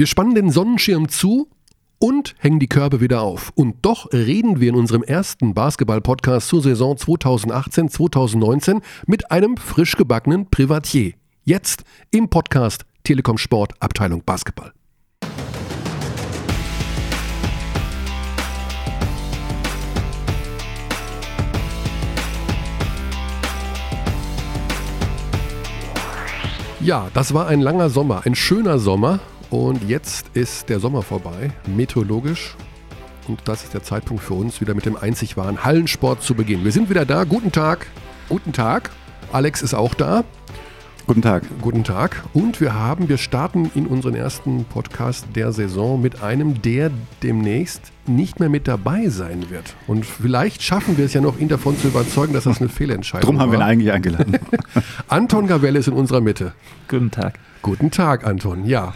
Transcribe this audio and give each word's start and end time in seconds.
Wir 0.00 0.06
spannen 0.06 0.34
den 0.34 0.48
Sonnenschirm 0.48 1.10
zu 1.10 1.50
und 1.98 2.34
hängen 2.38 2.58
die 2.58 2.68
Körbe 2.68 3.02
wieder 3.02 3.20
auf. 3.20 3.52
Und 3.54 3.76
doch 3.82 4.10
reden 4.14 4.58
wir 4.58 4.70
in 4.70 4.74
unserem 4.74 5.02
ersten 5.02 5.52
Basketball-Podcast 5.52 6.48
zur 6.48 6.62
Saison 6.62 6.96
2018-2019 6.96 8.80
mit 9.06 9.30
einem 9.30 9.58
frisch 9.58 9.98
gebackenen 9.98 10.48
Privatier. 10.48 11.12
Jetzt 11.44 11.84
im 12.10 12.30
Podcast 12.30 12.86
Telekom 13.04 13.36
Sport 13.36 13.74
Abteilung 13.78 14.24
Basketball. 14.24 14.72
Ja, 26.80 27.10
das 27.12 27.34
war 27.34 27.48
ein 27.48 27.60
langer 27.60 27.90
Sommer, 27.90 28.22
ein 28.24 28.34
schöner 28.34 28.78
Sommer. 28.78 29.20
Und 29.50 29.88
jetzt 29.88 30.28
ist 30.34 30.68
der 30.68 30.78
Sommer 30.78 31.02
vorbei, 31.02 31.50
meteorologisch. 31.66 32.54
Und 33.26 33.40
das 33.46 33.64
ist 33.64 33.74
der 33.74 33.82
Zeitpunkt 33.82 34.22
für 34.22 34.34
uns, 34.34 34.60
wieder 34.60 34.74
mit 34.74 34.86
dem 34.86 34.96
einzig 34.96 35.36
wahren 35.36 35.64
Hallensport 35.64 36.22
zu 36.22 36.34
beginnen. 36.34 36.64
Wir 36.64 36.72
sind 36.72 36.88
wieder 36.88 37.04
da. 37.04 37.24
Guten 37.24 37.50
Tag. 37.50 37.86
Guten 38.28 38.52
Tag. 38.52 38.90
Alex 39.32 39.62
ist 39.62 39.74
auch 39.74 39.94
da. 39.94 40.24
Guten 41.06 41.22
Tag. 41.22 41.42
Guten 41.60 41.82
Tag. 41.82 42.22
Und 42.32 42.60
wir 42.60 42.74
haben, 42.74 43.08
wir 43.08 43.18
starten 43.18 43.68
in 43.74 43.86
unseren 43.86 44.14
ersten 44.14 44.64
Podcast 44.64 45.26
der 45.34 45.50
Saison 45.50 46.00
mit 46.00 46.22
einem, 46.22 46.62
der 46.62 46.92
demnächst 47.24 47.90
nicht 48.06 48.38
mehr 48.38 48.48
mit 48.48 48.68
dabei 48.68 49.08
sein 49.08 49.50
wird. 49.50 49.74
Und 49.88 50.06
vielleicht 50.06 50.62
schaffen 50.62 50.96
wir 50.96 51.06
es 51.06 51.12
ja 51.12 51.20
noch, 51.20 51.40
ihn 51.40 51.48
davon 51.48 51.76
zu 51.76 51.88
überzeugen, 51.88 52.34
dass 52.34 52.44
das 52.44 52.60
eine 52.60 52.68
Fehlentscheidung 52.68 53.26
Drum 53.26 53.40
haben 53.40 53.50
wir 53.50 53.58
ihn 53.58 53.62
eigentlich 53.62 53.92
eingeladen. 53.92 54.38
Anton 55.08 55.48
Gavell 55.48 55.74
ist 55.74 55.88
in 55.88 55.94
unserer 55.94 56.20
Mitte. 56.20 56.52
Guten 56.86 57.10
Tag. 57.10 57.40
Guten 57.62 57.90
Tag, 57.90 58.24
Anton. 58.24 58.64
Ja. 58.64 58.94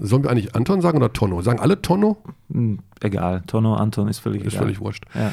Sollen 0.00 0.22
wir 0.22 0.30
eigentlich 0.30 0.54
Anton 0.54 0.80
sagen 0.80 0.98
oder 0.98 1.12
Tonno? 1.12 1.42
Sagen 1.42 1.60
alle 1.60 1.80
Tonno? 1.82 2.18
Hm, 2.52 2.78
egal. 3.00 3.42
Tonno, 3.46 3.74
Anton 3.74 4.08
ist 4.08 4.18
völlig 4.20 4.42
Ist 4.42 4.54
egal. 4.54 4.64
völlig 4.64 4.80
wurscht. 4.80 5.04
Ja. 5.14 5.32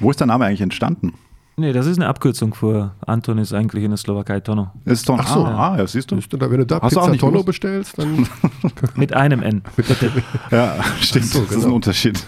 Wo 0.00 0.10
ist 0.10 0.20
der 0.20 0.26
Name 0.26 0.44
eigentlich 0.44 0.60
entstanden? 0.60 1.14
Nee, 1.58 1.72
das 1.72 1.86
ist 1.86 1.96
eine 1.96 2.06
Abkürzung 2.08 2.52
für 2.52 2.94
Anton 3.06 3.38
ist 3.38 3.54
eigentlich 3.54 3.82
in 3.82 3.90
der 3.90 3.96
Slowakei 3.96 4.40
Tonno. 4.40 4.70
Ist 4.84 5.08
doch, 5.08 5.18
Ach 5.18 5.26
so. 5.26 5.44
ah, 5.46 5.72
ah, 5.72 5.78
ja, 5.78 5.86
siehst 5.86 6.10
du. 6.10 6.16
Wenn 6.16 6.58
du 6.58 6.66
da 6.66 6.80
Hast 6.82 6.94
du 6.96 7.00
auch 7.00 7.06
Pizza 7.06 7.18
Tonno 7.18 7.32
gewusst? 7.32 7.46
bestellst, 7.46 7.98
dann. 7.98 8.28
Mit 8.94 9.14
einem 9.14 9.42
N. 9.42 9.62
Bitte. 9.74 10.12
Ja, 10.50 10.76
stimmt. 11.00 11.26
so, 11.26 11.40
das 11.40 11.50
ist 11.50 11.54
genau. 11.56 11.68
ein 11.68 11.72
Unterschied. 11.72 12.22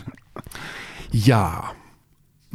ja. 1.12 1.64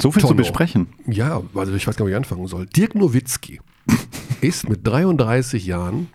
So 0.01 0.11
viel 0.11 0.21
zu 0.21 0.29
Tonno. 0.29 0.37
besprechen. 0.37 0.87
Ja, 1.05 1.41
also 1.53 1.73
ich 1.75 1.85
weiß 1.87 1.95
gar 1.95 2.05
nicht, 2.05 2.09
wie 2.09 2.13
ich 2.15 2.17
anfangen 2.17 2.47
soll. 2.47 2.65
Dirk 2.65 2.95
Nowitzki 2.95 3.61
ist 4.41 4.67
mit 4.67 4.85
33 4.87 5.67
Jahren 5.67 6.07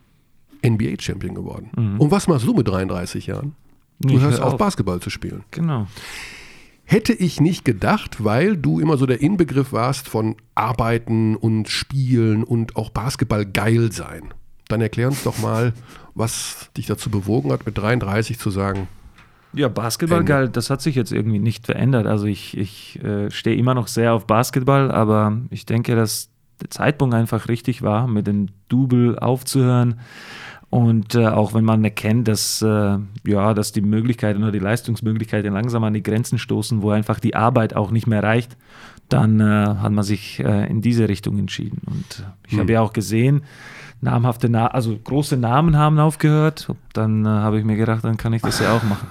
NBA-Champion 0.65 1.35
geworden. 1.35 1.97
Und 1.99 2.11
was 2.11 2.27
machst 2.29 2.47
du 2.47 2.55
mit 2.55 2.67
33 2.69 3.27
Jahren? 3.27 3.55
Du 4.01 4.15
Ich 4.15 4.21
hörst 4.21 4.39
hör 4.39 4.47
auf, 4.47 4.53
auf. 4.55 4.59
Basketball 4.59 5.01
zu 5.01 5.11
spielen. 5.11 5.45
Genau. 5.51 5.87
Hätte 6.85 7.13
ich 7.13 7.41
nicht 7.41 7.65
gedacht, 7.65 8.25
weil 8.25 8.57
du 8.57 8.81
immer 8.81 8.97
so 8.97 9.05
der 9.05 9.21
Inbegriff 9.21 9.73
warst 9.73 10.09
von 10.09 10.37
Arbeiten 10.55 11.37
und 11.37 11.69
Spielen 11.69 12.45
und 12.45 12.77
auch 12.77 12.91
Basketball 12.91 13.45
geil 13.45 13.93
sein. 13.93 14.33
Dann 14.69 14.81
erklär 14.81 15.09
uns 15.09 15.23
doch 15.23 15.39
mal, 15.39 15.75
was 16.15 16.71
dich 16.77 16.87
dazu 16.87 17.11
bewogen 17.11 17.53
hat, 17.53 17.67
mit 17.67 17.77
33 17.77 18.39
zu 18.39 18.51
sagen, 18.51 18.89
Ja, 19.53 19.69
Basketball, 19.69 20.21
Ende. 20.21 20.33
geil, 20.33 20.49
das 20.49 20.71
hat 20.71 20.81
sich 20.81 20.95
jetzt 20.95 21.13
irgendwie 21.13 21.39
nicht 21.39 21.67
verändert. 21.67 22.07
Also 22.07 22.25
ich, 22.27 22.57
ich 22.57 23.03
äh, 23.05 23.31
stehe 23.31 23.57
immer 23.57 23.75
noch 23.75 23.89
sehr 23.89 24.15
auf 24.15 24.27
Basketball, 24.27 24.91
aber 24.91 25.39
ich 25.51 25.67
denke, 25.67 25.95
dass 25.95 26.31
der 26.63 26.71
Zeitpunkt 26.71 27.15
einfach 27.15 27.49
richtig 27.49 27.83
war, 27.83 28.07
mit 28.09 28.27
dem 28.27 28.47
Double 28.69 29.19
aufzuhören. 29.19 30.01
Und 30.71 31.15
äh, 31.15 31.27
auch 31.27 31.55
wenn 31.55 31.65
man 31.65 31.83
erkennt, 31.83 32.29
dass, 32.29 32.61
äh, 32.61 32.99
ja, 33.27 33.55
dass 33.55 33.73
die 33.73 33.81
Möglichkeiten 33.81 34.43
oder 34.43 34.53
die 34.53 34.59
Leistungsmöglichkeiten 34.59 35.53
langsam 35.53 35.83
an 35.85 35.95
die 35.95 36.03
Grenzen 36.03 36.39
stoßen, 36.39 36.83
wo 36.83 36.91
einfach 36.91 37.21
die 37.21 37.35
Arbeit 37.35 37.75
auch 37.75 37.91
nicht 37.91 38.07
mehr 38.07 38.23
reicht, 38.23 38.57
dann 39.09 39.41
äh, 39.41 39.45
hat 39.45 39.93
man 39.93 40.05
sich 40.05 40.41
äh, 40.41 40.69
in 40.69 40.83
diese 40.83 41.09
Richtung 41.09 41.39
entschieden. 41.39 41.81
Und 41.87 42.27
ich 42.47 42.59
habe 42.59 42.73
ja 42.73 42.83
auch 42.83 42.93
gesehen, 42.93 43.45
namhafte, 44.03 44.51
Na 44.51 44.67
also 44.67 44.97
große 44.97 45.39
Namen 45.39 45.77
haben 45.77 45.99
aufgehört. 45.99 46.71
Dann 46.93 47.25
äh, 47.25 47.29
habe 47.29 47.59
ich 47.59 47.65
mir 47.65 47.77
gedacht, 47.77 48.05
dann 48.05 48.19
kann 48.19 48.35
ich 48.35 48.43
das 48.43 48.61
ja 48.61 48.77
auch 48.77 48.83
machen. 48.83 49.09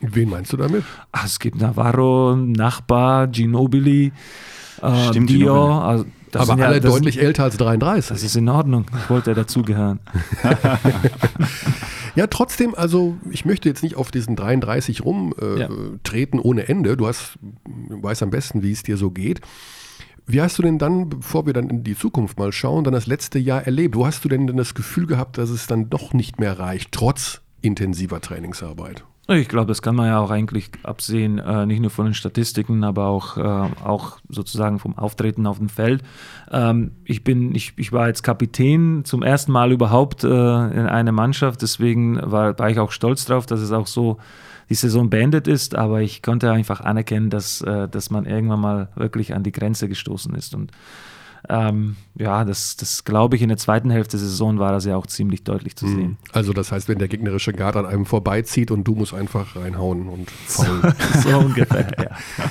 wen 0.00 0.30
meinst 0.30 0.52
du 0.52 0.56
damit? 0.56 0.84
Ach, 1.10 1.24
es 1.24 1.40
gibt 1.40 1.60
Navarro, 1.60 2.36
Nachbar, 2.36 3.26
Ginobili, 3.26 4.12
äh, 4.80 5.08
Stimmt, 5.08 5.30
Dior. 5.30 5.66
Ginobili. 5.66 5.88
Also 5.88 6.06
das 6.32 6.48
Aber 6.48 6.62
alle 6.64 6.74
ja, 6.76 6.80
deutlich 6.80 7.20
älter 7.20 7.44
als 7.44 7.56
33. 7.56 8.08
Das 8.08 8.22
ist 8.22 8.36
in 8.36 8.48
Ordnung. 8.48 8.86
Ich 9.04 9.10
wollte 9.10 9.34
dazugehören. 9.34 10.00
Ja, 12.14 12.26
trotzdem, 12.26 12.74
also 12.74 13.16
ich 13.30 13.44
möchte 13.44 13.68
jetzt 13.70 13.82
nicht 13.82 13.96
auf 13.96 14.10
diesen 14.10 14.36
33 14.36 15.02
rumtreten 15.04 16.38
äh, 16.38 16.42
Ja. 16.42 16.44
ohne 16.44 16.68
Ende. 16.68 16.96
Du 16.96 17.06
hast, 17.06 17.38
weißt 17.88 18.22
am 18.22 18.30
besten, 18.30 18.62
wie 18.62 18.72
es 18.72 18.82
dir 18.82 18.98
so 18.98 19.10
geht. 19.10 19.40
Wie 20.26 20.40
hast 20.40 20.58
du 20.58 20.62
denn 20.62 20.78
dann, 20.78 21.08
bevor 21.08 21.46
wir 21.46 21.52
dann 21.52 21.70
in 21.70 21.84
die 21.84 21.96
Zukunft 21.96 22.38
mal 22.38 22.52
schauen, 22.52 22.84
dann 22.84 22.92
das 22.92 23.06
letzte 23.06 23.38
Jahr 23.38 23.62
erlebt? 23.62 23.96
Wo 23.96 24.06
hast 24.06 24.24
du 24.24 24.28
denn, 24.28 24.46
denn 24.46 24.56
das 24.56 24.74
Gefühl 24.74 25.06
gehabt, 25.06 25.38
dass 25.38 25.50
es 25.50 25.66
dann 25.66 25.90
doch 25.90 26.12
nicht 26.12 26.38
mehr 26.38 26.58
reicht, 26.58 26.92
trotz 26.92 27.40
intensiver 27.62 28.20
Trainingsarbeit? 28.20 29.04
Ich 29.28 29.48
glaube, 29.48 29.68
das 29.68 29.82
kann 29.82 29.94
man 29.94 30.08
ja 30.08 30.18
auch 30.18 30.30
eigentlich 30.30 30.70
absehen, 30.82 31.38
äh, 31.38 31.64
nicht 31.64 31.80
nur 31.80 31.90
von 31.90 32.06
den 32.06 32.14
Statistiken, 32.14 32.82
aber 32.82 33.06
auch, 33.06 33.36
äh, 33.36 33.40
auch 33.84 34.18
sozusagen 34.28 34.80
vom 34.80 34.98
Auftreten 34.98 35.46
auf 35.46 35.58
dem 35.58 35.68
Feld. 35.68 36.02
Ähm, 36.50 36.90
ich, 37.04 37.22
bin, 37.22 37.54
ich, 37.54 37.74
ich 37.76 37.92
war 37.92 38.08
jetzt 38.08 38.24
Kapitän 38.24 39.04
zum 39.04 39.22
ersten 39.22 39.52
Mal 39.52 39.70
überhaupt 39.70 40.24
äh, 40.24 40.26
in 40.26 40.86
einer 40.86 41.12
Mannschaft, 41.12 41.62
deswegen 41.62 42.18
war, 42.20 42.58
war 42.58 42.68
ich 42.68 42.80
auch 42.80 42.90
stolz 42.90 43.24
drauf, 43.24 43.46
dass 43.46 43.60
es 43.60 43.70
auch 43.70 43.86
so 43.86 44.18
die 44.68 44.74
Saison 44.74 45.08
beendet 45.08 45.46
ist, 45.46 45.76
aber 45.76 46.00
ich 46.00 46.22
konnte 46.22 46.50
einfach 46.50 46.80
anerkennen, 46.80 47.30
dass, 47.30 47.60
äh, 47.60 47.88
dass 47.88 48.10
man 48.10 48.24
irgendwann 48.24 48.60
mal 48.60 48.88
wirklich 48.96 49.34
an 49.34 49.44
die 49.44 49.52
Grenze 49.52 49.88
gestoßen 49.88 50.34
ist. 50.34 50.54
Und 50.54 50.72
ähm, 51.48 51.96
ja, 52.14 52.44
das, 52.44 52.76
das 52.76 53.04
glaube 53.04 53.36
ich, 53.36 53.42
in 53.42 53.48
der 53.48 53.58
zweiten 53.58 53.90
Hälfte 53.90 54.16
der 54.16 54.26
Saison 54.26 54.58
war 54.58 54.72
das 54.72 54.84
ja 54.84 54.96
auch 54.96 55.06
ziemlich 55.06 55.44
deutlich 55.44 55.76
zu 55.76 55.88
sehen. 55.88 56.18
Also 56.32 56.52
das 56.52 56.70
heißt, 56.70 56.88
wenn 56.88 56.98
der 56.98 57.08
gegnerische 57.08 57.52
Guard 57.52 57.76
an 57.76 57.86
einem 57.86 58.06
vorbeizieht 58.06 58.70
und 58.70 58.84
du 58.84 58.94
musst 58.94 59.14
einfach 59.14 59.56
reinhauen 59.56 60.08
und 60.08 60.30
faulen. 60.30 60.94
so 61.22 61.38
ungefähr, 61.38 61.88
ja. 61.98 62.46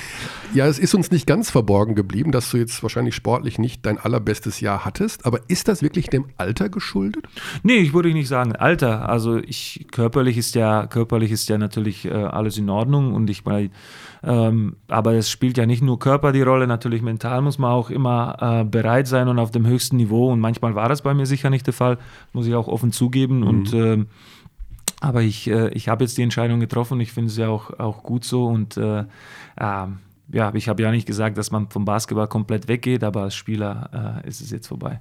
Ja, 0.54 0.66
es 0.66 0.78
ist 0.78 0.94
uns 0.94 1.10
nicht 1.10 1.26
ganz 1.26 1.50
verborgen 1.50 1.94
geblieben, 1.94 2.30
dass 2.30 2.50
du 2.50 2.58
jetzt 2.58 2.82
wahrscheinlich 2.82 3.14
sportlich 3.14 3.58
nicht 3.58 3.86
dein 3.86 3.96
allerbestes 3.96 4.60
Jahr 4.60 4.84
hattest, 4.84 5.24
aber 5.24 5.40
ist 5.48 5.66
das 5.66 5.82
wirklich 5.82 6.08
dem 6.08 6.26
Alter 6.36 6.68
geschuldet? 6.68 7.26
Nee, 7.62 7.78
ich 7.78 7.94
würde 7.94 8.12
nicht 8.12 8.28
sagen 8.28 8.54
Alter. 8.54 9.08
Also 9.08 9.38
ich 9.38 9.86
körperlich 9.90 10.36
ist 10.36 10.54
ja 10.54 10.86
körperlich 10.86 11.30
ist 11.30 11.48
ja 11.48 11.56
natürlich 11.56 12.04
äh, 12.04 12.10
alles 12.10 12.58
in 12.58 12.68
Ordnung 12.68 13.14
und 13.14 13.30
ich 13.30 13.46
meine, 13.46 13.70
ähm, 14.24 14.76
aber 14.88 15.14
es 15.14 15.30
spielt 15.30 15.58
ja 15.58 15.66
nicht 15.66 15.82
nur 15.82 15.98
Körper 15.98 16.32
die 16.32 16.42
Rolle, 16.42 16.66
natürlich 16.66 17.02
mental 17.02 17.42
muss 17.42 17.58
man 17.58 17.72
auch 17.72 17.90
immer 17.90 18.36
äh, 18.40 18.64
bereit 18.64 19.08
sein 19.08 19.28
und 19.28 19.38
auf 19.38 19.50
dem 19.50 19.66
höchsten 19.66 19.96
Niveau 19.96 20.30
und 20.32 20.40
manchmal 20.40 20.74
war 20.74 20.88
das 20.88 21.02
bei 21.02 21.14
mir 21.14 21.26
sicher 21.26 21.50
nicht 21.50 21.66
der 21.66 21.74
Fall, 21.74 21.98
muss 22.32 22.46
ich 22.46 22.54
auch 22.54 22.68
offen 22.68 22.92
zugeben 22.92 23.42
und 23.42 23.72
ähm, 23.74 24.06
aber 25.02 25.22
ich, 25.22 25.50
äh, 25.50 25.68
ich 25.70 25.88
habe 25.88 26.04
jetzt 26.04 26.16
die 26.16 26.22
Entscheidung 26.22 26.60
getroffen. 26.60 27.00
Ich 27.00 27.12
finde 27.12 27.28
es 27.28 27.36
ja 27.36 27.48
auch, 27.48 27.76
auch 27.80 28.04
gut 28.04 28.24
so. 28.24 28.46
Und 28.46 28.76
äh, 28.76 29.04
ähm, 29.60 29.98
ja, 30.32 30.54
ich 30.54 30.68
habe 30.68 30.82
ja 30.82 30.92
nicht 30.92 31.06
gesagt, 31.06 31.36
dass 31.36 31.50
man 31.50 31.68
vom 31.70 31.84
Basketball 31.84 32.28
komplett 32.28 32.68
weggeht, 32.68 33.02
aber 33.02 33.22
als 33.22 33.34
Spieler 33.34 34.22
äh, 34.24 34.28
ist 34.28 34.40
es 34.40 34.50
jetzt 34.50 34.68
vorbei. 34.68 35.00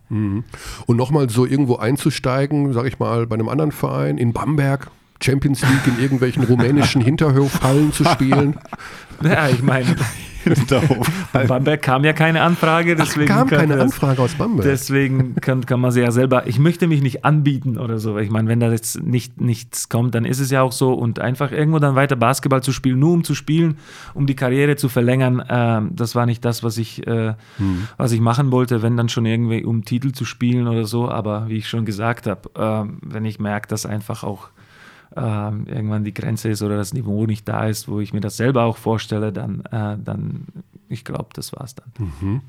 Und 0.88 0.98
nochmal 0.98 1.30
so 1.30 1.46
irgendwo 1.46 1.76
einzusteigen, 1.76 2.74
sag 2.74 2.88
ich 2.88 2.98
mal, 2.98 3.28
bei 3.28 3.36
einem 3.36 3.48
anderen 3.48 3.72
Verein 3.72 4.18
in 4.18 4.34
Bamberg, 4.34 4.90
Champions 5.22 5.62
League 5.62 5.86
in 5.86 6.02
irgendwelchen 6.02 6.44
rumänischen 6.44 7.02
Hinterhofhallen 7.04 7.94
zu 7.94 8.04
spielen. 8.04 8.60
Ja, 9.30 9.48
ich 9.50 9.62
meine, 9.62 9.86
von 11.32 11.48
Bamberg 11.48 11.82
kam 11.84 12.04
ja 12.04 12.14
keine 12.14 12.42
Anfrage, 12.42 12.96
Ach, 13.00 13.04
deswegen 13.06 13.28
kam 13.28 13.48
kann 13.48 13.60
keine 13.60 13.76
das- 13.76 13.84
Anfrage 13.94 14.22
aus 14.22 14.34
Bamberg. 14.34 14.66
Deswegen 14.68 15.36
kann, 15.36 15.66
kann 15.66 15.80
man 15.80 15.92
sie 15.92 16.02
ja 16.02 16.10
selber, 16.12 16.48
ich 16.48 16.58
möchte 16.58 16.88
mich 16.88 17.02
nicht 17.02 17.24
anbieten 17.26 17.78
oder 17.78 18.00
so. 18.00 18.18
Ich 18.18 18.32
meine, 18.32 18.48
wenn 18.48 18.60
da 18.60 18.72
jetzt 18.72 19.04
nicht, 19.04 19.40
nichts 19.40 19.88
kommt, 19.90 20.16
dann 20.16 20.26
ist 20.26 20.40
es 20.40 20.50
ja 20.50 20.62
auch 20.64 20.72
so. 20.72 20.94
Und 20.94 21.20
einfach 21.20 21.52
irgendwo 21.52 21.78
dann 21.80 21.94
weiter 21.96 22.16
Basketball 22.16 22.64
zu 22.64 22.72
spielen, 22.72 23.00
nur 23.00 23.14
um 23.14 23.24
zu 23.24 23.36
spielen, 23.36 23.78
um 24.14 24.26
die 24.26 24.36
Karriere 24.36 24.76
zu 24.76 24.90
verlängern, 24.90 25.44
ähm, 25.48 25.92
das 25.94 26.16
war 26.16 26.26
nicht 26.26 26.44
das, 26.44 26.64
was 26.64 26.78
ich, 26.78 27.06
äh, 27.06 27.36
was 27.98 28.12
ich 28.12 28.20
machen 28.20 28.52
wollte, 28.52 28.82
wenn 28.82 28.98
dann 28.98 29.10
schon 29.10 29.26
irgendwie 29.28 29.64
um 29.64 29.86
Titel 29.86 30.12
zu 30.12 30.26
spielen 30.26 30.68
oder 30.68 30.86
so. 30.86 31.08
Aber 31.10 31.50
wie 31.50 31.58
ich 31.58 31.70
schon 31.70 31.86
gesagt 31.86 32.26
habe, 32.28 32.50
ähm, 32.58 32.98
wenn 33.06 33.26
ich 33.26 33.40
merke, 33.40 33.68
dass 33.68 33.86
einfach 33.86 34.24
auch 34.24 34.48
ähm, 35.16 35.66
irgendwann 35.68 36.04
die 36.04 36.14
Grenze 36.14 36.50
ist 36.50 36.62
oder 36.62 36.78
das 36.78 36.94
Niveau 36.94 37.26
nicht 37.26 37.48
da 37.48 37.68
ist, 37.68 37.88
wo 37.88 38.00
ich 38.00 38.14
mir 38.14 38.22
das 38.22 38.38
selber 38.38 38.64
auch 38.64 38.78
vorstelle, 38.78 39.32
dann, 39.32 39.62
äh, 39.72 39.98
dann 40.04 40.46
ich 40.90 41.04
glaube, 41.04 41.30
das 41.34 41.54
war's 41.54 41.76
dann. 41.76 42.42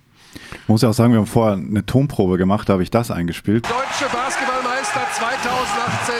muss 0.67 0.83
ja 0.83 0.89
auch 0.89 0.95
sagen, 0.95 1.13
wir 1.13 1.19
haben 1.19 1.27
vorher 1.27 1.57
eine 1.57 1.85
Tonprobe 1.85 2.39
gemacht, 2.39 2.69
da 2.69 2.75
habe 2.75 2.83
ich 2.83 2.91
das 2.91 3.11
eingespielt. 3.11 3.67
Deutsche 3.67 4.13
Basketballmeister 4.13 5.01
2018 5.13 6.15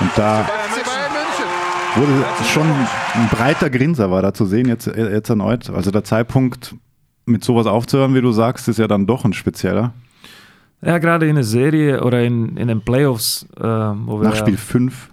Und 0.00 0.10
da 0.16 0.46
wurde 1.96 2.12
schon 2.44 2.66
ein 2.66 3.28
breiter 3.30 3.70
Grinser 3.70 4.10
war 4.10 4.22
da 4.22 4.32
zu 4.32 4.46
sehen, 4.46 4.68
jetzt, 4.68 4.86
jetzt 4.86 5.28
erneut. 5.28 5.70
Also 5.70 5.90
der 5.90 6.04
Zeitpunkt, 6.04 6.74
mit 7.26 7.44
sowas 7.44 7.66
aufzuhören, 7.66 8.14
wie 8.14 8.20
du 8.20 8.32
sagst, 8.32 8.68
ist 8.68 8.78
ja 8.78 8.88
dann 8.88 9.06
doch 9.06 9.24
ein 9.24 9.32
spezieller. 9.32 9.92
Ja, 10.82 10.98
gerade 10.98 11.28
in 11.28 11.34
der 11.34 11.44
Serie 11.44 12.02
oder 12.02 12.22
in, 12.22 12.56
in 12.56 12.68
den 12.68 12.80
Playoffs, 12.80 13.46
äh, 13.56 13.62
wo 13.62 14.20
wir 14.20 14.28
Nach 14.28 14.36
Spiel 14.36 14.56
5. 14.56 15.10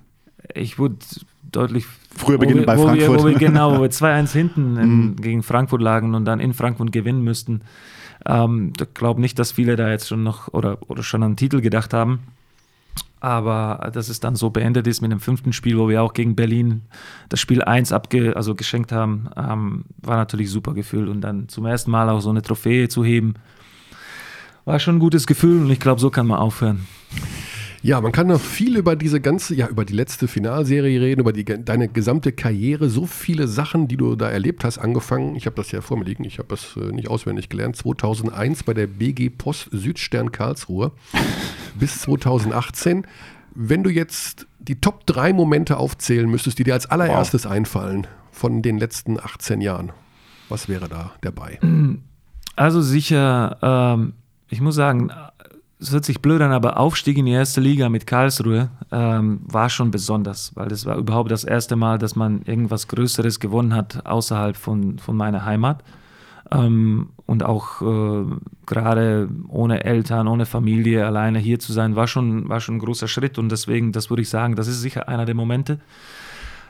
ich 0.54 0.80
wurde 0.80 0.98
deutlich 1.52 1.86
Früher 2.16 2.38
beginnen 2.38 2.66
bei 2.66 2.78
wo 2.78 2.84
Frankfurt. 2.84 3.10
Wir, 3.10 3.20
wo 3.20 3.28
wir, 3.28 3.38
genau, 3.38 3.78
wo 3.78 3.82
wir 3.82 3.90
2-1 3.92 4.32
hinten 4.32 4.78
in, 4.78 5.16
gegen 5.16 5.44
Frankfurt 5.44 5.82
lagen 5.82 6.16
und 6.16 6.26
dann 6.26 6.40
in 6.40 6.54
Frankfurt 6.54 6.92
gewinnen 6.92 7.24
müssten. 7.24 7.62
Ähm, 8.26 8.74
ich 8.80 8.94
glaube 8.94 9.22
nicht, 9.22 9.38
dass 9.40 9.52
viele 9.52 9.76
da 9.76 9.90
jetzt 9.90 10.08
schon 10.08 10.24
noch 10.24 10.54
oder, 10.54 10.78
oder 10.88 11.04
schon 11.04 11.24
an 11.24 11.32
den 11.32 11.38
Titel 11.38 11.62
gedacht 11.62 11.94
haben. 11.94 12.20
Aber 13.20 13.90
dass 13.94 14.10
es 14.10 14.20
dann 14.20 14.36
so 14.36 14.52
beendet 14.52 14.86
ist 14.86 15.02
mit 15.02 15.12
dem 15.12 15.20
fünften 15.20 15.52
Spiel, 15.52 15.78
wo 15.78 15.90
wir 15.90 16.04
auch 16.04 16.14
gegen 16.14 16.36
Berlin 16.36 16.84
das 17.30 17.40
Spiel 17.40 17.64
1 17.64 17.92
abge, 17.92 18.36
also 18.36 18.54
geschenkt 18.54 18.92
haben, 18.92 19.30
ähm, 19.36 19.86
war 19.98 20.18
natürlich 20.18 20.52
super 20.52 20.74
Gefühl. 20.74 21.08
Und 21.08 21.22
dann 21.22 21.50
zum 21.50 21.66
ersten 21.66 21.90
Mal 21.90 22.10
auch 22.10 22.20
so 22.20 22.30
eine 22.30 22.44
Trophäe 22.44 22.90
zu 22.90 23.04
heben, 23.04 23.36
war 24.66 24.80
schon 24.80 24.98
ein 24.98 25.00
gutes 25.00 25.26
Gefühl 25.26 25.62
und 25.62 25.72
ich 25.72 25.80
glaube, 25.80 26.02
so 26.02 26.10
kann 26.10 26.28
man 26.28 26.40
aufhören. 26.40 26.86
Ja, 27.88 28.02
man 28.02 28.12
kann 28.12 28.28
noch 28.28 28.42
viel 28.42 28.76
über 28.76 28.98
diese 28.98 29.22
ganze, 29.22 29.56
ja, 29.56 29.66
über 29.70 29.86
die 29.86 29.94
letzte 29.94 30.28
Finalserie 30.28 31.00
reden, 31.00 31.22
über 31.22 31.32
die, 31.32 31.46
deine 31.46 31.88
gesamte 31.88 32.34
Karriere, 32.34 32.90
so 32.90 33.06
viele 33.06 33.48
Sachen, 33.48 33.88
die 33.88 33.96
du 33.96 34.18
da 34.18 34.30
erlebt 34.30 34.66
hast, 34.66 34.78
angefangen. 34.78 35.38
Ich 35.38 35.46
habe 35.46 35.56
das 35.56 35.72
ja 35.72 35.80
vor 35.80 35.96
mir 35.96 36.04
liegen, 36.04 36.26
ich 36.26 36.38
habe 36.38 36.50
das 36.50 36.76
äh, 36.76 36.92
nicht 36.92 37.10
auswendig 37.10 37.48
gelernt. 37.48 37.78
2001 37.78 38.64
bei 38.64 38.74
der 38.74 38.88
BG 38.88 39.30
Post 39.30 39.70
Südstern 39.72 40.34
Karlsruhe 40.34 40.92
bis 41.80 42.02
2018. 42.02 43.08
Wenn 43.56 43.84
du 43.84 43.90
jetzt 43.90 44.48
die 44.60 44.82
Top 44.82 45.08
3 45.08 45.32
Momente 45.32 45.78
aufzählen 45.78 46.30
müsstest, 46.30 46.60
die 46.60 46.66
dir 46.66 46.74
als 46.74 46.88
allererstes 46.88 47.46
wow. 47.46 47.52
einfallen 47.54 48.06
von 48.34 48.62
den 48.64 48.80
letzten 48.80 49.18
18 49.18 49.62
Jahren, 49.62 49.94
was 50.50 50.68
wäre 50.68 50.90
da 50.90 51.14
dabei? 51.22 51.58
Also 52.58 52.82
sicher, 52.82 53.58
ähm, 53.62 54.12
ich 54.50 54.60
muss 54.60 54.76
sagen, 54.76 55.10
es 55.80 55.92
hört 55.92 56.06
sich 56.06 56.22
blöd 56.22 56.42
an, 56.42 56.52
aber 56.52 56.80
Aufstieg 56.80 57.18
in 57.18 57.26
die 57.26 57.34
erste 57.34 57.62
Liga 57.62 57.88
mit 57.90 58.08
Karlsruhe 58.08 58.70
ähm, 58.92 59.42
war 59.46 59.70
schon 59.70 59.92
besonders, 59.92 60.52
weil 60.56 60.70
das 60.70 60.86
war 60.86 60.98
überhaupt 60.98 61.30
das 61.30 61.44
erste 61.44 61.76
Mal, 61.76 62.00
dass 62.00 62.16
man 62.16 62.42
irgendwas 62.44 62.88
Größeres 62.88 63.40
gewonnen 63.40 63.76
hat 63.76 64.06
außerhalb 64.06 64.58
von, 64.58 64.98
von 64.98 65.16
meiner 65.16 65.46
Heimat. 65.46 65.84
Ähm, 66.52 67.10
und 67.28 67.44
auch 67.44 67.82
äh, 67.82 68.26
gerade 68.66 69.30
ohne 69.50 69.84
Eltern, 69.84 70.28
ohne 70.28 70.46
Familie, 70.46 71.06
alleine 71.06 71.40
hier 71.40 71.60
zu 71.60 71.74
sein, 71.74 71.96
war 71.96 72.08
schon, 72.08 72.50
war 72.50 72.60
schon 72.60 72.78
ein 72.78 72.80
großer 72.80 73.08
Schritt. 73.08 73.38
Und 73.38 73.50
deswegen, 73.50 73.92
das 73.92 74.10
würde 74.10 74.24
ich 74.24 74.30
sagen, 74.30 74.56
das 74.56 74.68
ist 74.68 74.82
sicher 74.82 75.08
einer 75.08 75.26
der 75.26 75.36
Momente. 75.36 75.80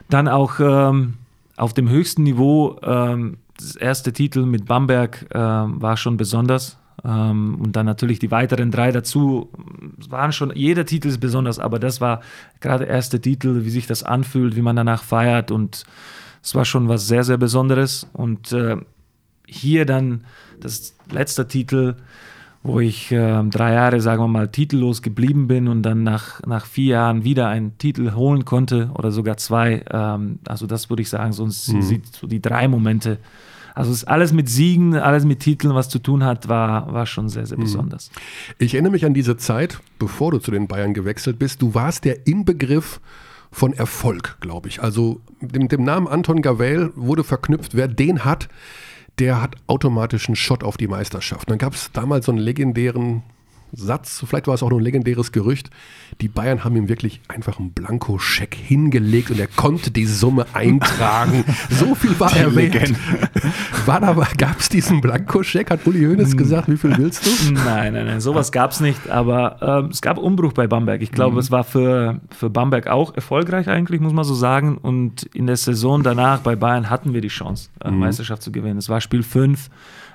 Dann 0.10 0.28
auch 0.28 0.60
ähm, 0.60 1.14
auf 1.56 1.74
dem 1.74 1.90
höchsten 1.90 2.24
Niveau, 2.24 2.78
ähm, 2.84 3.38
das 3.58 3.76
erste 3.76 4.12
Titel 4.12 4.46
mit 4.46 4.66
Bamberg 4.66 5.28
äh, 5.30 5.38
war 5.38 5.96
schon 5.96 6.18
besonders 6.18 6.78
ähm, 6.78 6.87
und 7.04 7.74
dann 7.74 7.86
natürlich 7.86 8.20
die 8.20 8.32
weiteren 8.32 8.72
drei 8.72 8.92
dazu 8.92 9.50
waren 10.10 10.32
schon, 10.32 10.52
jeder 10.56 10.86
Titel 10.86 11.10
ist 11.10 11.20
besonders, 11.20 11.60
aber 11.60 11.80
das 11.80 12.02
war 12.02 12.22
gerade 12.60 12.86
der 12.86 12.94
erste 12.94 13.22
Titel, 13.22 13.64
wie 13.66 13.70
sich 13.70 13.86
das 13.86 14.04
anfühlt, 14.04 14.56
wie 14.56 14.62
man 14.62 14.76
danach 14.76 15.04
feiert 15.04 15.52
und 15.52 15.86
es 16.48 16.56
war 16.56 16.64
schon 16.64 16.88
was 16.88 17.08
sehr, 17.08 17.26
sehr 17.26 17.38
Besonderes. 17.38 18.08
Und 18.14 18.54
äh, 18.54 18.78
hier 19.46 19.86
dann 19.86 20.24
das 20.62 20.96
letzte 21.12 21.48
Titel, 21.48 21.96
wo 22.64 22.80
ich 22.80 23.12
äh, 23.12 23.44
drei 23.44 23.74
Jahre, 23.74 24.00
sagen 24.00 24.22
wir 24.22 24.28
mal, 24.30 24.48
titellos 24.48 25.02
geblieben 25.02 25.48
bin 25.48 25.68
und 25.68 25.84
dann 25.84 26.04
nach, 26.04 26.42
nach 26.46 26.66
vier 26.66 26.96
Jahren 26.96 27.24
wieder 27.26 27.50
einen 27.50 27.78
Titel 27.78 28.14
holen 28.14 28.46
konnte 28.46 28.92
oder 28.94 29.12
sogar 29.12 29.36
zwei. 29.36 29.84
Ähm, 29.92 30.40
also 30.48 30.68
das 30.68 30.90
würde 30.90 31.02
ich 31.02 31.10
sagen, 31.10 31.34
so, 31.34 31.46
mhm. 31.46 32.02
so 32.12 32.28
die 32.28 32.42
drei 32.42 32.68
Momente, 32.70 33.20
also 33.78 33.92
es 33.92 33.98
ist 33.98 34.08
alles 34.08 34.34
mit 34.34 34.50
Siegen, 34.50 34.96
alles 34.96 35.24
mit 35.24 35.40
Titeln, 35.40 35.76
was 35.76 35.88
zu 35.88 36.00
tun 36.00 36.24
hat, 36.24 36.48
war, 36.50 36.92
war 36.92 37.06
schon 37.06 37.30
sehr, 37.30 37.46
sehr 37.46 37.60
mhm. 37.60 37.64
besonders. 37.64 38.10
Ich 38.58 38.74
erinnere 38.74 38.92
mich 38.92 39.06
an 39.06 39.14
diese 39.14 39.38
Zeit, 39.38 39.80
bevor 40.00 40.32
du 40.32 40.40
zu 40.40 40.50
den 40.50 40.68
Bayern 40.68 40.96
gewechselt 40.96 41.38
bist. 41.38 41.62
Du 41.62 41.76
warst 41.76 42.04
der 42.04 42.26
Inbegriff 42.26 43.00
von 43.52 43.74
Erfolg, 43.74 44.38
glaube 44.40 44.68
ich. 44.68 44.82
Also 44.82 45.22
mit 45.40 45.72
dem 45.72 45.84
Namen 45.84 46.08
Anton 46.08 46.42
Gavel 46.42 46.92
wurde 46.96 47.24
verknüpft, 47.24 47.76
wer 47.76 47.88
den 47.88 48.26
hat, 48.26 48.50
der 49.20 49.44
hat 49.44 49.56
automatisch 49.68 50.28
einen 50.28 50.36
Shot 50.36 50.64
auf 50.64 50.78
die 50.78 50.88
Meisterschaft. 50.88 51.48
Dann 51.52 51.60
gab 51.60 51.74
es 51.74 51.92
damals 51.92 52.26
so 52.26 52.32
einen 52.32 52.42
legendären 52.42 53.22
Satz, 53.74 54.24
vielleicht 54.26 54.48
war 54.48 54.54
es 54.54 54.64
auch 54.64 54.70
nur 54.70 54.80
ein 54.80 54.84
legendäres 54.84 55.32
Gerücht, 55.32 55.70
die 56.22 56.28
Bayern 56.28 56.64
haben 56.64 56.76
ihm 56.76 56.90
wirklich 56.90 57.22
einfach 57.28 57.60
einen 57.60 57.72
Blankoscheck 57.72 58.56
hingelegt 58.56 59.32
und 59.32 59.40
er 59.40 59.48
konnte 59.48 59.92
die 59.92 60.06
Summe 60.06 60.46
eintragen. 60.54 61.44
so 61.70 61.96
viel 61.96 62.20
war 62.20 62.36
er 62.36 62.56
wert. 62.56 62.94
War 63.86 64.02
da, 64.02 64.14
gab 64.38 64.60
es 64.60 64.68
diesen 64.68 65.00
Blankoscheck? 65.00 65.72
Hat 65.72 65.88
Uli 65.88 66.04
Hoeneß 66.04 66.32
hm. 66.32 66.38
gesagt, 66.38 66.70
wie 66.70 66.76
viel 66.76 66.98
willst 66.98 67.26
du? 67.26 67.54
Nein, 67.54 67.94
nein, 67.94 68.06
nein, 68.06 68.20
sowas 68.20 68.52
gab 68.52 68.72
es 68.72 68.82
nicht, 68.82 69.10
aber 69.10 69.58
ähm, 69.62 69.90
es 69.92 70.02
gab 70.02 70.18
Umbruch 70.18 70.54
bei 70.54 70.68
Bamberg. 70.68 71.02
Ich 71.02 71.12
glaube, 71.12 71.34
mhm. 71.34 71.40
es 71.40 71.52
war 71.52 71.64
für, 71.64 72.20
für 72.36 72.50
Bamberg 72.50 72.88
auch 72.88 73.16
erfolgreich 73.16 73.70
eigentlich, 73.70 74.02
muss 74.02 74.14
man 74.14 74.26
so 74.26 74.34
sagen. 74.34 74.78
Und 74.78 75.24
in 75.34 75.48
der 75.48 75.56
Saison 75.56 76.04
danach 76.04 76.40
bei 76.40 76.56
Bayern 76.56 76.90
hatten 76.90 77.14
wir 77.14 77.22
die 77.22 77.30
Chance, 77.30 77.70
äh, 77.84 77.90
mhm. 77.90 78.00
Meisterschaft 78.00 78.42
zu 78.42 78.52
gewinnen. 78.52 78.78
Es 78.78 78.90
war 78.90 79.00
Spiel 79.00 79.24
5 79.24 79.70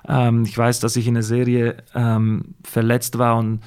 ähm, 0.09 0.45
ich 0.45 0.57
weiß, 0.57 0.81
dass 0.81 0.97
ich 0.97 1.07
in 1.07 1.15
der 1.15 1.23
Serie 1.23 1.77
ähm, 1.95 2.55
verletzt 2.65 3.19
war 3.19 3.37
und 3.37 3.61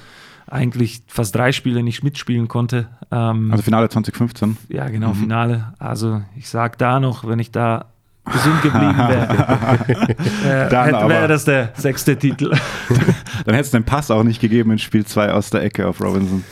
eigentlich 0.48 1.02
fast 1.08 1.34
drei 1.34 1.52
Spiele 1.52 1.82
nicht 1.82 2.04
mitspielen 2.04 2.48
konnte. 2.48 2.88
Ähm, 3.10 3.50
also 3.50 3.62
Finale 3.62 3.88
2015? 3.88 4.56
Ja, 4.68 4.88
genau, 4.88 5.10
mhm. 5.10 5.14
Finale. 5.16 5.74
Also 5.78 6.22
ich 6.36 6.48
sage 6.48 6.76
da 6.78 7.00
noch, 7.00 7.26
wenn 7.26 7.38
ich 7.38 7.50
da 7.50 7.86
gesund 8.24 8.62
geblieben 8.62 8.96
wäre, 8.96 10.18
äh, 10.68 11.08
wäre 11.08 11.28
das 11.28 11.44
der 11.44 11.72
sechste 11.74 12.16
Titel. 12.16 12.50
Dann 13.44 13.54
hätte 13.54 13.66
es 13.66 13.70
den 13.70 13.84
Pass 13.84 14.10
auch 14.10 14.24
nicht 14.24 14.40
gegeben 14.40 14.72
in 14.72 14.78
Spiel 14.78 15.04
2 15.04 15.32
aus 15.32 15.50
der 15.50 15.62
Ecke 15.62 15.86
auf 15.86 16.00
Robinson. 16.00 16.44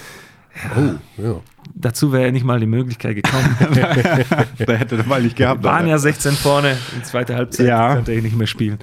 Oh, 0.77 1.23
ja. 1.23 1.41
Dazu 1.75 2.13
wäre 2.13 2.31
nicht 2.33 2.45
mal 2.45 2.61
die 2.61 2.67
Möglichkeit 2.67 3.17
gekommen. 3.17 3.57
da 4.59 4.73
hätte 4.75 4.97
er 4.97 5.07
mal 5.07 5.23
nicht 5.23 5.37
gehabt. 5.37 5.63
Wir 5.63 5.71
waren 5.71 5.87
ja 5.87 5.99
16 5.99 6.33
vorne, 6.33 6.77
in 6.95 7.05
zweiter 7.05 7.37
Halbzeit 7.37 7.67
ja. 7.67 7.95
konnte 7.95 8.13
ich 8.13 8.23
nicht 8.23 8.37
mehr 8.37 8.47
spielen. 8.47 8.79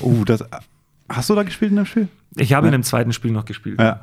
Oh, 0.00 0.24
das, 0.24 0.44
hast 1.08 1.30
du 1.30 1.34
da 1.34 1.42
gespielt 1.42 1.70
in 1.70 1.76
dem 1.76 1.86
Spiel? 1.86 2.08
Ich 2.36 2.52
habe 2.52 2.66
ja. 2.66 2.68
in 2.68 2.80
dem 2.80 2.82
zweiten 2.82 3.12
Spiel 3.12 3.30
noch 3.32 3.44
gespielt. 3.44 3.80
Ja. 3.80 4.02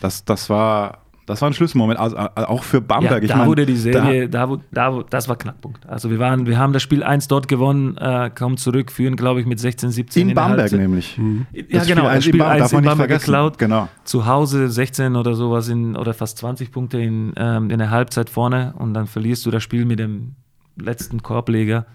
Das, 0.00 0.24
das 0.24 0.50
war 0.50 1.02
das 1.32 1.42
war 1.42 1.50
ein 1.50 1.54
Schlüsselmoment, 1.54 1.98
also, 1.98 2.16
also 2.16 2.48
auch 2.48 2.62
für 2.62 2.80
Bamberg. 2.80 3.12
Ja, 3.12 3.18
da 3.20 3.24
ich 3.24 3.34
mein, 3.34 3.48
wurde 3.48 3.66
die 3.66 3.76
Serie, 3.76 4.28
da, 4.28 4.46
da, 4.46 4.58
da, 4.70 5.04
das 5.08 5.28
war 5.28 5.36
Knackpunkt. 5.36 5.86
Also 5.88 6.10
wir 6.10 6.18
waren, 6.18 6.46
wir 6.46 6.58
haben 6.58 6.72
das 6.72 6.82
Spiel 6.82 7.02
1 7.02 7.28
dort 7.28 7.48
gewonnen, 7.48 7.96
äh, 7.96 8.30
kommen 8.30 8.56
zurück, 8.56 8.92
führen 8.92 9.16
glaube 9.16 9.40
ich 9.40 9.46
mit 9.46 9.58
16, 9.58 9.90
17. 9.90 10.22
In, 10.22 10.28
in 10.30 10.34
Bamberg 10.34 10.72
nämlich. 10.72 11.18
Mhm. 11.18 11.46
Ja 11.68 11.84
genau, 11.84 12.04
das 12.04 12.24
Spiel 12.24 12.42
1 12.42 12.72
in, 12.72 12.78
in 12.78 12.84
Bamberg 12.84 13.10
geklaut. 13.10 13.58
Genau. 13.58 13.88
Zu 14.04 14.26
Hause 14.26 14.68
16 14.68 15.16
oder 15.16 15.34
sowas 15.34 15.68
in, 15.68 15.96
oder 15.96 16.14
fast 16.14 16.38
20 16.38 16.70
Punkte 16.70 17.00
in, 17.00 17.32
ähm, 17.36 17.70
in 17.70 17.78
der 17.78 17.90
Halbzeit 17.90 18.30
vorne 18.30 18.74
und 18.78 18.94
dann 18.94 19.06
verlierst 19.06 19.44
du 19.46 19.50
das 19.50 19.62
Spiel 19.62 19.84
mit 19.84 19.98
dem 19.98 20.36
letzten 20.76 21.22
Korbleger. 21.22 21.86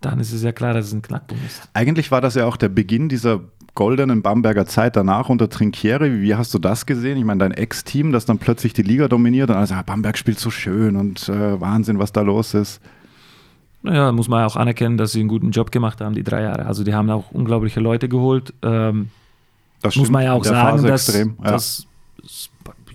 Dann 0.00 0.20
ist 0.20 0.32
es 0.32 0.42
ja 0.42 0.52
klar, 0.52 0.74
dass 0.74 0.86
es 0.86 0.92
ein 0.92 1.02
Knackpunkt 1.02 1.44
ist. 1.44 1.68
Eigentlich 1.72 2.10
war 2.10 2.20
das 2.20 2.34
ja 2.34 2.44
auch 2.44 2.56
der 2.56 2.68
Beginn 2.68 3.08
dieser 3.08 3.40
goldenen 3.76 4.22
Bamberger 4.22 4.66
Zeit 4.66 4.96
danach 4.96 5.28
unter 5.28 5.48
Trinkieri. 5.48 6.20
Wie 6.20 6.34
hast 6.34 6.52
du 6.52 6.58
das 6.58 6.86
gesehen? 6.86 7.16
Ich 7.16 7.24
meine, 7.24 7.38
dein 7.38 7.52
Ex-Team, 7.52 8.10
das 8.10 8.24
dann 8.26 8.38
plötzlich 8.38 8.72
die 8.72 8.82
Liga 8.82 9.06
dominiert 9.06 9.50
und 9.50 9.56
also, 9.56 9.74
ja, 9.74 9.82
Bamberg 9.82 10.18
spielt 10.18 10.40
so 10.40 10.50
schön 10.50 10.96
und 10.96 11.28
äh, 11.28 11.60
Wahnsinn, 11.60 12.00
was 12.00 12.10
da 12.10 12.22
los 12.22 12.54
ist. 12.54 12.80
Naja, 13.82 14.10
muss 14.10 14.28
man 14.28 14.44
auch 14.44 14.56
anerkennen, 14.56 14.96
dass 14.96 15.12
sie 15.12 15.20
einen 15.20 15.28
guten 15.28 15.52
Job 15.52 15.70
gemacht 15.70 16.00
haben, 16.00 16.16
die 16.16 16.24
drei 16.24 16.42
Jahre. 16.42 16.66
Also 16.66 16.82
die 16.82 16.92
haben 16.92 17.08
auch 17.10 17.30
unglaubliche 17.30 17.78
Leute 17.78 18.08
geholt. 18.08 18.52
Ähm, 18.62 19.10
das 19.82 19.94
muss 19.94 20.10
man 20.10 20.24
ja 20.24 20.32
auch 20.32 20.44
sagen, 20.44 20.82
dass, 20.82 21.14
ja. 21.14 21.26
das 21.42 21.85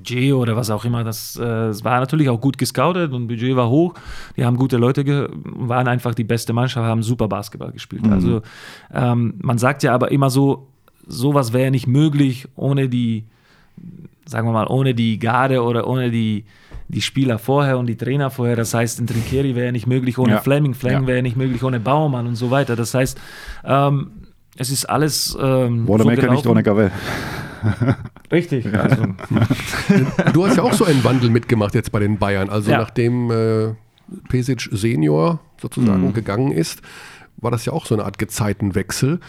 Budget 0.02 0.34
oder 0.34 0.56
was 0.56 0.70
auch 0.70 0.84
immer, 0.84 1.04
das, 1.04 1.38
äh, 1.38 1.42
das, 1.42 1.84
war 1.84 2.00
natürlich 2.00 2.30
auch 2.30 2.42
gut 2.42 2.58
gescoutet 2.58 3.14
und 3.14 3.28
Budget 3.28 3.56
war 3.56 3.70
hoch. 3.70 3.94
Die 4.36 4.44
haben 4.44 4.58
gute 4.58 4.78
Leute, 4.78 5.30
waren 5.44 5.88
einfach 5.88 6.16
die 6.16 6.24
beste 6.24 6.54
Mannschaft, 6.54 6.86
haben 6.86 7.04
super 7.04 7.28
Basketball 7.28 7.72
gespielt. 7.72 8.06
Mhm. 8.06 8.14
Also 8.14 8.42
ähm, 8.94 9.36
man 9.42 9.58
sagt 9.58 9.84
ja 9.84 9.94
aber 9.94 10.12
immer 10.12 10.30
so, 10.30 10.68
sowas 11.08 11.54
wäre 11.54 11.72
nicht 11.72 11.88
möglich 11.88 12.48
ohne 12.56 12.90
die, 12.90 13.26
sagen 14.26 14.48
wir 14.48 14.54
mal, 14.54 14.68
ohne 14.68 14.94
die 14.94 15.20
Garde 15.20 15.64
oder 15.64 15.88
ohne 15.88 16.12
die, 16.12 16.46
die 16.88 17.02
Spieler 17.02 17.38
vorher 17.38 17.78
und 17.78 17.88
die 17.88 17.98
Trainer 17.98 18.30
vorher. 18.30 18.56
Das 18.56 18.74
heißt, 18.74 19.00
ein 19.00 19.08
Trinkeri 19.08 19.56
wäre 19.56 19.72
nicht 19.72 19.88
möglich 19.88 20.18
ohne 20.18 20.34
ja. 20.34 20.40
Fleming, 20.40 20.74
Fleming 20.74 21.04
ja. 21.04 21.08
wäre 21.08 21.22
nicht 21.22 21.38
möglich 21.38 21.64
ohne 21.64 21.80
Baumann 21.80 22.28
und 22.28 22.36
so 22.36 22.52
weiter. 22.52 22.76
Das 22.76 22.94
heißt, 22.94 23.20
ähm, 23.64 24.12
es 24.58 24.70
ist 24.70 24.86
alles. 24.86 25.38
Ähm, 25.40 25.88
Wanamaker 25.88 26.28
so 26.28 26.32
nicht 26.32 26.48
ohne 26.48 26.64
Gavel. 26.64 26.92
Richtig. 28.32 28.66
Ja. 28.66 28.82
Also. 28.82 29.04
du 30.34 30.46
hast 30.46 30.58
ja 30.58 30.64
auch 30.64 30.74
so 30.74 30.86
einen 30.86 31.04
Wandel 31.04 31.30
mitgemacht 31.30 31.76
jetzt 31.76 31.92
bei 31.92 32.00
den 32.00 32.18
Bayern. 32.18 32.50
Also 32.50 32.72
ja. 32.72 32.78
nachdem 32.78 33.30
äh, 33.30 33.74
Pesic 34.30 34.70
Senior 34.72 35.40
sozusagen 35.60 36.08
mhm. 36.08 36.14
gegangen 36.14 36.52
ist, 36.52 36.82
war 37.38 37.52
das 37.52 37.66
ja 37.66 37.74
auch 37.74 37.86
so 37.86 37.96
eine 37.96 38.06
Art 38.06 38.18
Gezeitenwechsel. 38.18 39.20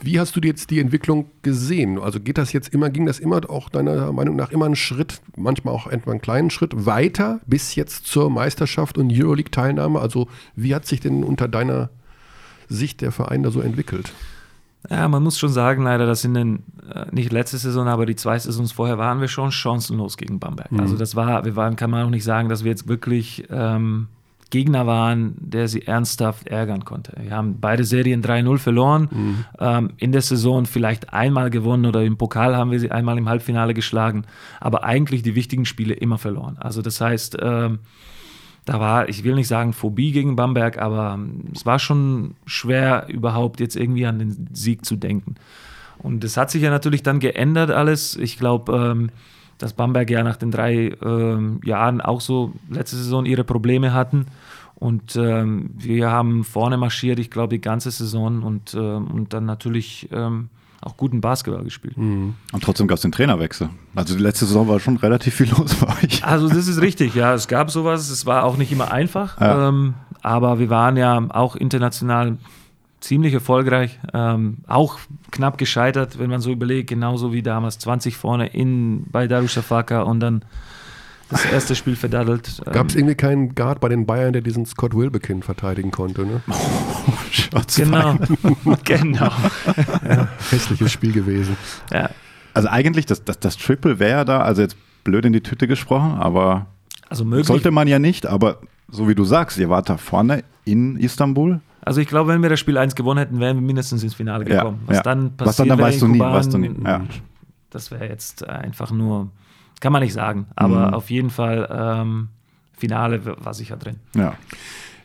Wie 0.00 0.20
hast 0.20 0.36
du 0.36 0.40
jetzt 0.40 0.70
die 0.70 0.80
Entwicklung 0.80 1.26
gesehen? 1.42 1.98
Also 1.98 2.20
geht 2.20 2.38
das 2.38 2.52
jetzt 2.52 2.72
immer, 2.74 2.90
ging 2.90 3.06
das 3.06 3.18
immer 3.18 3.48
auch 3.48 3.68
deiner 3.68 4.12
Meinung 4.12 4.36
nach 4.36 4.50
immer 4.50 4.66
einen 4.66 4.76
Schritt, 4.76 5.20
manchmal 5.36 5.74
auch 5.74 5.86
etwa 5.86 6.10
einen 6.10 6.20
kleinen 6.20 6.50
Schritt 6.50 6.86
weiter 6.86 7.40
bis 7.46 7.74
jetzt 7.74 8.06
zur 8.06 8.30
Meisterschaft 8.30 8.98
und 8.98 9.12
Euroleague-Teilnahme? 9.12 10.00
Also 10.00 10.28
wie 10.54 10.74
hat 10.74 10.86
sich 10.86 11.00
denn 11.00 11.24
unter 11.24 11.48
deiner 11.48 11.90
Sicht 12.68 13.00
der 13.00 13.12
Verein 13.12 13.42
da 13.42 13.50
so 13.50 13.60
entwickelt? 13.60 14.12
Ja, 14.90 15.08
man 15.08 15.22
muss 15.22 15.38
schon 15.38 15.50
sagen, 15.50 15.82
leider, 15.82 16.06
dass 16.06 16.24
in 16.24 16.34
den, 16.34 16.62
äh, 16.92 17.06
nicht 17.10 17.32
letzte 17.32 17.58
Saison, 17.58 17.88
aber 17.88 18.06
die 18.06 18.16
zwei 18.16 18.38
Saisons 18.38 18.72
vorher 18.72 18.98
waren 18.98 19.20
wir 19.20 19.28
schon 19.28 19.50
chancenlos 19.50 20.16
gegen 20.16 20.38
Bamberg. 20.38 20.72
Mhm. 20.72 20.80
Also 20.80 20.96
das 20.96 21.16
war, 21.16 21.44
wir 21.44 21.56
waren, 21.56 21.76
kann 21.76 21.90
man 21.90 22.06
auch 22.06 22.10
nicht 22.10 22.24
sagen, 22.24 22.48
dass 22.48 22.64
wir 22.64 22.70
jetzt 22.70 22.88
wirklich 22.88 23.44
ähm, 23.50 24.08
Gegner 24.50 24.86
waren, 24.86 25.34
der 25.38 25.66
sie 25.66 25.86
ernsthaft 25.86 26.46
ärgern 26.46 26.84
konnte. 26.84 27.12
Wir 27.20 27.32
haben 27.32 27.58
beide 27.60 27.84
Serien 27.84 28.22
3-0 28.22 28.58
verloren, 28.58 29.08
mhm. 29.10 29.44
ähm, 29.58 29.90
in 29.96 30.12
der 30.12 30.22
Saison 30.22 30.66
vielleicht 30.66 31.12
einmal 31.12 31.50
gewonnen 31.50 31.86
oder 31.86 32.04
im 32.04 32.16
Pokal 32.16 32.56
haben 32.56 32.70
wir 32.70 32.78
sie 32.78 32.92
einmal 32.92 33.18
im 33.18 33.28
Halbfinale 33.28 33.74
geschlagen, 33.74 34.24
aber 34.60 34.84
eigentlich 34.84 35.22
die 35.22 35.34
wichtigen 35.34 35.64
Spiele 35.64 35.94
immer 35.94 36.18
verloren. 36.18 36.58
Also 36.60 36.80
das 36.80 37.00
heißt, 37.00 37.38
ähm, 37.40 37.80
da 38.66 38.80
war, 38.80 39.08
ich 39.08 39.24
will 39.24 39.36
nicht 39.36 39.46
sagen 39.46 39.72
Phobie 39.72 40.10
gegen 40.12 40.36
Bamberg, 40.36 40.78
aber 40.78 41.14
ähm, 41.14 41.44
es 41.54 41.64
war 41.64 41.78
schon 41.78 42.34
schwer, 42.44 43.06
überhaupt 43.08 43.60
jetzt 43.60 43.76
irgendwie 43.76 44.06
an 44.06 44.18
den 44.18 44.48
Sieg 44.52 44.84
zu 44.84 44.96
denken. 44.96 45.36
Und 45.98 46.24
das 46.24 46.36
hat 46.36 46.50
sich 46.50 46.62
ja 46.62 46.70
natürlich 46.70 47.02
dann 47.02 47.20
geändert 47.20 47.70
alles. 47.70 48.16
Ich 48.16 48.38
glaube, 48.38 48.76
ähm, 48.76 49.10
dass 49.56 49.72
Bamberg 49.72 50.10
ja 50.10 50.22
nach 50.24 50.36
den 50.36 50.50
drei 50.50 50.92
ähm, 51.00 51.60
Jahren 51.64 52.00
auch 52.00 52.20
so 52.20 52.52
letzte 52.68 52.96
Saison 52.96 53.24
ihre 53.24 53.44
Probleme 53.44 53.94
hatten. 53.94 54.26
Und 54.74 55.16
ähm, 55.16 55.70
wir 55.78 56.10
haben 56.10 56.44
vorne 56.44 56.76
marschiert, 56.76 57.20
ich 57.20 57.30
glaube, 57.30 57.54
die 57.54 57.62
ganze 57.62 57.92
Saison 57.92 58.42
und, 58.42 58.74
ähm, 58.74 59.06
und 59.06 59.32
dann 59.32 59.46
natürlich 59.46 60.08
ähm, 60.12 60.50
auch 60.80 60.96
guten 60.96 61.20
Basketball 61.20 61.64
gespielt. 61.64 61.96
Mhm. 61.96 62.34
Und 62.52 62.64
trotzdem 62.64 62.86
gab 62.86 62.96
es 62.96 63.02
den 63.02 63.12
Trainerwechsel. 63.12 63.70
Also 63.94 64.16
die 64.16 64.22
letzte 64.22 64.46
Saison 64.46 64.68
war 64.68 64.80
schon 64.80 64.96
relativ 64.96 65.34
viel 65.34 65.50
los 65.56 65.74
bei 65.74 65.88
euch. 66.02 66.24
Also 66.24 66.48
das 66.48 66.68
ist 66.68 66.80
richtig, 66.80 67.14
ja. 67.14 67.34
Es 67.34 67.48
gab 67.48 67.70
sowas, 67.70 68.08
es 68.10 68.26
war 68.26 68.44
auch 68.44 68.56
nicht 68.56 68.72
immer 68.72 68.92
einfach. 68.92 69.40
Ja. 69.40 69.68
Ähm, 69.68 69.94
aber 70.22 70.58
wir 70.58 70.70
waren 70.70 70.96
ja 70.96 71.22
auch 71.30 71.56
international 71.56 72.36
ziemlich 73.00 73.34
erfolgreich, 73.34 74.00
ähm, 74.14 74.58
auch 74.66 74.98
knapp 75.30 75.58
gescheitert, 75.58 76.18
wenn 76.18 76.30
man 76.30 76.40
so 76.40 76.50
überlegt, 76.50 76.88
genauso 76.88 77.32
wie 77.32 77.42
damals 77.42 77.78
20 77.78 78.16
vorne 78.16 78.48
in, 78.48 79.04
bei 79.10 79.28
Darussafaka 79.28 80.02
und 80.02 80.20
dann 80.20 80.44
das 81.28 81.44
erste 81.44 81.74
Spiel 81.74 81.96
verdaddelt. 81.96 82.62
Gab 82.72 82.88
es 82.88 82.94
ähm, 82.94 83.00
irgendwie 83.00 83.14
keinen 83.14 83.54
Guard 83.54 83.80
bei 83.80 83.88
den 83.88 84.06
Bayern, 84.06 84.32
der 84.32 84.42
diesen 84.42 84.66
Scott 84.66 84.94
Wilbekin 84.94 85.42
verteidigen 85.42 85.90
konnte, 85.90 86.24
ne? 86.24 86.42
Oh, 86.48 87.60
genau, 87.76 88.16
genau. 88.84 89.30
ja, 90.08 90.28
hässliches 90.50 90.92
Spiel 90.92 91.12
gewesen. 91.12 91.56
Ja. 91.92 92.10
Also 92.54 92.68
eigentlich, 92.68 93.06
das, 93.06 93.24
das, 93.24 93.38
das 93.40 93.56
Triple 93.56 93.98
wäre 93.98 94.24
da, 94.24 94.40
also 94.40 94.62
jetzt 94.62 94.76
blöd 95.04 95.24
in 95.24 95.32
die 95.32 95.42
Tüte 95.42 95.66
gesprochen, 95.68 96.12
aber 96.12 96.66
also 97.08 97.24
möglich. 97.24 97.46
sollte 97.46 97.70
man 97.70 97.88
ja 97.88 97.98
nicht, 97.98 98.26
aber 98.26 98.60
so 98.88 99.08
wie 99.08 99.14
du 99.14 99.24
sagst, 99.24 99.58
ihr 99.58 99.68
wart 99.68 99.88
da 99.88 99.96
vorne 99.96 100.44
in 100.64 100.96
Istanbul, 100.96 101.60
also 101.86 102.00
ich 102.00 102.08
glaube, 102.08 102.32
wenn 102.32 102.42
wir 102.42 102.50
das 102.50 102.58
Spiel 102.58 102.78
1 102.78 102.96
gewonnen 102.96 103.20
hätten, 103.20 103.38
wären 103.38 103.58
wir 103.58 103.62
mindestens 103.62 104.02
ins 104.02 104.14
Finale 104.14 104.44
gekommen. 104.44 104.80
Ja, 104.82 104.88
was 104.88 104.96
ja. 104.96 105.02
dann 105.04 105.36
passiert, 105.36 105.46
was 105.46 105.56
dann, 105.56 105.68
dann 105.68 105.78
weißt 105.78 106.02
du 106.02 106.08
nie, 106.08 106.18
weißt 106.18 106.52
du 106.52 106.58
nie. 106.58 106.74
Ja. 106.84 107.04
Das 107.70 107.92
wäre 107.92 108.08
jetzt 108.08 108.46
einfach 108.48 108.90
nur, 108.90 109.30
kann 109.80 109.92
man 109.92 110.02
nicht 110.02 110.14
sagen, 110.14 110.46
aber 110.56 110.88
mhm. 110.88 110.94
auf 110.94 111.10
jeden 111.10 111.30
Fall 111.30 111.68
ähm, 111.70 112.28
Finale 112.76 113.20
war 113.24 113.54
sicher 113.54 113.76
drin. 113.76 113.96
Ja. 114.14 114.34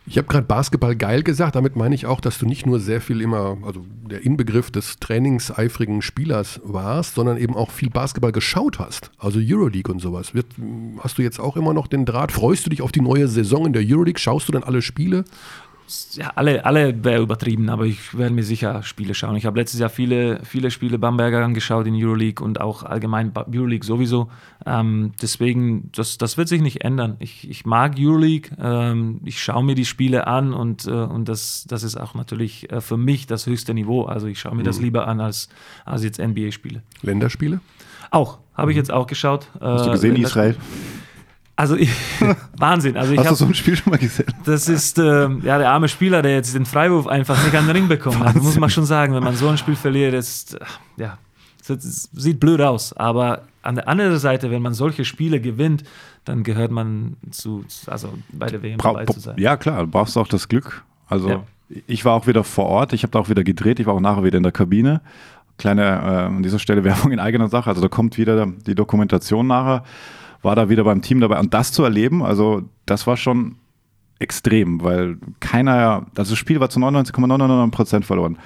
Ich 0.07 0.17
habe 0.17 0.27
gerade 0.27 0.45
Basketball 0.45 0.95
geil 0.95 1.21
gesagt, 1.21 1.55
damit 1.55 1.75
meine 1.75 1.93
ich 1.93 2.07
auch, 2.07 2.21
dass 2.21 2.39
du 2.39 2.47
nicht 2.47 2.65
nur 2.65 2.79
sehr 2.79 3.01
viel 3.01 3.21
immer, 3.21 3.57
also 3.63 3.85
der 4.09 4.25
Inbegriff 4.25 4.71
des 4.71 4.97
trainingseifrigen 4.99 6.01
Spielers 6.01 6.59
warst, 6.63 7.15
sondern 7.15 7.37
eben 7.37 7.55
auch 7.55 7.69
viel 7.69 7.91
Basketball 7.91 8.31
geschaut 8.31 8.79
hast. 8.79 9.11
Also 9.19 9.39
Euroleague 9.39 9.93
und 9.93 9.99
sowas. 9.99 10.33
Wird, 10.33 10.47
hast 10.99 11.19
du 11.19 11.21
jetzt 11.21 11.39
auch 11.39 11.55
immer 11.55 11.73
noch 11.73 11.85
den 11.85 12.05
Draht? 12.05 12.31
Freust 12.31 12.65
du 12.65 12.71
dich 12.71 12.81
auf 12.81 12.91
die 12.91 13.01
neue 13.01 13.27
Saison 13.27 13.67
in 13.67 13.73
der 13.73 13.83
Euroleague? 13.85 14.19
Schaust 14.19 14.47
du 14.47 14.51
dann 14.51 14.63
alle 14.63 14.81
Spiele? 14.81 15.23
Ja, 16.13 16.31
alle, 16.36 16.65
alle 16.65 17.03
wäre 17.03 17.21
übertrieben, 17.21 17.69
aber 17.69 17.86
ich 17.86 18.17
werde 18.17 18.33
mir 18.33 18.43
sicher 18.43 18.83
Spiele 18.83 19.13
schauen. 19.13 19.36
Ich 19.36 19.45
habe 19.45 19.60
letztes 19.60 19.79
Jahr 19.79 19.89
viele, 19.89 20.39
viele 20.43 20.71
Spiele 20.71 20.98
Bamberger 21.00 21.43
angeschaut 21.43 21.88
in 21.88 21.95
Euroleague 21.95 22.43
und 22.43 22.62
auch 22.62 22.83
allgemein 22.83 23.31
Euroleague 23.36 23.86
sowieso. 23.86 24.29
Ähm, 24.65 25.12
deswegen, 25.21 25.89
das, 25.93 26.17
das 26.17 26.38
wird 26.38 26.48
sich 26.48 26.62
nicht 26.62 26.83
ändern. 26.83 27.15
Ich, 27.19 27.50
ich 27.50 27.65
mag 27.65 27.95
Euroleague, 27.98 28.51
ähm, 28.60 29.21
ich 29.25 29.41
schaue 29.41 29.63
mir 29.63 29.75
die 29.75 29.86
Spiele 29.86 30.27
an 30.27 30.53
und, 30.53 30.88
äh, 30.88 30.91
und 30.91 31.29
das, 31.29 31.65
das 31.67 31.83
ist 31.83 31.98
auch 31.98 32.13
natürlich 32.13 32.71
äh, 32.71 32.81
für 32.81 32.98
mich 32.98 33.27
das 33.27 33.45
höchste 33.45 33.74
Niveau. 33.74 34.03
Also 34.03 34.27
ich 34.27 34.39
schaue 34.39 34.55
mir 34.55 34.62
mhm. 34.62 34.65
das 34.65 34.79
lieber 34.79 35.07
an 35.07 35.19
als, 35.19 35.50
als 35.86 36.03
jetzt 36.03 36.19
NBA-Spiele. 36.19 36.81
Länderspiele? 37.01 37.60
Auch, 38.12 38.39
habe 38.53 38.71
ich 38.71 38.75
mhm. 38.75 38.81
jetzt 38.81 38.91
auch 38.91 39.07
geschaut. 39.07 39.50
Hast 39.60 39.86
du 39.88 39.91
gesehen, 39.91 40.15
Israel? 40.15 40.55
Also 41.55 41.75
ich, 41.75 41.91
Wahnsinn. 42.58 42.98
Also 42.98 43.13
ich 43.13 43.20
Hast 43.20 43.25
hab, 43.25 43.34
du 43.34 43.38
so 43.38 43.46
ein 43.46 43.53
Spiel 43.53 43.75
schon 43.75 43.91
mal 43.91 43.98
gesehen? 43.98 44.34
Das 44.46 44.67
ist 44.67 44.98
äh, 44.98 45.29
ja 45.29 45.58
der 45.58 45.70
arme 45.70 45.88
Spieler, 45.88 46.22
der 46.22 46.34
jetzt 46.34 46.55
den 46.55 46.65
Freiwurf 46.65 47.08
einfach 47.08 47.43
nicht 47.43 47.55
an 47.55 47.67
den 47.67 47.75
Ring 47.75 47.88
bekommt. 47.88 48.24
Das 48.24 48.36
muss 48.36 48.58
man 48.58 48.70
schon 48.70 48.86
sagen, 48.86 49.13
wenn 49.13 49.24
man 49.24 49.36
so 49.36 49.48
ein 49.48 49.58
Spiel 49.58 49.75
verliert, 49.75 50.13
ist 50.13 50.58
ja 50.98 51.17
das 51.67 52.10
sieht 52.13 52.39
blöd 52.39 52.62
aus. 52.62 52.93
Aber 52.93 53.43
an 53.62 53.75
der 53.75 53.88
anderen 53.88 54.17
Seite, 54.17 54.51
wenn 54.51 54.62
man 54.62 54.74
solche 54.74 55.05
Spiele 55.05 55.39
gewinnt, 55.39 55.84
dann 56.25 56.43
gehört 56.43 56.72
man 56.72 57.17
zu, 57.31 57.65
also 57.88 58.13
bei 58.31 58.48
der 58.48 58.62
WM 58.62 58.77
Bra 58.77 58.93
dabei 58.93 59.05
zu 59.05 59.20
sein. 59.20 59.36
Ja 59.38 59.58
klar, 59.58 59.81
du 59.81 59.88
brauchst 59.88 60.17
auch 60.17 60.27
das 60.27 60.48
Glück. 60.48 60.84
Also 61.08 61.29
ja. 61.29 61.43
ich 61.88 62.05
war 62.05 62.13
auch 62.13 62.27
wieder 62.27 62.43
vor 62.43 62.65
Ort, 62.65 62.93
ich 62.93 63.03
habe 63.03 63.12
da 63.12 63.20
auch 63.20 63.29
wieder 63.29 63.43
gedreht, 63.43 63.79
ich 63.79 63.86
war 63.86 63.96
auch 63.96 64.00
nachher 64.00 64.24
wieder 64.24 64.38
in 64.38 64.43
der 64.43 64.51
Kabine. 64.51 65.01
Kleine 65.58 65.84
äh, 65.84 65.86
an 65.86 66.43
dieser 66.43 66.60
Stelle 66.60 66.84
Werbung 66.84 67.12
in 67.12 67.20
eigener 67.20 67.48
Sache. 67.48 67.70
Also 67.70 67.81
da 67.81 67.88
kommt 67.88 68.17
wieder 68.17 68.46
die 68.46 68.75
Dokumentation 68.75 69.48
nachher 69.48 69.84
war 70.41 70.55
da 70.55 70.69
wieder 70.69 70.83
beim 70.83 71.01
Team 71.01 71.19
dabei. 71.19 71.39
Und 71.39 71.53
das 71.53 71.71
zu 71.71 71.83
erleben, 71.83 72.24
also 72.24 72.63
das 72.86 73.07
war 73.07 73.17
schon 73.17 73.55
extrem, 74.19 74.83
weil 74.83 75.17
keiner, 75.39 76.05
also 76.15 76.31
das 76.31 76.38
Spiel 76.38 76.60
war 76.60 76.69
zu 76.69 76.79
99,99 76.79 77.71
Prozent 77.71 78.05
verloren. 78.05 78.38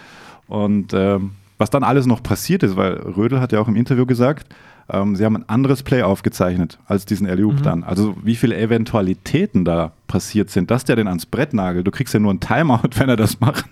Und 0.48 0.94
ähm, 0.94 1.32
was 1.58 1.70
dann 1.70 1.84
alles 1.84 2.06
noch 2.06 2.24
passiert 2.24 2.64
ist, 2.64 2.76
weil 2.76 2.94
Rödel 2.94 3.40
hat 3.40 3.52
ja 3.52 3.60
auch 3.60 3.68
im 3.68 3.76
Interview 3.76 4.06
gesagt, 4.06 4.54
ähm, 4.88 5.16
sie 5.16 5.26
haben 5.26 5.36
ein 5.36 5.50
anderes 5.50 5.82
Play 5.84 6.04
aufgezeichnet 6.04 6.78
als 6.86 7.06
diesen 7.06 7.28
Alley 7.28 7.46
mhm. 7.46 7.62
dann. 7.64 7.84
Also 7.84 8.16
wie 8.24 8.36
viele 8.36 8.58
Eventualitäten 8.58 9.66
da 9.66 9.94
passiert 10.08 10.50
sind, 10.52 10.70
dass 10.70 10.86
der 10.86 10.96
den 10.96 11.08
ans 11.08 11.26
Brett 11.26 11.54
nagelt. 11.54 11.88
Du 11.88 11.92
kriegst 11.92 12.14
ja 12.14 12.20
nur 12.20 12.34
ein 12.34 12.40
Timeout, 12.40 12.90
wenn 12.96 13.10
er 13.10 13.16
das 13.16 13.40
macht. 13.40 13.66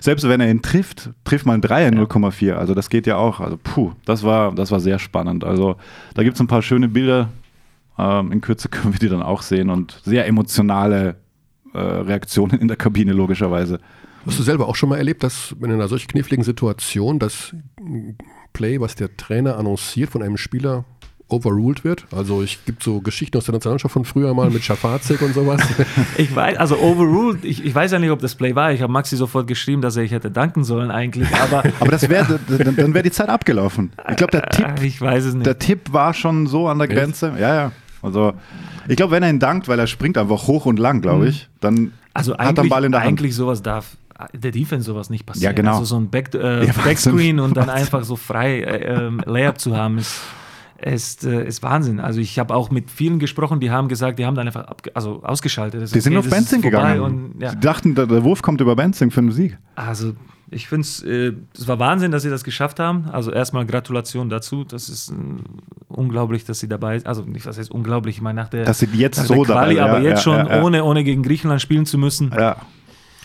Selbst 0.00 0.28
wenn 0.28 0.40
er 0.40 0.50
ihn 0.50 0.62
trifft, 0.62 1.10
trifft 1.24 1.46
man 1.46 1.56
ein 1.56 1.62
Dreier 1.62 1.88
in 1.88 1.96
ja. 1.96 2.02
0,4. 2.02 2.52
Also 2.52 2.74
das 2.74 2.90
geht 2.90 3.06
ja 3.06 3.16
auch. 3.16 3.40
Also 3.40 3.58
puh, 3.62 3.92
das 4.04 4.22
war, 4.24 4.52
das 4.54 4.70
war 4.70 4.80
sehr 4.80 4.98
spannend. 4.98 5.44
Also 5.44 5.76
da 6.14 6.22
gibt 6.22 6.34
es 6.34 6.40
ein 6.40 6.48
paar 6.48 6.62
schöne 6.62 6.88
Bilder, 6.88 7.30
ähm, 8.02 8.32
in 8.32 8.40
Kürze 8.40 8.68
können 8.70 8.94
wir 8.94 8.98
die 8.98 9.08
dann 9.08 9.22
auch 9.22 9.42
sehen 9.42 9.70
und 9.70 10.00
sehr 10.04 10.26
emotionale 10.26 11.16
äh, 11.72 11.78
Reaktionen 11.78 12.58
in 12.58 12.68
der 12.68 12.76
Kabine 12.76 13.12
logischerweise. 13.12 13.78
Hast 14.26 14.38
du 14.38 14.42
selber 14.42 14.68
auch 14.68 14.76
schon 14.76 14.88
mal 14.88 14.98
erlebt, 14.98 15.24
dass 15.24 15.54
in 15.60 15.72
einer 15.72 15.88
solch 15.88 16.06
kniffligen 16.06 16.44
Situation 16.44 17.18
das 17.18 17.54
Play, 18.52 18.80
was 18.80 18.94
der 18.94 19.16
Trainer 19.16 19.56
annonciert 19.56 20.10
von 20.10 20.22
einem 20.22 20.36
Spieler, 20.36 20.84
overruled 21.28 21.82
wird. 21.82 22.06
Also 22.14 22.42
ich 22.42 22.64
gibt 22.66 22.82
so 22.82 23.00
Geschichten 23.00 23.38
aus 23.38 23.46
der 23.46 23.54
Nationalmannschaft 23.54 23.92
von 23.92 24.04
früher 24.04 24.34
mal 24.34 24.50
mit 24.50 24.62
Schafazik 24.62 25.22
und 25.22 25.34
sowas. 25.34 25.60
Ich 26.18 26.34
weiß, 26.36 26.58
also 26.58 26.76
overruled, 26.78 27.44
ich, 27.44 27.64
ich 27.64 27.74
weiß 27.74 27.90
ja 27.92 27.98
nicht, 27.98 28.10
ob 28.10 28.20
das 28.20 28.34
Play 28.34 28.54
war. 28.54 28.72
Ich 28.72 28.82
habe 28.82 28.92
Maxi 28.92 29.16
sofort 29.16 29.46
geschrieben, 29.46 29.80
dass 29.80 29.96
er 29.96 30.02
ich 30.02 30.12
hätte 30.12 30.30
danken 30.30 30.62
sollen 30.62 30.90
eigentlich. 30.90 31.28
Aber, 31.34 31.62
aber 31.80 31.90
das 31.90 32.08
wäre, 32.08 32.38
dann, 32.48 32.76
dann 32.76 32.94
wäre 32.94 33.02
die 33.02 33.10
Zeit 33.10 33.30
abgelaufen. 33.30 33.92
Ich 34.10 34.16
glaube, 34.16 34.32
der 34.32 34.50
Tipp, 34.50 34.82
ich 34.82 35.00
weiß 35.00 35.24
es 35.24 35.34
nicht. 35.34 35.46
der 35.46 35.58
Tipp 35.58 35.92
war 35.92 36.12
schon 36.12 36.46
so 36.46 36.68
an 36.68 36.78
der 36.78 36.88
Grenze. 36.88 37.34
Ja, 37.38 37.54
ja. 37.54 37.72
Also 38.02 38.34
ich 38.88 38.96
glaube, 38.96 39.12
wenn 39.12 39.22
er 39.22 39.30
ihn 39.30 39.38
dankt, 39.38 39.68
weil 39.68 39.78
er 39.78 39.86
springt 39.86 40.18
einfach 40.18 40.46
hoch 40.46 40.66
und 40.66 40.78
lang, 40.78 41.00
glaube 41.00 41.24
mhm. 41.24 41.30
ich, 41.30 41.48
dann 41.60 41.92
also 42.14 42.36
hat 42.36 42.58
er 42.58 42.62
einen 42.62 42.68
Ball 42.68 42.84
in 42.84 42.92
der 42.92 43.00
Hand. 43.00 43.08
Eigentlich 43.08 43.34
sowas 43.34 43.62
darf 43.62 43.96
der 44.32 44.50
Defense 44.50 44.86
sowas 44.86 45.10
nicht 45.10 45.26
passieren. 45.26 45.50
Ja, 45.50 45.52
genau. 45.52 45.72
Also 45.74 45.84
so 45.84 45.96
ein 45.96 46.08
Back, 46.08 46.34
äh, 46.34 46.66
ja, 46.66 46.72
Backscreen 46.72 47.40
und 47.40 47.56
dann 47.56 47.70
einfach 47.70 48.04
so 48.04 48.16
frei 48.16 48.60
äh, 48.60 49.06
ähm, 49.06 49.20
Layup 49.24 49.58
zu 49.58 49.76
haben, 49.76 49.98
ist, 49.98 50.20
ist, 50.80 51.24
äh, 51.24 51.46
ist 51.46 51.62
Wahnsinn. 51.62 52.00
Also 52.00 52.20
ich 52.20 52.38
habe 52.38 52.54
auch 52.54 52.70
mit 52.70 52.90
vielen 52.90 53.18
gesprochen, 53.18 53.60
die 53.60 53.70
haben 53.70 53.88
gesagt, 53.88 54.18
die 54.18 54.26
haben 54.26 54.34
dann 54.34 54.46
einfach 54.46 54.66
also 54.94 55.22
ausgeschaltet. 55.22 55.82
Das 55.82 55.92
die 55.92 56.00
sind 56.00 56.16
okay, 56.16 56.26
auf 56.26 56.30
Benzing 56.30 56.62
gegangen. 56.62 57.00
Und, 57.00 57.34
ja. 57.40 57.54
Die 57.54 57.60
dachten, 57.60 57.94
der, 57.94 58.06
der 58.06 58.24
Wurf 58.24 58.42
kommt 58.42 58.60
über 58.60 58.76
Benzing 58.76 59.10
für 59.10 59.22
den 59.22 59.32
Sieg. 59.32 59.58
Also 59.74 60.12
ich 60.52 60.68
finde 60.68 60.82
es, 60.82 61.02
äh, 61.02 61.32
es 61.56 61.66
war 61.66 61.78
Wahnsinn, 61.78 62.12
dass 62.12 62.22
sie 62.22 62.30
das 62.30 62.44
geschafft 62.44 62.78
haben. 62.78 63.08
Also 63.10 63.32
erstmal 63.32 63.66
Gratulation 63.66 64.28
dazu. 64.28 64.64
Das 64.64 64.88
ist 64.88 65.10
äh, 65.10 65.14
unglaublich, 65.88 66.44
dass 66.44 66.60
sie 66.60 66.68
dabei 66.68 66.98
sind. 66.98 67.08
Also 67.08 67.22
nicht, 67.22 67.46
was 67.46 67.58
heißt 67.58 67.70
unglaublich, 67.70 68.16
ich 68.16 68.22
meine 68.22 68.40
nach 68.40 68.48
der, 68.48 68.64
dass 68.64 68.78
sie 68.78 68.86
jetzt 68.92 69.16
so 69.26 69.42
Quali, 69.42 69.76
dabei, 69.76 69.82
aber 69.82 70.00
ja, 70.00 70.10
jetzt 70.10 70.22
schon 70.22 70.46
ja, 70.46 70.62
ohne, 70.62 70.84
ohne 70.84 71.04
gegen 71.04 71.22
Griechenland 71.22 71.60
spielen 71.60 71.86
zu 71.86 71.98
müssen. 71.98 72.32
Ja. 72.36 72.56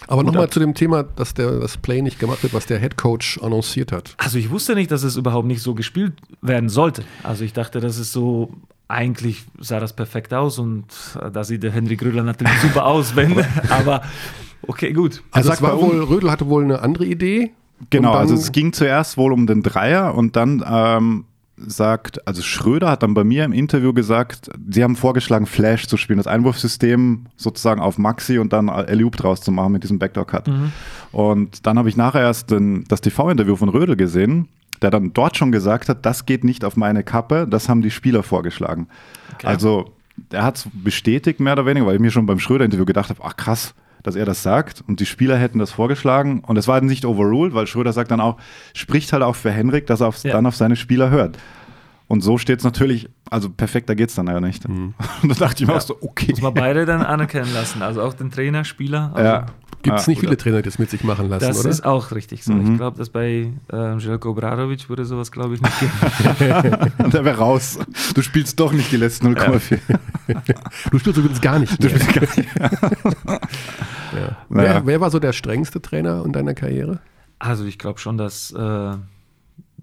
Aber 0.07 0.24
nochmal 0.24 0.50
zu 0.50 0.62
dem 0.62 0.74
Thema, 0.74 1.03
dass 1.03 1.34
der, 1.34 1.60
das 1.60 1.77
Play 1.77 2.01
nicht 2.01 2.17
gemacht 2.17 2.41
wird, 2.41 2.53
was 2.53 2.65
der 2.65 2.79
Head 2.79 2.96
Coach 2.98 3.39
annonciert 3.43 3.91
hat. 3.91 4.15
Also 4.17 4.38
ich 4.38 4.50
wusste 4.50 4.74
nicht, 4.74 4.89
dass 4.89 5.03
es 5.03 5.17
überhaupt 5.17 5.48
nicht 5.48 5.62
so 5.62 5.75
gespielt 5.75 6.13
werden 6.41 6.69
sollte. 6.69 7.03
Also 7.24 7.43
ich 7.43 7.51
dachte, 7.51 7.81
das 7.81 7.98
ist 7.98 8.13
so 8.13 8.53
eigentlich 8.88 9.43
sah 9.60 9.81
das 9.81 9.91
perfekt 9.91 10.34
aus 10.34 10.60
und 10.60 10.86
äh, 11.22 11.29
da 11.29 11.43
sieht 11.43 11.62
der 11.63 11.72
Henry 11.72 11.98
Grödler 11.98 12.24
natürlich 12.24 12.57
super 12.62 12.86
aus, 12.86 13.17
wenn, 13.17 13.36
aber 13.69 14.01
Okay, 14.67 14.93
gut. 14.93 15.24
Also 15.31 15.51
es 15.51 15.62
war 15.62 15.81
wohl, 15.81 16.03
Rödel 16.03 16.29
hatte 16.29 16.47
wohl 16.47 16.63
eine 16.63 16.81
andere 16.81 17.05
Idee. 17.05 17.51
Genau, 17.89 18.13
also 18.13 18.33
es 18.36 18.51
ging 18.51 18.74
zuerst 18.74 19.17
wohl 19.17 19.31
um 19.31 19.47
den 19.47 19.62
Dreier 19.62 20.15
und 20.15 20.36
dann 20.36 20.63
ähm, 20.67 21.25
sagt, 21.57 22.25
also 22.27 22.41
Schröder 22.41 22.91
hat 22.91 23.03
dann 23.03 23.13
bei 23.13 23.24
mir 23.24 23.43
im 23.43 23.53
Interview 23.53 23.93
gesagt, 23.93 24.50
sie 24.69 24.83
haben 24.83 24.95
vorgeschlagen, 24.95 25.45
Flash 25.45 25.88
zu 25.88 25.97
spielen, 25.97 26.17
das 26.17 26.27
Einwurfsystem 26.27 27.25
sozusagen 27.36 27.81
auf 27.81 27.97
Maxi 27.97 28.39
und 28.39 28.53
dann 28.53 28.67
Eliup 28.67 29.15
draus 29.15 29.41
zu 29.41 29.51
machen 29.51 29.74
mit 29.74 29.83
diesem 29.83 30.00
Backdoor-Cut. 30.00 30.47
Mhm. 30.47 30.71
Und 31.12 31.65
dann 31.65 31.79
habe 31.79 31.89
ich 31.89 31.97
nachher 31.97 32.21
erst 32.21 32.51
den, 32.51 32.83
das 32.88 33.01
TV-Interview 33.01 33.55
von 33.55 33.69
Rödel 33.69 33.95
gesehen, 33.95 34.47
der 34.81 34.91
dann 34.91 35.13
dort 35.13 35.38
schon 35.38 35.51
gesagt 35.51 35.89
hat, 35.89 36.05
das 36.05 36.25
geht 36.25 36.43
nicht 36.43 36.63
auf 36.63 36.77
meine 36.77 37.03
Kappe, 37.03 37.47
das 37.50 37.69
haben 37.69 37.81
die 37.81 37.91
Spieler 37.91 38.21
vorgeschlagen. 38.21 38.88
Okay. 39.36 39.47
Also 39.47 39.93
er 40.31 40.43
hat 40.43 40.57
es 40.57 40.67
bestätigt, 40.71 41.39
mehr 41.39 41.53
oder 41.53 41.65
weniger, 41.65 41.88
weil 41.88 41.95
ich 41.95 42.01
mir 42.01 42.12
schon 42.12 42.25
beim 42.25 42.39
Schröder-Interview 42.39 42.86
gedacht 42.86 43.09
habe, 43.09 43.21
ach 43.24 43.36
krass, 43.36 43.74
dass 44.08 44.16
er 44.16 44.26
das 44.26 44.42
sagt 44.42 44.82
und 44.88 45.02
die 45.02 45.06
Spieler 45.06 45.38
hätten 45.38 45.60
das 45.60 45.72
vorgeschlagen 45.72 46.40
und 46.40 46.56
es 46.56 46.68
war 46.68 46.80
nicht 46.80 47.04
overruled, 47.04 47.54
weil 47.54 47.68
Schröder 47.68 47.92
sagt 47.92 48.10
dann 48.10 48.22
auch, 48.22 48.38
spricht 48.74 49.12
halt 49.12 49.22
auch 49.22 49.36
für 49.36 49.52
Henrik, 49.52 49.86
dass 49.86 50.00
er 50.00 50.08
auf, 50.08 50.24
ja. 50.24 50.32
dann 50.32 50.46
auf 50.46 50.56
seine 50.56 50.78
Spieler 50.78 51.10
hört. 51.10 51.38
Und 52.08 52.22
so 52.22 52.38
steht 52.38 52.60
es 52.60 52.64
natürlich, 52.64 53.10
also 53.30 53.50
perfekter 53.50 53.94
geht 53.96 54.10
es 54.10 54.16
dann 54.16 54.28
ja 54.28 54.40
nicht. 54.40 54.68
Mhm. 54.68 54.94
Und 55.24 55.30
da 55.30 55.36
dachte 55.36 55.64
ich 55.64 55.68
mir 55.68 55.74
ja. 55.74 55.80
auch 55.80 55.86
so, 55.86 55.98
okay. 56.02 56.32
Muss 56.32 56.42
man 56.42 56.54
beide 56.54 56.86
dann 56.86 57.02
anerkennen 57.02 57.54
lassen, 57.54 57.82
also 57.82 58.02
auch 58.02 58.14
den 58.14 58.32
Trainer, 58.32 58.64
Spieler. 58.64 59.12
Also 59.14 59.28
ja. 59.28 59.46
Gibt 59.84 60.00
es 60.00 60.06
ja, 60.08 60.12
nicht 60.12 60.20
viele 60.22 60.38
Trainer, 60.38 60.58
die 60.58 60.64
das 60.64 60.80
mit 60.80 60.90
sich 60.90 61.04
machen 61.04 61.30
lassen, 61.30 61.46
das 61.46 61.60
oder? 61.60 61.70
Das 61.70 61.80
ist 61.80 61.86
auch 61.86 62.12
richtig 62.12 62.44
so. 62.44 62.52
Mhm. 62.52 62.72
Ich 62.72 62.78
glaube, 62.78 62.98
dass 62.98 63.10
bei 63.10 63.52
äh, 63.72 64.00
Željko 64.00 64.32
Obradovic 64.32 64.90
würde 64.90 65.06
sowas, 65.06 65.32
glaube 65.32 65.56
ich, 65.56 65.62
nicht 65.62 65.80
geben. 65.80 65.92
Und 66.98 67.14
er 67.14 67.24
wäre 67.24 67.38
raus. 67.38 67.78
Du 68.16 68.22
spielst 68.22 68.60
doch 68.60 68.74
nicht 68.74 68.92
die 68.92 68.98
letzten 68.98 69.28
0,4. 69.28 69.80
du 70.92 71.00
spielst 71.00 71.20
übrigens 71.20 71.42
gar 71.42 71.60
nicht. 71.60 71.80
Mehr. 71.80 71.90
Du 71.90 71.96
spielst 71.96 72.14
gar 72.14 72.22
nicht. 72.22 72.50
ja. 74.14 74.38
wer, 74.50 74.86
wer, 74.86 75.00
war 75.00 75.12
so 75.12 75.20
der 75.20 75.34
strengste 75.34 75.82
Trainer 75.82 76.26
in 76.26 76.34
deiner 76.34 76.56
Karriere? 76.56 77.00
Also 77.40 77.66
ich 77.66 77.78
glaube 77.78 78.00
schon, 78.00 78.18
dass... 78.18 78.52
Äh, 78.52 78.94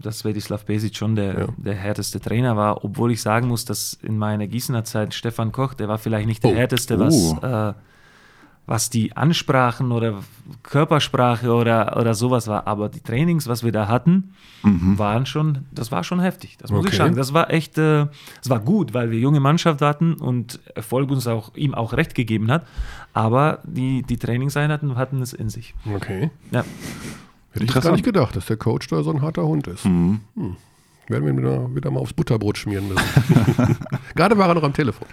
dass 0.05 0.21
Svetislav 0.21 0.65
Besic 0.65 0.97
schon 0.97 1.17
der, 1.17 1.39
ja. 1.39 1.47
der 1.57 1.75
härteste 1.75 2.21
Trainer 2.21 2.57
war, 2.57 2.85
obwohl 2.85 3.13
ich 3.13 3.23
sagen 3.23 3.49
muss, 3.49 3.65
dass 3.65 3.95
in 4.03 4.19
meiner 4.19 4.47
Gießener 4.47 4.85
Zeit 4.85 5.15
Stefan 5.15 5.53
Koch, 5.53 5.75
der 5.75 5.89
war 5.89 5.99
vielleicht 5.99 6.27
nicht 6.27 6.45
der 6.45 6.53
oh. 6.53 6.55
härteste, 6.55 6.99
was, 6.99 7.15
oh. 7.15 7.47
äh, 7.47 7.75
was 8.67 8.89
die 8.89 9.17
Ansprachen 9.17 9.93
oder 9.93 10.23
Körpersprache 10.63 11.53
oder, 11.53 11.97
oder 11.99 12.15
sowas 12.15 12.49
war. 12.49 12.67
Aber 12.67 12.89
die 12.89 13.01
Trainings, 13.01 13.47
was 13.47 13.63
wir 13.63 13.73
da 13.73 13.89
hatten, 13.89 14.35
mhm. 14.63 14.99
waren 14.99 15.27
schon, 15.27 15.67
das 15.71 15.93
war 15.93 16.03
schon 16.03 16.21
heftig. 16.21 16.57
Das 16.59 16.71
muss 16.71 16.81
okay. 16.81 16.91
ich 16.91 16.97
sagen. 16.97 17.15
Das 17.15 17.35
war 17.35 17.51
echt, 17.51 17.77
äh, 17.77 18.07
das 18.39 18.49
war 18.49 18.61
gut, 18.61 18.95
weil 18.95 19.11
wir 19.11 19.19
junge 19.19 19.41
Mannschaft 19.41 19.83
hatten 19.83 20.15
und 20.15 20.61
Erfolg 20.75 21.11
uns 21.11 21.27
auch 21.27 21.55
ihm 21.55 21.75
auch 21.75 21.93
recht 21.93 22.15
gegeben 22.15 22.51
hat. 22.51 22.67
Aber 23.13 23.61
die, 23.65 24.03
die 24.03 24.17
Trainingseinheiten 24.17 24.97
hatten 24.97 25.21
es 25.21 25.33
in 25.33 25.51
sich. 25.51 25.75
Okay. 25.95 26.31
Ja. 26.51 26.65
Hätte 27.55 27.65
ich 27.65 27.73
gar 27.73 27.93
nicht 27.93 28.05
gedacht, 28.05 28.35
dass 28.35 28.47
der 28.47 28.57
Coach 28.57 28.89
da 28.89 29.03
so 29.03 29.11
ein 29.11 29.23
harter 29.23 29.47
Hund 29.47 29.69
ist. 29.69 29.85
Mhm. 29.85 30.21
Hm. 30.35 30.57
Werden 31.09 31.27
wir 31.27 31.37
wieder, 31.37 31.75
wieder 31.75 31.91
mal 31.91 32.01
aufs 32.01 32.13
Butterbrot 32.13 32.59
schmieren 32.59 32.89
müssen. 32.89 33.79
Gerade 34.15 34.39
war 34.39 34.49
er 34.49 34.55
noch 34.55 34.63
am 34.63 34.73
Telefon. 34.73 35.07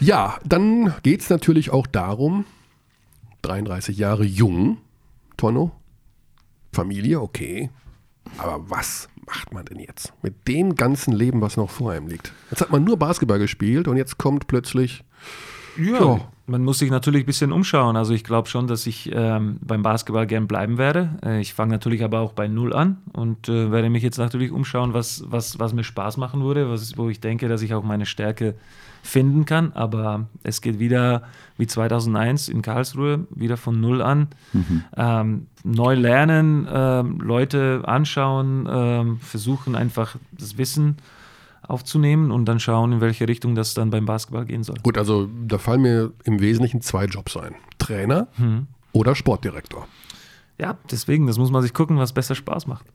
Ja, 0.00 0.38
dann 0.44 0.92
geht 1.02 1.22
es 1.22 1.30
natürlich 1.30 1.70
auch 1.70 1.86
darum, 1.86 2.44
33 3.42 3.96
Jahre 3.96 4.24
jung, 4.24 4.78
Tonno, 5.36 5.72
Familie, 6.72 7.20
okay. 7.20 7.70
Aber 8.36 8.68
was 8.68 9.08
macht 9.26 9.52
man 9.52 9.64
denn 9.64 9.78
jetzt 9.78 10.12
mit 10.22 10.46
dem 10.48 10.74
ganzen 10.74 11.12
Leben, 11.12 11.40
was 11.40 11.56
noch 11.56 11.70
vor 11.70 11.92
einem 11.92 12.08
liegt? 12.08 12.32
Jetzt 12.50 12.60
hat 12.60 12.70
man 12.70 12.84
nur 12.84 12.98
Basketball 12.98 13.38
gespielt 13.38 13.88
und 13.88 13.96
jetzt 13.96 14.18
kommt 14.18 14.46
plötzlich. 14.46 15.04
Ja. 15.78 16.20
Man 16.46 16.62
muss 16.62 16.78
sich 16.78 16.90
natürlich 16.90 17.22
ein 17.22 17.26
bisschen 17.26 17.52
umschauen. 17.52 17.96
Also 17.96 18.12
ich 18.12 18.22
glaube 18.22 18.48
schon, 18.48 18.66
dass 18.66 18.86
ich 18.86 19.10
ähm, 19.12 19.56
beim 19.62 19.82
Basketball 19.82 20.26
gern 20.26 20.46
bleiben 20.46 20.76
werde. 20.76 21.10
Äh, 21.24 21.40
ich 21.40 21.54
fange 21.54 21.72
natürlich 21.72 22.04
aber 22.04 22.20
auch 22.20 22.32
bei 22.32 22.48
Null 22.48 22.74
an 22.74 22.98
und 23.12 23.48
äh, 23.48 23.70
werde 23.70 23.88
mich 23.88 24.02
jetzt 24.02 24.18
natürlich 24.18 24.52
umschauen, 24.52 24.92
was, 24.92 25.24
was, 25.28 25.58
was 25.58 25.72
mir 25.72 25.84
Spaß 25.84 26.18
machen 26.18 26.42
würde, 26.42 26.68
was, 26.68 26.98
wo 26.98 27.08
ich 27.08 27.20
denke, 27.20 27.48
dass 27.48 27.62
ich 27.62 27.72
auch 27.72 27.82
meine 27.82 28.04
Stärke 28.04 28.54
finden 29.02 29.46
kann. 29.46 29.72
Aber 29.72 30.26
es 30.42 30.60
geht 30.60 30.78
wieder 30.78 31.22
wie 31.56 31.66
2001 31.66 32.48
in 32.48 32.60
Karlsruhe, 32.60 33.26
wieder 33.30 33.56
von 33.56 33.80
Null 33.80 34.02
an. 34.02 34.28
Mhm. 34.52 34.84
Ähm, 34.96 35.46
neu 35.62 35.94
lernen, 35.94 36.68
ähm, 36.70 37.20
Leute 37.20 37.82
anschauen, 37.84 38.68
ähm, 38.70 39.18
versuchen 39.20 39.76
einfach 39.76 40.16
das 40.32 40.58
Wissen 40.58 40.98
aufzunehmen 41.68 42.30
und 42.30 42.46
dann 42.46 42.60
schauen, 42.60 42.92
in 42.92 43.00
welche 43.00 43.28
Richtung 43.28 43.54
das 43.54 43.74
dann 43.74 43.90
beim 43.90 44.06
Basketball 44.06 44.44
gehen 44.44 44.62
soll. 44.62 44.76
Gut, 44.82 44.98
also 44.98 45.28
da 45.46 45.58
fallen 45.58 45.82
mir 45.82 46.12
im 46.24 46.40
Wesentlichen 46.40 46.80
zwei 46.80 47.06
Jobs 47.06 47.36
ein. 47.36 47.54
Trainer 47.78 48.28
mhm. 48.36 48.66
oder 48.92 49.14
Sportdirektor. 49.14 49.86
Ja, 50.56 50.78
deswegen, 50.88 51.26
das 51.26 51.36
muss 51.36 51.50
man 51.50 51.62
sich 51.62 51.74
gucken, 51.74 51.98
was 51.98 52.12
besser 52.12 52.36
Spaß 52.36 52.68
macht. 52.68 52.86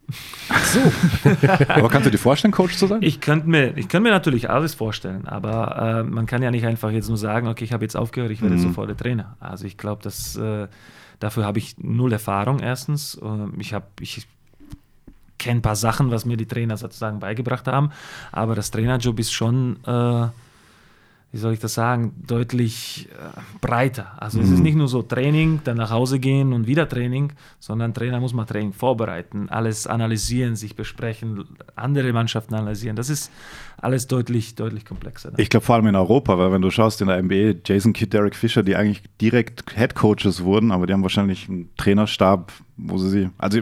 Ach 0.48 0.63
so. 0.63 0.80
aber 1.67 1.89
kannst 1.89 2.06
du 2.06 2.12
dir 2.12 2.17
vorstellen, 2.17 2.54
Coach 2.54 2.78
zu 2.78 2.88
sein? 2.88 3.00
Ich 3.02 3.20
könnte 3.20 3.50
mir, 3.50 3.78
ich 3.78 3.91
mir 3.91 4.12
natürlich 4.12 4.50
alles 4.50 4.74
vorstellen, 4.76 5.28
aber 5.28 6.00
äh, 6.00 6.04
man 6.04 6.26
kann 6.26 6.41
ja 6.41 6.52
nicht 6.52 6.65
einfach 6.65 6.91
jetzt 6.91 7.10
nur 7.10 7.17
sagen, 7.17 7.50
okay, 7.50 7.65
ich 7.65 7.74
habe 7.74 7.84
jetzt 7.84 7.98
aufgehört, 7.98 8.32
ich 8.32 8.41
werde 8.41 8.56
mhm. 8.56 8.60
sofort 8.60 8.88
der 8.88 8.96
Trainer. 8.96 9.36
Also 9.41 9.65
ich 9.65 9.78
glaube, 9.78 10.02
dass 10.02 10.38
äh, 10.38 10.70
dafür 11.20 11.46
habe 11.46 11.60
ich 11.60 11.78
null 11.80 12.13
Erfahrung 12.13 12.60
erstens. 12.60 13.20
Äh, 13.22 13.60
ich 13.60 13.74
habe, 13.74 13.88
ich 14.00 14.26
kenne 15.39 15.60
ein 15.60 15.62
paar 15.63 15.75
Sachen, 15.75 16.12
was 16.12 16.25
mir 16.25 16.38
die 16.38 16.45
Trainer 16.45 16.78
sozusagen 16.78 17.19
beigebracht 17.19 17.67
haben, 17.67 17.91
aber 18.32 18.56
das 18.56 18.71
Trainerjob 18.71 19.19
ist 19.19 19.32
schon 19.32 19.78
äh, 19.86 20.28
wie 21.32 21.38
soll 21.38 21.54
ich 21.54 21.60
das 21.60 21.76
sagen, 21.76 22.13
deutlich 22.26 23.08
äh, 23.12 23.39
breiter. 23.62 24.13
Also 24.18 24.39
mhm. 24.39 24.46
es 24.46 24.50
ist 24.52 24.58
mhm. 24.58 24.63
nicht 24.63 24.76
nur 24.76 24.88
so 24.88 25.04
Training, 25.04 25.62
dann 25.63 25.78
nach 25.78 25.92
Hause 25.92 26.20
gehen 26.20 26.54
und 26.54 26.65
wieder 26.65 26.89
Training, 26.89 27.34
sondern 27.60 27.94
Trainer 27.94 28.20
muss 28.20 28.34
mal 28.34 28.46
Training 28.46 28.74
vorbereiten, 28.74 29.48
alles 29.50 29.86
analysieren, 29.86 30.56
sich 30.56 30.76
besprechen, 30.76 31.46
andere 31.76 32.12
Mannschaften 32.13 32.56
analysieren. 32.56 32.96
Das 32.96 33.12
ist 33.12 33.32
alles 33.78 34.08
deutlich, 34.08 34.56
deutlich 34.56 34.86
komplexer. 34.86 35.32
Ich 35.38 35.50
glaube 35.50 35.65
vor 35.65 35.76
allem 35.76 35.88
in 35.88 35.96
Europa, 35.96 36.38
weil 36.38 36.52
wenn 36.52 36.63
du 36.63 36.72
schaust 36.72 37.00
in 37.02 37.08
der 37.08 37.22
NBA, 37.22 37.60
Jason 37.63 37.94
Kidd, 37.94 38.12
Derek 38.12 38.36
Fisher, 38.36 38.63
die 38.63 38.76
eigentlich 38.76 39.04
direkt 39.22 39.72
Head 39.76 39.94
Coaches 39.94 40.44
wurden, 40.44 40.72
aber 40.72 40.88
die 40.88 40.94
haben 40.94 41.04
wahrscheinlich 41.04 41.48
einen 41.48 41.70
Trainerstab, 41.78 42.52
wo 42.76 42.98
sie 42.98 43.10
sie, 43.10 43.30
also 43.38 43.60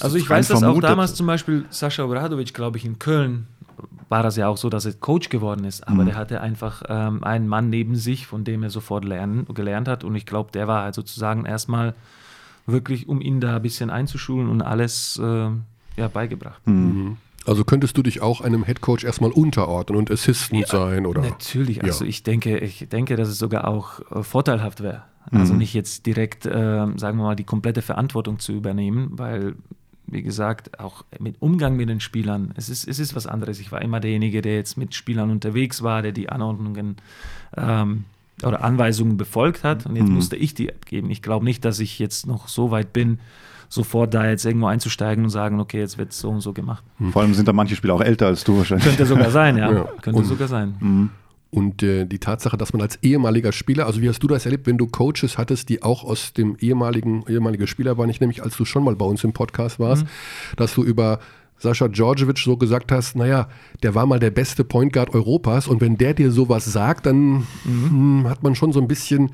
also 0.00 0.16
ich 0.16 0.28
weiß, 0.28 0.48
dass 0.48 0.62
auch 0.62 0.80
damals 0.80 1.14
zum 1.14 1.26
Beispiel 1.26 1.66
Sascha 1.70 2.04
Obradovic, 2.04 2.52
glaube 2.52 2.78
ich, 2.78 2.84
in 2.84 2.98
Köln 2.98 3.46
war 4.08 4.22
das 4.22 4.36
ja 4.36 4.48
auch 4.48 4.56
so, 4.56 4.68
dass 4.68 4.84
er 4.84 4.92
Coach 4.94 5.28
geworden 5.28 5.64
ist. 5.64 5.86
Aber 5.86 6.02
mhm. 6.02 6.06
der 6.06 6.16
hatte 6.16 6.40
einfach 6.40 6.82
ähm, 6.88 7.24
einen 7.24 7.48
Mann 7.48 7.70
neben 7.70 7.96
sich, 7.96 8.26
von 8.26 8.44
dem 8.44 8.62
er 8.62 8.70
sofort 8.70 9.04
lernen, 9.04 9.46
gelernt 9.54 9.88
hat. 9.88 10.04
Und 10.04 10.14
ich 10.14 10.26
glaube, 10.26 10.50
der 10.52 10.68
war 10.68 10.82
halt 10.82 10.94
sozusagen 10.94 11.46
erstmal 11.46 11.94
wirklich, 12.66 13.08
um 13.08 13.20
ihn 13.20 13.40
da 13.40 13.56
ein 13.56 13.62
bisschen 13.62 13.90
einzuschulen 13.90 14.48
und 14.48 14.62
alles 14.62 15.20
äh, 15.22 15.48
ja, 15.96 16.08
beigebracht. 16.12 16.66
Mhm. 16.66 16.74
mhm. 16.74 17.16
Also 17.46 17.62
könntest 17.62 17.94
du 17.98 18.02
dich 18.02 18.22
auch 18.22 18.40
einem 18.40 18.64
Headcoach 18.64 19.04
erstmal 19.04 19.30
unterordnen 19.30 19.98
und 19.98 20.10
Assistant 20.10 20.62
ja, 20.62 20.66
sein, 20.66 21.04
oder? 21.04 21.20
Natürlich. 21.20 21.84
Also 21.84 22.04
ja. 22.04 22.08
ich 22.08 22.22
denke, 22.22 22.56
ich 22.56 22.88
denke, 22.88 23.16
dass 23.16 23.28
es 23.28 23.38
sogar 23.38 23.68
auch 23.68 24.00
äh, 24.10 24.22
vorteilhaft 24.22 24.82
wäre. 24.82 25.02
Also 25.30 25.52
mhm. 25.52 25.58
nicht 25.58 25.74
jetzt 25.74 26.06
direkt, 26.06 26.46
äh, 26.46 26.50
sagen 26.96 27.18
wir 27.18 27.24
mal, 27.24 27.36
die 27.36 27.44
komplette 27.44 27.82
Verantwortung 27.82 28.38
zu 28.38 28.52
übernehmen, 28.52 29.10
weil 29.12 29.56
wie 30.14 30.22
gesagt, 30.22 30.80
auch 30.80 31.04
mit 31.18 31.36
Umgang 31.40 31.76
mit 31.76 31.88
den 31.88 32.00
Spielern. 32.00 32.52
Es 32.56 32.68
ist, 32.68 32.88
es 32.88 32.98
ist 32.98 33.14
was 33.14 33.26
anderes. 33.26 33.60
Ich 33.60 33.72
war 33.72 33.82
immer 33.82 34.00
derjenige, 34.00 34.40
der 34.40 34.54
jetzt 34.54 34.76
mit 34.78 34.94
Spielern 34.94 35.30
unterwegs 35.30 35.82
war, 35.82 36.00
der 36.02 36.12
die 36.12 36.28
Anordnungen 36.30 36.96
ähm, 37.56 38.04
oder 38.42 38.64
Anweisungen 38.64 39.16
befolgt 39.16 39.64
hat. 39.64 39.86
Und 39.86 39.96
jetzt 39.96 40.08
mhm. 40.08 40.14
musste 40.14 40.36
ich 40.36 40.54
die 40.54 40.72
abgeben. 40.72 41.10
Ich 41.10 41.20
glaube 41.20 41.44
nicht, 41.44 41.64
dass 41.64 41.80
ich 41.80 41.98
jetzt 41.98 42.26
noch 42.26 42.48
so 42.48 42.70
weit 42.70 42.92
bin, 42.92 43.18
sofort 43.68 44.14
da 44.14 44.28
jetzt 44.28 44.44
irgendwo 44.44 44.66
einzusteigen 44.66 45.24
und 45.24 45.30
sagen, 45.30 45.60
okay, 45.60 45.80
jetzt 45.80 45.98
wird 45.98 46.12
es 46.12 46.20
so 46.20 46.30
und 46.30 46.40
so 46.40 46.52
gemacht. 46.52 46.84
Vor 47.10 47.22
allem 47.22 47.34
sind 47.34 47.48
da 47.48 47.52
manche 47.52 47.74
Spieler 47.76 47.94
auch 47.94 48.00
älter 48.00 48.26
als 48.26 48.44
du 48.44 48.56
wahrscheinlich. 48.56 48.86
Könnte 48.86 49.06
sogar 49.06 49.30
sein, 49.30 49.58
ja. 49.58 49.72
ja. 49.72 49.84
Könnte 50.00 50.20
und, 50.20 50.24
sogar 50.24 50.48
sein. 50.48 50.76
Mhm. 50.78 51.10
Und 51.54 51.84
äh, 51.84 52.04
die 52.04 52.18
Tatsache, 52.18 52.56
dass 52.56 52.72
man 52.72 52.82
als 52.82 52.98
ehemaliger 53.02 53.52
Spieler, 53.52 53.86
also 53.86 54.00
wie 54.00 54.08
hast 54.08 54.20
du 54.20 54.26
das 54.26 54.44
erlebt, 54.44 54.66
wenn 54.66 54.76
du 54.76 54.88
Coaches 54.88 55.38
hattest, 55.38 55.68
die 55.68 55.82
auch 55.82 56.02
aus 56.02 56.32
dem 56.32 56.56
ehemaligen, 56.58 57.24
ehemaligen 57.28 57.68
Spieler 57.68 57.96
waren, 57.96 58.10
ich 58.10 58.20
nämlich, 58.20 58.42
als 58.42 58.56
du 58.56 58.64
schon 58.64 58.82
mal 58.82 58.96
bei 58.96 59.06
uns 59.06 59.22
im 59.22 59.32
Podcast 59.32 59.78
warst, 59.78 60.02
mhm. 60.02 60.08
dass 60.56 60.74
du 60.74 60.82
über 60.82 61.20
Sascha 61.58 61.86
Djordjevic 61.86 62.38
so 62.38 62.56
gesagt 62.56 62.90
hast, 62.90 63.14
naja, 63.14 63.48
der 63.84 63.94
war 63.94 64.04
mal 64.04 64.18
der 64.18 64.32
beste 64.32 64.64
Point 64.64 64.92
Guard 64.92 65.14
Europas 65.14 65.68
und 65.68 65.80
wenn 65.80 65.96
der 65.96 66.12
dir 66.14 66.32
sowas 66.32 66.64
sagt, 66.64 67.06
dann 67.06 67.46
mhm. 67.64 68.22
mh, 68.22 68.30
hat 68.30 68.42
man 68.42 68.56
schon 68.56 68.72
so 68.72 68.80
ein 68.80 68.88
bisschen 68.88 69.30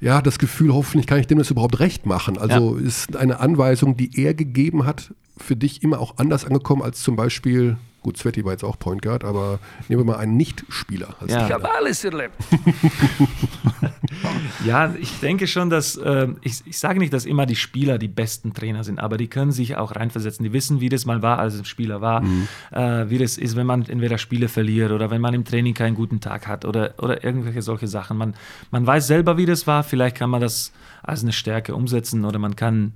ja, 0.00 0.22
das 0.22 0.38
Gefühl, 0.38 0.72
hoffentlich 0.72 1.06
kann 1.06 1.18
ich 1.18 1.26
dem 1.26 1.38
das 1.38 1.50
überhaupt 1.50 1.80
recht 1.80 2.06
machen. 2.06 2.38
Also 2.38 2.78
ja. 2.78 2.86
ist 2.86 3.16
eine 3.16 3.40
Anweisung, 3.40 3.96
die 3.96 4.22
er 4.22 4.34
gegeben 4.34 4.84
hat, 4.84 5.14
für 5.36 5.56
dich 5.56 5.82
immer 5.82 6.00
auch 6.00 6.16
anders 6.18 6.44
angekommen 6.44 6.82
als 6.82 7.02
zum 7.02 7.16
Beispiel 7.16 7.76
Gut, 8.06 8.18
Sveti 8.18 8.44
war 8.44 8.52
jetzt 8.52 8.62
auch 8.62 8.78
Point 8.78 9.02
Guard, 9.02 9.24
aber 9.24 9.58
nehmen 9.88 10.02
wir 10.02 10.12
mal 10.12 10.18
einen 10.18 10.36
Nicht-Spieler. 10.36 11.16
Ja. 11.26 11.44
Ich 11.44 11.52
habe 11.52 11.68
alles 11.74 12.04
erlebt. 12.04 12.36
ja, 14.64 14.94
ich 15.00 15.18
denke 15.18 15.48
schon, 15.48 15.70
dass, 15.70 15.96
äh, 15.96 16.28
ich, 16.42 16.62
ich 16.66 16.78
sage 16.78 17.00
nicht, 17.00 17.12
dass 17.12 17.26
immer 17.26 17.46
die 17.46 17.56
Spieler 17.56 17.98
die 17.98 18.06
besten 18.06 18.54
Trainer 18.54 18.84
sind, 18.84 19.00
aber 19.00 19.16
die 19.16 19.26
können 19.26 19.50
sich 19.50 19.74
auch 19.74 19.96
reinversetzen. 19.96 20.44
Die 20.44 20.52
wissen, 20.52 20.80
wie 20.80 20.88
das 20.88 21.04
mal 21.04 21.20
war, 21.20 21.40
als 21.40 21.54
es 21.54 21.66
Spieler 21.66 22.00
war, 22.00 22.20
mhm. 22.20 22.46
äh, 22.70 23.10
wie 23.10 23.18
das 23.18 23.38
ist, 23.38 23.56
wenn 23.56 23.66
man 23.66 23.84
entweder 23.84 24.18
Spiele 24.18 24.46
verliert 24.46 24.92
oder 24.92 25.10
wenn 25.10 25.20
man 25.20 25.34
im 25.34 25.44
Training 25.44 25.74
keinen 25.74 25.96
guten 25.96 26.20
Tag 26.20 26.46
hat 26.46 26.64
oder, 26.64 26.94
oder 26.98 27.24
irgendwelche 27.24 27.60
solche 27.60 27.88
Sachen. 27.88 28.18
Man, 28.18 28.34
man 28.70 28.86
weiß 28.86 29.08
selber, 29.08 29.36
wie 29.36 29.46
das 29.46 29.66
war. 29.66 29.82
Vielleicht 29.82 30.14
kann 30.14 30.30
man 30.30 30.40
das 30.40 30.72
als 31.02 31.24
eine 31.24 31.32
Stärke 31.32 31.74
umsetzen 31.74 32.24
oder 32.24 32.38
man 32.38 32.54
kann 32.54 32.92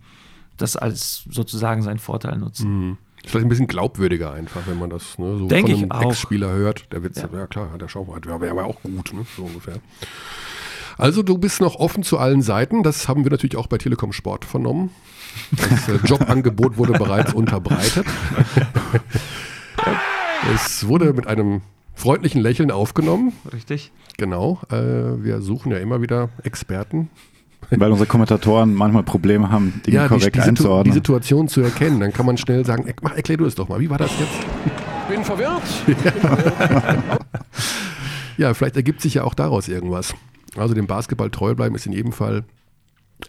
das 0.57 0.77
als 0.77 1.25
sozusagen 1.29 1.83
seinen 1.83 1.99
Vorteil 1.99 2.39
nutzen. 2.39 2.71
Mhm. 2.71 2.99
Ist 3.23 3.31
vielleicht 3.31 3.47
ein 3.47 3.49
bisschen 3.51 3.67
glaubwürdiger 3.67 4.33
einfach, 4.33 4.63
wenn 4.67 4.79
man 4.79 4.91
das 4.91 5.19
ne, 5.19 5.37
so 5.37 5.47
Denk 5.47 5.69
von 5.71 5.91
einem 5.91 6.09
Ex-Spieler 6.11 6.51
hört. 6.51 6.91
Der 6.93 7.03
Witz, 7.03 7.21
ja. 7.21 7.29
ja 7.33 7.47
klar, 7.47 7.77
der 7.79 7.89
Schau 7.89 8.17
der 8.19 8.41
wäre 8.41 8.53
aber 8.53 8.65
auch 8.65 8.83
gut, 8.83 9.13
ne, 9.13 9.27
so 9.37 9.45
ungefähr. 9.45 9.77
Also 10.97 11.23
du 11.23 11.39
bist 11.39 11.61
noch 11.61 11.77
offen 11.77 12.03
zu 12.03 12.19
allen 12.19 12.43
Seiten. 12.43 12.83
Das 12.83 13.09
haben 13.09 13.25
wir 13.25 13.31
natürlich 13.31 13.57
auch 13.57 13.67
bei 13.67 13.79
Telekom 13.79 14.13
Sport 14.13 14.45
vernommen. 14.45 14.91
Das 15.53 15.89
äh, 15.89 15.99
Jobangebot 16.05 16.77
wurde 16.77 16.93
bereits 16.93 17.33
unterbreitet. 17.33 18.07
es 20.55 20.87
wurde 20.87 21.13
mit 21.13 21.27
einem 21.27 21.63
freundlichen 21.95 22.41
Lächeln 22.43 22.71
aufgenommen. 22.71 23.33
Richtig. 23.53 23.93
Genau. 24.19 24.61
Äh, 24.71 25.23
wir 25.23 25.41
suchen 25.41 25.73
ja 25.73 25.79
immer 25.79 26.03
wieder 26.03 26.31
Experten. 26.43 27.09
Weil 27.69 27.91
unsere 27.93 28.09
Kommentatoren 28.09 28.75
manchmal 28.75 29.03
Probleme 29.05 29.51
haben, 29.53 29.81
Dinge 29.87 29.97
ja, 29.97 30.03
die, 30.05 30.09
korrekt 30.09 30.35
die, 30.37 30.41
die 30.41 30.49
einzuordnen. 30.49 30.93
Situation 30.95 31.47
zu 31.49 31.61
erkennen. 31.61 32.01
Dann 32.01 32.13
kann 32.13 32.27
man 32.27 32.37
schnell 32.37 32.65
sagen, 32.67 32.87
"Ey, 32.87 32.95
mach, 33.03 33.15
erklär 33.15 33.37
du 33.39 33.45
es 33.45 33.55
doch 33.55 33.69
mal. 33.69 33.79
Wie 33.79 33.89
war 33.91 33.99
das 33.99 34.11
jetzt? 34.19 34.33
Bin 35.09 35.25
verwirrt. 35.25 35.63
Ja, 38.37 38.55
vielleicht 38.55 38.77
ergibt 38.77 39.01
sich 39.03 39.15
ja 39.15 39.25
auch 39.25 39.35
daraus 39.35 39.69
irgendwas. 39.69 40.15
Also 40.57 40.75
dem 40.75 40.87
Basketball 40.87 41.31
treu 41.31 41.55
bleiben 41.55 41.75
ist 41.75 41.87
in 41.87 41.93
jedem 41.93 42.13
Fall 42.13 42.45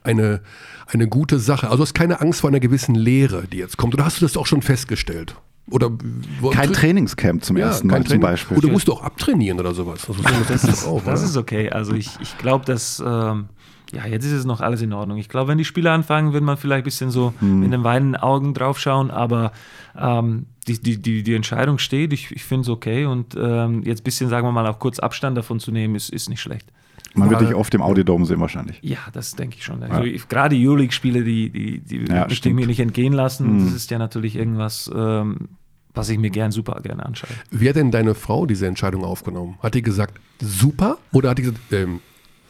eine, 0.04 0.42
eine 0.88 1.08
gute 1.08 1.38
Sache. 1.40 1.66
Also 1.68 1.78
du 1.78 1.84
hast 1.84 1.94
keine 1.94 2.22
Angst 2.22 2.42
vor 2.42 2.50
einer 2.50 2.60
gewissen 2.62 2.96
Lehre, 2.96 3.44
die 3.52 3.58
jetzt 3.58 3.78
kommt. 3.78 3.94
Oder 3.94 4.06
hast 4.06 4.22
du 4.22 4.26
das 4.26 4.38
auch 4.38 4.46
schon 4.48 4.62
festgestellt? 4.62 5.36
Oder 5.70 5.92
wo- 6.40 6.50
Kein 6.50 6.72
Trainingscamp 6.74 7.44
zum 7.44 7.58
ja, 7.58 7.68
ersten 7.68 7.88
Mal 7.88 7.98
zum 7.98 8.06
Training. 8.06 8.22
Beispiel. 8.22 8.58
Oder 8.58 8.70
musst 8.70 8.88
du 8.88 8.94
auch 8.94 9.04
abtrainieren 9.04 9.60
oder 9.60 9.74
sowas? 9.74 10.08
Also 10.08 10.24
Das, 10.24 10.48
das, 10.48 10.64
ist, 10.64 10.88
auch, 10.88 11.02
Das 11.04 11.22
ist 11.24 11.38
okay. 11.38 11.70
Also 11.70 11.94
ich, 11.94 12.10
ich 12.22 12.38
glaube, 12.38 12.66
dass 12.66 13.02
ähm, 13.06 13.50
ja, 13.92 14.06
jetzt 14.06 14.26
ist 14.26 14.32
es 14.32 14.46
noch 14.46 14.62
alles 14.62 14.82
in 14.82 14.94
Ordnung. 14.94 15.18
Ich 15.18 15.30
glaube, 15.30 15.50
wenn 15.50 15.58
die 15.58 15.66
Spieler 15.66 15.92
anfangen, 15.92 16.34
wird 16.34 16.44
man 16.44 16.58
vielleicht 16.58 16.84
ein 16.84 16.86
bisschen 16.86 17.12
so 17.12 17.34
mit 17.42 17.72
den 17.72 17.84
weinen 17.84 18.16
Augen 18.16 18.54
drauf 18.54 18.80
schauen, 18.80 19.12
aber 19.12 19.52
ähm, 19.98 20.46
die, 20.68 20.80
die, 20.80 21.02
die, 21.02 21.24
die 21.24 21.36
Entscheidung 21.36 21.78
steht. 21.78 22.14
Ich, 22.14 22.32
ich 22.32 22.44
finde 22.44 22.64
es 22.64 22.70
okay 22.70 23.06
und 23.06 23.36
ähm, 23.36 23.84
jetzt 23.84 24.02
ein 24.02 24.04
bisschen, 24.04 24.30
sagen 24.30 24.48
wir 24.48 24.52
mal, 24.52 24.68
auch 24.68 24.80
kurz 24.80 25.00
Abstand 25.00 25.38
davon 25.38 25.60
zu 25.60 25.72
nehmen, 25.72 25.96
ist, 25.96 26.10
ist 26.10 26.30
nicht 26.30 26.42
schlecht. 26.42 26.72
Man 27.14 27.30
wird 27.30 27.42
dich 27.42 27.54
oft 27.54 27.74
im 27.74 27.82
Audiodom 27.82 28.26
sehen 28.26 28.40
wahrscheinlich. 28.40 28.80
Ja, 28.82 29.00
das 29.12 29.36
denke 29.36 29.58
ich 29.58 29.66
schon. 29.66 29.84
Also 29.84 30.04
ich, 30.04 30.30
gerade 30.30 30.56
die 30.56 30.66
Euroleague-Spiele, 30.66 31.24
die, 31.24 31.50
die, 31.50 31.80
die 31.80 32.06
Ja, 32.06 32.28
mir 32.54 32.68
nicht 32.68 32.80
entgehen 32.80 33.14
lassen. 33.14 33.66
Das 33.66 33.74
ist 33.74 33.92
ja 33.92 33.98
natürlich 33.98 34.36
irgendwas, 34.38 34.90
ähm, 34.96 35.50
was 35.94 36.10
ich 36.10 36.18
mir 36.18 36.30
gern 36.30 36.52
super 36.52 36.80
gerne 36.82 37.06
anschaue. 37.06 37.32
Wie 37.50 37.68
hat 37.68 37.76
denn 37.76 37.92
deine 37.92 38.16
Frau 38.16 38.46
diese 38.46 38.68
Entscheidung 38.68 39.04
aufgenommen? 39.04 39.58
Hat 39.62 39.76
die 39.76 39.82
gesagt, 39.82 40.22
super? 40.40 41.00
Oder 41.12 41.32
hat 41.32 41.38
die 41.38 41.44
gesagt, 41.44 41.60
ähm, 41.74 42.00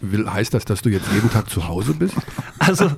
will, 0.01 0.29
heißt 0.29 0.53
das, 0.53 0.65
dass 0.65 0.81
du 0.81 0.89
jetzt 0.89 1.11
jeden 1.13 1.29
Tag 1.29 1.49
zu 1.49 1.67
Hause 1.67 1.93
bist? 1.93 2.15
Also, 2.59 2.91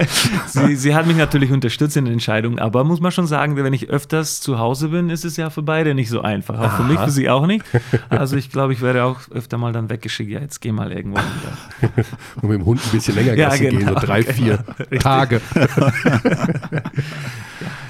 sie, 0.46 0.76
sie 0.76 0.94
hat 0.94 1.06
mich 1.06 1.16
natürlich 1.16 1.52
unterstützt 1.52 1.96
in 1.96 2.06
der 2.06 2.12
Entscheidung, 2.12 2.58
aber 2.58 2.84
muss 2.84 3.00
man 3.00 3.12
schon 3.12 3.26
sagen, 3.26 3.56
wenn 3.56 3.72
ich 3.72 3.90
öfters 3.90 4.40
zu 4.40 4.58
Hause 4.58 4.88
bin, 4.88 5.10
ist 5.10 5.24
es 5.24 5.36
ja 5.36 5.50
für 5.50 5.62
beide 5.62 5.94
nicht 5.94 6.08
so 6.08 6.22
einfach. 6.22 6.58
Auch 6.58 6.76
für 6.76 6.84
mich, 6.84 6.98
für 6.98 7.10
sie 7.10 7.28
auch 7.28 7.46
nicht. 7.46 7.64
Also 8.08 8.36
ich 8.36 8.50
glaube, 8.50 8.72
ich 8.72 8.80
werde 8.80 9.04
auch 9.04 9.20
öfter 9.30 9.58
mal 9.58 9.72
dann 9.72 9.90
weggeschickt, 9.90 10.30
ja, 10.30 10.40
jetzt 10.40 10.60
geh 10.60 10.72
mal 10.72 10.92
irgendwo 10.92 11.18
wieder. 11.18 12.04
Und 12.42 12.48
mit 12.48 12.60
dem 12.60 12.64
Hund 12.64 12.80
ein 12.82 12.90
bisschen 12.90 13.14
länger 13.14 13.34
Ja, 13.34 13.48
Gassi 13.48 13.64
gehen, 13.64 13.80
so 13.80 13.86
genau, 13.86 14.00
drei, 14.00 14.22
genau. 14.22 14.34
vier 14.34 14.98
Tage. 15.00 15.40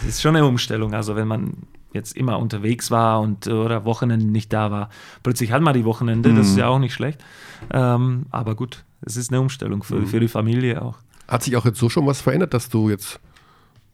Es 0.03 0.09
ist 0.09 0.23
schon 0.23 0.37
eine 0.37 0.47
Umstellung. 0.47 0.95
Also 0.95 1.17
wenn 1.17 1.29
man 1.29 1.55
jetzt 1.93 2.17
immer 2.17 2.39
unterwegs 2.39 2.91
war 2.91 3.21
und 3.21 3.47
oder 3.47 3.85
Wochenenden 3.85 4.33
nicht 4.33 4.53
da 4.53 4.71
war, 4.71 4.89
plötzlich 5.23 5.53
hat 5.53 5.63
man 5.63 5.75
die 5.75 5.85
Wochenende, 5.85 6.35
das 6.35 6.49
ist 6.49 6.59
ja 6.59 6.69
auch 6.69 6.79
nicht 6.79 6.95
schlecht. 6.95 7.23
Ähm, 7.71 8.27
aber 8.31 8.55
gut, 8.55 8.85
es 9.03 9.17
ist 9.17 9.31
eine 9.31 9.41
Umstellung 9.41 9.83
für, 9.83 10.07
für 10.07 10.21
die 10.21 10.29
Familie 10.29 10.83
auch. 10.83 10.99
Hat 11.29 11.43
sich 11.43 11.57
auch 11.57 11.65
jetzt 11.65 11.79
so 11.79 11.89
schon 11.89 12.07
was 12.07 12.21
verändert, 12.21 12.53
dass 12.55 12.69
du 12.69 12.91
jetzt, 12.91 13.19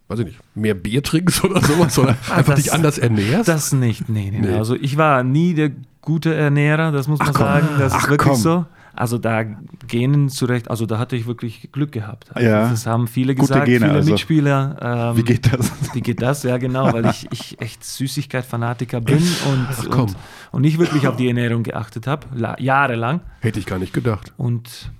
weiß 0.08 0.20
ich 0.20 0.26
nicht, 0.26 0.38
mehr 0.54 0.74
Bier 0.74 1.02
trinkst 1.02 1.44
oder 1.44 1.60
sowas? 1.60 1.98
Oder 1.98 2.10
einfach 2.30 2.36
Ah, 2.36 2.42
das- 2.42 2.56
dich 2.56 2.72
anders 2.72 2.98
ernährst? 2.98 3.48
Das 3.48 3.72
nicht, 3.72 4.08
nee, 4.08 4.30
nee, 4.30 4.40
nee. 4.40 4.54
Also 4.54 4.74
ich 4.74 4.96
war 4.96 5.22
nie 5.22 5.54
der 5.54 5.70
gute 6.00 6.34
Ernährer, 6.34 6.90
das 6.92 7.06
muss 7.08 7.18
man 7.18 7.28
komm. 7.32 7.36
sagen. 7.42 7.68
Das 7.78 7.92
Ach, 7.92 8.04
ist 8.04 8.10
wirklich 8.10 8.32
komm. 8.32 8.40
so. 8.40 8.64
Also 8.98 9.16
da 9.18 9.44
Genen 9.86 10.28
zurecht, 10.28 10.68
also 10.70 10.84
da 10.84 10.98
hatte 10.98 11.14
ich 11.14 11.26
wirklich 11.26 11.70
Glück 11.72 11.92
gehabt. 11.92 12.34
Also 12.34 12.48
Ja. 12.48 12.68
Das 12.68 12.84
haben 12.86 13.06
viele 13.06 13.34
Gute 13.34 13.48
gesagt, 13.52 13.66
Gene 13.66 13.86
viele 13.86 13.92
also. 13.92 14.10
Mitspieler. 14.10 14.76
Ähm, 15.12 15.16
Wie 15.16 15.22
geht 15.22 15.52
das? 15.52 15.72
Wie 15.94 16.00
geht 16.00 16.20
das? 16.20 16.42
Ja, 16.42 16.58
genau, 16.58 16.92
weil 16.92 17.06
ich, 17.06 17.28
ich 17.30 17.60
echt 17.60 17.84
Süßigkeit-Fanatiker 17.84 19.00
bin 19.00 19.18
und, 19.18 19.90
komm. 19.90 20.00
und, 20.02 20.16
und 20.50 20.62
nicht 20.62 20.78
wirklich 20.78 21.06
auf 21.06 21.16
die 21.16 21.28
Ernährung 21.28 21.62
geachtet 21.62 22.06
habe, 22.06 22.26
la- 22.34 22.58
jahrelang. 22.60 23.20
Hätte 23.40 23.60
ich 23.60 23.66
gar 23.66 23.78
nicht 23.78 23.92
gedacht. 23.92 24.32
Und 24.36 24.90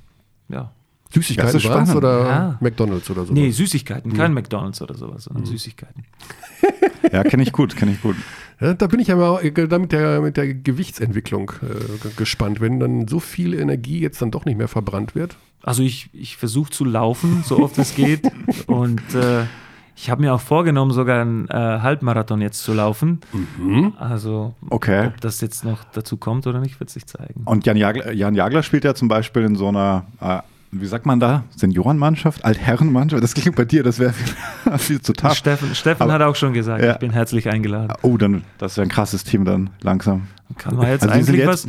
ja, 0.48 0.70
Süßigkeiten 1.12 1.64
waren 1.64 1.96
oder 1.96 2.28
Ja. 2.28 2.56
McDonalds 2.60 3.10
oder 3.10 3.24
so? 3.24 3.32
nee, 3.32 3.50
Süßigkeiten, 3.50 4.12
kein 4.12 4.32
McDonalds 4.32 4.80
oder 4.80 4.94
sowas, 4.94 5.24
sondern 5.24 5.44
Süßigkeiten. 5.44 6.04
Ja, 7.12 7.22
kenne 7.22 7.42
ich 7.42 7.52
gut, 7.52 7.74
kenne 7.74 7.92
ich 7.92 8.02
gut. 8.02 8.16
Ja, 8.60 8.74
da 8.74 8.86
bin 8.88 8.98
ich 9.00 9.12
aber 9.12 9.30
auch, 9.30 9.42
äh, 9.42 9.50
da 9.50 9.78
mit 9.78 9.92
der, 9.92 10.20
mit 10.20 10.36
der 10.36 10.52
Gewichtsentwicklung 10.54 11.52
äh, 11.62 12.08
gespannt, 12.16 12.60
wenn 12.60 12.80
dann 12.80 13.06
so 13.08 13.20
viel 13.20 13.54
Energie 13.54 14.00
jetzt 14.00 14.20
dann 14.20 14.30
doch 14.30 14.44
nicht 14.44 14.58
mehr 14.58 14.68
verbrannt 14.68 15.14
wird. 15.14 15.36
Also 15.62 15.82
ich, 15.82 16.10
ich 16.12 16.36
versuche 16.36 16.70
zu 16.70 16.84
laufen, 16.84 17.42
so 17.44 17.58
oft 17.60 17.78
es 17.78 17.94
geht. 17.94 18.22
Und 18.66 19.00
äh, 19.14 19.44
ich 19.96 20.10
habe 20.10 20.20
mir 20.22 20.32
auch 20.32 20.40
vorgenommen, 20.40 20.92
sogar 20.92 21.20
einen 21.20 21.48
äh, 21.48 21.52
Halbmarathon 21.52 22.40
jetzt 22.40 22.62
zu 22.62 22.72
laufen. 22.72 23.20
Also 23.98 24.54
Okay. 24.70 25.08
ob 25.08 25.20
das 25.20 25.40
jetzt 25.40 25.64
noch 25.64 25.82
dazu 25.92 26.16
kommt 26.16 26.46
oder 26.46 26.60
nicht, 26.60 26.78
wird 26.78 26.88
sich 26.90 27.06
zeigen. 27.06 27.42
Und 27.44 27.66
Jan 27.66 27.76
Jagler, 27.76 28.12
Jan 28.12 28.34
Jagler 28.36 28.62
spielt 28.62 28.84
ja 28.84 28.94
zum 28.94 29.08
Beispiel 29.08 29.42
in 29.42 29.56
so 29.56 29.68
einer, 29.68 30.06
äh, 30.20 30.38
wie 30.70 30.86
sagt 30.86 31.06
man 31.06 31.18
da, 31.20 31.44
Seniorenmannschaft, 31.56 32.44
Altherrenmannschaft. 32.44 33.22
Das 33.22 33.34
klingt 33.34 33.56
bei 33.56 33.64
dir, 33.64 33.82
das 33.82 33.98
wäre 33.98 34.12
viel, 34.12 34.34
viel 34.78 35.00
zu 35.00 35.12
tough. 35.12 35.34
Steffen, 35.34 35.74
Steffen 35.74 36.02
Aber- 36.02 36.12
hat 36.12 36.22
auch 36.22 36.36
schon 36.36 36.52
gesagt, 36.52 36.82
Ja. 36.84 36.92
ich 36.92 36.98
bin 36.98 37.10
herzlich 37.10 37.48
eingeladen. 37.48 37.92
Oh, 38.02 38.16
dann, 38.16 38.42
das 38.58 38.76
wäre 38.76 38.86
ein 38.86 38.90
krasses 38.90 39.24
Team 39.24 39.44
dann 39.44 39.70
langsam. 39.80 40.26
Kann 40.56 40.76
man 40.76 40.88
jetzt 40.88 41.02
Also 41.02 41.14
eigentlich 41.14 41.38
jetzt- 41.38 41.48
was, 41.48 41.68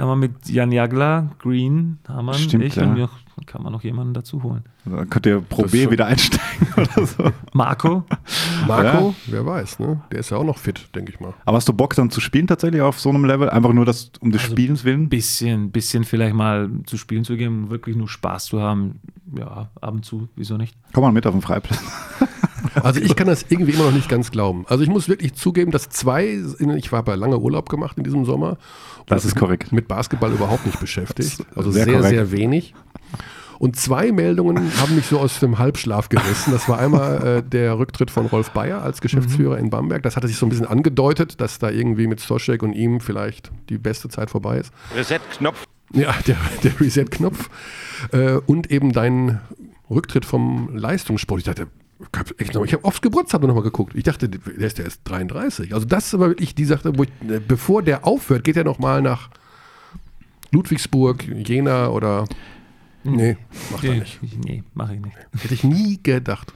kann 0.00 0.08
man 0.08 0.18
mit 0.18 0.48
Jan 0.48 0.72
Jagler, 0.72 1.28
Green, 1.40 1.98
Hamann, 2.08 2.34
Stimmt, 2.36 2.64
ich 2.64 2.74
ja. 2.76 2.84
und 2.84 2.96
noch, 2.96 3.10
kann 3.44 3.62
man 3.62 3.70
noch 3.70 3.84
jemanden 3.84 4.14
dazu 4.14 4.42
holen. 4.42 4.64
Dann 4.86 5.10
könnt 5.10 5.26
ihr 5.26 5.42
Pro 5.42 5.64
Das 5.64 5.72
B 5.72 5.90
wieder 5.90 6.06
einsteigen 6.06 6.68
oder 6.78 7.06
so. 7.06 7.30
Marco, 7.52 8.04
Marco, 8.66 9.14
wer 9.26 9.44
weiß, 9.44 9.78
ne? 9.78 10.00
Der 10.10 10.20
ist 10.20 10.30
ja 10.30 10.38
auch 10.38 10.44
noch 10.44 10.56
fit, 10.56 10.88
denke 10.94 11.12
ich 11.12 11.20
mal. 11.20 11.34
Aber 11.44 11.58
hast 11.58 11.68
du 11.68 11.74
Bock 11.74 11.94
dann 11.96 12.08
zu 12.08 12.22
spielen 12.22 12.46
tatsächlich 12.46 12.80
auf 12.80 12.98
so 12.98 13.10
einem 13.10 13.26
Level? 13.26 13.50
Einfach 13.50 13.74
nur 13.74 13.84
das 13.84 14.10
um 14.20 14.30
des 14.30 14.40
Also 14.40 14.54
Spielens 14.54 14.84
willen? 14.84 15.10
bisschen, 15.10 15.70
bisschen 15.70 16.04
vielleicht 16.04 16.34
mal 16.34 16.70
zu 16.86 16.96
spielen 16.96 17.24
zu 17.24 17.36
gehen, 17.36 17.64
um 17.64 17.70
wirklich 17.70 17.94
nur 17.94 18.08
Spaß 18.08 18.46
zu 18.46 18.62
haben. 18.62 19.00
Ja, 19.36 19.68
ab 19.82 19.92
und 19.92 20.06
zu, 20.06 20.30
wieso 20.34 20.56
nicht? 20.56 20.74
Komm 20.94 21.02
mal 21.04 21.12
mit 21.12 21.26
auf 21.26 21.34
den 21.34 21.42
Freiplatz. 21.42 21.78
Also 22.82 23.00
ich 23.00 23.16
kann 23.16 23.26
das 23.26 23.46
irgendwie 23.48 23.72
immer 23.72 23.84
noch 23.84 23.92
nicht 23.92 24.08
ganz 24.08 24.30
glauben. 24.30 24.64
Also 24.68 24.82
ich 24.82 24.88
muss 24.88 25.08
wirklich 25.08 25.34
zugeben, 25.34 25.70
dass 25.70 25.88
zwei, 25.88 26.38
ich 26.76 26.92
habe 26.92 27.10
ja 27.10 27.16
lange 27.16 27.38
Urlaub 27.38 27.68
gemacht 27.68 27.98
in 27.98 28.04
diesem 28.04 28.24
Sommer. 28.24 28.58
Das 29.06 29.24
ist 29.24 29.36
korrekt. 29.36 29.72
Mit 29.72 29.88
Basketball 29.88 30.32
überhaupt 30.32 30.66
nicht 30.66 30.80
beschäftigt. 30.80 31.44
Also 31.54 31.70
Sehr 31.70 31.84
sehr, 31.84 32.02
sehr, 32.02 32.32
wenig. 32.32 32.74
Und 33.58 33.76
zwei 33.76 34.10
Meldungen 34.10 34.72
haben 34.80 34.94
mich 34.94 35.06
so 35.06 35.20
aus 35.20 35.38
dem 35.38 35.58
Halbschlaf 35.58 36.08
gerissen. 36.08 36.50
Das 36.52 36.66
war 36.68 36.78
einmal 36.78 37.26
äh, 37.26 37.42
der 37.42 37.78
Rücktritt 37.78 38.10
von 38.10 38.24
Rolf 38.24 38.52
Bayer 38.52 38.82
als 38.82 39.02
Geschäftsführer 39.02 39.58
in 39.58 39.68
Bamberg. 39.68 40.02
Das 40.02 40.16
hatte 40.16 40.28
sich 40.28 40.38
so 40.38 40.46
ein 40.46 40.48
bisschen 40.48 40.66
angedeutet, 40.66 41.42
dass 41.42 41.58
da 41.58 41.68
irgendwie 41.68 42.06
mit 42.06 42.22
Stoschek 42.22 42.62
und 42.62 42.72
ihm 42.72 43.00
vielleicht 43.00 43.50
die 43.68 43.76
beste 43.76 44.08
Zeit 44.08 44.30
vorbei 44.30 44.58
ist. 44.58 44.72
Reset-Knopf. 44.96 45.66
Ja, 45.92 46.14
der, 46.26 46.36
der 46.62 46.80
Reset-Knopf. 46.80 47.50
Äh, 48.12 48.36
und 48.46 48.70
eben 48.70 48.92
dein 48.92 49.40
Rücktritt 49.90 50.24
vom 50.24 50.74
Leistungssport. 50.74 51.40
Ich 51.40 51.44
dachte, 51.44 51.66
ich 52.38 52.54
habe 52.54 52.84
aufs 52.84 53.00
Geburtstag 53.00 53.42
noch 53.42 53.54
mal 53.54 53.62
geguckt. 53.62 53.94
Ich 53.94 54.04
dachte, 54.04 54.28
der 54.28 54.66
ist 54.66 54.78
der 54.78 54.86
ist 54.86 55.02
33. 55.04 55.74
Also 55.74 55.86
das 55.86 56.12
war 56.18 56.28
wirklich 56.28 56.54
die 56.54 56.64
Sache, 56.64 56.96
wo 56.96 57.04
ich, 57.04 57.10
äh, 57.28 57.40
bevor 57.40 57.82
der 57.82 58.06
aufhört, 58.06 58.44
geht 58.44 58.56
er 58.56 58.64
noch 58.64 58.78
mal 58.78 59.02
nach 59.02 59.28
Ludwigsburg, 60.50 61.26
Jena 61.28 61.88
oder 61.88 62.24
nee, 63.04 63.36
macht 63.70 63.84
er 63.84 63.94
nicht. 63.94 64.18
Nee, 64.44 64.64
mache 64.74 64.94
ich 64.94 65.00
nicht. 65.00 65.16
Hätte 65.42 65.54
ich 65.54 65.64
nie 65.64 66.00
gedacht, 66.02 66.52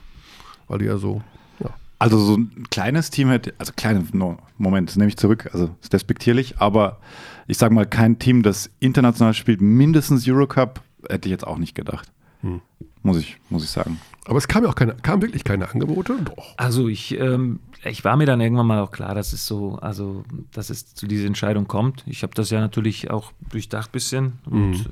weil 0.67 0.79
du 0.79 0.85
ja 0.85 0.97
so 0.97 1.21
ja. 1.59 1.69
Also 1.99 2.19
so 2.19 2.37
ein 2.37 2.65
kleines 2.69 3.09
Team 3.09 3.29
hätte, 3.29 3.53
also 3.57 3.71
kleine, 3.75 4.05
no, 4.11 4.37
Moment, 4.57 4.89
das 4.89 4.95
nehme 4.95 5.09
ich 5.09 5.17
zurück, 5.17 5.49
also 5.53 5.69
ist 5.81 5.93
despektierlich, 5.93 6.57
aber 6.57 6.99
ich 7.47 7.57
sage 7.57 7.73
mal, 7.73 7.85
kein 7.85 8.19
Team, 8.19 8.43
das 8.43 8.69
international 8.79 9.33
spielt, 9.33 9.61
mindestens 9.61 10.27
Eurocup, 10.27 10.81
hätte 11.07 11.29
ich 11.29 11.31
jetzt 11.31 11.45
auch 11.45 11.57
nicht 11.57 11.75
gedacht. 11.75 12.11
Hm. 12.41 12.61
Muss 13.03 13.17
ich, 13.17 13.37
muss 13.49 13.63
ich 13.63 13.69
sagen. 13.69 13.99
Aber 14.25 14.37
es 14.37 14.47
kam 14.47 14.63
ja 14.63 14.69
auch 14.69 14.75
keine, 14.75 14.95
kam 14.95 15.21
wirklich 15.21 15.43
keine 15.43 15.69
Angebote. 15.69 16.17
Doch. 16.23 16.53
Also 16.57 16.87
ich, 16.87 17.17
ähm, 17.19 17.59
ich 17.83 18.03
war 18.03 18.17
mir 18.17 18.25
dann 18.25 18.41
irgendwann 18.41 18.67
mal 18.67 18.79
auch 18.79 18.91
klar, 18.91 19.13
dass 19.13 19.33
es 19.33 19.45
so, 19.45 19.77
also 19.81 20.23
dass 20.51 20.69
es 20.69 20.93
zu 20.95 21.07
dieser 21.07 21.27
Entscheidung 21.27 21.67
kommt. 21.67 22.03
Ich 22.07 22.23
habe 22.23 22.33
das 22.33 22.49
ja 22.49 22.59
natürlich 22.59 23.11
auch 23.11 23.31
durchdacht 23.51 23.91
bisschen 23.91 24.39
und 24.49 24.89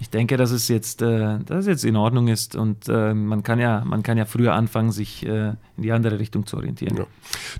ich 0.00 0.10
denke, 0.10 0.36
dass 0.36 0.52
es 0.52 0.68
jetzt, 0.68 1.02
äh, 1.02 1.38
dass 1.44 1.60
es 1.60 1.66
jetzt 1.66 1.84
in 1.84 1.96
Ordnung 1.96 2.28
ist 2.28 2.54
und 2.54 2.88
äh, 2.88 3.14
man 3.14 3.42
kann 3.42 3.58
ja, 3.58 3.82
man 3.84 4.02
kann 4.02 4.16
ja 4.16 4.26
früher 4.26 4.54
anfangen, 4.54 4.92
sich 4.92 5.26
äh, 5.26 5.48
in 5.76 5.82
die 5.82 5.90
andere 5.92 6.18
Richtung 6.20 6.46
zu 6.46 6.56
orientieren. 6.56 6.96
Ja. 6.98 7.06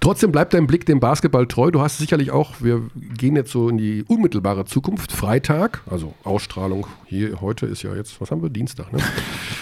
Trotzdem 0.01 0.31
bleibt 0.31 0.55
dein 0.55 0.67
Blick 0.67 0.87
dem 0.87 1.01
Basketball 1.01 1.47
treu. 1.47 1.71
Du 1.71 1.81
hast 1.81 1.99
sicherlich 1.99 2.31
auch, 2.31 2.55
wir 2.61 2.83
gehen 2.95 3.35
jetzt 3.35 3.51
so 3.51 3.69
in 3.69 3.77
die 3.77 4.05
unmittelbare 4.07 4.65
Zukunft. 4.67 5.11
Freitag, 5.13 5.83
also 5.91 6.15
Ausstrahlung 6.23 6.87
hier, 7.07 7.41
heute 7.41 7.67
ist 7.67 7.83
ja 7.83 7.95
jetzt, 7.95 8.21
was 8.21 8.31
haben 8.31 8.43
wir? 8.43 8.51
Dienstag, 8.51 8.93
ne? 8.93 9.01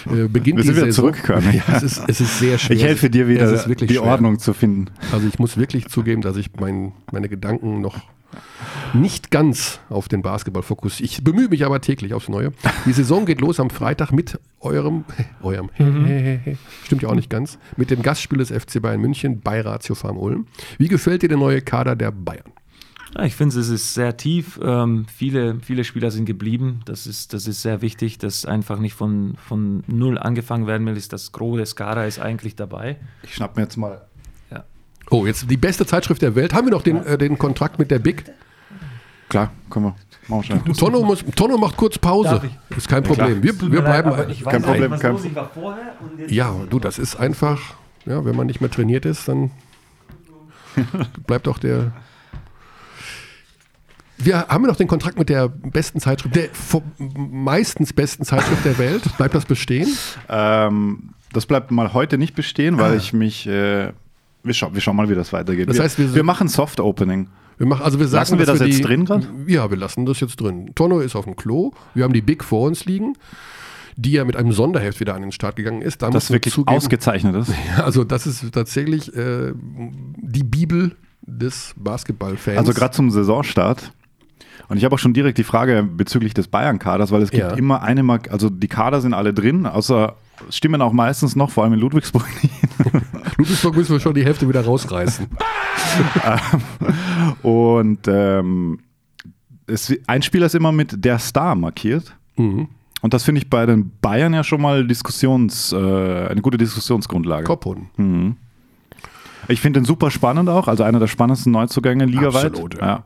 Äh, 0.07 0.29
beginnt 0.29 0.57
Wir 0.57 0.63
sind 0.63 0.75
die 0.75 0.77
wieder 0.77 0.85
Saison. 0.85 1.11
zurück, 1.11 1.23
Körner. 1.23 1.53
Ja, 1.53 1.63
es, 1.75 1.83
ist, 1.83 2.01
es 2.07 2.21
ist 2.21 2.39
sehr 2.39 2.57
schwer. 2.57 2.77
Ich 2.77 2.83
helfe 2.83 3.09
dir 3.09 3.23
Es 3.23 3.29
wieder, 3.29 3.51
ist 3.51 3.67
wirklich 3.67 3.89
die 3.89 3.95
schwer. 3.97 4.07
Ordnung 4.07 4.39
zu 4.39 4.53
finden. 4.53 4.85
Also 5.11 5.27
ich 5.27 5.37
muss 5.37 5.57
wirklich 5.57 5.87
zugeben, 5.89 6.21
dass 6.21 6.37
ich 6.37 6.51
mein, 6.57 6.93
meine 7.11 7.27
Gedanken 7.27 7.81
noch 7.81 7.97
nicht 8.93 9.31
ganz 9.31 9.79
auf 9.89 10.07
den 10.07 10.21
Basketball 10.21 10.63
fokussiere. 10.63 11.05
Ich 11.05 11.23
bemühe 11.23 11.49
mich 11.49 11.65
aber 11.65 11.81
täglich 11.81 12.13
aufs 12.13 12.29
Neue. 12.29 12.51
Die 12.85 12.93
Saison 12.93 13.25
geht 13.25 13.41
los 13.41 13.59
am 13.59 13.69
Freitag 13.69 14.11
mit 14.11 14.39
eurem, 14.59 15.05
eurem, 15.41 15.69
stimmt 16.83 17.01
ja 17.01 17.09
auch 17.09 17.15
nicht 17.15 17.29
ganz, 17.29 17.57
mit 17.75 17.91
dem 17.91 18.01
Gastspiel 18.01 18.39
des 18.39 18.51
FC 18.51 18.81
Bayern 18.81 19.01
München 19.01 19.41
bei 19.41 19.61
Ratio 19.61 19.95
Farm 19.95 20.17
Ulm. 20.17 20.47
Wie 20.77 20.87
gefällt 20.87 21.21
dir 21.21 21.29
der 21.29 21.37
neue 21.37 21.61
Kader 21.61 21.95
der 21.95 22.11
Bayern? 22.11 22.51
Ja, 23.15 23.23
ich 23.23 23.35
finde, 23.35 23.59
es 23.59 23.69
ist 23.69 23.93
sehr 23.93 24.17
tief. 24.17 24.59
Ähm, 24.61 25.05
viele, 25.13 25.59
viele 25.61 25.83
Spieler 25.83 26.11
sind 26.11 26.25
geblieben. 26.25 26.81
Das 26.85 27.07
ist, 27.07 27.33
das 27.33 27.47
ist 27.47 27.61
sehr 27.61 27.81
wichtig, 27.81 28.17
dass 28.17 28.45
einfach 28.45 28.79
nicht 28.79 28.93
von, 28.93 29.35
von 29.47 29.83
null 29.87 30.17
angefangen 30.17 30.67
werden 30.67 30.85
will. 30.85 30.97
Ist 30.97 31.13
das 31.13 31.31
große 31.31 31.65
Skara 31.65 32.05
ist 32.05 32.19
eigentlich 32.19 32.55
dabei. 32.55 32.97
Ich 33.23 33.35
schnapp 33.35 33.55
mir 33.55 33.63
jetzt 33.63 33.77
mal. 33.77 34.07
Oh, 35.09 35.25
jetzt 35.25 35.49
die 35.49 35.57
beste 35.57 35.85
Zeitschrift 35.85 36.21
der 36.21 36.35
Welt. 36.35 36.53
Haben 36.53 36.67
wir 36.67 36.71
noch 36.71 36.81
den, 36.81 37.05
äh, 37.05 37.17
den 37.17 37.37
Kontrakt 37.37 37.79
mit 37.79 37.91
der 37.91 37.99
Big? 37.99 38.25
Klar, 39.29 39.51
können 39.69 39.85
wir. 39.85 39.95
Machen 40.27 40.41
wir 40.41 40.43
schnell. 40.43 40.75
Tonno, 40.75 41.03
muss, 41.03 41.23
Tonno 41.35 41.57
macht 41.57 41.77
kurz 41.77 41.97
Pause. 41.97 42.41
Ist 42.75 42.87
kein 42.87 43.03
Problem. 43.03 43.41
Wir, 43.41 43.59
wir 43.59 43.81
bleiben. 43.81 44.11
Kein 44.43 44.61
Problem, 44.61 44.99
kein 44.99 45.15
Ich 45.15 45.35
war 45.35 45.49
vorher 45.53 45.93
und 46.01 46.19
jetzt 46.19 46.31
Ja, 46.31 46.53
du, 46.69 46.79
das 46.79 46.99
ist 46.99 47.15
einfach, 47.15 47.59
ja, 48.05 48.23
wenn 48.25 48.35
man 48.35 48.47
nicht 48.47 48.59
mehr 48.59 48.69
trainiert 48.69 49.05
ist, 49.05 49.27
dann 49.27 49.51
bleibt 51.27 51.47
auch 51.47 51.57
der. 51.57 51.91
Wir 54.17 54.47
haben 54.47 54.63
wir 54.63 54.67
noch 54.67 54.75
den 54.75 54.87
Kontrakt 54.87 55.19
mit 55.19 55.29
der 55.29 55.47
besten 55.47 55.99
Zeitschrift, 55.99 56.35
der 56.35 56.49
meistens 56.97 57.93
besten 57.93 58.25
Zeitschrift 58.25 58.65
der 58.65 58.77
Welt. 58.79 59.03
Bleibt 59.17 59.35
das 59.35 59.45
bestehen? 59.45 59.87
Ähm, 60.27 61.11
das 61.33 61.45
bleibt 61.45 61.69
mal 61.71 61.93
heute 61.93 62.17
nicht 62.17 62.35
bestehen, 62.35 62.77
weil 62.77 62.97
ich 62.97 63.13
mich. 63.13 63.47
Äh, 63.47 63.93
wir, 64.43 64.53
scha 64.53 64.73
wir 64.73 64.81
schauen 64.81 64.95
mal, 64.95 65.09
wie 65.09 65.15
das 65.15 65.33
weitergeht. 65.33 65.69
Das 65.69 65.77
wir, 65.77 65.83
heißt, 65.83 65.99
wir- 65.99 66.15
wir 66.15 66.23
machen 66.23 66.47
Soft 66.47 66.79
Opening. 66.79 67.27
Wir 67.57 67.65
machen, 67.67 67.83
also 67.83 67.99
wir 67.99 68.07
sagen, 68.07 68.21
Lassen 68.21 68.39
wir 68.39 68.45
das 68.45 68.59
jetzt 68.59 68.77
die, 68.77 68.81
drin 68.83 69.05
grad? 69.05 69.27
Ja, 69.47 69.69
wir 69.71 69.77
lassen 69.77 70.05
das 70.05 70.19
jetzt 70.19 70.35
drin. 70.39 70.71
Tonno 70.75 70.99
ist 70.99 71.15
auf 71.15 71.25
dem 71.25 71.35
Klo. 71.35 71.71
Wir 71.95 72.03
haben 72.03 72.13
die 72.13 72.21
Big 72.21 72.43
vor 72.43 72.67
uns 72.67 72.85
liegen, 72.85 73.13
die 73.95 74.11
ja 74.11 74.25
mit 74.25 74.35
einem 74.35 74.51
Sonderheft 74.51 74.99
wieder 74.99 75.15
an 75.15 75.23
den 75.23 75.31
Start 75.31 75.55
gegangen 75.55 75.81
ist. 75.81 76.03
Da 76.03 76.11
Das 76.11 76.29
wirklich 76.29 76.53
zugeben, 76.53 76.77
ausgezeichnet 76.77 77.35
ist. 77.35 77.51
Ja, 77.77 77.83
also 77.83 78.03
das 78.03 78.27
ist 78.27 78.51
tatsächlich 78.51 79.13
äh, 79.15 79.53
die 79.55 80.43
Bibel 80.43 80.95
des 81.23 81.73
Basketballfans. 81.77 82.59
Also 82.59 82.73
gerade 82.73 82.93
zum 82.95 83.09
Saisonstart. 83.09 83.91
Und 84.69 84.77
ich 84.77 84.85
habe 84.85 84.93
auch 84.95 84.99
schon 84.99 85.13
direkt 85.13 85.37
die 85.39 85.43
Frage 85.43 85.81
bezüglich 85.83 86.33
des 86.35 86.47
Bayern-Kaders, 86.49 87.11
weil 87.11 87.21
es 87.23 87.31
gibt 87.31 87.41
Ja. 87.43 87.53
immer 87.55 87.81
eine, 87.81 88.03
Mark 88.03 88.31
also 88.31 88.49
die 88.51 88.67
Kader 88.67 89.01
sind 89.01 89.13
alle 89.15 89.33
drin, 89.33 89.65
außer 89.65 90.15
stimmen 90.49 90.81
auch 90.81 90.93
meistens 90.93 91.35
noch, 91.35 91.49
vor 91.49 91.63
allem 91.63 91.73
in 91.73 91.79
Ludwigsburg 91.79 92.25
nicht. 92.43 92.53
Ludwigsburg 93.37 93.75
müssen 93.75 93.93
wir 93.93 93.99
schon 93.99 94.13
die 94.13 94.25
Hälfte 94.25 94.47
wieder 94.47 94.63
rausreißen. 94.65 95.27
Und 97.43 98.07
ähm, 98.07 98.79
es, 99.67 99.93
ein 100.07 100.21
Spieler 100.21 100.45
ist 100.45 100.55
immer 100.55 100.71
mit 100.71 101.03
der 101.03 101.19
Star 101.19 101.55
markiert. 101.55 102.15
Mhm. 102.35 102.69
Und 103.01 103.13
das 103.13 103.23
finde 103.23 103.39
ich 103.41 103.49
bei 103.49 103.65
den 103.65 103.91
Bayern 104.01 104.33
ja 104.33 104.43
schon 104.43 104.61
mal 104.61 104.85
Diskussions, 104.87 105.71
äh, 105.71 105.77
eine 105.77 106.41
gute 106.41 106.57
Diskussionsgrundlage. 106.57 107.43
Kopfhund. 107.43 107.97
Mhm. 107.97 108.37
Ich 109.49 109.61
finde 109.61 109.79
den 109.79 109.85
super 109.85 110.11
spannend 110.11 110.49
auch, 110.49 110.67
also 110.67 110.83
einer 110.83 110.99
der 110.99 111.07
spannendsten 111.07 111.51
Neuzugänge 111.51 112.05
ligaweit. 112.05 112.47
Absolut, 112.47 112.79
ja. 112.79 112.87
ja. 112.87 113.03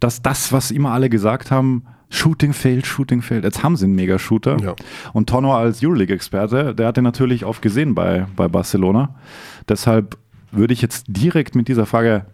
Dass 0.00 0.22
das, 0.22 0.52
was 0.52 0.70
immer 0.70 0.92
alle 0.92 1.10
gesagt 1.10 1.50
haben, 1.50 1.84
Shooting 2.14 2.52
fehlt, 2.52 2.86
Shooting 2.86 3.22
fehlt. 3.22 3.42
Jetzt 3.44 3.62
haben 3.62 3.74
sie 3.76 3.86
einen 3.86 3.94
Mega-Shooter. 3.94 4.58
Ja. 4.62 4.74
Und 5.14 5.30
Tonno 5.30 5.56
als 5.56 5.82
Euroleague-Experte, 5.82 6.74
der 6.74 6.88
hat 6.88 6.96
den 6.98 7.04
natürlich 7.04 7.44
oft 7.46 7.62
gesehen 7.62 7.94
bei, 7.94 8.26
bei 8.36 8.48
Barcelona. 8.48 9.14
Deshalb 9.68 10.18
würde 10.50 10.74
ich 10.74 10.82
jetzt 10.82 11.06
direkt 11.08 11.54
mit 11.54 11.68
dieser 11.68 11.86
Frage 11.86 12.26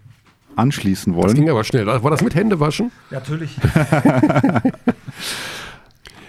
anschließen 0.57 1.13
Das 1.15 1.23
wollen. 1.23 1.35
ging 1.37 1.49
aber 1.49 1.63
schnell. 1.63 1.87
War 1.87 2.11
das 2.11 2.23
mit 2.23 2.35
Händewaschen? 2.35 2.91
Natürlich. 3.13 3.57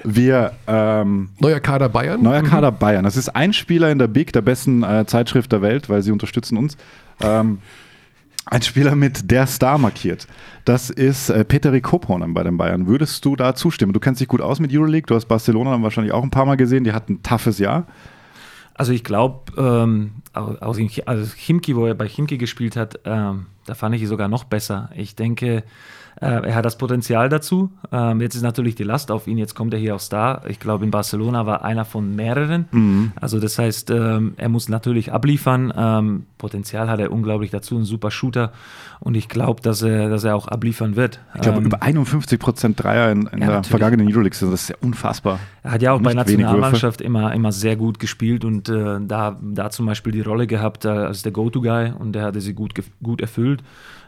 Wir, 0.04 0.54
ähm, 0.68 1.30
Neuer 1.40 1.60
Kader 1.60 1.90
Bayern? 1.90 2.22
neuer 2.24 2.42
Kader 2.44 2.72
Bayern. 2.72 3.04
Das 3.04 3.18
ist 3.18 3.30
ein 3.36 3.52
Spieler 3.52 3.92
in 3.92 4.00
der 4.00 4.08
Big, 4.08 4.32
der 4.32 4.42
besten 4.42 4.82
äh, 4.84 5.06
Zeitschrift 5.06 5.52
der 5.52 5.62
Welt, 5.62 5.90
weil 5.90 6.02
sie 6.04 6.12
unterstützen 6.12 6.58
uns. 6.58 6.78
Ähm, 7.22 7.60
ein 8.50 8.62
Spieler 8.64 8.96
mit 8.96 9.30
der 9.30 9.46
Star 9.46 9.78
markiert. 9.78 10.28
Das 10.66 10.90
ist 10.90 11.30
äh, 11.30 11.46
Peteri 11.46 11.82
Koponen 11.82 12.34
bei 12.34 12.44
den 12.44 12.58
Bayern. 12.58 12.88
Würdest 12.88 13.24
du 13.24 13.36
da 13.36 13.54
zustimmen? 13.54 13.94
Du 13.94 14.00
kennst 14.00 14.22
dich 14.22 14.28
gut 14.28 14.42
aus 14.42 14.60
mit 14.60 14.74
Euroleague. 14.74 15.06
Du 15.06 15.16
hast 15.16 15.28
Barcelona 15.28 15.72
dann 15.72 15.84
wahrscheinlich 15.84 16.14
auch 16.14 16.24
ein 16.24 16.32
paar 16.32 16.46
Mal 16.46 16.58
gesehen. 16.58 16.84
Die 16.84 16.94
hatten 16.94 17.14
ein 17.14 17.24
toughes 17.24 17.60
Jahr. 17.60 17.86
Also 18.74 18.92
ich 18.92 19.04
glaube, 19.04 19.52
ähm, 19.58 20.14
also 20.34 20.82
Chimki, 21.36 21.76
wo 21.76 21.86
er 21.86 21.96
bei 21.96 22.08
Chimki 22.08 22.38
gespielt 22.38 22.76
hat, 22.76 23.00
ähm, 23.06 23.48
da 23.66 23.76
fand 23.76 23.94
ich 23.96 24.02
ihn 24.02 24.08
sogar 24.08 24.30
noch 24.30 24.46
besser. 24.46 24.90
Ich 24.96 25.16
denke, 25.16 25.64
er 26.26 26.56
hat 26.56 26.66
das 26.66 26.78
Potenzial 26.78 27.30
dazu. 27.30 27.72
Ähm, 27.92 28.20
jetzt 28.22 28.36
ist 28.36 28.42
natürlich 28.42 28.76
die 28.76 28.84
Last 28.84 29.10
auf 29.12 29.28
ihn. 29.28 29.38
Jetzt 29.38 29.56
kommt 29.56 29.74
er 29.74 29.80
hier 29.80 29.96
auch 29.96 30.00
Star. 30.00 30.42
Ich 30.50 30.60
glaube, 30.60 30.84
in 30.84 30.92
Barcelona 30.92 31.46
war 31.46 31.64
einer 31.64 31.86
von 31.86 32.16
mehreren. 32.16 33.12
Also 33.20 33.40
das 33.40 33.58
heißt, 33.58 33.90
ähm, 33.92 34.34
er 34.38 34.50
muss 34.50 34.68
natürlich 34.70 35.14
abliefern. 35.14 35.74
Ähm, 35.76 36.26
Potenzial 36.38 36.90
hat 36.90 37.00
er 37.00 37.12
unglaublich 37.12 37.52
dazu, 37.52 37.78
ein 37.78 37.84
super 37.86 38.12
Shooter. 38.12 38.52
Und 39.00 39.16
ich 39.16 39.30
glaube, 39.30 39.62
dass 39.62 39.82
er, 39.82 40.10
dass 40.10 40.24
er 40.26 40.36
auch 40.36 40.48
abliefern 40.50 40.96
wird. 40.98 41.20
Ich 41.36 41.42
glaube, 41.42 41.60
Ähm, 41.60 41.66
über 41.66 41.82
51 41.82 42.40
Prozent 42.40 42.84
Dreier 42.84 43.12
in, 43.12 43.22
in 43.22 43.26
Ja, 43.26 43.32
der 43.32 43.48
natürlich. 43.48 43.68
vergangenen 43.70 44.08
Euroleague-Saison. 44.10 44.52
Das 44.52 44.64
ist 44.64 44.70
ja 44.70 44.76
unfassbar. 44.82 45.40
Er 45.64 45.72
hat 45.72 45.82
ja 45.82 45.94
auch 45.94 46.02
bei 46.02 46.14
Nicht 46.14 46.28
wenig 46.28 46.40
Nationalmannschaft 46.46 47.02
immer, 47.02 47.34
immer 47.34 47.52
sehr 47.52 47.76
gut 47.76 48.00
gespielt 48.00 48.44
und 48.44 48.68
äh, 48.70 49.00
da, 49.02 49.38
da 49.42 49.70
zum 49.70 49.86
Beispiel 49.86 50.12
die 50.12 50.22
Rolle 50.22 50.48
gehabt 50.48 50.84
äh, 50.86 50.90
als 50.90 51.22
der 51.22 51.32
Go-To-Guy 51.32 51.94
und 51.98 52.14
der 52.14 52.24
hatte 52.24 52.42
sie 52.42 52.54
gut, 52.54 52.74
gut 53.02 53.22
erfüllt. 53.22 53.64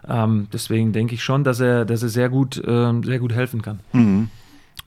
Ähm, 0.08 0.48
deswegen 0.52 0.94
denke 0.94 1.16
ich 1.16 1.24
schon, 1.24 1.44
dass 1.44 1.60
er, 1.60 1.86
dass 1.86 2.04
er 2.04 2.10
sehr, 2.10 2.30
gut, 2.30 2.62
ähm, 2.66 3.04
sehr 3.04 3.20
gut 3.20 3.34
helfen 3.34 3.62
kann. 3.62 3.80
Mhm. 3.94 4.30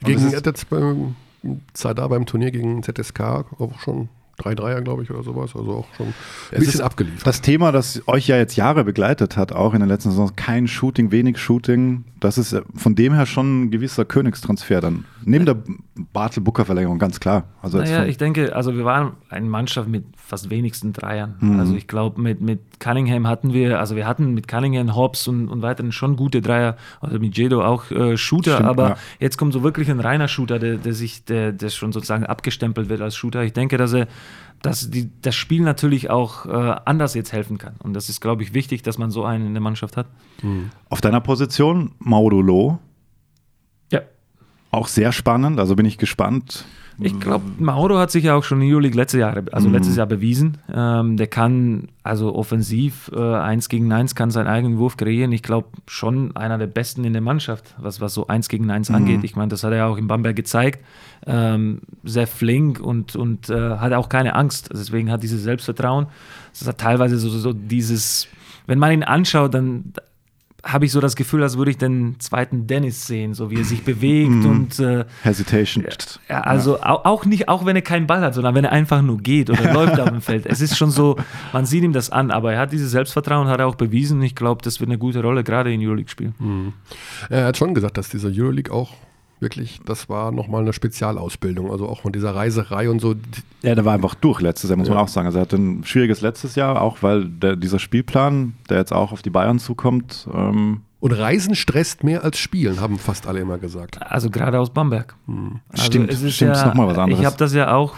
Gegen, 0.03 0.25
er 0.33 0.41
jetzt 0.43 0.69
beim 0.71 1.17
Zadar 1.73 2.09
beim 2.09 2.27
Turnier 2.27 2.51
gegen 2.51 2.83
ZSK 2.83 3.21
auch 3.21 3.79
schon 3.81 4.09
drei 4.37 4.55
Dreier, 4.55 4.81
glaube 4.83 5.03
ich, 5.03 5.11
oder 5.11 5.23
sowas. 5.23 5.55
Also 5.55 5.73
auch 5.73 5.87
schon 5.97 6.07
ein 6.07 6.15
Es 6.51 6.59
bisschen 6.61 6.75
ist 6.75 6.81
abgeliefert. 6.81 7.27
Das 7.27 7.41
Thema, 7.41 7.73
das 7.73 8.03
euch 8.07 8.27
ja 8.29 8.37
jetzt 8.37 8.57
Jahre 8.57 8.85
begleitet 8.85 9.37
hat, 9.37 9.53
auch 9.53 9.75
in 9.75 9.81
den 9.81 9.89
letzten 9.89 10.11
Saisons, 10.11 10.35
kein 10.37 10.69
Shooting, 10.69 11.11
wenig 11.11 11.39
Shooting, 11.39 12.05
das 12.25 12.39
ist 12.39 12.53
äh, 12.53 12.63
von 12.75 12.95
dem 12.95 13.13
her 13.13 13.27
schon 13.27 13.65
ein 13.65 13.71
gewisser 13.71 14.05
Königstransfer 14.05 14.81
dann. 14.81 15.05
Neben 15.27 15.47
der 15.47 15.57
Bartel-Booker-Verlängerung, 16.13 16.99
ganz 16.99 17.21
klar. 17.21 17.45
Also 17.63 17.79
Naja, 17.79 18.05
ich 18.05 18.19
denke, 18.19 18.55
also 18.55 18.75
wir 18.77 18.85
waren 18.85 19.13
eine 19.29 19.47
Mannschaft 19.47 19.89
mit 19.89 20.05
fast 20.17 20.51
wenigsten 20.51 20.93
Dreiern. 20.93 21.37
Mhm. 21.41 21.61
Also 21.61 21.75
ich 21.75 21.87
glaube, 21.87 22.21
mit, 22.21 22.41
mit 22.41 22.61
Cunningham 22.81 23.27
hatten 23.27 23.53
wir, 23.53 23.79
also 23.79 23.95
wir 23.97 24.07
hatten 24.07 24.35
mit 24.35 24.49
Cunningham, 24.49 24.95
Hobbs 24.95 25.29
und, 25.29 25.49
und 25.49 25.63
weiteren 25.63 25.93
schon 25.93 26.17
gute 26.17 26.43
Dreier, 26.43 26.77
also 27.01 27.19
mit 27.19 27.37
Jedo 27.37 27.63
auch 27.63 27.91
äh, 27.91 28.17
Shooter, 28.17 28.55
Stimmt, 28.55 28.69
aber 28.69 28.89
ja. 28.91 28.97
jetzt 29.21 29.39
kommt 29.39 29.53
so 29.53 29.63
wirklich 29.63 29.91
ein 29.91 30.01
reiner 30.01 30.29
Shooter, 30.29 30.59
der, 30.59 30.77
der 30.77 30.95
sich, 30.95 31.25
der, 31.25 31.53
der 31.53 31.69
schon 31.69 31.93
sozusagen 31.93 32.25
abgestempelt 32.25 32.89
wird 32.89 33.01
als 33.01 33.17
Shooter. 33.17 33.45
Ich 33.45 33.53
denke, 33.53 33.77
dass 33.77 33.93
er 33.93 34.09
dass 34.63 34.91
die, 34.91 35.11
das 35.21 35.35
Spiel 35.35 35.63
natürlich 35.63 36.09
auch 36.11 36.47
äh, 36.47 36.51
anders 36.85 37.13
jetzt 37.15 37.33
helfen 37.33 37.59
kann. 37.59 37.75
Und 37.83 37.93
das 37.93 38.09
ist, 38.09 38.21
glaube 38.21 38.43
ich, 38.43 38.55
wichtig, 38.55 38.83
dass 38.83 38.97
man 38.97 39.11
so 39.11 39.25
einen 39.25 39.47
in 39.47 39.53
der 39.55 39.61
Mannschaft 39.61 39.97
hat. 39.97 40.07
auf 40.89 41.01
deiner 41.01 41.21
Position, 41.21 41.93
Maudolo, 41.99 42.79
Ja. 43.93 44.01
auch 44.71 44.89
sehr 44.89 45.13
spannend, 45.13 45.59
also 45.61 45.77
bin 45.77 45.87
ich 45.87 45.99
gespannt. 45.99 46.65
Ich 47.01 47.19
glaube, 47.19 47.45
Mauro 47.59 47.99
hat 47.99 48.11
sich 48.11 48.25
ja 48.25 48.35
auch 48.35 48.45
schon 48.45 48.61
in 48.63 48.71
Euroleague 48.71 48.97
letzte 48.97 49.19
Jahre, 49.19 49.45
also 49.53 49.69
letztes 49.69 49.97
Jahr 49.97 50.07
bewiesen. 50.07 50.59
Ähm, 50.73 51.17
der 51.17 51.27
kann 51.27 51.89
also 52.03 52.35
offensiv 52.35 53.11
äh, 53.15 53.19
eins 53.19 53.69
gegen 53.69 53.93
eins 53.93 54.15
kann 54.15 54.31
seinen 54.31 54.47
eigenen 54.47 54.79
Wurf 54.79 54.97
kreieren. 54.97 55.33
Ich 55.33 55.43
glaube 55.43 55.69
schon 55.87 56.37
einer 56.37 56.59
der 56.59 56.67
besten 56.67 57.05
in 57.05 57.13
der 57.13 57.23
Mannschaft, 57.23 57.75
was, 57.79 58.01
was 58.01 58.15
so 58.15 58.29
eins 58.29 58.49
gegen 58.49 58.71
eins 58.71 58.91
angeht. 58.91 59.25
Ich 59.25 59.35
meine, 59.35 59.49
das 59.49 59.65
hat 59.65 59.73
er 59.73 59.79
ja 59.79 59.87
auch 59.87 59.97
in 59.97 60.07
Bamberg 60.07 60.37
gezeigt. 60.37 60.85
Ähm, 61.27 61.81
sehr 62.05 62.27
flink 62.27 62.81
und, 62.81 63.17
und 63.17 63.51
äh, 63.51 63.79
hat 63.79 63.93
auch 63.93 64.09
keine 64.09 64.35
Angst. 64.35 64.71
Deswegen 64.73 65.11
hat 65.11 65.23
dieses 65.23 65.43
Selbstvertrauen. 65.43 66.07
Das 66.57 66.69
hat 66.69 66.79
teilweise 66.79 67.19
so, 67.19 67.29
so 67.29 67.53
dieses, 67.53 68.29
wenn 68.67 68.79
man 68.79 68.93
ihn 68.93 69.03
anschaut, 69.03 69.55
dann 69.55 69.93
habe 70.65 70.87
ich 70.87 70.93
so 70.93 71.01
das 71.01 71.15
Gefühl, 71.15 71.43
als 71.43 71.59
würde 71.59 71.71
ich 71.71 71.79
den 71.79 72.19
zweiten 72.21 72.67
Dennis 72.67 73.07
sehen, 73.07 73.35
so 73.35 73.51
wie 73.51 73.57
er 73.57 73.65
sich 73.65 73.85
bewegt 73.85 74.45
und 74.47 74.79
äh, 74.81 75.05
Hesitation. 75.23 75.85
ja, 76.29 76.41
also 76.41 76.81
au- 76.81 77.05
auch 77.05 77.25
nicht, 77.27 77.49
auch 77.49 77.67
wenn 77.67 77.77
er 77.77 77.83
keinen 77.83 78.07
Ball 78.07 78.21
hat, 78.23 78.35
sondern 78.35 78.55
wenn 78.55 78.65
er 78.65 78.73
einfach 78.73 79.03
nur 79.03 79.19
geht 79.19 79.51
oder 79.51 79.73
läuft 79.75 80.01
auf 80.01 80.09
dem 80.09 80.21
Feld. 80.23 80.47
Es 80.47 80.61
ist 80.61 80.77
schon 80.77 80.91
so, 80.91 81.17
man 81.53 81.67
sieht 81.67 81.85
ihm 81.85 81.93
das 81.93 82.11
an, 82.11 82.31
aber 82.31 82.53
er 82.55 82.61
hat 82.61 82.73
dieses 82.73 82.91
Selbstvertrauen, 82.93 83.47
hat 83.49 83.61
er 83.61 83.67
auch 83.67 83.75
bewiesen. 83.75 84.23
Ich 84.23 84.35
glaube, 84.35 84.63
das 84.63 84.81
wird 84.81 84.89
eine 84.91 84.99
gute 84.99 85.21
Rolle, 85.23 85.45
gerade 85.45 85.73
in 85.73 85.81
Euroleague-Spielen. 85.85 86.73
Er 87.29 87.45
hat 87.47 87.57
schon 87.57 87.75
gesagt, 87.75 87.99
dass 87.99 88.09
diese 88.09 88.29
Euroleague 88.29 88.73
auch 88.73 88.91
wirklich, 89.41 89.81
das 89.85 90.09
war 90.09 90.33
nochmal 90.33 90.63
eine 90.63 90.73
Spezialausbildung. 90.73 91.71
Also 91.71 91.89
auch 91.89 92.01
von 92.03 92.13
dieser 92.13 92.35
Reiserei 92.35 92.89
und 92.89 93.01
so. 93.01 93.15
Ja, 93.63 93.75
der 93.75 93.85
war 93.85 93.95
einfach 93.95 94.15
durch 94.15 94.41
letztes 94.41 94.71
Jahr, 94.71 94.77
muss 94.79 94.89
man 94.89 94.99
Ja. 94.99 95.05
auch 95.05 95.09
sagen. 95.09 95.27
Also 95.27 95.39
er 95.39 95.43
hatte 95.43 95.57
ein 95.57 95.85
schwieriges 95.85 96.21
letztes 96.21 96.55
Jahr, 96.55 96.81
auch 96.81 97.03
weil 97.03 97.27
der, 97.27 97.57
dieser 97.57 97.79
Spielplan, 97.79 98.55
der 98.71 98.79
jetzt 98.79 98.93
auch 98.93 99.13
auf 99.13 99.23
die 99.23 99.31
Bayern 99.31 99.59
zukommt, 99.59 100.27
ähm, 100.33 100.83
Und 101.01 101.13
Reisen 101.13 101.55
stresst 101.55 102.03
mehr 102.03 102.25
als 102.25 102.39
Spielen, 102.39 102.81
haben 102.81 102.99
fast 102.99 103.27
alle 103.27 103.41
immer 103.41 103.59
gesagt. 103.59 104.01
Also 104.01 104.31
gerade 104.31 104.59
aus 104.59 104.73
Bamberg. 104.73 105.15
Also 105.69 105.85
Stimmt, 105.85 106.11
es 106.11 106.23
ist 106.23 106.37
stimmt, 106.37 106.53
ja, 106.55 106.61
ist 106.61 106.67
noch 106.67 106.75
mal 106.75 106.87
was 106.87 106.97
anderes. 106.97 107.21
Ich 107.21 107.27
habe 107.27 107.37
das 107.37 107.53
ja 107.53 107.75
auch 107.75 107.97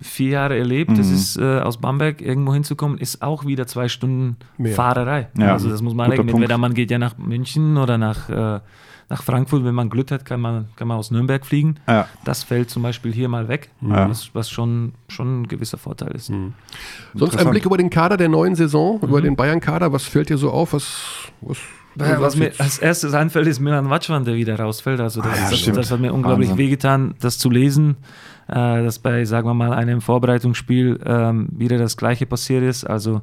vier 0.00 0.28
Jahre 0.30 0.56
erlebt. 0.56 0.92
Mhm. 0.92 0.96
Das 0.96 1.10
ist 1.10 1.36
äh, 1.36 1.58
aus 1.58 1.78
Bamberg 1.78 2.20
irgendwo 2.22 2.54
hinzukommen, 2.54 2.96
ist 2.98 3.22
auch 3.22 3.44
wieder 3.44 3.66
zwei 3.66 3.88
Stunden 3.88 4.36
Mehr. 4.56 4.72
Fahrerei. 4.74 5.30
Ja, 5.36 5.52
Also 5.54 5.68
das 5.68 5.82
muss 5.82 5.94
man 5.94 6.06
guter 6.06 6.18
rechnen. 6.18 6.26
Punkt. 6.30 6.42
Entweder 6.44 6.58
man 6.58 6.74
geht 6.74 6.92
ja 6.92 6.98
nach 6.98 7.18
München 7.18 7.76
oder 7.76 7.98
nach, 7.98 8.28
äh, 8.28 8.60
nach 9.08 9.22
Frankfurt. 9.22 9.64
Wenn 9.64 9.74
man 9.74 9.90
Glück 9.90 10.10
hat, 10.10 10.24
kann 10.24 10.40
man, 10.40 10.68
kann 10.76 10.88
man 10.88 10.96
aus 10.98 11.10
Nürnberg 11.10 11.44
fliegen. 11.44 11.76
ja. 11.88 12.06
Das 12.24 12.42
fällt 12.42 12.70
zum 12.70 12.82
Beispiel 12.82 13.12
hier 13.12 13.28
mal 13.28 13.48
weg, 13.48 13.70
Ja. 13.80 14.08
was, 14.08 14.30
was 14.34 14.50
schon, 14.50 14.92
schon 15.08 15.42
ein 15.42 15.48
gewisser 15.48 15.78
Vorteil 15.78 16.12
ist. 16.14 16.32
Sonst 17.14 17.36
ein. 17.36 17.50
Blick 17.50 17.64
über 17.66 17.76
den 17.76 17.90
Kader 17.90 18.16
der 18.16 18.28
neuen 18.28 18.54
Saison, 18.54 19.00
über 19.02 19.18
Mhm. 19.20 19.24
den 19.24 19.36
Bayern-Kader. 19.36 19.92
Was 19.92 20.04
fällt 20.04 20.30
dir 20.30 20.38
so 20.38 20.50
auf? 20.50 20.72
Was, 20.72 21.30
was 21.40 21.58
Was 21.96 22.34
mir 22.36 22.52
als 22.58 22.78
erstes 22.78 23.14
einfällt, 23.14 23.46
ist 23.46 23.60
Milan 23.60 23.88
Watschwan, 23.88 24.24
der 24.24 24.34
wieder 24.34 24.58
rausfällt. 24.58 24.98
Also 25.00 25.20
das, 25.22 25.32
Ah, 25.38 25.44
ja, 25.44 25.50
das, 25.50 25.64
das 25.76 25.90
hat 25.92 26.00
mir 26.00 26.12
unglaublich 26.12 26.48
Wahnsinn. 26.50 26.64
wehgetan, 26.66 27.14
das 27.20 27.38
zu 27.38 27.50
lesen, 27.50 27.96
äh, 28.48 28.54
dass 28.82 28.98
bei, 28.98 29.24
sagen 29.24 29.46
wir 29.46 29.54
mal, 29.54 29.72
einem 29.72 30.00
Vorbereitungsspiel 30.00 30.98
ähm, 31.06 31.48
wieder 31.52 31.78
das 31.78 31.96
Gleiche 31.96 32.26
passiert 32.26 32.64
ist. 32.64 32.84
Also 32.84 33.22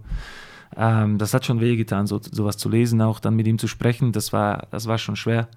ähm, 0.78 1.18
das 1.18 1.34
hat 1.34 1.46
schon 1.46 1.60
wehgetan, 1.60 2.08
so, 2.08 2.22
sowas 2.32 2.56
zu 2.58 2.70
lesen, 2.70 3.02
auch 3.02 3.20
dann 3.20 3.36
mit 3.36 3.46
ihm 3.46 3.58
zu 3.58 3.68
sprechen. 3.68 4.14
Das 4.14 4.32
war, 4.32 4.68
das 4.72 4.88
war 4.88 4.98
schon 4.98 5.18
schwer. 5.18 5.50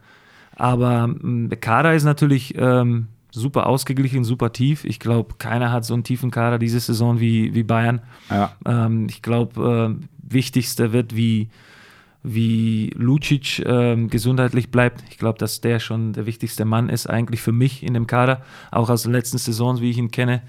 Aber 0.57 1.13
der 1.19 1.59
Kader 1.59 1.95
ist 1.95 2.05
natürlich 2.05 2.55
ähm, 2.57 3.09
super 3.35 3.67
ausgeglichen, 3.67 4.25
super 4.25 4.53
tief. 4.53 4.85
Ich 4.85 5.01
glaube, 5.01 5.35
keiner 5.39 5.73
hat 5.73 5.85
so 5.85 5.95
einen 5.95 6.05
tiefen 6.05 6.31
Kader 6.31 6.59
diese 6.59 6.79
Saison 6.79 7.19
wie, 7.21 7.55
wie 7.55 7.65
Bayern. 7.65 8.01
Ja. 8.31 8.53
Ähm, 8.65 9.09
ich 9.11 9.23
glaube, 9.23 9.99
äh, 9.99 10.33
wichtigster 10.33 10.93
wird, 10.93 11.17
wie, 11.17 11.49
wie 12.23 12.91
Lucic 12.95 13.61
ähm, 13.67 14.09
gesundheitlich 14.09 14.71
bleibt. 14.71 15.03
Ich 15.11 15.19
glaube, 15.19 15.39
dass 15.39 15.61
der 15.61 15.81
schon 15.81 16.13
der 16.13 16.27
wichtigste 16.27 16.65
Mann 16.65 16.89
ist, 16.89 17.09
eigentlich 17.09 17.41
für 17.41 17.53
mich 17.53 17.83
in 17.83 17.95
dem 17.95 18.07
Kader, 18.07 18.43
auch 18.71 18.89
aus 18.89 19.03
den 19.03 19.13
letzten 19.13 19.39
Saisons, 19.39 19.81
wie 19.81 19.91
ich 19.91 19.99
ihn 19.99 20.11
kenne. 20.11 20.43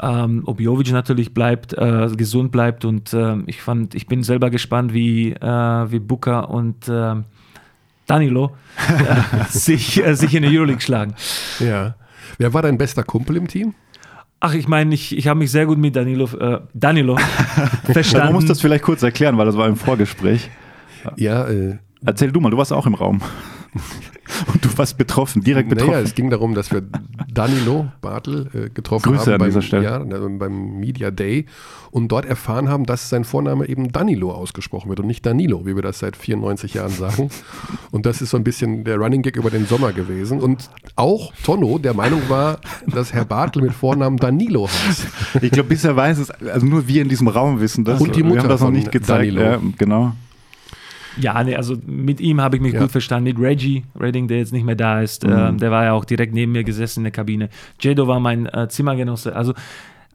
Ähm, 0.00 0.42
ob 0.46 0.58
Jovic 0.58 0.90
natürlich 0.90 1.34
bleibt, 1.34 1.74
äh, 1.74 2.08
gesund 2.16 2.50
bleibt 2.50 2.84
und 2.86 3.12
ähm, 3.12 3.44
ich 3.46 3.60
fand, 3.60 3.94
ich 3.94 4.06
bin 4.06 4.22
selber 4.22 4.48
gespannt, 4.48 4.94
wie, 4.94 5.32
äh, 5.32 5.92
wie 5.92 5.98
Booker 5.98 6.48
und 6.48 6.88
ähm, 6.88 7.24
Danilo 8.12 8.54
sich, 9.48 10.04
äh, 10.04 10.14
sich 10.14 10.34
in 10.34 10.42
der 10.42 10.50
Euroleague 10.50 10.82
schlagen. 10.82 11.14
Ja. 11.60 11.94
Wer 12.36 12.52
war 12.52 12.60
dein 12.60 12.76
bester 12.76 13.04
Kumpel 13.04 13.36
im 13.38 13.48
Team? 13.48 13.74
Ach, 14.38 14.52
ich 14.52 14.68
meine, 14.68 14.94
ich, 14.94 15.16
ich 15.16 15.28
habe 15.28 15.38
mich 15.38 15.50
sehr 15.50 15.64
gut 15.64 15.78
mit 15.78 15.96
Danilo, 15.96 16.26
äh, 16.38 16.60
Danilo 16.74 17.16
verstanden. 17.84 18.26
man 18.26 18.34
muss 18.34 18.44
das 18.44 18.60
vielleicht 18.60 18.84
kurz 18.84 19.02
erklären, 19.02 19.38
weil 19.38 19.46
das 19.46 19.56
war 19.56 19.66
im 19.66 19.76
Vorgespräch. 19.76 20.50
Ja, 21.16 21.48
äh, 21.48 21.78
Erzähl 22.04 22.32
du 22.32 22.40
mal, 22.40 22.50
du 22.50 22.58
warst 22.58 22.72
auch 22.72 22.86
im 22.86 22.94
Raum. 22.94 23.22
Und 24.52 24.64
du 24.64 24.68
warst 24.76 24.98
betroffen, 24.98 25.42
direkt 25.42 25.68
betroffen. 25.68 25.92
Naja, 25.92 26.04
es 26.04 26.14
ging 26.14 26.30
darum, 26.30 26.54
dass 26.54 26.70
wir 26.72 26.82
Danilo 27.32 27.88
Bartel 28.00 28.48
äh, 28.54 28.70
getroffen 28.70 29.10
Grüße 29.10 29.26
haben 29.26 29.32
an 29.34 29.38
beim, 29.38 29.48
dieser 29.48 29.62
Stelle. 29.62 29.84
Ja, 29.84 29.98
beim 29.98 30.78
Media 30.78 31.10
Day 31.10 31.46
und 31.90 32.08
dort 32.08 32.24
erfahren 32.24 32.68
haben, 32.68 32.84
dass 32.84 33.08
sein 33.08 33.24
Vorname 33.24 33.68
eben 33.68 33.92
Danilo 33.92 34.32
ausgesprochen 34.32 34.88
wird 34.88 35.00
und 35.00 35.06
nicht 35.06 35.24
Danilo, 35.24 35.66
wie 35.66 35.74
wir 35.74 35.82
das 35.82 35.98
seit 35.98 36.16
94 36.16 36.74
Jahren 36.74 36.90
sagen. 36.90 37.30
Und 37.90 38.06
das 38.06 38.22
ist 38.22 38.30
so 38.30 38.36
ein 38.36 38.44
bisschen 38.44 38.84
der 38.84 38.96
Running 38.96 39.22
Gag 39.22 39.36
über 39.36 39.50
den 39.50 39.66
Sommer 39.66 39.92
gewesen. 39.92 40.40
Und 40.40 40.70
auch 40.96 41.32
Tonno 41.44 41.78
der 41.78 41.94
Meinung 41.94 42.22
war, 42.28 42.60
dass 42.86 43.12
Herr 43.12 43.24
Bartel 43.24 43.62
mit 43.62 43.72
Vornamen 43.72 44.16
Danilo 44.16 44.68
heißt. 44.68 45.06
Ich 45.42 45.50
glaube, 45.50 45.70
bisher 45.70 45.94
weiß 45.94 46.18
es, 46.18 46.30
also 46.30 46.66
nur 46.66 46.88
wir 46.88 47.02
in 47.02 47.08
diesem 47.08 47.28
Raum 47.28 47.60
wissen 47.60 47.84
das. 47.84 48.00
Und 48.00 48.16
die 48.16 48.20
wir 48.20 48.26
Mutter 48.26 48.42
haben 48.42 48.48
das 48.48 48.60
noch 48.60 48.70
nicht 48.70 48.90
gezeigt. 48.90 49.20
Danilo. 49.20 49.42
Ja, 49.42 49.60
genau. 49.76 50.12
Ja, 51.18 51.42
nee, 51.44 51.54
also 51.56 51.76
mit 51.86 52.20
ihm 52.20 52.40
habe 52.40 52.56
ich 52.56 52.62
mich 52.62 52.72
Ja. 52.74 52.80
gut 52.80 52.90
verstanden. 52.90 53.24
Mit 53.24 53.38
Reggie 53.38 53.84
Redding, 53.98 54.28
der 54.28 54.38
jetzt 54.38 54.52
nicht 54.52 54.64
mehr 54.64 54.74
da 54.76 55.00
ist, 55.02 55.24
ähm, 55.24 55.58
der 55.58 55.70
war 55.70 55.84
ja 55.84 55.92
auch 55.92 56.04
direkt 56.04 56.32
neben 56.34 56.52
mir 56.52 56.64
gesessen 56.64 57.00
in 57.00 57.04
der 57.04 57.12
Kabine. 57.12 57.48
Jado 57.80 58.06
war 58.08 58.20
mein 58.20 58.46
äh, 58.46 58.68
Zimmergenosse. 58.68 59.34
Also, 59.36 59.52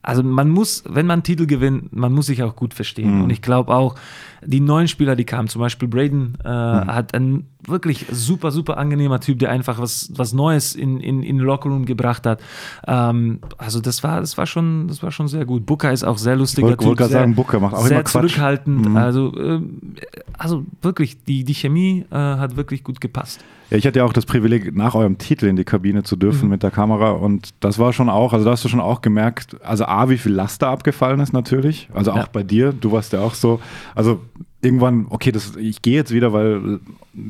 also 0.03 0.23
man 0.23 0.49
muss, 0.49 0.83
wenn 0.87 1.05
man 1.05 1.23
Titel 1.23 1.45
gewinnt, 1.47 1.93
man 1.95 2.13
muss 2.13 2.27
sich 2.27 2.41
auch 2.43 2.55
gut 2.55 2.73
verstehen. 2.73 3.21
Und 3.23 3.29
ich 3.29 3.41
glaube 3.41 3.73
auch, 3.75 3.95
die 4.45 4.61
neuen 4.61 4.87
Spieler, 4.87 5.15
die 5.17 5.25
kamen, 5.25 5.49
zum 5.49 5.59
Beispiel 5.59 5.87
Braden, 5.89 6.37
äh, 6.45 6.47
hat 6.47 7.13
ein 7.13 7.45
wirklich 7.65 8.05
super, 8.11 8.51
super 8.51 8.77
angenehmer 8.77 9.19
Typ, 9.19 9.39
der 9.39 9.49
einfach 9.51 9.79
was, 9.79 10.09
was 10.15 10.31
Neues 10.31 10.75
in, 10.75 11.01
in, 11.01 11.23
in 11.23 11.37
den 11.37 11.45
Lockerroom 11.45 11.85
gebracht 11.85 12.25
hat. 12.25 12.39
Ähm, 12.87 13.39
also 13.57 13.81
das 13.81 14.01
war, 14.03 14.21
das 14.21 14.37
war 14.37 14.45
schon, 14.45 14.87
das 14.87 15.03
war 15.03 15.11
schon 15.11 15.27
sehr 15.27 15.45
gut. 15.45 15.65
Booker 15.65 15.91
ist 15.91 16.05
auch 16.05 16.17
sehr 16.17 16.37
lustiger 16.37 16.67
Wollte- 16.69 16.85
wollte 16.85 16.97
gerade 16.99 17.11
sehr- 17.11 17.19
sagen, 17.21 17.35
Booker 17.35 17.59
macht 17.59 17.73
auch 17.73 17.81
sehr 17.85 17.91
immer 17.97 18.03
Quatsch. 18.03 18.13
Mhm. 18.23 18.27
zurückhaltend. 18.29 18.97
Also, 18.97 19.33
ähm, 19.37 19.79
also 20.37 20.63
wirklich, 20.81 21.23
die, 21.25 21.43
die 21.43 21.53
Chemie 21.55 22.05
äh, 22.11 22.15
hat 22.15 22.55
wirklich 22.55 22.83
gut 22.85 23.01
gepasst. 23.01 23.43
Ja, 23.69 23.77
ich 23.77 23.85
hatte 23.85 23.99
ja 23.99 24.05
auch 24.05 24.13
das 24.13 24.25
Privileg, 24.25 24.75
nach 24.75 24.95
eurem 24.95 25.17
Titel 25.17 25.45
in 25.47 25.55
die 25.57 25.65
Kabine 25.65 26.03
zu 26.03 26.15
dürfen 26.15 26.45
Mhm. 26.45 26.51
mit 26.51 26.63
der 26.63 26.71
Kamera 26.71 27.11
und 27.11 27.49
das 27.59 27.79
war 27.79 27.91
schon 27.93 28.09
auch, 28.09 28.31
also 28.33 28.45
da 28.45 28.51
hast 28.51 28.63
du 28.63 28.69
schon 28.69 28.79
auch 28.79 29.01
gemerkt, 29.01 29.57
also 29.63 29.85
A, 29.85 30.09
wie 30.09 30.17
viel 30.17 30.31
Laster 30.31 30.67
abgefallen 30.69 31.19
ist 31.19 31.33
natürlich, 31.33 31.89
also 31.93 32.11
auch 32.11 32.17
Ja. 32.17 32.29
bei 32.31 32.43
dir, 32.43 32.71
du 32.71 32.91
warst 32.91 33.11
ja 33.13 33.19
auch 33.19 33.33
so, 33.33 33.59
also 33.95 34.21
irgendwann, 34.61 35.07
okay, 35.09 35.31
das, 35.31 35.55
ich 35.57 35.81
gehe 35.81 35.95
jetzt 35.95 36.13
wieder, 36.13 36.31
weil 36.33 36.79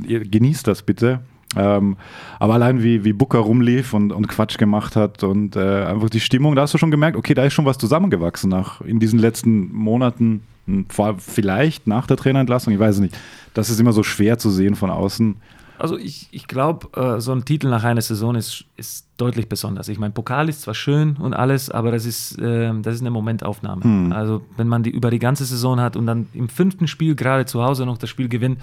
ihr 0.08 0.19
genießt 0.21 0.67
das 0.67 0.82
bitte. 0.84 1.21
Ähm, 1.56 1.95
aber 2.39 2.56
allein 2.56 2.84
wie, 2.84 3.06
wie 3.06 3.13
Booker 3.13 3.39
rumlief 3.39 3.93
und, 3.93 4.12
und 4.12 4.28
Quatsch 4.28 4.58
gemacht 4.58 4.95
hat 4.97 5.23
und 5.23 5.56
äh, 5.56 5.86
einfach 5.86 6.10
die 6.10 6.19
Stimmung, 6.19 6.56
da 6.56 6.63
hast 6.63 6.73
du 6.73 6.78
schon 6.78 6.91
gemerkt, 6.91 7.15
okay, 7.17 7.34
da 7.34 7.43
ist 7.45 7.54
schon 7.54 7.65
was 7.65 7.78
zusammengewachsen 7.78 8.50
nach 8.50 8.82
in 8.82 9.00
diesen 9.00 9.17
letzten 9.17 9.73
Monaten, 9.73 10.41
hm, 10.65 10.86
vor, 10.89 11.15
vielleicht 11.19 11.88
nach 11.88 12.06
der 12.06 12.17
Trainerentlassung, 12.17 12.73
ich 12.73 12.80
weiß 12.80 12.95
es 12.95 13.02
nicht. 13.02 13.17
Das 13.54 13.69
ist 13.69 13.80
immer 13.80 13.93
so 13.93 14.04
schwer 14.04 14.38
zu 14.38 14.50
sehen 14.50 14.76
von 14.76 14.89
außen. 14.89 15.38
Also 15.79 15.97
ich, 15.97 16.27
ich 16.31 16.47
glaube, 16.47 16.87
äh, 16.99 17.21
so 17.21 17.31
ein 17.31 17.45
Titel 17.45 17.69
nach 17.69 17.83
einer 17.83 18.01
Saison 18.01 18.35
ist, 18.35 18.65
ist 18.77 19.07
deutlich 19.17 19.47
besonders. 19.47 19.87
Ich 19.89 19.99
meine, 19.99 20.11
Pokal 20.13 20.49
ist 20.49 20.61
zwar 20.61 20.73
schön 20.73 21.17
und 21.17 21.33
alles, 21.33 21.69
aber 21.69 21.91
das 21.91 22.05
ist, 22.05 22.39
äh, 22.39 22.71
das 22.81 22.95
ist 22.95 23.01
eine 23.01 23.11
Momentaufnahme. 23.11 24.13
Also 24.15 24.41
wenn 24.57 24.67
man 24.67 24.83
die 24.83 24.89
über 24.89 25.11
die 25.11 25.19
ganze 25.19 25.45
Saison 25.45 25.79
hat 25.79 25.95
und 25.95 26.07
dann 26.07 26.27
im 26.33 26.49
fünften 26.49 26.87
Spiel 26.87 27.15
gerade 27.15 27.45
zu 27.45 27.63
Hause 27.63 27.85
noch 27.85 27.97
das 27.97 28.09
Spiel 28.09 28.27
gewinnt, 28.29 28.59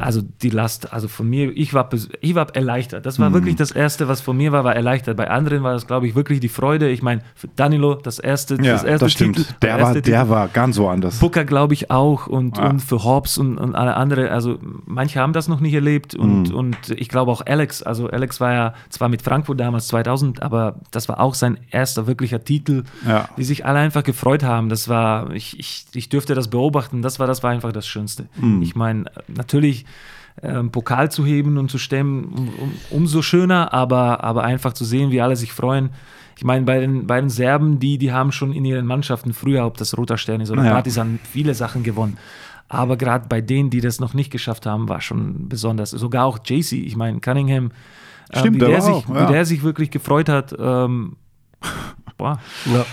also 0.00 0.22
die 0.22 0.50
Last, 0.50 0.92
also 0.92 1.08
von 1.08 1.28
mir, 1.28 1.50
ich 1.56 1.74
war, 1.74 1.88
ich 2.20 2.34
war 2.34 2.54
erleichtert. 2.54 3.06
Das 3.06 3.18
war 3.18 3.32
wirklich 3.32 3.56
das 3.56 3.70
Erste, 3.70 4.08
was 4.08 4.20
von 4.20 4.36
mir 4.36 4.52
war, 4.52 4.64
war 4.64 4.74
erleichtert. 4.74 5.16
Bei 5.16 5.30
anderen 5.30 5.62
war 5.62 5.72
das, 5.72 5.86
glaube 5.86 6.06
ich, 6.06 6.14
wirklich 6.14 6.40
die 6.40 6.48
Freude. 6.48 6.88
Ich 6.90 7.02
meine, 7.02 7.22
für 7.34 7.48
Danilo 7.56 7.94
das 7.94 8.18
erste, 8.18 8.54
Ja, 8.56 8.72
das 8.72 8.84
erste 8.84 9.06
das 9.06 9.12
stimmt. 9.12 9.36
Titel. 9.36 9.54
der, 9.62 9.68
erste 9.70 9.84
war, 9.84 9.94
Titel. 9.94 10.10
der 10.10 10.28
war 10.28 10.48
ganz 10.48 10.78
woanders. 10.78 11.18
Booker, 11.18 11.44
glaube 11.44 11.74
ich, 11.74 11.90
auch 11.90 12.26
und, 12.26 12.56
Ja. 12.58 12.70
und 12.70 12.80
für 12.80 13.04
Hobbs 13.04 13.38
und, 13.38 13.58
und 13.58 13.74
alle 13.74 13.94
andere. 13.96 14.30
Also 14.30 14.58
manche 14.86 15.20
haben 15.20 15.32
das 15.32 15.48
noch 15.48 15.60
nicht 15.60 15.74
erlebt 15.74 16.14
und, 16.14 16.48
Mhm. 16.50 16.54
und 16.54 16.76
ich 16.90 17.08
glaube 17.08 17.30
auch 17.32 17.42
Alex. 17.46 17.82
Also 17.82 18.08
Alex 18.08 18.40
war 18.40 18.52
ja 18.52 18.74
zwar 18.88 19.08
mit 19.08 19.22
Frankfurt 19.22 19.60
damals 19.60 19.88
2000, 19.88 20.42
aber 20.42 20.80
das 20.90 21.08
war 21.08 21.20
auch 21.20 21.34
sein 21.34 21.58
erster 21.70 22.06
wirklicher 22.06 22.42
Titel, 22.44 22.84
Ja. 23.06 23.28
die 23.36 23.44
sich 23.44 23.66
alle 23.66 23.78
einfach 23.78 24.02
gefreut 24.04 24.42
haben. 24.42 24.68
Das 24.68 24.88
war, 24.88 25.30
ich, 25.32 25.58
ich, 25.58 25.86
ich 25.94 26.08
dürfte 26.08 26.34
das 26.34 26.48
beobachten. 26.48 27.02
Das 27.02 27.18
war, 27.18 27.26
das 27.26 27.42
war 27.42 27.50
einfach 27.50 27.72
das 27.72 27.86
Schönste. 27.86 28.26
Mhm. 28.36 28.62
Ich 28.62 28.74
meine, 28.74 29.04
natürlich 29.28 29.84
ähm, 30.42 30.70
Pokal 30.70 31.10
zu 31.10 31.24
heben 31.26 31.58
und 31.58 31.70
zu 31.70 31.78
stemmen, 31.78 32.24
um, 32.24 32.48
um, 32.48 32.72
umso 32.90 33.22
schöner, 33.22 33.72
aber, 33.72 34.24
aber 34.24 34.44
einfach 34.44 34.72
zu 34.72 34.84
sehen, 34.84 35.10
wie 35.10 35.20
alle 35.20 35.36
sich 35.36 35.52
freuen. 35.52 35.90
Ich 36.36 36.44
meine, 36.44 36.64
bei 36.64 36.80
den, 36.80 37.06
bei 37.06 37.20
den 37.20 37.28
Serben, 37.28 37.78
die, 37.78 37.98
die 37.98 38.12
haben 38.12 38.32
schon 38.32 38.52
in 38.52 38.64
ihren 38.64 38.86
Mannschaften 38.86 39.34
früher, 39.34 39.66
ob 39.66 39.76
das 39.76 39.96
Roter 39.98 40.16
Stern 40.16 40.40
ist 40.40 40.50
oder 40.50 40.64
Ja. 40.64 40.72
Partizan, 40.72 41.18
viele 41.30 41.54
Sachen 41.54 41.82
gewonnen. 41.82 42.16
Aber 42.68 42.96
gerade 42.96 43.26
bei 43.28 43.40
denen, 43.40 43.68
die 43.68 43.80
das 43.80 44.00
noch 44.00 44.14
nicht 44.14 44.30
geschafft 44.30 44.64
haben, 44.64 44.88
war 44.88 45.00
schon 45.00 45.48
besonders. 45.48 45.90
Sogar 45.90 46.24
auch 46.24 46.38
JC, 46.44 46.72
ich 46.72 46.96
meine, 46.96 47.20
Cunningham, 47.20 47.72
äh, 48.30 48.38
Stimmt, 48.38 48.56
wie, 48.56 48.60
der 48.60 48.80
sich, 48.80 48.94
auch, 48.94 49.08
ja. 49.08 49.28
wie 49.28 49.32
der 49.32 49.44
sich 49.44 49.62
wirklich 49.62 49.90
gefreut 49.90 50.28
hat. 50.28 50.54
Ähm, 50.58 51.16
boah. 52.20 52.40
Ja. 52.66 52.86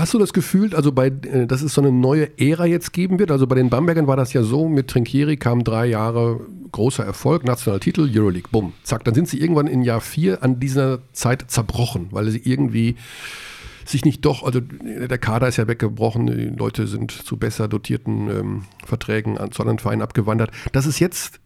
Hast 0.00 0.14
du 0.14 0.18
das 0.18 0.32
Gefühl, 0.32 0.74
also 0.74 0.92
bei, 0.92 1.06
äh, 1.08 1.46
dass 1.46 1.62
es 1.62 1.74
so 1.74 1.80
eine 1.80 1.90
neue 1.90 2.38
Ära 2.38 2.66
jetzt 2.66 2.92
geben 2.92 3.18
wird? 3.18 3.30
Also 3.30 3.46
bei 3.46 3.54
den 3.56 3.70
Bambergern 3.70 4.06
war 4.06 4.16
das 4.16 4.32
ja 4.32 4.42
so, 4.42 4.68
mit 4.68 4.88
Trinkieri 4.88 5.36
kamen 5.36 5.64
drei 5.64 5.86
Jahre 5.86 6.40
großer 6.72 7.04
Erfolg, 7.04 7.44
nationaler 7.44 7.80
Titel, 7.80 8.08
Euroleague, 8.12 8.48
bumm, 8.52 8.74
zack. 8.82 9.04
Dann 9.04 9.14
sind 9.14 9.28
sie 9.28 9.40
irgendwann 9.40 9.66
in 9.66 9.82
Jahr 9.82 10.00
vier 10.00 10.42
an 10.42 10.60
dieser 10.60 11.00
Zeit 11.12 11.50
zerbrochen, 11.50 12.08
weil 12.10 12.28
sie 12.28 12.42
irgendwie 12.44 12.96
sich 13.86 14.04
nicht 14.04 14.24
doch, 14.24 14.42
also 14.42 14.60
der 14.60 15.18
Kader 15.18 15.48
ist 15.48 15.56
ja 15.56 15.68
weggebrochen, 15.68 16.26
die 16.26 16.56
Leute 16.56 16.86
sind 16.86 17.12
zu 17.12 17.36
besser 17.36 17.68
dotierten 17.68 18.28
ähm, 18.28 18.64
Verträgen 18.84 19.38
an, 19.38 19.52
zu 19.52 19.62
anderen 19.62 19.78
Vereinen 19.78 20.02
abgewandert. 20.02 20.50
Das 20.72 20.86
ist 20.86 20.98
jetzt, 20.98 21.40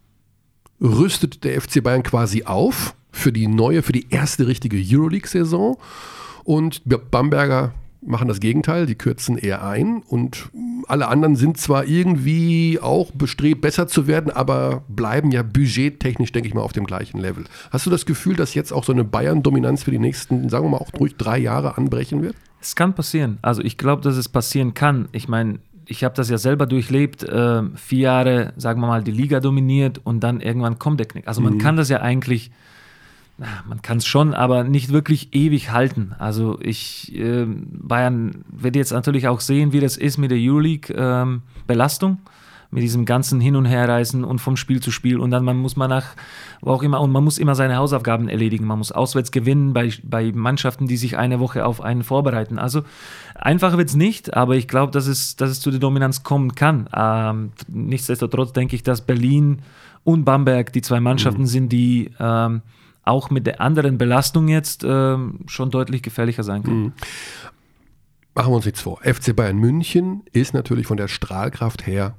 rüstet 0.80 1.44
der 1.44 1.60
FC 1.60 1.82
Bayern 1.82 2.02
quasi 2.02 2.44
auf 2.44 2.94
für 3.12 3.32
die 3.32 3.46
neue, 3.46 3.82
für 3.82 3.92
die 3.92 4.06
erste 4.10 4.46
richtige 4.46 4.78
Euroleague-Saison. 4.78 5.76
Und 6.50 6.82
Bamberger 7.12 7.74
machen 8.04 8.26
das 8.26 8.40
Gegenteil, 8.40 8.86
die 8.86 8.96
kürzen 8.96 9.38
eher 9.38 9.64
ein 9.64 10.02
und 10.02 10.48
alle 10.88 11.06
anderen 11.06 11.36
sind 11.36 11.58
zwar 11.58 11.84
irgendwie 11.84 12.80
auch 12.82 13.12
bestrebt, 13.12 13.60
besser 13.60 13.86
zu 13.86 14.08
werden, 14.08 14.32
aber 14.32 14.82
bleiben 14.88 15.30
ja 15.30 15.44
budgettechnisch, 15.44 16.32
denke 16.32 16.48
ich 16.48 16.54
mal, 16.54 16.62
auf 16.62 16.72
dem 16.72 16.86
gleichen 16.86 17.20
Level. 17.20 17.44
Hast 17.70 17.86
du 17.86 17.90
das 17.90 18.04
Gefühl, 18.04 18.34
dass 18.34 18.54
jetzt 18.54 18.72
auch 18.72 18.82
so 18.82 18.90
eine 18.90 19.04
Bayern-Dominanz 19.04 19.84
für 19.84 19.92
die 19.92 20.00
nächsten, 20.00 20.48
sagen 20.48 20.64
wir 20.64 20.70
mal, 20.70 20.78
auch 20.78 20.90
durch 20.90 21.16
drei 21.16 21.38
Jahre 21.38 21.78
anbrechen 21.78 22.20
wird? 22.20 22.34
Es 22.60 22.74
kann 22.74 22.96
passieren. 22.96 23.38
Also 23.42 23.62
ich 23.62 23.78
glaube, 23.78 24.02
dass 24.02 24.16
es 24.16 24.28
passieren 24.28 24.74
kann. 24.74 25.08
Ich 25.12 25.28
meine, 25.28 25.60
ich 25.86 26.02
habe 26.02 26.16
das 26.16 26.30
ja 26.30 26.38
selber 26.38 26.66
durchlebt. 26.66 27.22
Äh, 27.22 27.62
vier 27.76 28.00
Jahre, 28.00 28.54
sagen 28.56 28.80
wir 28.80 28.88
mal, 28.88 29.04
die 29.04 29.12
Liga 29.12 29.38
dominiert 29.38 30.00
und 30.02 30.18
dann 30.18 30.40
irgendwann 30.40 30.80
kommt 30.80 30.98
der 30.98 31.06
Knick. 31.06 31.28
Also 31.28 31.42
man 31.42 31.58
kann 31.58 31.76
das 31.76 31.90
ja 31.90 32.00
eigentlich, 32.00 32.50
man 33.66 33.82
kann 33.82 33.98
es 33.98 34.06
schon, 34.06 34.34
aber 34.34 34.64
nicht 34.64 34.90
wirklich 34.92 35.34
ewig 35.34 35.72
halten. 35.72 36.14
Also 36.18 36.58
ich, 36.60 37.12
ähm, 37.16 37.68
Bayern 37.72 38.44
wird 38.50 38.76
jetzt 38.76 38.92
natürlich 38.92 39.28
auch 39.28 39.40
sehen, 39.40 39.72
wie 39.72 39.80
das 39.80 39.96
ist 39.96 40.18
mit 40.18 40.30
der 40.30 40.38
Euroleague-Belastung. 40.38 42.18
mit 42.72 42.84
diesem 42.84 43.04
ganzen 43.04 43.40
Hin- 43.40 43.56
und 43.56 43.64
Herreisen 43.64 44.22
und 44.22 44.38
vom 44.38 44.56
Spiel 44.56 44.80
zu 44.80 44.92
Spiel 44.92 45.18
und 45.18 45.32
dann 45.32 45.44
man 45.44 45.56
muss 45.56 45.74
man 45.74 45.90
nach, 45.90 46.06
wo 46.60 46.70
auch 46.70 46.82
immer, 46.84 47.00
und 47.00 47.10
man 47.10 47.24
muss 47.24 47.38
immer 47.38 47.56
seine 47.56 47.76
Hausaufgaben 47.76 48.28
erledigen. 48.28 48.64
Man 48.64 48.78
muss 48.78 48.92
auswärts 48.92 49.32
gewinnen 49.32 49.72
bei, 49.72 49.92
bei 50.04 50.30
Mannschaften, 50.32 50.86
die 50.86 50.96
sich 50.96 51.18
eine 51.18 51.40
Woche 51.40 51.66
auf 51.66 51.80
einen 51.80 52.04
vorbereiten. 52.04 52.58
Also 52.58 52.82
einfach 53.34 53.76
wird 53.76 53.88
es 53.88 53.96
nicht, 53.96 54.34
aber 54.34 54.54
ich 54.54 54.68
glaube, 54.68 54.92
dass 54.92 55.08
es, 55.08 55.34
dass 55.34 55.50
es 55.50 55.60
zu 55.60 55.72
der 55.72 55.80
Dominanz 55.80 56.22
kommen 56.22 56.54
kann. 56.54 56.88
Ähm, 56.94 57.50
nichtsdestotrotz 57.66 58.52
denke 58.52 58.76
ich, 58.76 58.84
dass 58.84 59.00
Berlin 59.00 59.62
und 60.04 60.24
Bamberg 60.24 60.72
die 60.72 60.82
zwei 60.82 61.00
Mannschaften 61.00 61.42
mhm. 61.42 61.46
sind, 61.46 61.72
die 61.72 62.12
ähm, 62.20 62.62
auch 63.10 63.30
mit 63.30 63.46
der 63.46 63.60
anderen 63.60 63.98
Belastung 63.98 64.48
jetzt 64.48 64.84
ähm, 64.84 65.40
schon 65.46 65.70
deutlich 65.70 66.02
gefährlicher 66.02 66.42
sein 66.42 66.62
können. 66.62 66.82
Mhm. 66.82 66.92
Machen 68.34 68.52
wir 68.52 68.56
uns 68.56 68.64
nichts 68.64 68.80
vor. 68.80 69.00
FC 69.02 69.34
Bayern 69.34 69.58
München 69.58 70.22
ist 70.32 70.54
natürlich 70.54 70.86
von 70.86 70.96
der 70.96 71.08
Strahlkraft 71.08 71.86
her, 71.86 72.14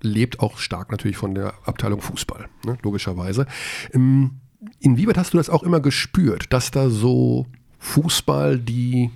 lebt 0.00 0.40
auch 0.40 0.58
stark 0.58 0.90
natürlich 0.90 1.16
von 1.16 1.34
der 1.34 1.54
Abteilung 1.64 2.00
Fußball, 2.00 2.48
ne, 2.64 2.76
logischerweise. 2.82 3.46
Ähm, 3.92 4.40
inwieweit 4.80 5.16
hast 5.16 5.32
du 5.32 5.38
das 5.38 5.48
auch 5.48 5.62
immer 5.62 5.80
gespürt, 5.80 6.52
dass 6.52 6.72
da 6.72 6.90
so 6.90 7.46
Fußball 7.78 8.58
die 8.58 9.10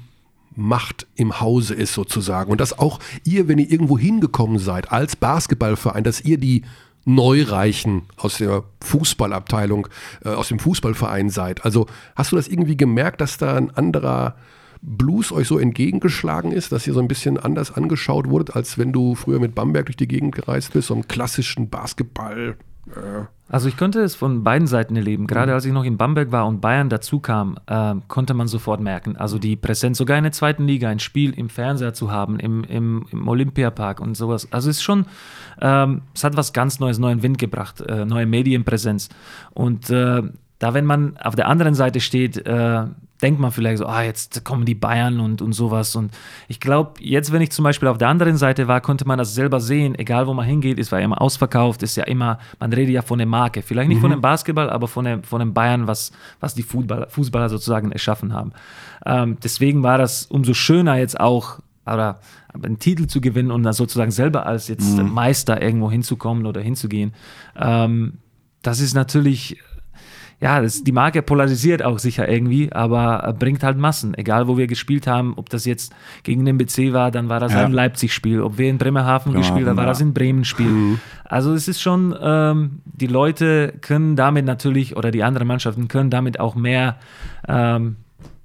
Macht 0.56 1.06
im 1.14 1.40
Hause 1.40 1.74
ist 1.74 1.94
sozusagen 1.94 2.50
und 2.50 2.60
dass 2.60 2.78
auch 2.78 2.98
ihr, 3.24 3.48
wenn 3.48 3.58
ihr 3.58 3.70
irgendwo 3.70 3.98
hingekommen 3.98 4.58
seid 4.58 4.92
als 4.92 5.16
Basketballverein, 5.16 6.04
dass 6.04 6.20
ihr 6.20 6.38
die 6.38 6.64
Neureichen 7.04 8.02
aus 8.16 8.38
der 8.38 8.64
Fußballabteilung, 8.82 9.88
äh, 10.24 10.30
aus 10.30 10.48
dem 10.48 10.58
Fußballverein 10.58 11.30
seid. 11.30 11.64
Also 11.64 11.86
hast 12.14 12.32
du 12.32 12.36
das 12.36 12.48
irgendwie 12.48 12.76
gemerkt, 12.76 13.20
dass 13.20 13.38
da 13.38 13.56
ein 13.56 13.70
anderer 13.70 14.36
Blues 14.82 15.30
euch 15.32 15.46
so 15.46 15.58
entgegengeschlagen 15.58 16.52
ist, 16.52 16.72
dass 16.72 16.86
ihr 16.86 16.94
so 16.94 17.00
ein 17.00 17.08
bisschen 17.08 17.38
anders 17.38 17.72
angeschaut 17.72 18.28
wurdet, 18.28 18.56
als 18.56 18.78
wenn 18.78 18.92
du 18.92 19.14
früher 19.14 19.38
mit 19.38 19.54
Bamberg 19.54 19.86
durch 19.86 19.96
die 19.96 20.08
Gegend 20.08 20.34
gereist 20.34 20.72
bist, 20.72 20.88
so 20.88 20.94
einen 20.94 21.08
klassischen 21.08 21.68
Basketball? 21.68 22.56
Also 23.48 23.68
ich 23.68 23.76
konnte 23.76 24.00
es 24.00 24.14
von 24.14 24.44
beiden 24.44 24.68
Seiten 24.68 24.94
erleben. 24.94 25.26
Gerade 25.26 25.50
mhm. 25.50 25.54
als 25.56 25.64
ich 25.64 25.72
noch 25.72 25.84
in 25.84 25.96
Bamberg 25.96 26.30
war 26.30 26.46
und 26.46 26.60
Bayern 26.60 26.88
dazu 26.88 27.18
kam, 27.18 27.58
äh, 27.66 27.94
konnte 28.06 28.32
man 28.32 28.46
sofort 28.46 28.80
merken. 28.80 29.16
Also 29.16 29.38
die 29.38 29.56
Präsenz 29.56 29.98
sogar 29.98 30.16
in 30.18 30.22
der 30.22 30.32
zweiten 30.32 30.66
Liga, 30.66 30.88
ein 30.88 31.00
Spiel 31.00 31.36
im 31.36 31.48
Fernseher 31.48 31.92
zu 31.92 32.12
haben, 32.12 32.38
im, 32.38 32.62
im, 32.64 33.06
im 33.10 33.26
Olympiapark 33.26 34.00
und 34.00 34.16
sowas. 34.16 34.46
Also 34.52 34.70
es 34.70 34.76
ist 34.76 34.82
schon, 34.82 35.06
ähm, 35.60 36.02
es 36.14 36.22
hat 36.22 36.36
was 36.36 36.52
ganz 36.52 36.78
Neues, 36.78 36.98
neuen 36.98 37.24
Wind 37.24 37.38
gebracht, 37.38 37.80
äh, 37.80 38.04
neue 38.04 38.26
Medienpräsenz. 38.26 39.08
Und 39.52 39.90
äh, 39.90 40.22
da, 40.60 40.74
wenn 40.74 40.84
man 40.84 41.16
auf 41.16 41.34
der 41.34 41.48
anderen 41.48 41.74
Seite 41.74 42.00
steht, 42.00 42.36
äh, 42.46 42.84
denkt 43.22 43.40
man 43.40 43.50
vielleicht 43.50 43.78
so, 43.78 43.86
ah, 43.86 44.02
jetzt 44.02 44.44
kommen 44.44 44.66
die 44.66 44.74
Bayern 44.74 45.18
und, 45.18 45.40
und 45.40 45.52
sowas. 45.54 45.96
Und 45.96 46.12
ich 46.48 46.60
glaube, 46.60 46.92
jetzt, 47.00 47.32
wenn 47.32 47.40
ich 47.40 47.50
zum 47.50 47.62
Beispiel 47.62 47.88
auf 47.88 47.96
der 47.96 48.08
anderen 48.08 48.36
Seite 48.36 48.68
war, 48.68 48.82
konnte 48.82 49.06
man 49.06 49.18
das 49.18 49.34
selber 49.34 49.60
sehen, 49.60 49.98
egal 49.98 50.26
wo 50.26 50.34
man 50.34 50.44
hingeht, 50.44 50.78
es 50.78 50.92
war 50.92 50.98
ja 50.98 51.06
immer 51.06 51.20
ausverkauft, 51.20 51.82
ist 51.82 51.96
ja 51.96 52.04
immer, 52.04 52.38
man 52.58 52.72
redet 52.74 52.94
ja 52.94 53.00
von 53.00 53.18
der 53.18 53.26
Marke. 53.26 53.62
Vielleicht 53.62 53.88
nicht 53.88 53.98
mhm. 53.98 54.02
von 54.02 54.10
dem 54.10 54.20
Basketball, 54.20 54.68
aber 54.68 54.86
von, 54.86 55.06
der, 55.06 55.22
von 55.22 55.40
dem 55.40 55.54
Bayern, 55.54 55.86
was, 55.86 56.12
was 56.40 56.54
die 56.54 56.62
Fußballer, 56.62 57.08
Fußballer 57.08 57.48
sozusagen 57.48 57.90
erschaffen 57.90 58.34
haben. 58.34 58.52
Ähm, 59.06 59.38
deswegen 59.42 59.82
war 59.82 59.96
das 59.96 60.26
umso 60.26 60.52
schöner 60.52 60.96
jetzt 60.96 61.18
auch, 61.18 61.58
oder 61.86 62.20
einen 62.52 62.78
Titel 62.78 63.06
zu 63.06 63.22
gewinnen 63.22 63.50
und 63.50 63.62
dann 63.62 63.72
sozusagen 63.72 64.10
selber 64.10 64.44
als 64.44 64.68
jetzt 64.68 64.98
mhm. 64.98 65.10
Meister 65.10 65.62
irgendwo 65.62 65.90
hinzukommen 65.90 66.44
oder 66.44 66.60
hinzugehen. 66.60 67.14
Ähm, 67.56 68.18
das 68.62 68.80
ist 68.80 68.94
natürlich 68.94 69.56
ja, 70.40 70.62
das, 70.62 70.82
die 70.82 70.92
Marke 70.92 71.20
polarisiert 71.20 71.82
auch 71.82 71.98
sicher 71.98 72.26
irgendwie, 72.26 72.72
aber 72.72 73.34
bringt 73.38 73.62
halt 73.62 73.76
Massen. 73.76 74.14
Egal, 74.16 74.48
wo 74.48 74.56
wir 74.56 74.66
gespielt 74.66 75.06
haben, 75.06 75.34
ob 75.36 75.50
das 75.50 75.66
jetzt 75.66 75.92
gegen 76.22 76.46
den 76.46 76.56
BC 76.56 76.94
war, 76.94 77.10
dann 77.10 77.28
war 77.28 77.40
das 77.40 77.52
ja. 77.52 77.64
ein 77.64 77.72
Leipzig-Spiel. 77.72 78.40
Ob 78.40 78.56
wir 78.56 78.70
in 78.70 78.78
Bremerhaven 78.78 79.32
genau, 79.32 79.42
gespielt 79.42 79.68
haben, 79.68 79.76
war 79.76 79.84
ja. 79.84 79.90
das 79.90 80.00
ein 80.00 80.14
Bremen-Spiel. 80.14 80.66
Mhm. 80.66 81.00
Also 81.24 81.52
es 81.52 81.68
ist 81.68 81.82
schon, 81.82 82.16
ähm, 82.20 82.80
die 82.86 83.06
Leute 83.06 83.74
können 83.82 84.16
damit 84.16 84.46
natürlich, 84.46 84.96
oder 84.96 85.10
die 85.10 85.22
anderen 85.22 85.46
Mannschaften 85.46 85.88
können 85.88 86.08
damit 86.08 86.40
auch 86.40 86.54
mehr 86.54 86.96
ähm, 87.46 87.96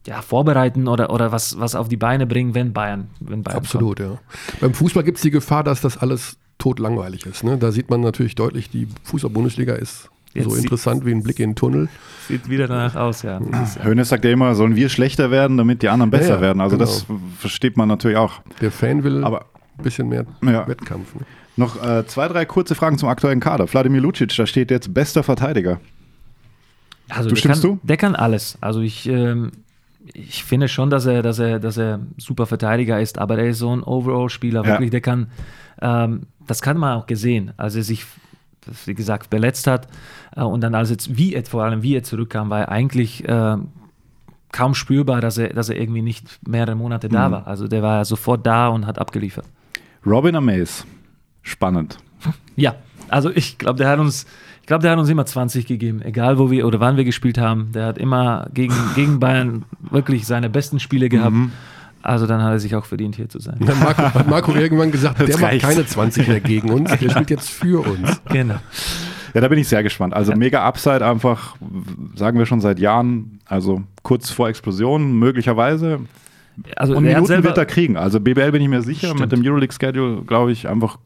ja, 0.05 0.21
vorbereiten 0.21 0.89
oder, 0.89 1.11
oder 1.11 1.31
was, 1.31 1.59
was 1.59 1.75
auf 1.75 1.87
die 1.87 1.97
Beine 1.97 2.27
bringen, 2.27 2.53
wenn 2.53 2.73
Bayern, 2.73 3.07
wenn 3.21 3.41
Bayern 3.41 3.59
Absolut, 3.59 3.99
kommt. 3.99 4.09
ja. 4.09 4.19
Beim 4.59 4.73
Fußball 4.73 5.03
gibt 5.03 5.17
es 5.17 5.21
die 5.21 5.31
Gefahr, 5.31 5.63
dass 5.63 5.79
das 5.79 5.97
alles 5.97 6.37
totlangweilig 6.57 7.25
ist. 7.25 7.45
Ne? 7.45 7.57
Da 7.57 7.71
sieht 7.71 7.89
man 7.89 8.01
natürlich 8.01 8.35
deutlich, 8.35 8.69
die 8.69 8.87
Fußball-Bundesliga 9.03 9.75
ist 9.75 10.09
Jetzt 10.35 10.49
so 10.49 10.55
interessant 10.55 11.05
wie 11.05 11.11
ein 11.11 11.23
Blick 11.23 11.39
in 11.39 11.51
den 11.51 11.55
Tunnel. 11.55 11.87
Sieht 12.27 12.49
wieder 12.49 12.67
danach 12.67 12.95
aus, 12.95 13.21
ja. 13.21 13.39
Hönes 13.81 14.09
sagt 14.09 14.25
ja 14.25 14.31
immer, 14.31 14.53
sollen 14.53 14.75
wir 14.75 14.89
schlechter 14.89 15.31
werden, 15.31 15.55
damit 15.55 15.81
die 15.81 15.89
anderen 15.89 16.11
besser 16.11 16.29
ja, 16.29 16.35
ja, 16.35 16.41
werden. 16.41 16.61
Also 16.61 16.77
genau. 16.77 16.89
das 16.89 17.05
versteht 17.39 17.77
man 17.77 17.87
natürlich 17.87 18.17
auch. 18.17 18.41
Der 18.59 18.71
Fan 18.71 19.03
will 19.03 19.23
Aber, 19.23 19.45
ein 19.77 19.83
bisschen 19.83 20.09
mehr 20.09 20.25
ja. 20.43 20.67
Wettkampf. 20.67 21.15
Ne? 21.15 21.21
Noch 21.55 21.81
äh, 21.81 22.05
zwei, 22.05 22.27
drei 22.27 22.43
kurze 22.45 22.75
Fragen 22.75 22.97
zum 22.97 23.07
aktuellen 23.07 23.39
Kader. 23.39 23.71
Wladimir 23.71 24.01
Lucic, 24.01 24.35
da 24.35 24.45
steht 24.45 24.71
jetzt 24.71 24.93
bester 24.93 25.23
Verteidiger. 25.23 25.79
Also 27.07 27.29
du 27.29 27.35
stimmst 27.35 27.61
kann, 27.61 27.71
du? 27.71 27.79
Der 27.83 27.97
kann 27.97 28.15
alles. 28.15 28.57
Also 28.59 28.81
ich, 28.81 29.07
ähm, 29.07 29.51
ich 30.13 30.43
finde 30.43 30.67
schon, 30.67 30.89
dass 30.89 31.05
er, 31.05 31.21
dass 31.21 31.39
er, 31.39 31.59
dass 31.59 31.77
er 31.77 31.99
super 32.17 32.45
Verteidiger 32.45 32.99
ist, 32.99 33.19
aber 33.19 33.37
er 33.37 33.49
ist 33.49 33.59
so 33.59 33.73
ein 33.73 33.83
Overall-Spieler, 33.83 34.65
wirklich, 34.65 34.89
der 34.89 35.01
kann, 35.01 35.27
ähm, 35.81 36.23
das 36.45 36.61
kann 36.61 36.77
man 36.77 36.97
auch 36.97 37.05
gesehen, 37.05 37.53
als 37.57 37.75
er 37.75 37.83
sich 37.83 38.05
wie 38.85 38.93
gesagt, 38.93 39.27
verletzt 39.29 39.67
hat. 39.67 39.87
Äh, 40.35 40.41
und 40.41 40.61
dann, 40.61 40.75
als 40.75 40.89
jetzt, 40.89 41.17
wie 41.17 41.41
vor 41.43 41.63
allem 41.63 41.83
wie 41.83 41.95
er 41.95 42.03
zurückkam, 42.03 42.49
war 42.49 42.61
er 42.61 42.69
eigentlich 42.69 43.27
äh, 43.27 43.57
kaum 44.51 44.73
spürbar, 44.73 45.21
dass 45.21 45.37
er, 45.37 45.49
dass 45.49 45.69
er 45.69 45.77
irgendwie 45.77 46.01
nicht 46.01 46.39
mehrere 46.47 46.75
Monate 46.75 47.09
da 47.09 47.27
mhm. 47.27 47.31
war. 47.33 47.47
Also 47.47 47.67
der 47.67 47.83
war 47.83 47.97
ja 47.97 48.05
sofort 48.05 48.45
da 48.45 48.69
und 48.69 48.85
hat 48.85 48.99
abgeliefert. 48.99 49.45
Robin 50.05 50.35
Amaze, 50.35 50.83
spannend. 51.41 51.97
Ja, 52.55 52.75
also 53.09 53.29
ich 53.29 53.57
glaube, 53.57 53.77
der 53.77 53.89
hat 53.89 53.99
uns, 53.99 54.25
ich 54.61 54.67
glaube, 54.67 54.81
der 54.81 54.91
hat 54.91 54.97
uns 54.97 55.09
immer 55.09 55.25
20 55.25 55.67
gegeben, 55.67 56.01
egal 56.01 56.39
wo 56.39 56.49
wir 56.49 56.65
oder 56.65 56.79
wann 56.79 56.95
wir 56.95 57.03
gespielt 57.03 57.37
haben. 57.37 57.73
Der 57.73 57.85
hat 57.85 57.97
immer 57.97 58.47
gegen, 58.53 58.73
gegen 58.95 59.19
Bayern 59.19 59.65
wirklich 59.81 60.25
seine 60.25 60.49
besten 60.49 60.79
Spiele 60.79 61.09
gehabt. 61.09 61.35
Mhm. 61.35 61.51
Also 62.05 62.27
dann 62.27 62.43
hat 62.43 62.51
er 62.51 62.59
sich 62.59 62.75
auch 62.75 62.85
verdient, 62.85 63.15
hier 63.15 63.27
zu 63.27 63.39
sein. 63.39 63.57
Dann 63.59 63.79
Marco, 63.79 64.03
hat 64.03 64.29
Marco 64.29 64.53
irgendwann 64.53 64.91
gesagt, 64.91 65.19
der 65.27 65.39
macht 65.39 65.59
keine 65.59 65.85
20 65.85 66.27
mehr 66.27 66.39
gegen 66.39 66.69
uns, 66.69 66.95
der 66.97 67.09
spielt 67.09 67.29
jetzt 67.31 67.49
für 67.49 67.85
uns. 67.85 68.21
Genau. 68.29 68.55
Ja, 69.33 69.41
da 69.41 69.47
bin 69.47 69.59
ich 69.59 69.67
sehr 69.67 69.83
gespannt. 69.83 70.13
Also 70.13 70.31
ja. 70.31 70.37
mega 70.37 70.63
Upside 70.63 71.05
einfach, 71.05 71.55
sagen 72.15 72.37
wir 72.37 72.45
schon 72.45 72.61
seit 72.61 72.79
Jahren, 72.79 73.39
also 73.45 73.81
kurz 74.03 74.29
vor 74.29 74.47
Explosion 74.47 75.17
möglicherweise. 75.17 75.99
Also 76.75 76.95
und 76.95 77.03
Minuten 77.03 77.43
wird 77.43 77.57
er 77.57 77.65
kriegen. 77.65 77.97
Also 77.97 78.19
BBL 78.19 78.51
bin 78.51 78.61
ich 78.61 78.69
mir 78.69 78.81
sicher, 78.81 79.07
Stimmt. 79.07 79.21
mit 79.21 79.31
dem 79.31 79.45
Euroleague-Schedule 79.45 80.21
glaube 80.25 80.51
ich 80.51 80.69
einfach 80.69 80.97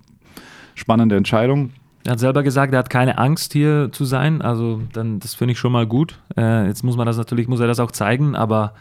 spannende 0.76 1.16
Entscheidung. 1.16 1.72
Er 2.04 2.14
hat 2.14 2.20
selber 2.20 2.44
gesagt, 2.44 2.74
er 2.74 2.80
hat 2.80 2.90
keine 2.90 3.18
Angst 3.18 3.54
hier 3.54 3.90
zu 3.92 4.06
sein. 4.06 4.42
Also 4.42 4.82
dann, 4.94 5.20
das 5.20 5.34
finde 5.34 5.54
ich 5.54 5.60
schon 5.60 5.72
mal 5.72 5.88
gut. 5.88 6.20
Äh, 6.38 6.68
jetzt 6.68 6.84
muss 6.84 6.98
man 6.98 7.08
das 7.08 7.18
natürlich, 7.18 7.48
muss 7.48 7.60
er 7.60 7.68
das 7.68 7.80
auch 7.80 7.92
zeigen, 7.92 8.36
aber 8.36 8.74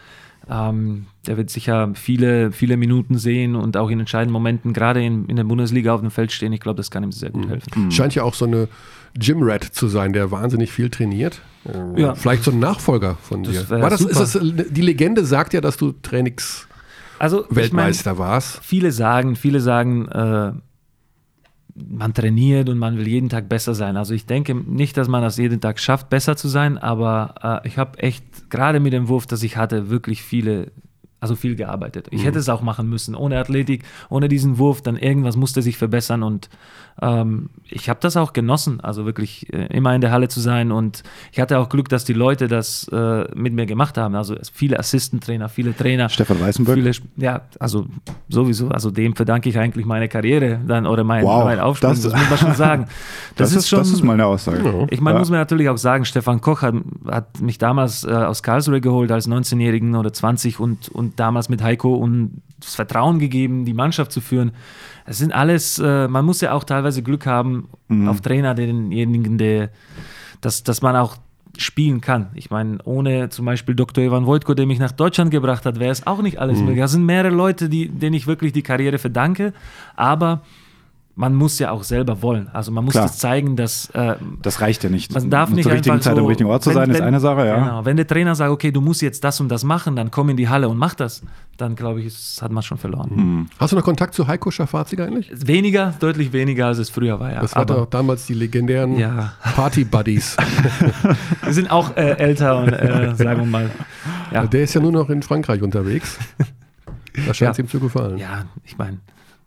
ähm, 0.49 1.05
der 1.29 1.37
wird 1.37 1.51
sicher 1.51 1.91
viele, 1.93 2.51
viele 2.51 2.75
Minuten 2.75 3.19
sehen 3.19 3.55
und 3.55 3.77
auch 3.77 3.91
in 3.91 3.99
entscheidenden 3.99 4.33
Momenten, 4.33 4.73
gerade 4.73 5.05
in, 5.05 5.25
in 5.27 5.35
der 5.35 5.43
Bundesliga 5.43 5.93
auf 5.93 6.01
dem 6.01 6.09
Feld 6.09 6.31
stehen. 6.31 6.51
Ich 6.53 6.59
glaube, 6.59 6.77
das 6.77 6.89
kann 6.89 7.03
ihm 7.03 7.11
sehr 7.11 7.29
gut 7.29 7.45
mhm. 7.45 7.49
helfen. 7.49 7.83
Mhm. 7.83 7.91
Scheint 7.91 8.15
ja 8.15 8.23
auch 8.23 8.33
so 8.33 8.45
eine 8.45 8.67
Gym-Rat 9.13 9.63
zu 9.63 9.89
sein, 9.89 10.11
der 10.11 10.31
wahnsinnig 10.31 10.71
viel 10.71 10.89
trainiert. 10.89 11.39
Äh, 11.65 12.01
ja. 12.01 12.15
Vielleicht 12.15 12.43
so 12.43 12.49
ein 12.49 12.57
Nachfolger 12.57 13.19
von 13.21 13.43
das 13.43 13.67
dir. 13.67 13.79
War 13.79 13.91
das, 13.91 14.01
ist 14.01 14.19
das, 14.19 14.39
die 14.41 14.81
Legende 14.81 15.23
sagt 15.23 15.53
ja, 15.53 15.61
dass 15.61 15.77
du 15.77 15.91
Trainings 16.01 16.67
also, 17.19 17.45
Weltmeister 17.51 18.13
ich 18.13 18.17
mein, 18.17 18.27
warst. 18.27 18.59
Viele 18.63 18.91
sagen, 18.91 19.35
viele 19.35 19.59
sagen, 19.59 20.07
äh, 20.07 20.53
man 21.75 22.11
trainiert 22.15 22.69
und 22.69 22.79
man 22.79 22.97
will 22.97 23.07
jeden 23.07 23.29
Tag 23.29 23.49
besser 23.49 23.75
sein. 23.75 23.97
Also 23.97 24.15
ich 24.15 24.25
denke 24.25 24.55
nicht, 24.55 24.97
dass 24.97 25.07
man 25.07 25.21
das 25.21 25.37
jeden 25.37 25.61
Tag 25.61 25.79
schafft, 25.79 26.09
besser 26.09 26.35
zu 26.35 26.47
sein, 26.47 26.79
aber 26.79 27.61
äh, 27.63 27.67
ich 27.67 27.77
habe 27.77 27.99
echt 27.99 28.49
gerade 28.49 28.79
mit 28.79 28.93
dem 28.93 29.09
Wurf, 29.09 29.27
das 29.27 29.43
ich 29.43 29.57
hatte, 29.57 29.91
wirklich 29.91 30.23
viele 30.23 30.71
also 31.19 31.35
viel 31.35 31.55
gearbeitet. 31.55 32.07
Ich 32.11 32.21
mhm. 32.21 32.25
hätte 32.25 32.39
es 32.39 32.49
auch 32.49 32.61
machen 32.61 32.89
müssen. 32.89 33.15
Ohne 33.15 33.37
Athletik, 33.37 33.83
ohne 34.09 34.27
diesen 34.27 34.57
Wurf, 34.57 34.81
dann 34.81 34.97
irgendwas 34.97 35.35
musste 35.35 35.61
sich 35.61 35.77
verbessern. 35.77 36.23
Und 36.23 36.49
ähm, 37.01 37.49
ich 37.69 37.89
habe 37.89 37.99
das 38.01 38.17
auch 38.17 38.33
genossen, 38.33 38.79
also 38.81 39.05
wirklich 39.05 39.51
äh, 39.53 39.67
immer 39.67 39.93
in 39.93 40.01
der 40.01 40.11
Halle 40.11 40.27
zu 40.27 40.39
sein. 40.39 40.71
Und 40.71 41.03
ich 41.31 41.39
hatte 41.39 41.59
auch 41.59 41.69
Glück, 41.69 41.89
dass 41.89 42.03
die 42.03 42.13
Leute 42.13 42.47
das 42.47 42.87
äh, 42.91 43.25
mit 43.35 43.53
mir 43.53 43.65
gemacht 43.65 43.97
haben. 43.97 44.15
Also 44.15 44.35
viele 44.51 44.79
Assistentrainer, 44.79 45.49
viele 45.49 45.75
Trainer. 45.75 46.09
Stefan 46.09 46.39
Weißenberg? 46.41 46.77
Viele, 46.77 46.91
ja, 47.17 47.41
also 47.59 47.85
sowieso. 48.27 48.69
Also 48.69 48.91
dem 48.91 49.15
verdanke 49.15 49.49
ich 49.49 49.57
eigentlich 49.57 49.85
meine 49.85 50.09
Karriere 50.09 50.59
dann 50.65 50.85
oder 50.85 51.03
mein, 51.03 51.23
wow, 51.23 51.45
mein 51.45 51.59
Aufstieg. 51.59 51.89
Das, 51.89 52.01
das, 52.01 52.13
muss 52.13 52.29
man 52.29 52.37
schon 52.37 52.53
sagen. 52.55 52.85
Das, 53.35 53.51
das 53.51 53.63
ist, 53.63 53.69
schon, 53.69 53.79
das 53.79 53.91
ist 53.91 54.03
meine 54.03 54.25
Aussage. 54.25 54.87
Ich 54.89 55.01
meine, 55.01 55.15
ja. 55.15 55.19
muss 55.19 55.29
man 55.29 55.39
natürlich 55.39 55.69
auch 55.69 55.77
sagen, 55.77 56.05
Stefan 56.05 56.41
Koch 56.41 56.61
hat, 56.61 56.75
hat 57.07 57.39
mich 57.39 57.57
damals 57.57 58.03
äh, 58.03 58.11
aus 58.11 58.43
Karlsruhe 58.43 58.81
geholt 58.81 59.11
als 59.11 59.27
19-Jährigen 59.27 59.95
oder 59.95 60.11
20 60.11 60.59
und, 60.59 60.89
und 60.89 61.19
damals 61.19 61.49
mit 61.49 61.61
Heiko 61.61 61.95
und 61.95 62.41
das 62.59 62.75
Vertrauen 62.75 63.19
gegeben, 63.19 63.65
die 63.65 63.73
Mannschaft 63.73 64.11
zu 64.11 64.21
führen. 64.21 64.51
Es 65.09 65.17
sind 65.17 65.33
alles, 65.33 65.79
äh, 65.79 66.07
man 66.07 66.23
muss 66.23 66.39
ja 66.39 66.53
auch 66.53 66.63
teilweise 66.63 67.01
Glück 67.01 67.25
haben 67.25 67.67
mhm. 67.87 68.07
auf 68.07 68.21
Trainer, 68.21 68.53
denjenigen, 68.53 69.39
der, 69.39 69.71
dass, 70.39 70.61
dass 70.61 70.83
man 70.83 70.95
auch 70.95 71.17
spielen 71.57 71.99
kann. 71.99 72.27
Ich 72.35 72.51
meine, 72.51 72.77
ohne 72.83 73.29
zum 73.29 73.45
Beispiel 73.45 73.73
Dr. 73.73 74.03
Ivan 74.03 74.27
Wojtko, 74.27 74.53
der 74.53 74.67
mich 74.67 74.77
nach 74.77 74.91
Deutschland 74.91 75.31
gebracht 75.31 75.65
hat, 75.65 75.79
wäre 75.79 75.91
es 75.91 76.05
auch 76.05 76.21
nicht 76.21 76.39
alles 76.39 76.59
mhm. 76.59 76.65
möglich. 76.65 76.83
Das 76.83 76.91
sind 76.91 77.07
mehrere 77.07 77.33
Leute, 77.33 77.69
die, 77.69 77.89
denen 77.89 78.13
ich 78.13 78.27
wirklich 78.27 78.53
die 78.53 78.61
Karriere 78.61 78.99
verdanke, 78.99 79.51
aber 79.95 80.41
man 81.19 81.35
muss 81.35 81.59
ja 81.59 81.71
auch 81.71 81.83
selber 81.83 82.21
wollen. 82.21 82.47
Also 82.53 82.71
man 82.71 82.85
muss 82.85 82.93
Klar. 82.93 83.07
das 83.07 83.17
zeigen, 83.17 83.57
dass 83.57 83.89
äh, 83.89 84.15
Das 84.41 84.61
reicht 84.61 84.85
ja 84.85 84.89
nicht. 84.89 85.13
man 85.13 85.29
darf 85.29 85.49
nicht 85.49 85.63
Zur 85.63 85.73
richtigen 85.73 85.99
Zeit 85.99 86.15
so, 86.15 86.21
am 86.21 86.27
richtigen 86.27 86.49
Ort 86.49 86.63
zu 86.63 86.69
wenn- 86.69 86.75
sein, 86.75 86.89
ist 86.91 86.97
wenn- 86.99 87.03
eine 87.03 87.19
Sache, 87.19 87.45
ja. 87.45 87.59
Genau. 87.59 87.83
Wenn 87.83 87.97
der 87.97 88.07
Trainer 88.07 88.35
sagt, 88.35 88.49
okay, 88.51 88.71
du 88.71 88.79
musst 88.79 89.01
jetzt 89.01 89.21
das 89.25 89.41
und 89.41 89.49
das 89.49 89.65
machen, 89.65 89.97
dann 89.97 90.11
komm 90.11 90.29
in 90.29 90.37
die 90.37 90.47
Halle 90.47 90.69
und 90.69 90.77
mach 90.77 90.93
das, 90.93 91.21
dann 91.57 91.75
glaube 91.75 91.99
ich, 91.99 92.05
ist, 92.05 92.41
hat 92.41 92.53
man 92.53 92.63
schon 92.63 92.77
verloren. 92.77 93.09
Hm. 93.13 93.47
Hast 93.59 93.73
du 93.73 93.75
noch 93.75 93.83
Kontakt 93.83 94.13
zu 94.13 94.27
Heiko 94.27 94.49
Schafazik 94.49 95.01
eigentlich? 95.01 95.29
Weniger, 95.45 95.93
deutlich 95.99 96.31
weniger, 96.31 96.67
als 96.67 96.77
es 96.77 96.89
früher 96.89 97.19
war. 97.19 97.33
Ja. 97.33 97.41
Das 97.41 97.53
war 97.53 97.63
Aber 97.63 97.73
doch 97.75 97.85
damals 97.87 98.25
die 98.25 98.33
legendären 98.35 98.97
Ja. 98.97 99.33
Party-Buddies. 99.55 100.37
wir 101.43 101.53
sind 101.53 101.69
auch 101.69 101.97
äh, 101.97 102.11
älter 102.17 102.59
und 102.59 102.69
äh, 102.69 103.13
sagen 103.17 103.41
wir 103.41 103.45
mal, 103.45 103.69
ja, 104.31 104.45
Der 104.47 104.63
ist 104.63 104.73
ja 104.73 104.79
nur 104.79 104.93
noch 104.93 105.09
in 105.09 105.21
Frankreich 105.21 105.61
unterwegs. 105.61 106.17
Da 107.27 107.33
scheint 107.33 107.51
es 107.51 107.57
Ja. 107.57 107.63
ihm 107.65 107.67
zu 107.69 107.79
gefallen. 107.81 108.17
ja, 108.17 108.45
ich 108.63 108.77
meine, 108.77 108.99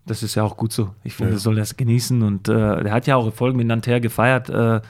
das 0.07 0.23
ist 0.23 0.35
ja 0.35 0.43
auch 0.43 0.57
gut 0.57 0.73
so. 0.73 0.91
Ich 1.05 1.15
finde, 1.15 1.35
er 1.35 1.39
soll 1.39 1.55
das 1.57 1.77
genießen 1.77 2.23
und 2.23 2.49
äh, 2.49 2.83
der 2.83 2.93
hat 2.93 3.07
ja 3.07 3.17
auch 3.17 3.27
Erfolg 3.27 3.55
mit 3.55 3.67
Nanterre 3.67 4.01
gefeiert, 4.01 4.51
äh, 4.51 4.81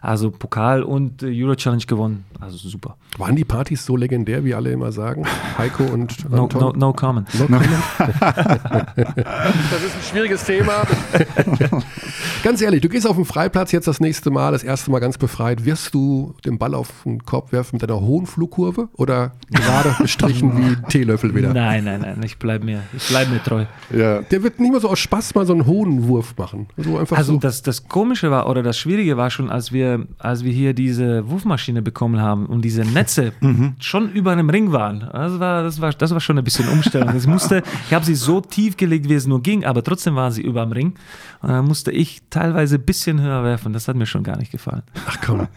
also 0.00 0.30
Pokal 0.30 0.82
und 0.82 1.22
äh, 1.22 1.42
Euro 1.44 1.54
Challenge 1.56 1.84
gewonnen. 1.86 2.24
Also 2.40 2.56
super. 2.56 2.96
Waren 3.16 3.34
die 3.36 3.44
Partys 3.44 3.84
so 3.84 3.96
legendär, 3.96 4.44
wie 4.44 4.54
alle 4.54 4.70
immer 4.70 4.92
sagen? 4.92 5.24
Heiko 5.56 5.82
und 5.84 6.28
No, 6.30 6.44
Anton? 6.44 6.60
no, 6.60 6.72
no 6.72 6.92
comment. 6.92 7.28
No 7.38 7.46
comment? 7.46 7.68
das 7.98 9.82
ist 9.84 9.96
ein 9.96 10.02
schwieriges 10.10 10.44
Thema. 10.44 10.82
ganz 12.42 12.60
ehrlich, 12.62 12.80
du 12.80 12.88
gehst 12.88 13.06
auf 13.06 13.16
den 13.16 13.24
Freiplatz 13.24 13.72
jetzt 13.72 13.88
das 13.88 14.00
nächste 14.00 14.30
Mal, 14.30 14.52
das 14.52 14.62
erste 14.62 14.90
Mal 14.90 15.00
ganz 15.00 15.18
befreit. 15.18 15.64
Wirst 15.64 15.94
du 15.94 16.34
den 16.44 16.58
Ball 16.58 16.74
auf 16.74 16.88
den 17.04 17.24
Korb 17.24 17.52
werfen 17.52 17.76
mit 17.80 17.84
einer 17.90 18.00
hohen 18.00 18.26
Flugkurve 18.26 18.88
oder 18.94 19.32
gerade 19.50 19.94
bestrichen 20.00 20.56
wie 20.58 20.76
Teelöffel 20.88 21.34
wieder? 21.34 21.52
Nein, 21.52 21.84
nein, 21.84 22.00
nein, 22.02 22.20
ich 22.24 22.38
bleibe 22.38 22.64
mir, 22.64 22.82
ich 22.96 23.08
bleib 23.08 23.28
mir 23.30 23.42
treu. 23.42 23.64
Ja. 23.94 24.20
Der 24.22 24.42
wird 24.42 24.60
nicht 24.60 24.72
mal 24.72 24.80
so 24.80 24.88
aus 24.88 24.98
Spaß 24.98 25.34
mal 25.34 25.46
so 25.46 25.52
einen 25.52 25.66
hohen 25.66 26.06
Wurf 26.08 26.34
machen. 26.36 26.68
So 26.76 26.98
einfach 26.98 27.16
Also 27.16 27.34
so. 27.34 27.38
das, 27.38 27.62
das 27.62 27.88
Komische 27.88 28.30
war 28.30 28.48
oder 28.48 28.62
das 28.62 28.78
Schwierige 28.78 29.16
war 29.16 29.30
schon, 29.30 29.50
als 29.50 29.72
wir, 29.72 29.87
als 30.18 30.44
wir 30.44 30.52
hier 30.52 30.74
diese 30.74 31.28
Wurfmaschine 31.28 31.82
bekommen 31.82 32.20
haben 32.20 32.46
und 32.46 32.62
diese 32.62 32.82
Netze 32.82 33.32
schon 33.80 34.10
über 34.12 34.32
einem 34.32 34.50
Ring 34.50 34.72
waren. 34.72 35.00
Das 35.12 35.38
war, 35.40 35.62
das 35.62 35.80
war, 35.80 35.92
das 35.92 36.10
war 36.10 36.20
schon 36.20 36.38
ein 36.38 36.44
bisschen 36.44 36.68
Umstellung. 36.68 37.10
Es 37.16 37.26
musste, 37.26 37.62
ich 37.88 37.94
habe 37.94 38.04
sie 38.04 38.14
so 38.14 38.40
tief 38.40 38.76
gelegt, 38.76 39.08
wie 39.08 39.14
es 39.14 39.26
nur 39.26 39.42
ging, 39.42 39.64
aber 39.64 39.82
trotzdem 39.82 40.14
waren 40.16 40.32
sie 40.32 40.42
über 40.42 40.62
dem 40.64 40.72
Ring. 40.72 40.94
Und 41.40 41.48
dann 41.50 41.64
musste 41.66 41.90
ich 41.92 42.20
teilweise 42.30 42.76
ein 42.76 42.82
bisschen 42.82 43.20
höher 43.20 43.44
werfen. 43.44 43.72
Das 43.72 43.88
hat 43.88 43.96
mir 43.96 44.06
schon 44.06 44.22
gar 44.24 44.36
nicht 44.38 44.52
gefallen. 44.52 44.82
Ach 45.06 45.16
komm. 45.24 45.46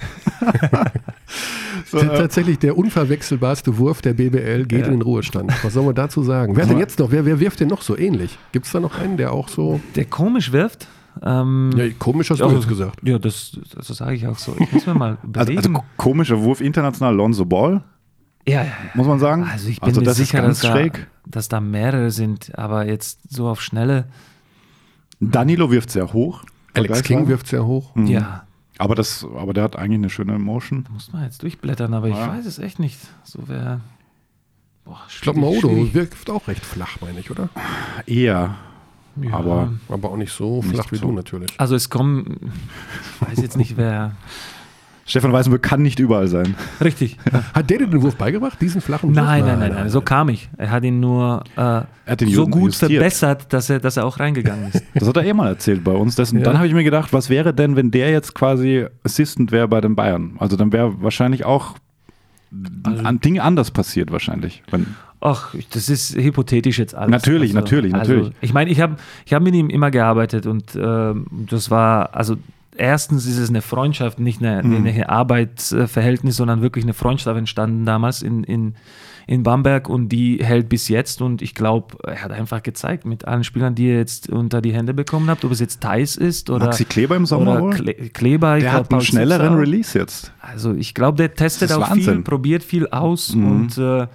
So, 1.85 1.97
äh, 1.97 2.05
Tatsächlich 2.07 2.59
der 2.59 2.77
unverwechselbarste 2.77 3.77
Wurf 3.77 4.01
der 4.01 4.13
BBL 4.13 4.65
geht 4.65 4.81
Ja. 4.81 4.85
in 4.85 4.91
den 4.91 5.01
Ruhestand. 5.01 5.51
Was 5.63 5.73
soll 5.73 5.83
man 5.85 5.95
dazu 5.95 6.23
sagen? 6.23 6.55
Wer 6.55 6.65
denn 6.65 6.77
jetzt 6.79 6.99
noch? 6.99 7.11
Wer, 7.11 7.25
wer 7.25 7.39
wirft 7.39 7.59
denn 7.59 7.67
noch 7.69 7.81
so 7.81 7.97
ähnlich? 7.97 8.37
Gibt 8.51 8.65
es 8.65 8.71
da 8.71 8.79
noch 8.79 8.97
einen, 8.99 9.17
der 9.17 9.31
auch 9.33 9.47
so. 9.49 9.79
Der 9.95 10.05
komisch 10.05 10.51
wirft. 10.51 10.87
Ähm, 11.21 11.71
Ja, 11.75 11.85
komisch 11.99 12.29
hast 12.31 12.39
du 12.39 12.45
ja, 12.47 12.51
jetzt 12.53 12.67
gesagt. 12.67 12.99
Ja, 13.03 13.19
das, 13.19 13.57
das 13.75 13.87
sage 13.87 14.15
ich 14.15 14.25
auch 14.27 14.37
so. 14.37 14.55
Ich 14.59 14.71
muss 14.71 14.85
mir 14.85 14.93
mal 14.93 15.09
also, 15.17 15.27
überlegen. 15.27 15.57
also 15.57 15.69
ko- 15.71 15.83
komischer 15.97 16.41
Wurf 16.41 16.61
international, 16.61 17.15
Lonzo 17.15 17.45
Ball, 17.45 17.83
ja, 18.47 18.65
muss 18.95 19.05
man 19.07 19.19
sagen. 19.19 19.43
Also 19.43 19.69
ich 19.69 19.79
bin 19.79 19.93
mir 19.95 20.01
das 20.03 20.17
sicher, 20.17 20.39
ist 20.39 20.43
ganz 20.45 20.61
dass, 20.61 20.71
da, 20.71 20.75
schräg. 20.77 21.07
dass 21.27 21.47
da 21.47 21.59
mehrere 21.61 22.09
sind, 22.11 22.57
aber 22.57 22.87
jetzt 22.87 23.19
so 23.31 23.47
auf 23.47 23.61
Schnelle, 23.61 24.05
Danilo 25.19 25.69
wirft 25.69 25.91
sehr 25.91 26.11
hoch. 26.13 26.43
Alex. 26.73 27.03
King 27.03 27.27
wirft 27.27 27.47
sehr 27.47 27.65
hoch. 27.65 27.93
Mhm. 27.95 28.07
ja, 28.07 28.43
Aber, 28.79 28.95
das, 28.95 29.25
aber 29.37 29.53
der 29.53 29.63
hat 29.65 29.75
eigentlich 29.75 29.99
eine 29.99 30.09
schöne 30.09 30.39
Motion. 30.39 30.87
muss 30.91 31.11
man 31.13 31.23
jetzt 31.23 31.43
durchblättern, 31.43 31.93
aber 31.93 32.07
ich 32.07 32.15
Ja. 32.15 32.29
weiß 32.29 32.45
es 32.45 32.57
echt 32.59 32.79
nicht. 32.79 32.97
So 33.23 33.47
wäre. 33.47 33.81
Ich 35.09 35.21
glaube, 35.21 35.39
schwierig. 35.59 35.93
wirft 35.93 36.29
auch 36.31 36.47
recht 36.47 36.65
flach, 36.65 36.97
meine 37.01 37.19
ich, 37.19 37.29
oder? 37.29 37.49
Eher. 38.07 38.55
Ja. 39.21 39.33
aber- 39.33 39.69
Aber 39.89 40.09
auch 40.11 40.17
nicht 40.17 40.31
so 40.31 40.57
Nicht 40.61 40.69
flach 40.73 40.91
wie 40.91 40.95
so. 40.97 41.07
du 41.07 41.11
natürlich. 41.13 41.49
Also 41.57 41.75
es 41.75 41.89
kommen, 41.89 42.51
ich 43.21 43.27
weiß 43.29 43.41
jetzt 43.41 43.57
nicht 43.57 43.77
wer. 43.77 44.11
Stefan 45.05 45.33
Weißenburg 45.33 45.61
kann 45.61 45.81
nicht 45.81 45.99
überall 45.99 46.27
sein. 46.27 46.55
Richtig. 46.79 47.17
Hat 47.53 47.69
der 47.69 47.79
dir 47.79 47.87
den 47.87 48.01
Wurf 48.01 48.15
beigebracht, 48.15 48.61
diesen 48.61 48.79
flachen 48.79 49.09
Wurf? 49.09 49.15
Nein, 49.17 49.43
nein, 49.45 49.59
nein, 49.59 49.73
nein, 49.73 49.89
so 49.89 49.99
kam 49.99 50.29
ich. 50.29 50.47
Er 50.57 50.69
hat 50.69 50.83
ihn 50.83 50.99
nur 51.01 51.43
äh, 51.57 51.59
hat 52.05 52.21
ihn 52.21 52.29
so 52.29 52.47
gut 52.47 52.67
justiert. 52.67 52.91
verbessert, 52.93 53.51
dass 53.51 53.69
er, 53.69 53.79
dass 53.79 53.97
er 53.97 54.05
auch 54.05 54.19
reingegangen 54.19 54.69
ist. 54.71 54.81
Das 54.93 55.07
hat 55.07 55.17
er 55.17 55.25
eh 55.25 55.33
mal 55.33 55.47
erzählt 55.49 55.83
bei 55.83 55.91
uns. 55.91 56.17
Und 56.17 56.37
Ja. 56.37 56.43
Dann 56.43 56.57
habe 56.57 56.67
ich 56.67 56.73
mir 56.73 56.83
gedacht, 56.85 57.11
was 57.11 57.29
wäre 57.29 57.53
denn, 57.53 57.75
wenn 57.75 57.91
der 57.91 58.11
jetzt 58.11 58.35
quasi 58.35 58.85
Assistant 59.03 59.51
wäre 59.51 59.67
bei 59.67 59.81
den 59.81 59.95
Bayern? 59.95 60.35
Also 60.37 60.55
dann 60.55 60.71
wäre 60.71 61.01
wahrscheinlich 61.01 61.43
auch 61.45 61.75
Also- 62.83 63.03
ein 63.03 63.19
Ding 63.19 63.39
anders 63.39 63.71
passiert 63.71 64.11
wahrscheinlich. 64.11 64.61
Wenn, 64.71 64.85
Ach, 65.23 65.53
das 65.71 65.87
ist 65.87 66.15
hypothetisch 66.15 66.79
jetzt 66.79 66.95
alles. 66.95 67.11
Natürlich, 67.11 67.53
natürlich, 67.53 67.93
natürlich. 67.93 68.23
Also, 68.25 68.35
ich 68.41 68.53
meine, 68.53 68.71
ich 68.71 68.81
habe 68.81 68.95
ich 69.25 69.33
hab 69.33 69.43
mit 69.43 69.53
ihm 69.53 69.69
immer 69.69 69.91
gearbeitet 69.91 70.47
und 70.47 70.75
ähm, 70.75 71.27
das 71.49 71.69
war, 71.69 72.15
also 72.15 72.37
erstens 72.75 73.27
ist 73.27 73.37
es 73.37 73.49
eine 73.49 73.61
Freundschaft, 73.61 74.19
nicht 74.19 74.43
eine, 74.43 74.63
Mhm. 74.63 74.87
eine 74.87 75.09
Arbeitsverhältnis, 75.09 76.35
sondern 76.37 76.61
wirklich 76.61 76.83
eine 76.85 76.93
Freundschaft 76.93 77.37
entstanden 77.37 77.85
damals 77.85 78.21
in, 78.21 78.43
in, 78.43 78.75
in 79.27 79.43
Bamberg 79.43 79.89
und 79.89 80.09
die 80.09 80.39
hält 80.41 80.69
bis 80.69 80.87
jetzt 80.87 81.21
und 81.21 81.41
ich 81.41 81.53
glaube, 81.53 81.97
er 82.03 82.23
hat 82.23 82.31
einfach 82.31 82.63
gezeigt 82.63 83.05
mit 83.05 83.25
allen 83.25 83.43
Spielern, 83.43 83.75
die 83.75 83.87
ihr 83.89 83.97
jetzt 83.97 84.29
unter 84.29 84.61
die 84.61 84.73
Hände 84.73 84.93
bekommen 84.93 85.29
habt, 85.29 85.45
ob 85.45 85.51
es 85.51 85.59
jetzt 85.59 85.81
Thais 85.81 86.15
ist 86.15 86.49
oder, 86.49 86.65
Maxi 86.65 86.85
Kleber 86.85 87.15
im 87.15 87.25
Sommer 87.27 87.61
oder? 87.61 87.75
Kle 87.77 87.93
Kleber. 87.93 88.57
ich 88.57 88.63
der 88.63 88.71
glaub, 88.71 88.85
hat 88.85 88.91
einen 88.91 89.01
schnelleren. 89.01 89.53
Release 89.55 89.97
jetzt. 89.97 90.33
Also 90.41 90.73
ich 90.73 90.93
glaube, 90.95 91.17
der 91.17 91.35
testet 91.35 91.71
auch 91.71 91.93
viel, 91.93 92.07
Wahnsinn. 92.07 92.23
probiert 92.23 92.63
viel 92.63 92.87
aus 92.87 93.35
Mhm. 93.35 93.51
und 93.51 93.77
äh, 93.77 94.07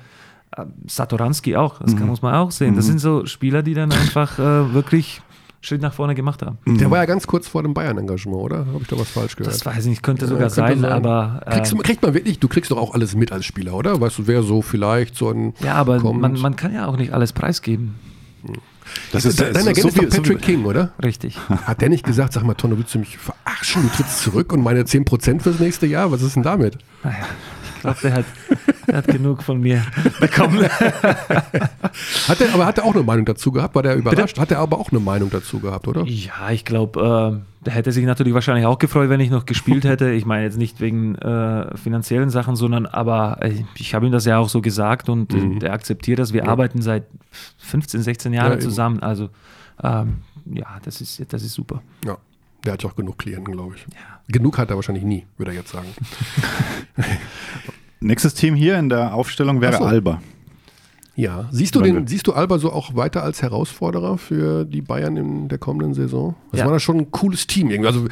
Satoranski 0.87 1.57
auch, 1.57 1.79
das 1.79 1.93
kann, 1.95 2.05
Mhm. 2.05 2.09
muss 2.11 2.23
man 2.23 2.35
auch 2.35 2.51
sehen. 2.51 2.77
Das 2.77 2.85
Mhm. 2.87 2.91
sind 2.91 2.99
so 3.01 3.27
Spieler, 3.27 3.63
die 3.63 3.75
dann 3.75 3.93
einfach 3.93 4.39
äh, 4.39 4.73
wirklich 4.75 5.21
Schritt 5.63 5.83
nach 5.83 5.93
vorne 5.95 6.15
gemacht 6.15 6.43
haben. 6.43 6.59
Der 6.67 6.91
war 6.91 6.99
ja 6.99 7.07
ganz 7.07 7.27
kurz 7.27 7.49
vor 7.49 7.63
dem 7.63 7.75
Bayern-Engagement, 7.75 8.39
oder? 8.39 8.59
Habe 8.59 8.79
ich 8.83 8.87
da 8.89 8.99
was 8.99 9.09
falsch 9.11 9.35
gehört? 9.37 9.53
Das 9.55 9.67
weiß 9.67 9.79
ich 9.85 9.91
nicht, 9.91 10.03
könnte 10.03 10.27
Ja, 10.27 10.29
sogar 10.29 10.43
könnte 10.49 10.55
sein, 10.55 10.81
sein. 10.81 10.93
aber 10.93 11.41
Kriegst 11.51 11.73
du, 11.73 11.77
äh, 11.79 11.83
kriegt 11.83 12.03
man 12.03 12.15
wirklich, 12.15 12.39
du 12.39 12.47
kriegst 12.47 12.71
doch 12.71 12.77
auch 12.79 12.95
alles 12.95 13.17
mit 13.17 13.33
als 13.33 13.45
Spieler, 13.47 13.75
oder? 13.75 14.01
Weißt 14.01 14.19
du, 14.19 14.27
wer 14.29 14.43
so 14.45 14.63
vielleicht 14.63 15.17
so 15.17 15.31
ein. 15.31 15.55
ja, 15.61 15.75
aber 15.75 15.99
kommt. 15.99 16.21
man, 16.21 16.39
man 16.41 16.55
kann 16.57 16.73
ja 16.73 16.87
auch 16.87 16.97
nicht 16.97 17.13
alles 17.13 17.33
preisgeben. 17.33 17.97
Das 19.11 19.25
Dein 19.35 19.57
Agent 19.57 19.79
ist 19.79 19.97
doch 19.99 20.03
wie- 20.03 20.07
Patrick 20.07 20.43
King, 20.43 20.65
oder? 20.65 20.93
Richtig. 21.03 21.37
Hat 21.65 21.81
der 21.81 21.89
nicht 21.89 22.05
gesagt, 22.07 22.33
sag 22.35 22.45
mal, 22.45 22.55
Tonno, 22.55 22.79
willst 22.79 22.95
du 22.95 23.01
mich 23.01 23.19
verarschen? 23.19 23.83
Du 23.83 23.89
trittst 23.89 24.21
zurück 24.23 24.53
und 24.53 24.63
meine 24.63 24.85
10% 24.85 25.41
fürs 25.43 25.59
nächste 25.59 25.87
Jahr? 25.87 26.13
Was 26.13 26.23
ist 26.23 26.37
denn 26.37 26.45
damit? 26.45 26.79
Naja, 27.03 27.17
ich 27.77 27.81
glaube, 27.83 27.99
der 28.03 28.15
hat, 28.15 28.25
der 28.89 28.97
hat 28.97 29.07
genug 29.09 29.43
von 29.43 29.61
mir 29.61 29.83
bekommen. 30.21 30.65
Hat 32.29 32.41
er, 32.41 32.53
aber 32.55 32.67
hat 32.67 32.79
er 32.79 32.85
auch 32.85 32.95
eine 32.95 33.03
Meinung 33.05 33.25
dazu 33.25 33.51
gehabt? 33.53 33.75
War 33.75 33.83
der 33.83 33.97
überrascht? 33.97 34.39
Hat 34.39 34.51
er 34.51 34.59
aber 34.59 34.79
auch 34.79 34.91
eine 34.91 35.01
Meinung 35.01 35.31
dazu 35.31 35.61
gehabt, 35.61 35.89
oder? 35.89 36.05
Ja, 36.05 36.51
ich 36.51 36.65
glaube, 36.65 37.41
äh, 37.61 37.65
der 37.65 37.73
hätte 37.75 37.93
sich 37.93 38.05
natürlich 38.05 38.35
wahrscheinlich 38.35 38.67
auch 38.67 38.79
gefreut, 38.79 39.09
wenn 39.09 39.21
ich 39.21 39.31
noch 39.31 39.47
gespielt 39.47 39.85
hätte. 39.87 40.11
Ich 40.11 40.27
meine 40.27 40.45
jetzt 40.45 40.59
nicht 40.59 40.81
wegen 40.81 41.15
äh, 41.17 41.77
finanziellen 41.77 42.31
Sachen, 42.31 42.57
sondern 42.57 42.87
aber 42.87 43.39
äh, 43.41 43.55
ich 43.77 43.95
habe 43.95 44.07
ihm 44.07 44.13
das 44.13 44.25
ja 44.25 44.39
auch 44.39 44.49
so 44.49 44.61
gesagt 44.61 45.09
und 45.09 45.33
äh, 45.33 45.37
Mhm. 45.37 45.61
der 45.61 45.73
akzeptiert 45.73 46.19
das. 46.19 46.33
Wir 46.33 46.45
Ja. 46.45 46.49
arbeiten 46.51 46.83
seit 46.83 47.05
15, 47.59 48.03
16 48.03 48.33
Jahren 48.33 48.53
Ja, 48.53 48.59
zusammen. 48.61 49.01
Also 49.01 49.31
ähm, 49.83 50.19
ja, 50.47 50.67
das 50.85 51.01
ist, 51.01 51.33
das 51.33 51.43
ist 51.43 51.55
super. 51.55 51.83
Ja. 52.05 52.17
Der 52.65 52.75
hat 52.75 52.83
ja 52.83 52.91
auch 52.91 52.97
genug 52.97 53.19
Klienten, 53.19 53.53
glaube 53.55 53.77
ich. 53.77 53.83
Ja. 53.95 54.16
Genug 54.29 54.59
hat 54.59 54.71
er 54.71 54.77
wahrscheinlich 54.77 55.05
nie, 55.05 55.25
würde 55.37 55.53
er 55.53 55.59
jetzt 55.59 55.71
sagen. 55.71 55.89
Nächstes 58.01 58.35
Team 58.35 58.55
hier 58.55 58.79
in 58.79 58.89
der 58.89 59.15
Aufstellung 59.15 59.61
wäre 59.61 59.77
so. 59.79 59.85
Alba. 59.85 60.21
Ja. 61.15 61.49
Siehst 61.51 61.75
du, 61.75 61.81
den, 61.81 62.07
siehst 62.07 62.27
du 62.27 62.35
Alba 62.35 62.59
so 62.59 62.71
auch 62.73 62.95
weiter 62.95 63.23
als 63.23 63.41
Herausforderer 63.41 64.19
für 64.19 64.65
die 64.67 64.83
Bayern 64.83 65.17
in 65.17 65.49
der 65.49 65.59
kommenden 65.59 65.95
Saison? 65.95 66.35
Das 66.51 66.61
Ja. 66.61 66.67
war 66.67 66.73
da 66.73 66.81
schon 66.81 66.99
ein 66.99 67.11
cooles 67.11 67.47
Team. 67.47 67.71
irgendwie. 67.71 67.87
Also, 67.89 68.07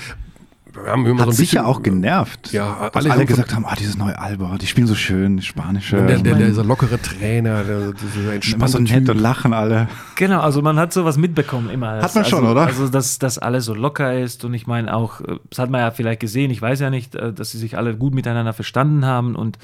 wir 0.74 0.90
haben 0.90 1.06
immer 1.06 1.20
Hat 1.20 1.26
so 1.26 1.30
ein 1.30 1.36
sicher 1.36 1.60
bisschen, 1.60 1.66
auch 1.66 1.82
genervt. 1.82 2.52
Ja, 2.52 2.90
dass 2.92 3.04
alle 3.04 3.14
alle, 3.14 3.26
gesagt 3.26 3.54
haben, 3.54 3.64
ah, 3.66 3.74
dieses 3.78 3.96
neue 3.96 4.18
Alba, 4.18 4.56
die 4.58 4.66
spielen 4.66 4.86
so 4.86 4.94
schön, 4.94 5.40
spanische. 5.42 5.96
Der, 5.96 6.18
der, 6.18 6.34
meine- 6.34 6.46
dieser 6.46 6.64
lockere 6.64 7.00
Trainer, 7.00 7.64
der, 7.64 7.92
dieser 7.92 8.20
immer 8.22 8.32
entspannte 8.32 8.68
so 8.68 8.78
nett 8.78 9.08
und 9.08 9.18
lachen 9.18 9.52
alle. 9.52 9.88
Genau, 10.16 10.40
also 10.40 10.62
man 10.62 10.78
hat 10.78 10.92
sowas 10.92 11.16
mitbekommen 11.16 11.70
immer. 11.70 12.02
Hat 12.02 12.14
man 12.14 12.24
also, 12.24 12.36
schon, 12.36 12.46
oder? 12.46 12.62
Also, 12.62 12.88
dass 12.88 13.18
das 13.18 13.38
alles 13.38 13.64
so 13.64 13.74
locker 13.74 14.18
ist 14.18 14.44
und 14.44 14.54
ich 14.54 14.66
meine 14.66 14.94
auch, 14.94 15.20
das 15.50 15.58
hat 15.58 15.70
man 15.70 15.80
ja 15.80 15.90
vielleicht 15.90 16.20
gesehen, 16.20 16.50
ich 16.50 16.60
weiß 16.60 16.80
ja 16.80 16.90
nicht, 16.90 17.14
äh, 17.14 17.32
dass 17.32 17.52
sie 17.52 17.58
sich 17.58 17.76
alle 17.76 17.96
gut 17.96 18.14
miteinander 18.14 18.52
verstanden 18.52 19.04
haben 19.04 19.36
und 19.36 19.58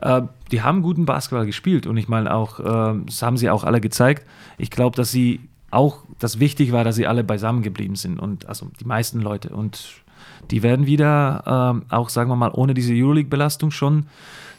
äh, 0.00 0.22
die 0.50 0.62
haben 0.62 0.82
guten 0.82 1.04
Basketball 1.06 1.46
gespielt 1.46 1.86
und 1.86 1.96
ich 1.96 2.08
meine 2.08 2.32
auch, 2.34 2.60
äh, 2.60 2.98
das 3.06 3.22
haben 3.22 3.36
sie 3.36 3.50
auch 3.50 3.64
alle 3.64 3.80
gezeigt. 3.80 4.26
Ich 4.56 4.70
glaube, 4.70 4.96
dass 4.96 5.10
sie 5.10 5.40
auch, 5.70 5.98
dass 6.18 6.40
wichtig 6.40 6.72
war, 6.72 6.84
dass 6.84 6.96
sie 6.96 7.06
alle 7.06 7.24
beisammen 7.24 7.62
geblieben 7.62 7.96
sind 7.96 8.18
und 8.18 8.48
also 8.48 8.70
die 8.80 8.84
meisten 8.84 9.20
Leute 9.20 9.50
und 9.50 10.02
die 10.50 10.62
werden 10.62 10.86
wieder 10.86 11.42
ähm, 11.46 11.82
auch, 11.88 12.08
sagen 12.08 12.30
wir 12.30 12.36
mal, 12.36 12.50
ohne 12.52 12.74
diese 12.74 12.92
Euroleague-Belastung 12.94 13.70
schon 13.70 14.06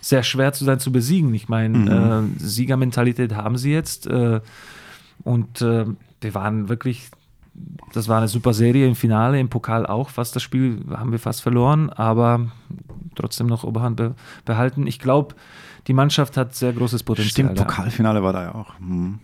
sehr 0.02 0.24
schwer 0.24 0.54
zu 0.54 0.66
sein 0.66 0.80
zu 0.80 0.92
besiegen. 0.92 1.34
Ich 1.34 1.50
meine, 1.50 2.32
äh, 2.38 2.40
Siegermentalität 2.40 3.36
haben 3.36 3.58
sie 3.58 3.72
jetzt. 3.72 4.08
Äh, 4.08 4.42
und 5.24 5.62
äh, 5.62 5.86
wir 6.22 6.36
waren 6.36 6.70
wirklich, 6.70 7.10
das 7.94 8.08
war 8.08 8.18
eine 8.18 8.28
super 8.28 8.54
Serie 8.54 8.88
im 8.88 8.96
Finale, 8.96 9.40
im 9.40 9.50
Pokal 9.50 9.86
auch. 9.86 10.10
Fast 10.10 10.36
das 10.36 10.44
Spiel 10.44 10.84
haben 10.92 11.12
wir 11.12 11.20
fast 11.20 11.42
verloren, 11.42 11.90
aber 11.90 12.48
trotzdem 13.16 13.48
noch 13.48 13.64
Oberhand 13.64 13.98
be 13.98 14.16
behalten. 14.46 14.88
Ich 14.88 15.00
glaube, 15.00 15.36
die 15.88 15.94
Mannschaft 15.94 16.38
hat 16.38 16.56
sehr 16.56 16.72
großes 16.74 17.04
Potenzial. 17.04 17.52
Stimmt. 17.52 17.56
Pokalfinale 17.56 18.24
war 18.24 18.34
da 18.34 18.44
ja 18.44 18.56
auch. 18.56 18.78
Hm. 18.80 19.20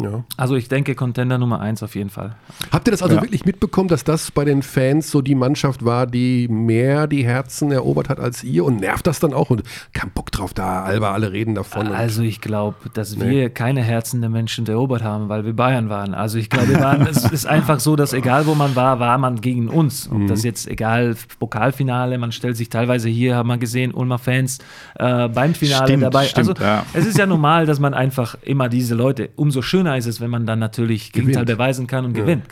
Ja. 0.00 0.24
Also 0.36 0.54
ich 0.56 0.68
denke 0.68 0.94
Contender 0.94 1.38
Nummer 1.38 1.60
eins 1.60 1.82
auf 1.82 1.94
jeden 1.94 2.10
Fall. 2.10 2.36
Habt 2.72 2.88
ihr 2.88 2.92
das 2.92 3.02
also 3.02 3.16
Ja. 3.16 3.22
wirklich 3.22 3.44
mitbekommen, 3.44 3.88
dass 3.88 4.04
das 4.04 4.30
bei 4.30 4.44
den 4.44 4.62
Fans 4.62 5.10
so 5.10 5.20
die 5.22 5.34
Mannschaft 5.34 5.84
war, 5.84 6.06
die 6.06 6.48
mehr 6.48 7.06
die 7.06 7.24
Herzen 7.24 7.70
erobert 7.72 8.08
hat 8.08 8.20
als 8.20 8.44
ihr? 8.44 8.64
Und 8.64 8.80
nervt 8.80 9.06
das 9.06 9.20
dann 9.20 9.32
auch? 9.32 9.50
Und 9.50 9.62
kein 9.92 10.10
Bock 10.10 10.30
drauf 10.32 10.54
da, 10.54 10.82
Alba, 10.84 11.12
alle 11.12 11.32
reden 11.32 11.54
davon. 11.54 11.88
Also 11.88 12.22
ich 12.22 12.40
glaube, 12.40 12.76
dass 12.94 13.16
Nee. 13.16 13.30
wir 13.30 13.50
keine 13.50 13.82
Herzen 13.82 14.20
der 14.20 14.30
Menschen 14.30 14.66
erobert 14.66 15.02
haben, 15.02 15.28
weil 15.28 15.44
wir 15.44 15.52
Bayern 15.54 15.88
waren. 15.88 16.14
Also 16.14 16.38
ich 16.38 16.50
glaube, 16.50 16.72
es 17.10 17.24
ist 17.24 17.46
einfach 17.46 17.80
so, 17.80 17.96
dass 17.96 18.12
egal 18.14 18.46
wo 18.46 18.54
man 18.54 18.76
war, 18.76 19.00
war 19.00 19.18
man 19.18 19.40
gegen 19.40 19.68
uns. 19.68 20.08
Ob 20.10 20.18
Mhm. 20.18 20.26
das 20.28 20.42
jetzt 20.44 20.68
egal, 20.68 21.16
Pokalfinale, 21.38 22.18
man 22.18 22.32
stellt 22.32 22.56
sich 22.56 22.68
teilweise 22.68 23.08
hier, 23.08 23.36
haben 23.36 23.48
wir 23.48 23.58
gesehen, 23.58 23.92
Ulmer 23.94 24.18
Fans 24.18 24.58
äh, 24.96 25.28
beim 25.28 25.54
Finale 25.54 25.86
Stimmt, 25.86 26.02
dabei. 26.02 26.24
stimmt, 26.26 26.48
also 26.50 26.62
ja. 26.62 26.84
es 26.92 27.06
ist 27.06 27.16
ja 27.18 27.26
normal, 27.26 27.66
dass 27.66 27.80
man 27.80 27.94
einfach 27.94 28.36
immer 28.42 28.68
diese 28.68 28.94
Leute, 28.94 29.30
umso 29.36 29.62
schöner 29.68 29.96
ist 29.96 30.06
es, 30.06 30.20
wenn 30.20 30.30
man 30.30 30.46
dann 30.46 30.58
natürlich 30.58 31.12
Gegenteil 31.12 31.44
beweisen 31.44 31.86
kann 31.86 32.04
und 32.04 32.14
gewinnt. 32.14 32.44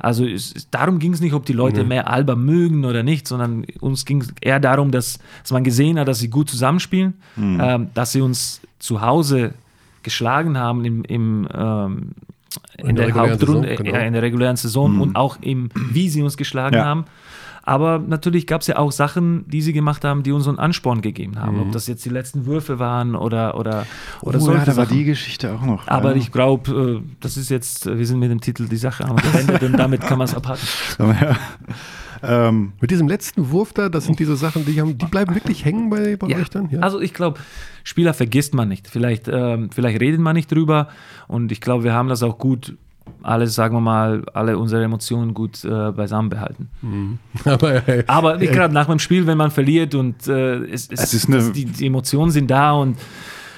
Also 0.00 0.24
es, 0.26 0.66
darum 0.70 0.98
ging 0.98 1.12
es 1.12 1.20
nicht, 1.20 1.34
ob 1.34 1.46
die 1.46 1.52
Leute 1.52 1.84
mehr 1.84 2.10
Alba 2.10 2.34
mögen 2.34 2.84
oder 2.84 3.02
nicht, 3.02 3.28
sondern 3.28 3.64
uns 3.80 4.04
ging 4.04 4.22
es 4.22 4.32
eher 4.40 4.58
darum, 4.60 4.90
dass, 4.90 5.18
dass 5.42 5.52
man 5.52 5.62
gesehen 5.64 5.98
hat, 5.98 6.08
dass 6.08 6.18
sie 6.18 6.28
gut 6.30 6.50
zusammenspielen, 6.50 7.14
ähm, 7.36 7.88
dass 7.94 8.12
sie 8.12 8.20
uns 8.20 8.60
zu 8.78 9.00
Hause 9.00 9.54
geschlagen 10.02 10.58
haben 10.58 10.84
im, 10.84 11.04
im, 11.04 11.48
ähm, 11.54 12.10
in, 12.76 12.88
In 12.90 12.96
der 12.96 13.06
der, 13.06 13.14
regulären 13.14 13.30
Hauptrunde, 13.32 13.68
Saison, 13.68 13.84
genau. 13.84 13.96
ja, 13.98 14.02
in 14.04 14.12
der 14.12 14.22
regulären 14.22 14.56
Saison 14.56 15.00
und 15.00 15.16
auch 15.16 15.36
im, 15.40 15.70
wie 15.92 16.08
sie 16.08 16.22
uns 16.22 16.36
geschlagen 16.36 16.76
Ja. 16.76 16.84
haben. 16.84 17.04
Aber 17.62 17.98
natürlich 17.98 18.46
gab 18.46 18.62
es 18.62 18.66
ja 18.66 18.76
auch 18.76 18.90
Sachen, 18.90 19.48
die 19.48 19.62
sie 19.62 19.72
gemacht 19.72 20.04
haben, 20.04 20.22
die 20.22 20.32
uns 20.32 20.48
einen 20.48 20.58
Ansporn 20.58 21.00
gegeben 21.00 21.38
haben. 21.38 21.60
Ob 21.60 21.72
das 21.72 21.86
jetzt 21.86 22.04
die 22.04 22.10
letzten 22.10 22.46
Würfe 22.46 22.78
waren 22.78 23.14
oder, 23.14 23.56
oder, 23.56 23.86
oder 24.20 24.38
oh, 24.38 24.40
solche 24.40 24.60
ja, 24.60 24.64
da 24.64 24.76
war 24.76 24.84
Sachen. 24.86 24.98
die 24.98 25.04
Geschichte 25.04 25.52
auch 25.52 25.62
noch. 25.62 25.86
Aber 25.86 26.10
ja. 26.10 26.16
ich 26.16 26.32
glaube, 26.32 27.02
äh, 27.04 27.16
das 27.20 27.36
ist 27.36 27.50
jetzt, 27.50 27.86
äh, 27.86 27.98
wir 27.98 28.06
sind 28.06 28.18
mit 28.18 28.30
dem 28.30 28.40
Titel 28.40 28.66
die 28.66 28.76
Sache 28.76 29.04
am 29.04 29.16
Ende 29.18 29.64
und 29.64 29.78
damit 29.78 30.00
kann 30.00 30.18
man 30.18 30.26
es 30.26 30.34
abhaken. 30.34 30.66
Ja. 31.22 31.36
Ähm, 32.22 32.72
Mit 32.80 32.90
diesem 32.90 33.08
letzten 33.08 33.50
Wurf 33.50 33.72
da, 33.72 33.88
das 33.88 34.04
sind 34.04 34.18
diese 34.18 34.36
Sachen, 34.36 34.64
die, 34.64 34.80
haben, 34.80 34.96
die 34.96 35.06
bleiben 35.06 35.34
wirklich 35.34 35.64
hängen 35.64 35.90
bei, 35.90 36.16
bei 36.16 36.28
euch 36.36 36.48
dann? 36.50 36.70
Ja. 36.70 36.80
Also 36.80 37.00
ich 37.00 37.14
glaube, 37.14 37.40
Spieler 37.82 38.14
vergisst 38.14 38.54
man 38.54 38.68
nicht. 38.68 38.88
Vielleicht, 38.88 39.28
ähm, 39.28 39.70
vielleicht 39.72 40.00
redet 40.00 40.20
man 40.20 40.36
nicht 40.36 40.50
drüber 40.50 40.88
und 41.26 41.50
ich 41.50 41.60
glaube, 41.60 41.82
wir 41.82 41.94
haben 41.94 42.08
das 42.08 42.22
auch 42.22 42.38
gut, 42.38 42.76
alles, 43.22 43.54
sagen 43.54 43.76
wir 43.76 43.80
mal, 43.80 44.24
alle 44.34 44.58
unsere 44.58 44.82
Emotionen 44.84 45.32
gut 45.34 45.64
äh, 45.64 45.92
beisammen 45.92 46.28
behalten. 46.28 46.68
aber, 47.44 47.88
äh, 47.88 48.04
Aber 48.06 48.36
nicht 48.38 48.52
gerade 48.52 48.74
nach 48.74 48.86
dem 48.86 48.98
Spiel, 48.98 49.26
wenn 49.26 49.38
man 49.38 49.50
verliert 49.50 49.94
und 49.94 50.26
äh, 50.28 50.56
es, 50.64 50.88
es, 50.90 51.00
Es 51.04 51.14
ist 51.14 51.28
eine- 51.28 51.52
die, 51.52 51.64
die 51.66 51.86
Emotionen 51.86 52.30
sind 52.30 52.50
da 52.50 52.72
und 52.72 52.98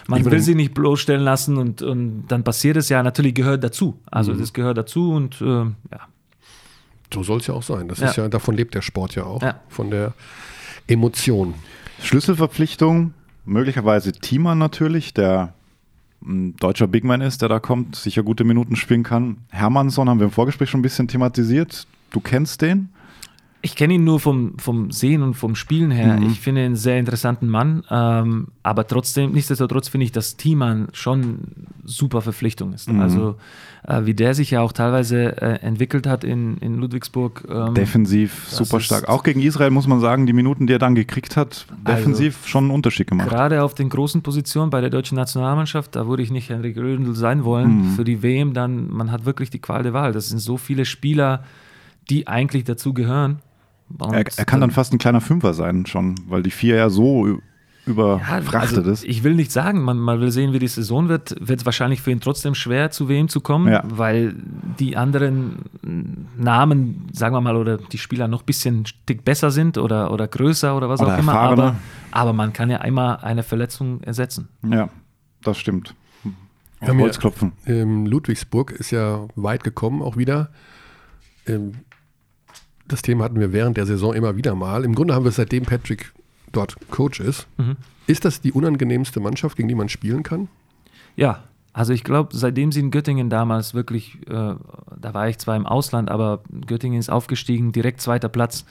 man 0.07 0.23
will 0.27 0.41
sie 0.41 0.55
nicht 0.55 0.75
bloßstellen 0.75 1.23
lassen 1.23 1.57
und, 1.57 1.81
und 1.81 2.27
dann 2.29 2.45
passiert 2.45 2.77
es 2.77 2.91
ja, 2.91 3.03
natürlich 3.03 3.35
gehört 3.35 3.65
dazu. 3.65 3.99
Also 4.11 4.35
Mhm. 4.35 4.39
das 4.41 4.53
gehört 4.53 4.77
dazu 4.77 5.13
und 5.13 5.41
äh, 5.41 5.45
ja. 5.47 6.01
so 7.13 7.23
soll 7.23 7.39
es 7.39 7.47
ja 7.47 7.55
auch 7.55 7.63
sein. 7.63 7.89
Das 7.89 8.01
Ja. 8.01 8.09
ist 8.11 8.17
ja, 8.17 8.29
davon 8.29 8.55
lebt 8.55 8.75
der 8.75 8.83
Sport 8.83 9.15
ja 9.15 9.25
auch. 9.25 9.43
Ja. 9.43 9.61
Von 9.69 9.91
der 9.91 10.13
Emotion. 10.87 11.55
Schlüsselverpflichtung, 12.03 13.15
möglicherweise 13.47 14.13
Thiemann 14.13 14.59
natürlich, 14.59 15.15
der 15.15 15.55
ein 16.27 16.57
deutscher 16.57 16.87
Bigman 16.87 17.21
ist, 17.21 17.43
der 17.43 17.49
da 17.49 17.61
kommt, 17.61 17.97
sicher 17.97 18.23
gute 18.23 18.45
Minuten 18.45 18.77
spielen 18.77 19.03
kann. 19.03 19.39
Hermannsson 19.51 20.09
haben 20.09 20.21
wir 20.21 20.27
im 20.27 20.33
Vorgespräch 20.33 20.71
schon 20.71 20.81
ein 20.81 20.83
bisschen 20.83 21.09
thematisiert. 21.09 21.87
Du 22.11 22.21
kennst 22.21 22.63
den? 22.63 22.89
Ich 23.65 23.77
kenne 23.77 23.95
ihn 23.95 24.05
nur 24.05 24.21
vom, 24.21 24.59
vom 24.59 24.91
Sehen 24.91 25.23
und 25.23 25.33
vom 25.33 25.55
Spielen 25.55 25.91
her. 25.91 26.19
Mhm. 26.19 26.27
Ich 26.27 26.39
finde 26.39 26.61
ihn 26.61 26.67
einen 26.67 26.77
sehr 26.77 26.99
interessanten 26.99 27.49
Mann, 27.49 27.83
ähm, 27.91 28.49
aber 28.63 28.87
trotzdem, 28.87 29.33
nichtsdestotrotz 29.33 29.89
finde 29.89 30.05
ich, 30.05 30.13
dass 30.13 30.37
Thiemann 30.37 30.89
schon 30.93 31.39
super 31.83 32.21
Verpflichtung 32.21 32.75
ist. 32.75 32.93
Mhm. 32.93 33.01
Also 33.01 33.37
äh, 33.89 34.05
wie 34.05 34.13
der 34.13 34.35
sich 34.35 34.51
ja 34.51 34.61
auch 34.61 34.73
teilweise 34.73 35.41
äh, 35.41 35.61
entwickelt 35.63 36.07
hat 36.07 36.25
in, 36.25 36.59
in 36.59 36.79
Ludwigsburg. 36.79 37.47
ähm, 37.49 37.73
Defensiv 37.73 38.49
super 38.51 38.81
stark. 38.81 39.09
Auch 39.09 39.23
gegen 39.23 39.41
Israel 39.41 39.71
muss 39.71 39.87
man 39.87 39.99
sagen, 39.99 40.27
die 40.27 40.35
Minuten, 40.35 40.67
die 40.67 40.75
er 40.75 40.79
dann 40.79 40.95
gekriegt 40.95 41.35
hat, 41.35 41.67
defensiv 41.89 42.47
schon 42.47 42.65
einen 42.65 42.71
Unterschied 42.71 43.07
gemacht. 43.07 43.31
Gerade 43.31 43.63
auf 43.63 43.73
den 43.73 43.89
großen 43.89 44.21
Positionen 44.21 44.69
bei 44.69 44.83
der 44.83 44.91
deutschen 44.91 45.17
Nationalmannschaft, 45.17 45.97
da 45.97 46.07
würde 46.07 46.23
ich 46.23 46.31
nicht 46.31 46.51
Henrik 46.51 46.77
Rödel 46.77 47.15
sein 47.15 47.45
wollen. 47.45 47.79
Mhm. 47.79 47.85
Für 47.93 48.05
die 48.05 48.23
WM 48.23 48.53
dann, 48.53 48.91
man 48.91 49.11
hat 49.11 49.25
wirklich 49.25 49.49
die 49.49 49.59
Qual 49.59 49.83
der 49.83 49.95
Wahl. 49.95 50.13
Das 50.13 50.29
sind 50.29 50.39
so 50.39 50.59
viele 50.59 50.85
Spieler, 50.85 51.45
die 52.11 52.27
eigentlich 52.27 52.65
dazu 52.65 52.93
gehören. 52.93 53.39
Und 53.89 54.13
Er, 54.13 54.25
er 54.37 54.45
kann 54.45 54.61
dann 54.61 54.71
fast 54.71 54.93
ein 54.93 54.99
kleiner 54.99 55.21
Fünfer 55.21 55.55
sein 55.55 55.87
schon, 55.87 56.15
weil 56.29 56.43
die 56.43 56.51
vier 56.51 56.77
ja 56.77 56.91
so 56.91 57.27
ü- 57.27 57.39
Ja, 57.87 57.93
überfrachtet 57.93 58.79
also 58.79 58.91
ist. 58.91 59.05
Ich 59.05 59.23
will 59.25 59.35
nicht 59.35 59.53
sagen, 59.53 59.83
man, 59.83 59.99
man 59.99 60.19
will 60.21 60.31
sehen, 60.31 60.53
wie 60.55 60.59
die 60.59 60.69
Saison 60.69 61.09
wird. 61.11 61.35
Wird 61.39 61.61
es 61.61 61.67
wahrscheinlich 61.67 62.01
für 62.01 62.11
ihn 62.11 62.21
trotzdem 62.21 62.55
schwer, 62.55 62.91
zu 62.91 63.09
WM 63.11 63.29
zu 63.29 63.41
kommen, 63.43 63.71
Ja. 63.71 63.83
weil 63.85 64.35
die 64.79 64.97
anderen 64.97 65.59
Namen, 66.37 67.09
sagen 67.13 67.35
wir 67.35 67.41
mal, 67.43 67.57
oder 67.57 67.77
die 67.77 67.99
Spieler 67.99 68.27
noch 68.27 68.43
ein 68.43 68.47
bisschen 68.47 68.87
Stück 68.87 69.23
besser 69.25 69.51
sind 69.51 69.77
oder, 69.79 70.11
oder 70.13 70.27
größer 70.29 70.75
oder 70.77 70.89
was 70.89 71.01
Oder 71.01 71.15
auch 71.15 71.19
immer. 71.19 71.33
erfahrener. 71.33 71.63
Aber, 71.63 71.77
aber 72.13 72.33
man 72.33 72.53
kann 72.55 72.71
ja 72.71 72.79
einmal 72.79 73.19
eine 73.19 73.43
Verletzung 73.43 74.03
ersetzen. 74.03 74.49
Ja, 74.67 74.89
das 75.43 75.59
stimmt. 75.59 75.95
Auf 76.81 76.89
Holz 76.89 77.19
klopfen. 77.19 77.53
Ähm, 77.67 78.07
Ludwigsburg 78.07 78.71
ist 78.73 78.91
ja 78.91 79.27
weit 79.37 79.63
gekommen, 79.65 80.03
auch 80.03 80.17
wieder. 80.17 80.51
Ähm, 81.47 81.73
das 82.89 83.03
Thema 83.03 83.25
hatten 83.25 83.41
wir 83.41 83.53
während 83.53 83.77
der 83.77 83.87
Saison 83.87 84.15
immer 84.15 84.37
wieder 84.37 84.55
mal. 84.55 84.85
Im 84.85 84.95
Grunde 84.95 85.15
haben 85.15 85.25
wir 85.25 85.31
es 85.31 85.37
seitdem 85.37 85.65
Patrick 85.65 86.13
dort 86.53 86.77
Coach 86.91 87.21
ist. 87.21 87.47
Mhm. 87.57 87.77
Ist 88.07 88.25
das 88.25 88.41
die 88.41 88.53
unangenehmste 88.53 89.21
Mannschaft, 89.21 89.57
gegen 89.57 89.69
die 89.69 89.75
man 89.75 89.89
spielen 89.89 90.23
kann? 90.23 90.49
Ja, 91.17 91.45
also 91.73 91.93
ich 91.93 92.05
glaube, 92.05 92.37
seitdem 92.37 92.71
sie 92.71 92.81
in 92.81 92.91
Göttingen 92.91 93.31
damals 93.31 93.75
wirklich, 93.75 94.19
äh, 94.29 94.55
da 94.97 95.15
war 95.15 95.29
ich 95.29 95.39
zwar 95.39 95.57
im 95.57 95.67
Ausland, 95.67 96.11
aber 96.11 96.41
Göttingen 96.67 97.01
ist 97.01 97.11
aufgestiegen, 97.11 97.73
direkt 97.73 98.01
zweiter 98.01 98.29
Platz 98.29 98.65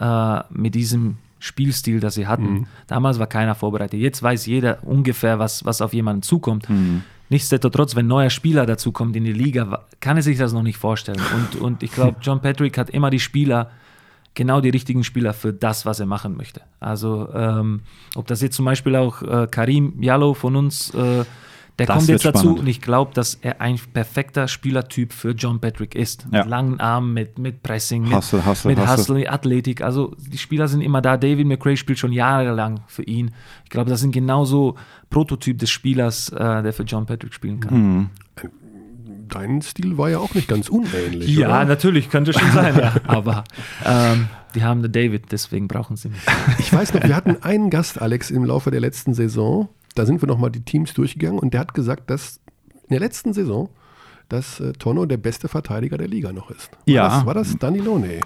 äh, 0.00 0.40
mit 0.50 0.74
diesem 0.74 1.18
Spielstil, 1.38 2.00
das 2.00 2.14
sie 2.14 2.26
hatten. 2.26 2.66
Damals 2.88 3.20
war 3.20 3.28
keiner 3.28 3.54
vorbereitet. 3.54 4.00
Jetzt 4.00 4.22
weiß 4.22 4.46
jeder 4.46 4.78
ungefähr, 4.82 5.38
was, 5.38 5.64
was 5.64 5.80
auf 5.80 5.92
jemanden 5.92 6.22
zukommt. 6.22 6.68
Nichtsdestotrotz, 7.30 7.94
wenn 7.94 8.06
ein 8.06 8.08
neuer 8.08 8.30
Spieler 8.30 8.64
dazu 8.64 8.92
kommt 8.92 9.14
in 9.16 9.24
die 9.24 9.32
Liga, 9.32 9.84
kann 10.00 10.16
er 10.16 10.22
sich 10.22 10.38
das 10.38 10.52
noch 10.52 10.62
nicht 10.62 10.78
vorstellen. 10.78 11.20
Und, 11.34 11.60
und 11.60 11.82
ich 11.82 11.92
glaube, 11.92 12.16
John 12.22 12.40
Patrick 12.40 12.78
hat 12.78 12.90
immer 12.90 13.10
die 13.10 13.20
Spieler, 13.20 13.70
genau 14.34 14.60
die 14.60 14.70
richtigen 14.70 15.04
Spieler 15.04 15.34
für 15.34 15.52
das, 15.52 15.84
was 15.84 16.00
er 16.00 16.06
machen 16.06 16.36
möchte. 16.36 16.62
Also, 16.80 17.28
ähm, 17.34 17.80
ob 18.14 18.26
das 18.26 18.40
jetzt 18.40 18.56
zum 18.56 18.64
Beispiel 18.64 18.96
auch 18.96 19.22
äh, 19.22 19.46
Karim 19.50 20.00
Jallo 20.00 20.34
von 20.34 20.56
uns, 20.56 20.94
äh, 20.94 21.24
der 21.78 21.86
Das 21.86 21.96
kommt 21.96 22.08
jetzt 22.08 22.24
dazu 22.24 22.38
spannend. 22.38 22.60
und 22.60 22.66
ich 22.66 22.80
glaube, 22.80 23.12
dass 23.14 23.34
er 23.34 23.60
ein 23.60 23.78
perfekter 23.92 24.48
Spielertyp 24.48 25.12
für 25.12 25.30
John 25.30 25.60
Patrick 25.60 25.94
ist. 25.94 26.26
Ja. 26.32 26.40
Mit 26.40 26.48
langen 26.48 26.80
Armen, 26.80 27.14
mit, 27.14 27.38
mit 27.38 27.62
Pressing, 27.62 28.02
mit, 28.02 28.12
Hustle, 28.12 28.44
Hustle, 28.44 28.70
mit 28.70 28.80
Hustle. 28.80 29.16
Hustle, 29.16 29.30
Athletik. 29.30 29.82
Also 29.82 30.14
die 30.18 30.38
Spieler 30.38 30.66
sind 30.66 30.80
immer 30.80 31.00
da. 31.00 31.16
David 31.16 31.46
McRae 31.46 31.76
spielt 31.76 31.98
schon 31.98 32.12
jahrelang 32.12 32.80
für 32.88 33.04
ihn. 33.04 33.30
Ich 33.64 33.70
glaube, 33.70 33.90
das 33.90 34.00
sind 34.00 34.12
genauso 34.12 34.74
Prototyp 35.10 35.58
des 35.58 35.70
Spielers, 35.70 36.30
äh, 36.30 36.62
der 36.62 36.72
für 36.72 36.82
John 36.82 37.06
Patrick 37.06 37.32
spielen 37.32 37.60
kann. 37.60 37.74
Mhm. 37.74 38.10
Dein 39.28 39.62
Stil 39.62 39.98
war 39.98 40.08
ja 40.08 40.18
auch 40.18 40.34
nicht 40.34 40.48
ganz 40.48 40.68
unähnlich. 40.68 41.28
Ja, 41.36 41.48
oder? 41.48 41.64
natürlich, 41.66 42.08
könnte 42.10 42.32
schon 42.32 42.50
sein, 42.50 42.76
ja. 42.78 42.94
Aber 43.06 43.44
ähm, 43.84 44.28
die 44.54 44.62
haben 44.62 44.82
den 44.82 44.90
David, 44.90 45.30
deswegen 45.30 45.68
brauchen 45.68 45.96
sie 45.96 46.08
mich. 46.08 46.20
Ich 46.58 46.72
weiß 46.72 46.94
noch, 46.94 47.02
wir 47.02 47.14
hatten 47.14 47.36
einen 47.42 47.68
Gast, 47.70 48.00
Alex, 48.00 48.30
im 48.30 48.44
Laufe 48.44 48.70
der 48.70 48.80
letzten 48.80 49.12
Saison. 49.14 49.68
Da 49.98 50.06
sind 50.06 50.22
wir 50.22 50.28
nochmal 50.28 50.50
die 50.50 50.60
Teams 50.60 50.94
durchgegangen 50.94 51.38
und 51.40 51.52
der 51.54 51.60
hat 51.60 51.74
gesagt, 51.74 52.08
dass 52.08 52.40
in 52.84 52.90
der 52.90 53.00
letzten 53.00 53.32
Saison, 53.32 53.68
dass 54.28 54.60
äh, 54.60 54.72
Tonno 54.72 55.06
der 55.06 55.16
beste 55.16 55.48
Verteidiger 55.48 55.98
der 55.98 56.06
Liga 56.06 56.32
noch 56.32 56.50
ist. 56.50 56.70
War 56.70 56.78
Ja. 56.86 57.08
Das, 57.08 57.26
war 57.26 57.34
das 57.34 57.56
Danilo? 57.58 57.98
Nee. 57.98 58.20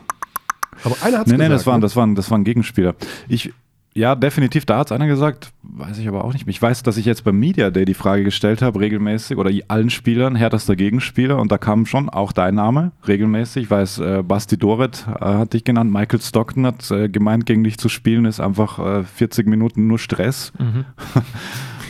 Aber 0.85 0.97
einer 1.03 1.19
hat 1.19 1.27
es 1.27 1.33
Nee, 1.33 1.39
gesagt. 1.39 1.53
das 1.55 1.67
waren, 1.67 1.81
ne? 1.81 1.87
das 1.87 1.97
waren, 1.97 2.15
das 2.15 2.31
waren 2.31 2.45
Gegenspieler. 2.45 2.95
Ich, 3.29 3.53
ja, 3.95 4.15
definitiv, 4.15 4.65
da 4.65 4.79
hat 4.79 4.87
es 4.89 4.93
einer 4.93 5.07
gesagt, 5.07 5.53
weiß 5.63 5.99
ich 5.99 6.09
aber 6.09 6.25
auch 6.25 6.33
nicht. 6.33 6.49
Ich 6.49 6.61
weiß, 6.63 6.83
dass 6.83 6.97
ich 6.97 7.05
jetzt 7.05 7.25
beim 7.25 7.39
Media 7.39 7.71
Day 7.71 7.85
die 7.85 7.95
Frage 7.95 8.25
gestellt 8.25 8.63
habe, 8.63 8.81
regelmäßig, 8.81 9.37
oder 9.37 9.51
allen 9.69 9.91
Spielern, 9.91 10.35
härtester 10.35 10.77
Gegenspieler, 10.77 11.39
und 11.39 11.53
da 11.53 11.59
kam 11.59 11.85
schon 11.87 12.09
auch 12.09 12.33
dein 12.33 12.55
Name, 12.55 12.93
regelmäßig. 13.07 13.65
Ich 13.65 13.71
weiß, 13.71 13.99
äh, 13.99 14.23
Basti 14.27 14.57
Doret 14.57 15.07
äh, 15.21 15.25
hat 15.25 15.53
dich 15.53 15.65
genannt, 15.65 15.93
Michael 15.93 16.21
Stockton 16.21 16.67
hat 16.67 16.91
äh, 16.91 17.09
gemeint, 17.09 17.45
gegen 17.47 17.65
dich 17.65 17.77
zu 17.79 17.89
spielen, 17.89 18.25
ist 18.25 18.41
einfach 18.41 18.79
äh, 18.79 19.05
40 19.05 19.47
Minuten 19.47 19.87
nur 19.87 19.99
Stress. 19.99 20.53
Mhm. 20.59 20.85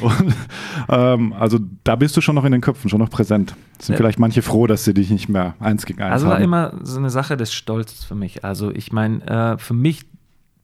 Und, 0.03 0.35
ähm, 0.89 1.33
also 1.33 1.61
da 1.85 1.95
bist 1.95 2.17
du 2.17 2.21
schon 2.21 2.35
noch 2.35 2.45
in 2.45 2.51
den 2.51 2.61
Köpfen, 2.61 2.91
schon 2.91 2.99
noch 2.99 3.11
präsent. 3.11 3.55
Sind 3.79 3.93
Ja. 3.93 3.97
vielleicht 3.99 4.19
manche 4.19 4.43
froh, 4.43 4.67
dass 4.67 4.85
sie 4.85 4.95
dich 4.95 5.11
nicht 5.11 5.29
mehr 5.29 5.55
eins 5.61 5.87
gegen 5.87 6.03
eins 6.03 6.13
Also 6.15 6.27
war 6.27 6.35
haben. 6.37 6.43
immer 6.43 6.73
so 6.83 6.99
eine 6.99 7.09
Sache 7.11 7.37
des 7.37 7.53
Stolzes 7.55 8.03
für 8.05 8.17
mich. 8.17 8.45
Also 8.45 8.73
ich 8.73 8.91
meine, 8.93 9.25
äh, 9.55 9.59
für 9.59 9.75
mich 9.75 10.07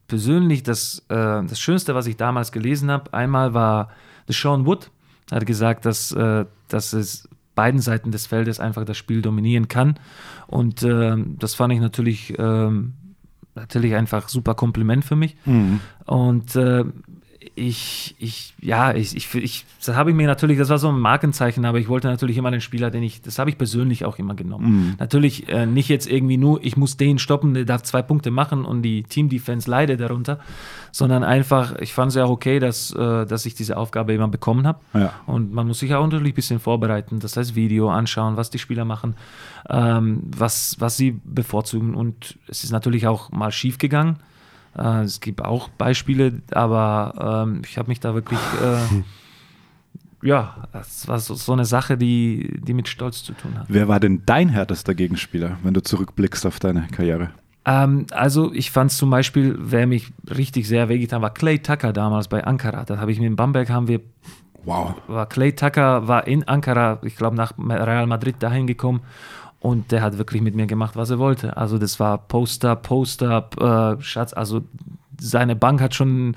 persönlich 0.09 0.63
das, 0.63 1.05
äh, 1.09 1.15
das 1.15 1.61
Schönste, 1.61 1.95
was 1.95 2.07
ich 2.07 2.17
damals 2.17 2.51
gelesen 2.51 2.91
habe, 2.91 3.13
einmal 3.15 3.55
war 3.55 3.91
Sean 4.27 4.67
Wood, 4.67 4.91
hat 5.31 5.47
gesagt, 5.47 5.85
dass, 5.85 6.13
äh, 6.13 6.47
dass 6.69 6.93
es 6.93 7.29
beiden 7.55 7.81
Seiten 7.81 8.11
des 8.11 8.27
Feldes 8.27 8.61
einfach 8.61 8.85
das 8.85 8.97
Spiel 8.97 9.21
dominieren 9.21 9.69
kann. 9.69 9.99
Und 10.47 10.83
ähm, 10.83 11.37
das 11.39 11.55
fand 11.55 11.73
ich 11.73 11.81
natürlich, 11.81 12.35
ähm, 12.39 12.95
natürlich 13.55 13.95
einfach 13.95 14.29
super 14.29 14.55
Kompliment 14.55 15.05
für 15.05 15.17
mich. 15.17 15.37
Mhm. 15.45 15.81
Und 16.07 16.57
äh, 16.57 16.85
ich, 17.59 18.15
ich, 18.19 18.55
ja, 18.61 18.95
ich, 18.95 19.17
ich, 19.17 19.35
ich 19.35 19.67
das 19.85 19.97
habe 19.97 20.11
ich 20.11 20.17
mir 20.17 20.27
natürlich, 20.27 20.59
das 20.59 20.69
war 20.69 20.79
so 20.79 20.89
ein 20.89 20.99
Markenzeichen, 20.99 21.65
aber 21.65 21.79
ich 21.79 21.89
wollte 21.89 22.09
natürlich 22.09 22.37
immer 22.37 22.51
den 22.51 22.61
Spieler, 22.61 22.91
den 22.91 23.03
ich, 23.03 23.21
das 23.23 23.39
habe 23.39 23.51
ich 23.51 23.59
persönlich 23.59 24.05
auch 24.05 24.19
immer 24.19 24.35
genommen. 24.35 24.97
Natürlich 24.99 25.49
äh, 25.49 25.67
nicht 25.67 25.89
jetzt 25.89 26.11
irgendwie 26.11 26.37
nur, 26.37 26.63
ich 26.65 26.77
muss 26.77 26.97
den 26.97 27.19
stoppen, 27.19 27.55
der 27.55 27.65
darf 27.65 27.83
zwei 27.83 28.03
Punkte 28.03 28.31
machen 28.31 28.65
und 28.65 28.83
die 28.83 29.03
Team-Defense 29.03 29.71
leidet 29.71 30.01
darunter, 30.01 30.39
sondern 30.93 31.25
einfach, 31.25 31.77
ich 31.77 31.93
fand 31.93 32.11
es 32.11 32.17
ja 32.17 32.25
auch 32.25 32.31
okay, 32.31 32.59
dass, 32.59 32.93
äh, 32.93 33.27
dass 33.27 33.47
ich 33.47 33.55
diese 33.55 33.77
Aufgabe 33.77 34.15
immer 34.15 34.29
bekommen 34.29 34.67
habe. 34.67 34.81
Ja. 34.95 35.15
Und 35.27 35.53
man 35.53 35.67
muss 35.67 35.81
sich 35.81 35.95
auch 35.95 36.05
natürlich 36.05 36.33
ein 36.33 36.37
bisschen 36.37 36.61
vorbereiten, 36.61 37.21
das 37.21 37.37
heißt 37.37 37.55
Video 37.55 37.91
anschauen, 37.91 38.37
was 38.37 38.51
die 38.51 38.59
Spieler 38.59 38.85
machen, 38.85 39.17
ähm, 39.69 40.23
was, 40.37 40.77
was 40.79 40.97
sie 40.97 41.21
bevorzugen. 41.25 41.95
Und 41.95 42.39
es 42.49 42.65
ist 42.65 42.71
natürlich 42.71 43.07
auch 43.07 43.31
mal 43.31 43.53
schief 43.53 43.79
gegangen. 43.79 44.17
Äh, 44.79 45.03
es 45.03 45.21
gibt 45.21 45.45
auch 45.45 45.69
Beispiele, 45.69 46.41
aber 46.53 47.45
ähm, 47.47 47.63
ich 47.65 47.79
habe 47.79 47.89
mich 47.89 48.01
da 48.01 48.15
wirklich, 48.15 48.41
äh, 48.63 49.03
ja, 50.27 50.69
das 50.73 51.09
war 51.09 51.19
so, 51.19 51.35
so 51.35 51.53
eine 51.53 51.65
Sache, 51.65 51.97
die, 51.97 52.61
die 52.63 52.75
mit 52.75 52.89
Stolz 52.89 53.23
zu 53.23 53.33
tun 53.33 53.59
hat. 53.59 53.67
Wer 53.69 53.89
war 53.89 54.01
denn 54.01 54.23
dein 54.27 54.49
härtester 54.49 54.95
Gegenspieler, 54.95 55.59
wenn 55.63 55.75
du 55.75 55.83
zurückblickst 55.83 56.47
auf 56.47 56.59
deine 56.61 56.87
Karriere? 56.93 57.31
Ähm, 57.65 58.07
also 58.13 58.53
ich 58.53 58.71
fand 58.71 58.93
zum 58.93 59.11
Beispiel, 59.11 59.57
wer 59.59 59.87
mich 59.87 60.13
richtig 60.35 60.67
sehr 60.69 60.89
wehgetan 60.89 61.23
war, 61.23 61.35
Clay 61.35 61.59
Tucker 61.59 61.93
damals 61.93 62.29
bei 62.29 62.45
Ankara. 62.45 62.85
Da 62.85 62.99
habe 62.99 63.13
ich 63.13 63.21
mit 63.21 63.37
Bamberg 63.37 63.71
haben 63.71 63.89
wir, 63.89 64.01
Wow. 64.65 64.97
war 65.07 65.27
Clay 65.27 65.53
Tucker 65.53 66.09
war 66.09 66.27
in 66.27 66.47
Ankara, 66.47 66.99
ich 67.03 67.17
glaube 67.17 67.37
nach 67.37 67.53
Real 67.59 68.07
Madrid 68.07 68.37
dahin 68.41 68.67
gekommen 68.67 69.01
und 69.61 69.91
der 69.93 70.03
hat 70.03 70.19
wirklich 70.19 70.43
mit 70.43 70.55
mir 70.55 70.67
gemacht, 70.67 70.95
was 70.97 71.11
er 71.11 71.19
wollte. 71.19 71.57
Also 71.57 71.79
das 71.79 71.99
war 71.99 72.19
Post-up, 72.19 72.83
Post-up, 72.85 73.61
äh, 73.61 74.01
Schatz, 74.03 74.33
also 74.33 74.63
seine 75.21 75.57
Bank 75.57 75.81
hat 75.81 75.95
schon 75.95 76.37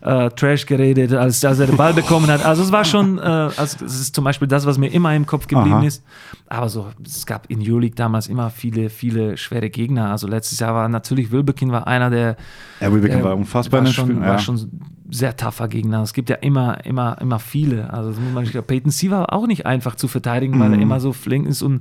äh, 0.00 0.30
Trash 0.30 0.66
geredet, 0.66 1.12
als, 1.12 1.44
als 1.44 1.58
er 1.60 1.66
den 1.66 1.76
Ball 1.76 1.92
bekommen 1.94 2.26
hat. 2.28 2.44
Also 2.44 2.62
es 2.62 2.72
war 2.72 2.84
schon, 2.84 3.18
äh, 3.18 3.22
also 3.22 3.78
das 3.80 4.00
ist 4.00 4.14
zum 4.14 4.24
Beispiel 4.24 4.48
das, 4.48 4.66
was 4.66 4.76
mir 4.78 4.88
immer 4.88 5.14
im 5.14 5.26
Kopf 5.26 5.46
geblieben 5.46 5.76
Aha. 5.76 5.84
ist. 5.86 6.04
Aber 6.48 6.68
so, 6.68 6.88
es 7.04 7.24
gab 7.24 7.48
in 7.50 7.60
Euroleague 7.60 7.94
damals 7.94 8.26
immer 8.26 8.50
viele, 8.50 8.90
viele 8.90 9.36
schwere 9.36 9.70
Gegner. 9.70 10.10
Also 10.10 10.26
letztes 10.26 10.58
Jahr 10.58 10.74
war 10.74 10.88
natürlich 10.88 11.30
Wilbekin 11.30 11.70
war 11.72 11.86
einer 11.86 12.10
der 12.10 12.36
Ja, 12.80 12.92
Wilbekin 12.92 13.18
der 13.18 13.24
war 13.24 13.36
unfassbar 13.36 13.80
in 13.80 13.86
war 13.86 13.92
schon, 13.92 14.06
Spielen, 14.06 14.20
war 14.20 14.28
ja. 14.32 14.38
schon 14.38 14.70
sehr 15.08 15.36
tougher 15.36 15.68
Gegner. 15.68 16.02
Es 16.02 16.14
gibt 16.14 16.30
ja 16.30 16.36
immer, 16.36 16.84
immer, 16.84 17.18
immer 17.20 17.38
viele. 17.38 17.92
Also 17.92 18.10
das 18.10 18.18
muss 18.18 18.32
man, 18.32 18.64
Peyton 18.64 18.90
C 18.90 19.10
war 19.10 19.32
auch 19.32 19.46
nicht 19.46 19.66
einfach 19.66 19.94
zu 19.94 20.08
verteidigen, 20.08 20.58
weil 20.58 20.70
er 20.72 20.76
Mhm. 20.78 20.82
immer 20.82 21.00
so 21.00 21.12
flink 21.12 21.46
ist 21.46 21.62
und 21.62 21.80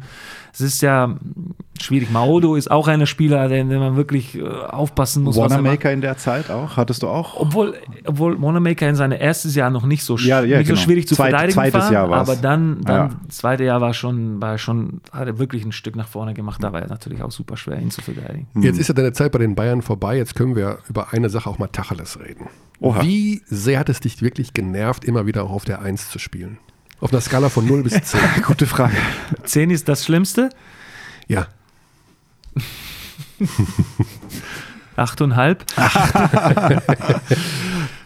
es 0.54 0.62
ist 0.62 0.82
ja 0.82 1.16
schwierig. 1.82 2.12
Maodo 2.12 2.56
ist 2.56 2.70
auch 2.70 2.88
einer 2.88 3.06
Spieler, 3.08 3.48
den, 3.48 3.70
den 3.70 3.80
man 3.80 3.96
wirklich 3.96 4.38
äh, 4.38 4.44
aufpassen 4.44 5.24
muss. 5.24 5.36
er. 5.38 5.44
Wanamaker 5.50 5.92
in 5.92 6.02
der 6.02 6.18
Zeit 6.18 6.52
auch? 6.52 6.78
Hattest 6.78 7.02
du 7.04 7.08
auch? 7.08 7.40
Obwohl, 7.40 7.76
obwohl 8.06 8.40
Wanamaker 8.42 8.88
in 8.88 8.96
seinem 8.96 9.20
erstes 9.20 9.56
Jahr 9.56 9.70
noch 9.72 9.86
nicht 9.86 10.04
so, 10.04 10.16
sch- 10.16 10.28
Ja, 10.28 10.42
ja, 10.44 10.60
nicht 10.60 10.68
so 10.68 10.74
genau. 10.74 10.84
schwierig 10.86 11.08
zu 11.08 11.16
Zweit- 11.16 11.30
verteidigen 11.32 11.54
zweites 11.56 11.82
war, 11.86 11.92
Jahr 11.92 12.10
war's. 12.10 12.30
aber 12.30 12.40
dann, 12.40 12.82
dann 12.82 13.10
Ja. 13.12 13.16
zweite 13.30 13.64
Jahr 13.64 13.82
war 13.82 13.94
schon, 13.94 14.40
war 14.42 14.58
schon, 14.60 15.02
hat 15.12 15.28
er 15.28 15.40
wirklich 15.40 15.66
ein 15.66 15.72
Stück 15.72 15.96
nach 15.96 16.08
vorne 16.08 16.34
gemacht. 16.34 16.64
Da 16.64 16.72
war 16.72 16.82
er 16.82 16.88
natürlich 16.90 17.24
auch 17.24 17.32
super 17.32 17.58
schwer, 17.58 17.80
ihn 17.80 17.90
zu 17.90 18.02
verteidigen. 18.02 18.48
Jetzt 18.62 18.78
ist 18.78 18.88
ja 18.90 18.94
deine 18.94 19.14
Zeit 19.14 19.32
bei 19.32 19.40
den 19.40 19.56
Bayern 19.56 19.82
vorbei. 19.82 20.18
Jetzt 20.18 20.36
können 20.36 20.56
wir 20.56 20.78
über 20.90 21.14
eine 21.14 21.30
Sache 21.30 21.50
auch 21.50 21.58
mal 21.58 21.68
Tacheles 21.68 22.20
reden. 22.20 22.48
Oha. 22.80 23.02
Wie 23.02 23.42
sehr 23.46 23.80
hat 23.80 23.90
es 23.90 24.00
dich 24.00 24.22
wirklich 24.22 24.54
genervt, 24.54 25.06
immer 25.06 25.26
wieder 25.26 25.44
auch 25.44 25.52
auf 25.52 25.66
der 25.66 25.82
1 25.82 26.10
zu 26.10 26.20
spielen? 26.20 26.58
Auf 27.02 27.12
einer 27.12 27.22
Skala 27.22 27.50
von 27.50 27.66
0 27.66 27.84
bis 27.84 28.02
10. 28.02 28.20
Gute 28.46 28.66
Frage. 28.68 28.96
Zehn 29.44 29.70
ist 29.72 29.90
das 29.90 30.06
Schlimmste, 30.06 30.50
Ja. 31.28 31.48
achteinhalb. 34.96 35.66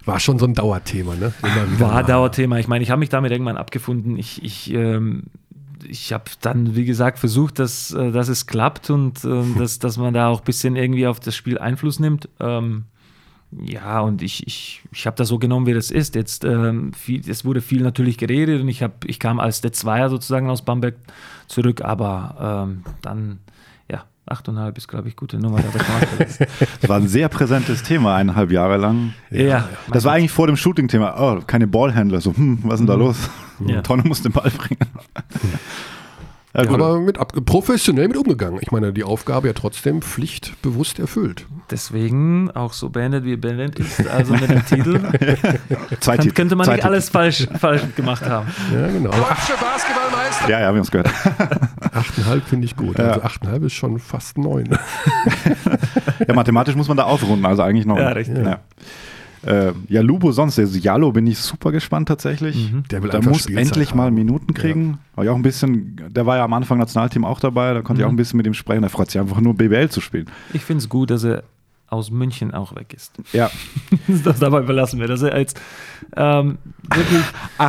War 0.05 0.19
schon 0.19 0.39
so 0.39 0.45
ein 0.45 0.53
Dauerthema, 0.53 1.15
ne? 1.15 1.33
War. 1.79 2.03
Dauerthema. 2.03 2.59
Ich 2.59 2.67
meine, 2.67 2.83
ich 2.83 2.91
habe 2.91 2.99
mich 2.99 3.09
damit 3.09 3.31
irgendwann 3.31 3.57
abgefunden. 3.57 4.17
Ich, 4.17 4.43
ich, 4.43 4.71
ähm, 4.71 5.23
ich 5.87 6.13
habe 6.13 6.25
dann, 6.41 6.75
wie 6.75 6.85
gesagt, 6.85 7.19
versucht, 7.19 7.59
dass, 7.59 7.91
äh, 7.91 8.11
dass 8.11 8.29
es 8.29 8.45
klappt 8.45 8.89
und 8.91 9.25
ähm, 9.25 9.55
dass, 9.57 9.79
dass 9.79 9.97
man 9.97 10.13
da 10.13 10.27
auch 10.29 10.39
ein 10.39 10.45
bisschen 10.45 10.75
irgendwie 10.75 11.07
auf 11.07 11.19
das 11.19 11.35
Spiel 11.35 11.57
Einfluss 11.57 11.99
nimmt. 11.99 12.29
Ähm, 12.39 12.85
ja, 13.63 14.01
und 14.01 14.21
ich, 14.21 14.45
ich, 14.47 14.81
ich 14.91 15.05
habe 15.07 15.15
das 15.15 15.27
so 15.27 15.39
genommen, 15.39 15.65
wie 15.65 15.73
das 15.73 15.91
ist. 15.91 16.15
Jetzt, 16.15 16.43
ähm, 16.43 16.93
viel, 16.93 17.21
es 17.29 17.45
wurde 17.45 17.61
viel 17.61 17.81
natürlich 17.81 18.17
geredet 18.17 18.61
und 18.61 18.67
ich, 18.67 18.83
hab, 18.83 19.05
ich 19.05 19.19
kam 19.19 19.39
als 19.39 19.61
der 19.61 19.71
Zweier 19.71 20.09
sozusagen 20.09 20.49
aus 20.49 20.63
Bamberg 20.63 20.95
zurück, 21.47 21.81
aber 21.81 22.65
ähm, 22.67 22.83
dann, 23.01 23.39
ja, 23.89 24.03
8,5 24.29 24.77
ist, 24.77 24.87
glaube 24.87 25.07
ich, 25.07 25.15
gute 25.15 25.37
Nummer. 25.37 25.59
Da 25.61 25.79
kann 25.79 25.99
man 25.99 26.07
vergessen. 26.07 26.47
Das 26.81 26.89
war 26.89 26.97
ein 26.97 27.07
sehr 27.07 27.29
präsentes 27.29 27.83
Thema, 27.83 28.15
eineinhalb 28.15 28.51
Jahre 28.51 28.77
lang. 28.77 29.13
ja, 29.29 29.69
Das 29.91 30.03
war 30.03 30.13
eigentlich 30.13 30.31
vor 30.31 30.47
dem 30.47 30.57
Shooting-Thema. 30.57 31.15
Oh, 31.19 31.41
keine 31.45 31.67
Ballhändler. 31.67 32.21
So, 32.21 32.35
hm, 32.35 32.59
was 32.63 32.75
ist 32.75 32.79
denn 32.79 32.87
da 32.87 32.95
los? 32.95 33.29
Ja. 33.65 33.81
Tonne 33.81 34.03
muss 34.03 34.21
den 34.21 34.31
Ball 34.33 34.51
bringen. 34.51 34.79
Ja, 36.55 36.69
aber 36.69 36.99
mit 36.99 37.17
ab, 37.17 37.33
professionell 37.45 38.07
mit 38.07 38.17
umgegangen. 38.17 38.59
Ich 38.61 38.71
meine, 38.71 38.93
die 38.93 39.03
Aufgabe 39.03 39.47
ja 39.47 39.53
trotzdem 39.53 40.01
pflichtbewusst 40.01 40.99
erfüllt. 40.99 41.45
deswegen 41.69 42.49
auch 42.51 42.73
so 42.73 42.89
beendet, 42.89 43.25
wie 43.25 43.35
beendet 43.35 43.77
ist, 43.79 44.07
also 44.07 44.33
mit 44.33 44.49
dem 44.49 44.65
Titel. 44.67 44.99
Zwei 45.99 46.17
Titel- 46.17 46.33
könnte 46.33 46.55
man 46.55 46.65
zwei 46.65 46.73
nicht 46.73 46.81
Titel. 46.83 46.87
alles 46.93 47.09
falsch, 47.09 47.47
falsch 47.59 47.81
gemacht 47.95 48.25
haben. 48.25 48.47
Ja, 48.73 48.87
genau. 48.87 49.09
Deutsche 49.11 49.53
Basketballmeister. 49.59 50.49
Ja, 50.49 50.59
ja, 50.59 50.59
wir 50.61 50.67
haben 50.67 50.77
es 50.79 50.91
gehört. 50.91 51.07
8,5 51.95 52.41
finde 52.41 52.65
ich 52.65 52.75
gut. 52.75 52.97
Ja. 52.99 53.05
Also 53.11 53.21
8,5 53.21 53.65
ist 53.65 53.73
schon 53.73 53.99
fast 53.99 54.37
9. 54.37 54.69
Ja, 56.27 56.33
mathematisch 56.33 56.75
muss 56.75 56.87
man 56.87 56.97
da 56.97 57.03
aufrunden, 57.03 57.45
also 57.45 57.61
eigentlich 57.61 57.85
noch. 57.85 57.97
Ja, 57.97 58.09
richtig. 58.09 58.37
Ja, 58.45 58.59
äh, 59.45 59.73
ja 59.87 60.01
Lubo 60.01 60.31
sonst, 60.31 60.57
also 60.59 60.77
Jalo 60.77 61.11
bin 61.11 61.27
ich 61.27 61.37
super 61.39 61.71
gespannt 61.71 62.07
tatsächlich. 62.07 62.73
Der 62.91 63.03
will 63.03 63.11
einfach 63.11 63.31
muss 63.31 63.43
Spielzeit 63.43 63.67
endlich 63.67 63.93
mal 63.95 64.07
haben. 64.07 64.15
Minuten 64.15 64.53
kriegen. 64.53 64.99
War 65.15 65.25
ja 65.25 65.31
auch 65.31 65.35
ein 65.35 65.41
bisschen, 65.43 66.01
der 66.09 66.25
war 66.25 66.37
ja 66.37 66.43
am 66.43 66.53
Anfang 66.53 66.77
Nationalteam 66.77 67.25
auch 67.25 67.39
dabei, 67.39 67.73
da 67.73 67.81
konnte 67.81 68.01
ich 68.01 68.05
auch 68.05 68.09
ein 68.09 68.15
bisschen 68.15 68.37
mit 68.37 68.47
ihm 68.47 68.53
sprechen. 68.53 68.83
Er 68.83 68.89
freut 68.89 69.11
sich 69.11 69.19
einfach 69.19 69.39
nur 69.39 69.53
BBL 69.53 69.89
zu 69.89 70.01
spielen. 70.01 70.25
Ich 70.53 70.63
finde 70.63 70.79
es 70.83 70.89
gut, 70.89 71.11
dass 71.11 71.23
er 71.23 71.43
aus 71.87 72.11
München 72.11 72.53
auch 72.53 72.75
weg 72.75 72.93
ist. 72.93 73.13
Ja, 73.31 73.49
Das 74.23 74.39
dabei 74.39 74.61
belassen 74.61 74.99
wir, 74.99 75.07
dass 75.07 75.21
er 75.21 75.37
jetzt 75.37 75.59
ähm, 76.15 76.57
wirklich 76.89 77.23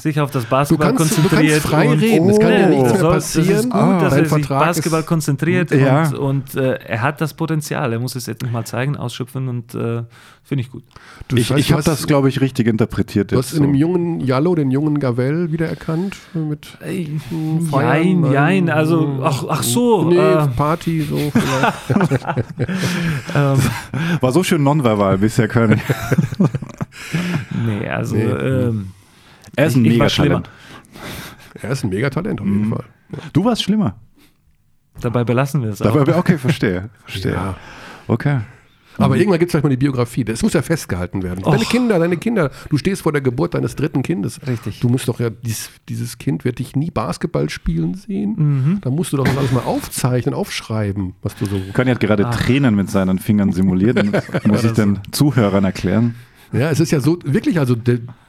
sich 0.00 0.20
auf 0.20 0.30
das 0.30 0.44
Basketball 0.46 0.92
Du 0.92 0.96
kannst- 0.98 1.16
du 1.18 1.22
konzentriert. 1.22 1.52
kannst 1.62 1.66
frei 1.68 1.88
und- 1.88 2.00
reden, 2.00 2.28
es 2.30 2.38
kann 2.38 2.52
ja 2.52 2.68
nichts 2.68 2.82
das 2.84 2.92
mehr 2.92 3.00
soll- 3.00 3.14
Das 3.14 3.24
passieren. 3.34 3.58
ist 3.60 3.70
gut, 3.70 3.74
Ah, 3.80 4.00
dass 4.00 4.12
er 4.16 4.24
sich 4.26 4.48
Basketball 4.48 5.00
ist- 5.00 5.06
konzentriert 5.06 5.70
Ja. 5.72 6.08
und, 6.08 6.14
und 6.18 6.54
äh, 6.56 6.74
er 6.86 7.02
hat 7.02 7.20
das 7.20 7.34
Potenzial. 7.34 7.92
Er 7.92 7.98
muss 8.00 8.14
es 8.16 8.26
jetzt 8.26 8.42
nicht 8.42 8.52
mal 8.52 8.64
zeigen, 8.64 8.96
ausschöpfen 8.96 9.48
und 9.48 9.74
äh, 9.74 10.02
finde 10.42 10.62
ich 10.62 10.70
gut. 10.70 10.82
Du, 11.28 11.36
ich, 11.36 11.50
ich 11.52 11.68
du 11.68 11.72
habe 11.74 11.82
das, 11.84 12.06
glaube 12.06 12.28
ich, 12.28 12.40
richtig 12.40 12.66
interpretiert. 12.66 13.30
Du 13.32 13.36
hast 13.38 13.50
jetzt 13.50 13.58
in 13.58 13.62
dem 13.64 13.74
jungen 13.74 14.20
Jallo 14.20 14.54
den 14.54 14.70
jungen 14.70 14.98
Gavel 14.98 15.52
wiedererkannt 15.52 16.16
mit 16.34 16.66
Feiern? 17.70 18.24
Jein, 18.24 18.32
jein, 18.32 18.70
also, 18.70 19.20
ach, 19.22 19.44
ach 19.48 19.62
so. 19.62 20.04
Nee, 20.08 20.16
äh, 20.16 20.46
Party 20.56 21.02
so 21.02 21.16
vielleicht. 21.32 22.44
ähm, 23.34 23.58
War 24.20 24.32
so 24.32 24.42
schön 24.42 24.62
nonverbal 24.62 25.18
bisher, 25.18 25.48
König. 25.60 25.80
nee, 27.66 27.88
also 27.88 28.16
Nee. 28.16 28.22
Ähm, 28.22 28.88
Er 29.60 29.66
ist 29.66 29.76
ein 29.76 29.84
Ich- 29.84 29.92
Megatalent. 29.92 30.50
er 31.60 31.70
ist 31.70 31.84
ein 31.84 31.90
Megatalent 31.90 32.40
auf 32.40 32.46
jeden 32.46 32.66
Mhm. 32.68 32.70
Fall. 32.72 32.84
Du 33.32 33.44
warst 33.44 33.62
schlimmer. 33.62 33.96
dabei 35.00 35.24
belassen 35.24 35.62
wir 35.62 35.70
es 35.70 35.80
auch. 35.82 35.94
Dabei, 35.94 36.16
okay, 36.16 36.36
verstehe. 36.38 36.90
verstehe. 37.06 37.32
Ja. 37.32 37.56
Okay. 38.06 38.40
Aber 38.98 39.16
irgendwann 39.16 39.38
gibt 39.38 39.48
es 39.48 39.52
vielleicht 39.52 39.64
mal 39.64 39.70
die 39.70 39.78
Biografie. 39.78 40.24
Das 40.24 40.42
muss 40.42 40.52
ja 40.52 40.60
festgehalten 40.60 41.22
werden. 41.22 41.42
Deine 41.42 41.64
Kinder, 41.64 41.98
deine 41.98 42.18
Kinder. 42.18 42.50
Du 42.68 42.76
stehst 42.76 43.00
vor 43.00 43.12
der 43.12 43.22
Geburt 43.22 43.54
deines 43.54 43.74
dritten 43.74 44.02
Kindes. 44.02 44.46
Richtig. 44.46 44.80
Du 44.80 44.90
musst 44.90 45.08
doch 45.08 45.20
ja, 45.20 45.30
dies, 45.30 45.70
dieses 45.88 46.18
Kind 46.18 46.44
wird 46.44 46.58
dich 46.58 46.76
nie 46.76 46.90
Basketball 46.90 47.48
spielen 47.48 47.94
sehen. 47.94 48.34
Mhm. 48.36 48.78
Da 48.82 48.90
musst 48.90 49.14
du 49.14 49.16
doch 49.16 49.26
alles 49.38 49.52
mal 49.52 49.60
aufzeichnen, 49.62 50.34
aufschreiben, 50.34 51.14
was 51.22 51.34
du 51.36 51.46
so. 51.46 51.58
Conny 51.72 51.92
hat 51.92 52.00
gerade 52.00 52.26
Ah. 52.26 52.30
Tränen 52.30 52.74
mit 52.74 52.90
seinen 52.90 53.18
Fingern 53.18 53.52
simuliert. 53.52 53.96
Das 54.32 54.44
muss 54.46 54.64
ich 54.64 54.72
den 54.72 54.98
Zuhörern 55.12 55.64
erklären. 55.64 56.14
Ja, 56.52 56.70
es 56.70 56.80
ist 56.80 56.90
ja 56.90 57.00
so, 57.00 57.18
wirklich, 57.24 57.58
also 57.58 57.76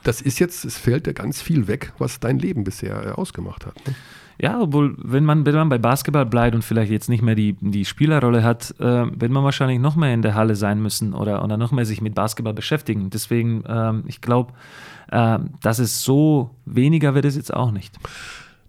das 0.04 0.22
ist 0.22 0.40
jetzt, 0.40 0.64
es 0.66 0.78
fällt 0.78 1.08
ja 1.08 1.14
ganz 1.14 1.42
viel 1.42 1.68
weg, 1.68 1.94
was 1.98 2.20
dein 2.20 2.38
Leben 2.40 2.64
bisher 2.64 3.06
äh, 3.08 3.10
ausgemacht 3.12 3.66
hat. 3.66 3.76
Ne? 3.88 3.96
Ja, 4.40 4.60
obwohl, 4.60 4.96
wenn 4.98 5.24
man, 5.26 5.46
wenn 5.46 5.54
man 5.56 5.70
bei 5.70 5.78
Basketball 5.78 6.26
bleibt 6.26 6.56
und 6.56 6.64
vielleicht 6.64 6.92
jetzt 6.92 7.10
nicht 7.10 7.22
mehr 7.22 7.36
die, 7.36 7.54
die 7.62 7.86
Spielerrolle 7.86 8.44
hat, 8.44 8.74
äh, 8.80 8.84
wird 8.84 9.32
man 9.32 9.44
wahrscheinlich 9.44 9.80
noch 9.80 9.96
mehr 9.96 10.14
in 10.14 10.22
der 10.24 10.34
Halle 10.36 10.56
sein 10.56 10.82
müssen 10.82 11.14
oder, 11.14 11.44
oder 11.44 11.58
noch 11.58 11.72
mehr 11.72 11.86
sich 11.86 12.02
mit 12.02 12.16
Basketball 12.16 12.54
beschäftigen. 12.54 13.10
Deswegen, 13.12 13.64
ähm, 13.68 14.04
ich 14.08 14.20
glaube, 14.22 14.54
äh, 15.12 15.38
dass 15.62 15.78
es 15.80 16.04
so 16.04 16.52
weniger 16.66 17.14
wird 17.14 17.26
es 17.26 17.36
jetzt 17.36 17.54
auch 17.54 17.72
nicht. 17.72 17.96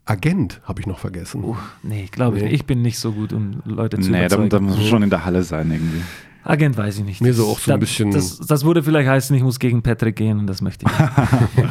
Agent 0.05 0.61
habe 0.65 0.81
ich 0.81 0.87
noch 0.87 0.99
vergessen. 0.99 1.45
Nee, 1.83 2.09
glaube 2.11 2.37
ich 2.37 2.43
Nee. 2.43 2.51
nicht. 2.51 2.61
Ich 2.61 2.67
bin 2.67 2.83
nicht 2.83 2.99
so 2.99 3.13
gut, 3.13 3.33
um 3.33 3.63
Leute 3.65 3.99
zu 4.01 4.11
Nee, 4.11 4.19
da, 4.29 4.37
überzeugen. 4.37 4.49
da 4.51 4.61
muss 4.61 4.77
man 4.77 4.87
schon 4.87 5.03
in 5.05 5.11
der 5.11 5.25
Halle 5.25 5.43
sein 5.43 5.71
irgendwie. 5.71 6.03
Agent 6.45 6.77
weiß 6.77 6.99
ich 6.99 7.05
nicht. 7.05 7.21
Mir 7.21 7.35
so 7.35 7.47
auch 7.47 7.59
so 7.59 7.73
ein 7.73 7.81
Das- 7.81 7.89
bisschen- 7.89 8.11
Das, 8.11 8.39
das 8.39 8.65
würde 8.65 8.83
vielleicht 8.83 9.09
heißen, 9.09 9.35
ich 9.37 9.43
muss 9.43 9.59
gegen 9.59 9.83
Patrick 9.83 10.17
gehen 10.17 10.39
und 10.41 10.47
das 10.47 10.61
möchte 10.61 10.87
ich 10.87 10.99
nicht. 10.99 11.69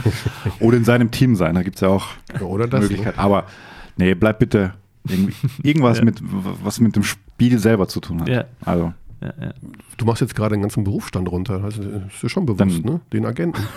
Oder 0.59 0.77
in 0.77 0.85
seinem 0.85 1.11
Team 1.11 1.35
sein, 1.35 1.55
da 1.55 1.63
gibt 1.63 1.75
es 1.75 1.81
ja 1.81 1.89
auch 1.89 2.07
Oder 2.39 2.67
das? 2.67 2.81
Ne? 2.81 2.87
Möglichkeiten. 2.87 3.19
Aber 3.19 3.45
nee, 3.97 4.13
bleib 4.15 4.39
bitte 4.39 4.73
irgendwas 5.63 5.97
Ja. 5.99 6.05
mit, 6.05 6.19
was 6.21 6.79
mit 6.79 6.95
dem 6.95 7.03
Spiel 7.03 7.57
selber 7.59 7.87
zu 7.87 7.99
tun 7.99 8.21
hat. 8.21 8.29
Ja. 8.29 8.45
Also, 8.63 8.93
ja, 9.21 9.33
ja. 9.41 9.53
Du 9.97 10.05
machst 10.05 10.21
jetzt 10.21 10.35
gerade 10.35 10.55
den 10.55 10.61
ganzen 10.61 10.83
Berufsstand 10.83 11.29
runter. 11.29 11.59
Das 11.59 11.77
ist 11.77 11.85
ist 11.85 12.23
dir 12.23 12.29
schon 12.29 12.45
bewusst, 12.45 12.61
Dann- 12.61 12.93
ne? 12.93 13.01
Den 13.13 13.25
Agenten. 13.25 13.61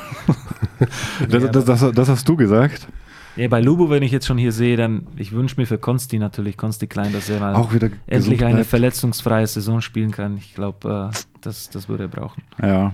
Das, 1.28 1.51
das, 1.51 1.64
das, 1.64 1.92
das 1.95 2.09
hast 2.09 2.28
du 2.28 2.36
gesagt. 2.36 2.88
Ja, 3.37 3.49
bei 3.49 3.61
Lubo, 3.61 3.91
wenn 3.91 4.03
ich 4.05 4.12
jetzt 4.12 4.26
schon 4.26 4.39
hier 4.39 4.53
sehe, 4.53 4.76
dann, 4.76 5.09
ich 5.16 5.32
wünsche 5.32 5.61
mir 5.61 5.66
für 5.66 5.76
Konsti 5.78 6.18
natürlich, 6.20 6.57
Konsti 6.57 6.87
Klein, 6.87 7.12
dass 7.12 7.28
er 7.28 7.41
mal 7.41 7.55
Auch 7.57 7.72
wieder 7.74 7.91
endlich 8.07 8.45
eine 8.45 8.55
bleibt. 8.57 8.70
verletzungsfreie 8.70 9.45
Saison 9.47 9.80
spielen 9.80 10.11
kann. 10.12 10.37
Ich 10.37 10.55
glaube, 10.55 11.11
äh, 11.12 11.16
das, 11.41 11.68
das 11.70 11.89
würde 11.89 12.05
er 12.05 12.09
brauchen. 12.09 12.43
Ja. 12.62 12.93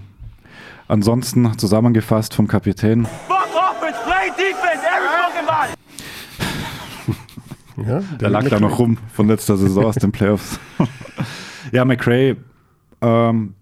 Ansonsten 0.88 1.58
zusammengefasst 1.58 2.32
vom 2.34 2.48
Kapitän. 2.48 3.04
Fuck 3.04 3.36
offense, 3.54 4.00
play 4.06 4.30
defense 4.36 4.82
every 4.86 5.08
fucking 5.20 5.46
body. 5.46 5.74
Ja, 7.88 8.00
Der 8.18 8.30
lag 8.30 8.48
da 8.48 8.58
noch 8.60 8.78
rum 8.78 8.98
von 9.12 9.28
letzter 9.28 9.56
Saison 9.56 9.84
aus 9.84 9.94
den 9.96 10.12
Playoffs. 10.12 10.58
ja, 11.72 11.84
McRae, 11.84 12.36
ähm, 13.02 13.54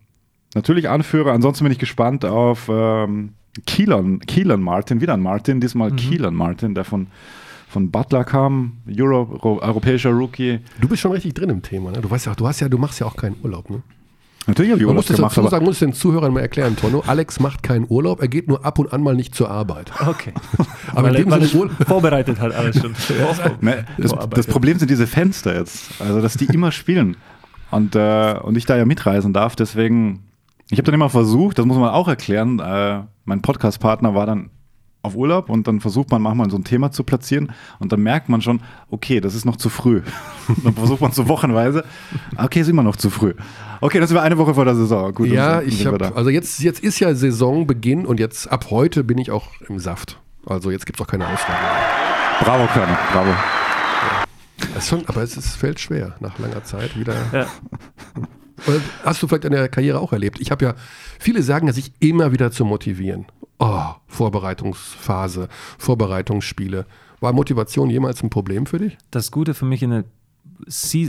natürlich 0.55 0.89
Anführer. 0.89 1.33
Ansonsten 1.33 1.65
bin 1.65 1.73
ich 1.73 1.79
gespannt 1.79 2.25
auf 2.25 2.69
ähm, 2.73 3.35
Keelan, 3.67 4.21
Keelan 4.21 4.61
Martin, 4.61 5.01
wieder 5.01 5.15
ein 5.15 5.21
Martin, 5.21 5.61
diesmal 5.61 5.93
Keelan 5.93 6.35
Martin, 6.35 6.75
der 6.75 6.85
von, 6.85 7.07
von 7.69 7.91
Butler 7.91 8.25
kam, 8.25 8.73
Euro, 8.99 9.23
Ro- 9.23 9.61
europäischer 9.61 10.11
Rookie. 10.11 10.61
Du 10.81 10.89
bist 10.89 11.03
schon 11.03 11.13
richtig 11.13 11.35
drin 11.35 11.51
im 11.51 11.63
Thema, 11.63 11.91
ne? 11.93 12.01
Du 12.01 12.11
weißt 12.11 12.27
ja, 12.27 12.35
du 12.35 12.47
hast 12.47 12.61
ja, 12.61 12.69
du 12.69 12.79
machst 12.79 13.01
ja 13.01 13.07
auch 13.07 13.17
keinen 13.17 13.37
Urlaub, 13.43 13.71
ne? 13.71 13.83
Natürlich 14.47 14.71
habe 14.73 14.81
ich 14.81 14.87
Urlaub 14.87 15.07
gemacht, 15.07 15.37
dazu 15.37 15.47
sagen, 15.51 15.65
muss 15.67 15.75
es 15.75 15.81
den 15.81 15.93
Zuhörern 15.93 16.33
mal 16.33 16.41
erklären, 16.41 16.75
Tonno. 16.75 17.03
Alex 17.07 17.39
macht 17.39 17.63
keinen 17.63 17.85
Urlaub, 17.87 18.23
er 18.23 18.29
geht 18.29 18.49
nur 18.49 18.65
ab 18.65 18.79
und 18.79 18.91
an 18.95 19.03
mal 19.03 19.15
nicht 19.15 19.35
zur 19.35 19.51
Arbeit. 19.51 19.93
Okay. 20.07 20.33
Aber 20.95 21.09
in 21.09 21.15
dem 21.17 21.31
weil 21.31 21.43
Sinne 21.45 21.71
er 21.79 21.85
vorbereitet 21.85 22.41
hat 22.41 22.55
alles 22.55 22.81
schon. 22.81 22.95
Ne, 23.61 23.85
das, 23.99 24.15
das. 24.31 24.47
Problem 24.47 24.79
sind 24.79 24.91
diese 24.91 25.07
Fenster 25.07 25.55
jetzt. 25.55 25.91
Also, 26.01 26.23
dass 26.23 26.39
die 26.39 26.47
immer 26.47 26.73
spielen. 26.73 27.19
Und, 27.71 27.95
äh, 27.95 28.39
und 28.43 28.57
ich 28.57 28.65
da 28.65 28.79
ja 28.79 28.87
mitreisen 28.87 29.35
darf. 29.35 29.55
Deswegen, 29.55 30.21
ich 30.71 30.79
habe 30.79 30.85
dann 30.85 30.95
immer 30.95 31.11
versucht, 31.11 31.59
das 31.59 31.67
muss 31.67 31.79
man 31.79 31.91
auch 31.91 32.09
erklären, 32.09 32.59
äh, 32.59 33.03
mein 33.25 33.43
Podcast-Partner 33.43 34.15
war 34.15 34.27
dann 34.27 34.51
auf 35.03 35.15
Urlaub 35.15 35.49
und 35.49 35.67
dann 35.69 35.81
versucht 35.81 36.11
man 36.11 36.21
manchmal 36.21 36.51
so 36.51 36.57
ein 36.57 36.65
Thema 36.65 36.91
zu 36.91 37.05
platzieren 37.05 37.53
und 37.79 37.93
dann 37.93 38.01
merkt 38.01 38.29
man 38.29 38.43
schon, 38.43 38.61
okay, 38.91 39.21
das 39.21 39.35
ist 39.35 39.45
noch 39.45 39.57
zu 39.57 39.69
früh. 39.69 40.03
dann 40.65 40.75
versucht 40.75 41.01
man 41.01 41.13
so 41.13 41.29
wochenweise, 41.29 41.85
okay, 42.37 42.61
ist 42.61 42.69
immer 42.69 42.83
noch 42.83 42.97
zu 42.97 43.11
früh. 43.11 43.35
Okay, 43.81 44.01
das 44.01 44.13
war 44.13 44.23
eine 44.23 44.37
Woche 44.39 44.55
vor 44.55 44.65
der 44.65 44.75
Saison. 44.75 45.15
Gut, 45.15 45.29
ja, 45.29 45.63
ich 45.63 45.87
habe, 45.87 45.99
da. 45.99 46.13
also 46.13 46.31
jetzt, 46.31 46.61
jetzt 46.61 46.81
ist 46.81 46.99
ja 46.99 47.15
Saisonbeginn 47.15 48.05
und 48.07 48.21
jetzt 48.21 48.51
ab 48.51 48.67
heute 48.71 49.05
bin 49.05 49.19
ich 49.19 49.31
auch 49.31 49.49
im 49.69 49.79
Saft. 49.79 50.21
Also 50.47 50.71
jetzt 50.71 50.85
gibt 50.85 50.99
es 50.99 51.07
auch 51.07 51.11
keine 51.11 51.27
Ausnahme. 51.27 51.61
mehr. 51.61 52.45
Bravo, 52.45 52.67
Körner, 52.73 52.99
bravo. 53.13 53.31
Das 54.75 54.85
ist 54.85 54.89
schon, 54.91 55.07
aber 55.07 55.23
es 55.23 55.37
ist, 55.37 55.57
fällt 55.57 55.81
schwer, 55.81 56.17
nach 56.21 56.39
langer 56.39 56.65
Zeit 56.65 56.99
wieder. 56.99 57.15
Ja. 57.33 57.47
Hast 59.05 59.23
du 59.23 59.27
vielleicht 59.27 59.45
in 59.45 59.53
der 59.53 59.69
Karriere 59.69 60.01
auch 60.01 60.13
erlebt? 60.13 60.41
Ich 60.41 60.51
habe 60.51 60.65
ja, 60.65 60.75
viele 61.19 61.43
sagen 61.43 61.67
ja, 61.67 61.73
sich 61.73 61.93
immer 62.01 62.33
wieder 62.33 62.51
zu 62.51 62.65
motivieren. 62.65 63.27
Oh, 63.59 63.95
Vorbereitungsphase, 64.07 65.49
Vorbereitungsspiele. 65.79 66.87
War 67.21 67.33
Motivation 67.33 67.91
jemals 67.91 68.23
ein 68.23 68.31
Problem 68.31 68.67
für 68.67 68.79
dich? 68.79 68.97
Das 69.11 69.31
Gute 69.31 69.55
für 69.55 69.65
mich 69.65 69.83
in 69.83 69.91
der 69.91 70.05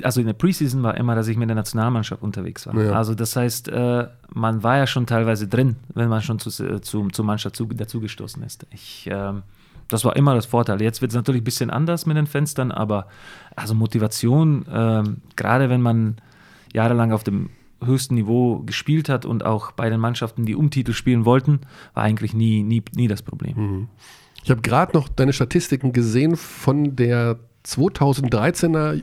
also 0.04 0.20
in 0.20 0.28
der 0.28 0.34
Preseason 0.34 0.84
war 0.84 0.96
immer, 0.98 1.16
dass 1.16 1.28
ich 1.28 1.36
mit 1.36 1.50
der 1.50 1.56
Nationalmannschaft 1.56 2.22
unterwegs 2.22 2.68
war. 2.68 2.76
Ja. 2.80 2.92
Also 2.92 3.16
das 3.16 3.36
heißt, 3.36 3.68
äh, 3.70 4.08
man 4.32 4.62
war 4.64 4.78
ja 4.78 4.86
schon 4.86 5.08
teilweise 5.08 5.48
drin, 5.48 5.78
wenn 5.96 6.08
man 6.08 6.22
schon 6.22 6.38
zu, 6.38 6.50
äh, 6.64 6.82
zu, 6.82 7.08
zur 7.08 7.26
Mannschaft 7.26 7.56
zu, 7.56 7.66
dazugestoßen 7.66 8.44
ist. 8.44 8.68
Ich, 8.72 9.10
ähm, 9.12 9.42
das 9.88 10.06
war 10.06 10.16
immer 10.16 10.36
das 10.36 10.46
Vorteil. 10.46 10.82
Jetzt 10.82 11.02
wird 11.02 11.12
es 11.12 11.16
natürlich 11.16 11.42
ein 11.42 11.46
bisschen 11.46 11.72
anders 11.72 12.06
mit 12.06 12.16
den 12.16 12.28
Fenstern, 12.28 12.72
aber 12.72 13.08
also 13.56 13.74
Motivation, 13.74 14.66
ähm, 14.72 15.18
gerade 15.36 15.70
wenn 15.70 15.82
man 15.82 16.18
jahrelang 16.74 17.12
auf 17.12 17.24
dem 17.24 17.50
höchsten 17.84 18.16
Niveau 18.16 18.60
gespielt 18.60 19.10
hat 19.10 19.26
und 19.26 19.46
auch 19.46 19.72
bei 19.72 19.90
den 19.90 20.00
Mannschaften, 20.00 20.46
die 20.46 20.56
um 20.56 20.70
Titel 20.70 20.94
spielen 20.94 21.26
wollten, 21.26 21.62
war 21.94 22.04
eigentlich 22.04 22.34
nie, 22.34 22.64
nie, 22.64 22.84
nie 22.96 23.08
das 23.08 23.22
Problem. 23.22 23.88
Ich 24.44 24.52
habe 24.52 24.62
gerade 24.62 24.96
noch 24.98 25.08
deine 25.08 25.34
Statistiken 25.34 25.94
gesehen 25.94 26.36
von 26.36 26.96
der 26.96 27.40
2013er 27.66 29.02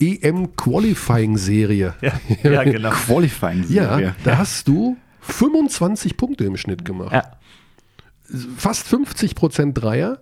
EM-Qualifying-Serie. 0.00 1.94
Ja, 2.00 2.12
ja 2.42 2.64
genau. 2.64 2.88
Ja, 2.88 2.94
Qualifying-Serie. 2.94 4.14
da 4.24 4.38
hast 4.38 4.66
du 4.68 4.96
25 5.20 6.16
Punkte 6.16 6.44
im 6.44 6.56
Schnitt 6.56 6.84
gemacht. 6.84 7.12
Ja. 7.12 7.22
Fast 8.56 8.88
50 8.88 9.34
Prozent 9.34 9.80
Dreier, 9.80 10.20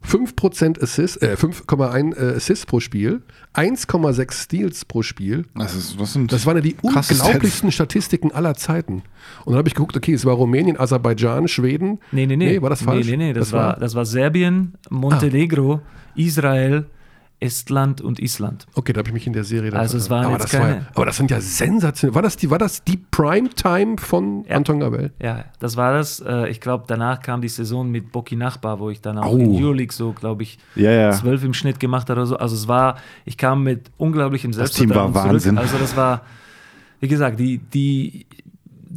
5 0.00 0.36
Prozent 0.36 0.82
Assist, 0.82 1.22
äh, 1.22 1.36
5,1 1.38 2.16
äh, 2.16 2.36
Assists 2.36 2.66
pro 2.66 2.80
Spiel, 2.80 3.22
1,6 3.54 4.32
Steals 4.32 4.84
pro 4.84 5.02
Spiel. 5.02 5.44
Das, 5.54 5.74
ist, 5.74 6.00
das, 6.00 6.12
sind 6.12 6.32
Das 6.32 6.46
waren 6.46 6.56
ja 6.56 6.62
die 6.62 6.76
unglaublichsten 6.80 7.72
Statistiken 7.72 8.32
aller 8.32 8.54
Zeiten. 8.54 9.02
Und 9.44 9.52
dann 9.52 9.56
habe 9.56 9.68
ich 9.68 9.74
geguckt, 9.74 9.96
okay, 9.96 10.14
es 10.14 10.24
war 10.24 10.34
Rumänien, 10.34 10.78
Aserbaidschan, 10.78 11.48
Schweden. 11.48 11.98
Nee, 12.12 12.26
nee, 12.26 12.36
nee. 12.36 12.62
war 12.62 12.70
das 12.70 12.82
falsch? 12.82 13.06
Nee, 13.06 13.16
nee, 13.16 13.26
nee. 13.28 13.32
Das, 13.32 13.52
war, 13.52 13.78
das 13.78 13.94
war 13.94 14.06
Serbien, 14.06 14.74
Montenegro, 14.88 15.80
Israel, 16.14 16.86
Estland 17.40 18.00
und 18.00 18.18
Island. 18.18 18.66
Okay, 18.74 18.92
da 18.92 18.98
habe 18.98 19.08
ich 19.10 19.14
mich 19.14 19.26
in 19.26 19.32
der 19.32 19.44
Serie 19.44 19.70
dann 19.70 19.78
Also 19.80 19.96
es 19.96 20.10
waren 20.10 20.24
aber 20.24 20.34
jetzt 20.34 20.52
das 20.52 20.60
war, 20.60 20.66
keine- 20.68 20.86
aber 20.94 21.06
das 21.06 21.16
sind 21.18 21.30
ja 21.30 21.40
sensationell. 21.40 22.14
War 22.14 22.22
das 22.22 22.36
die, 22.36 22.50
war 22.50 22.58
das 22.58 22.82
die 22.82 22.96
Primetime 22.96 23.96
von 23.98 24.44
Ja. 24.44 24.56
Anton 24.56 24.80
Gabel? 24.80 25.12
Ja, 25.22 25.44
das 25.60 25.76
war 25.76 25.92
das. 25.94 26.18
Äh, 26.20 26.48
Ich 26.50 26.60
glaube, 26.60 26.84
danach 26.88 27.20
kam 27.22 27.40
die 27.40 27.48
Saison 27.48 27.88
mit 27.90 28.10
Boki 28.10 28.34
Nachbar, 28.34 28.80
wo 28.80 28.90
ich 28.90 29.00
dann 29.00 29.18
auch 29.18 29.30
Oh. 29.32 29.36
in 29.38 29.54
Euroleague 29.54 29.92
so, 29.94 30.12
glaube 30.12 30.42
ich, 30.42 30.58
Ja, 30.74 30.90
ja. 30.90 31.12
zwölf 31.12 31.44
im 31.44 31.54
Schnitt 31.54 31.78
gemacht 31.78 32.10
habe 32.10 32.20
oder 32.20 32.26
so. 32.26 32.36
Also 32.36 32.56
es 32.56 32.66
war, 32.66 32.96
ich 33.24 33.36
kam 33.36 33.62
mit 33.62 33.90
unglaublichem 33.98 34.50
Das 34.50 34.72
Team 34.72 34.88
Selbstvertrauen 34.88 35.14
war 35.14 35.24
Wahnsinn. 35.28 35.54
Zurück. 35.56 35.68
Also 35.72 35.78
das 35.78 35.96
war, 35.96 36.22
wie 37.00 37.08
gesagt, 37.08 37.38
die, 37.38 37.58
die, 37.58 38.26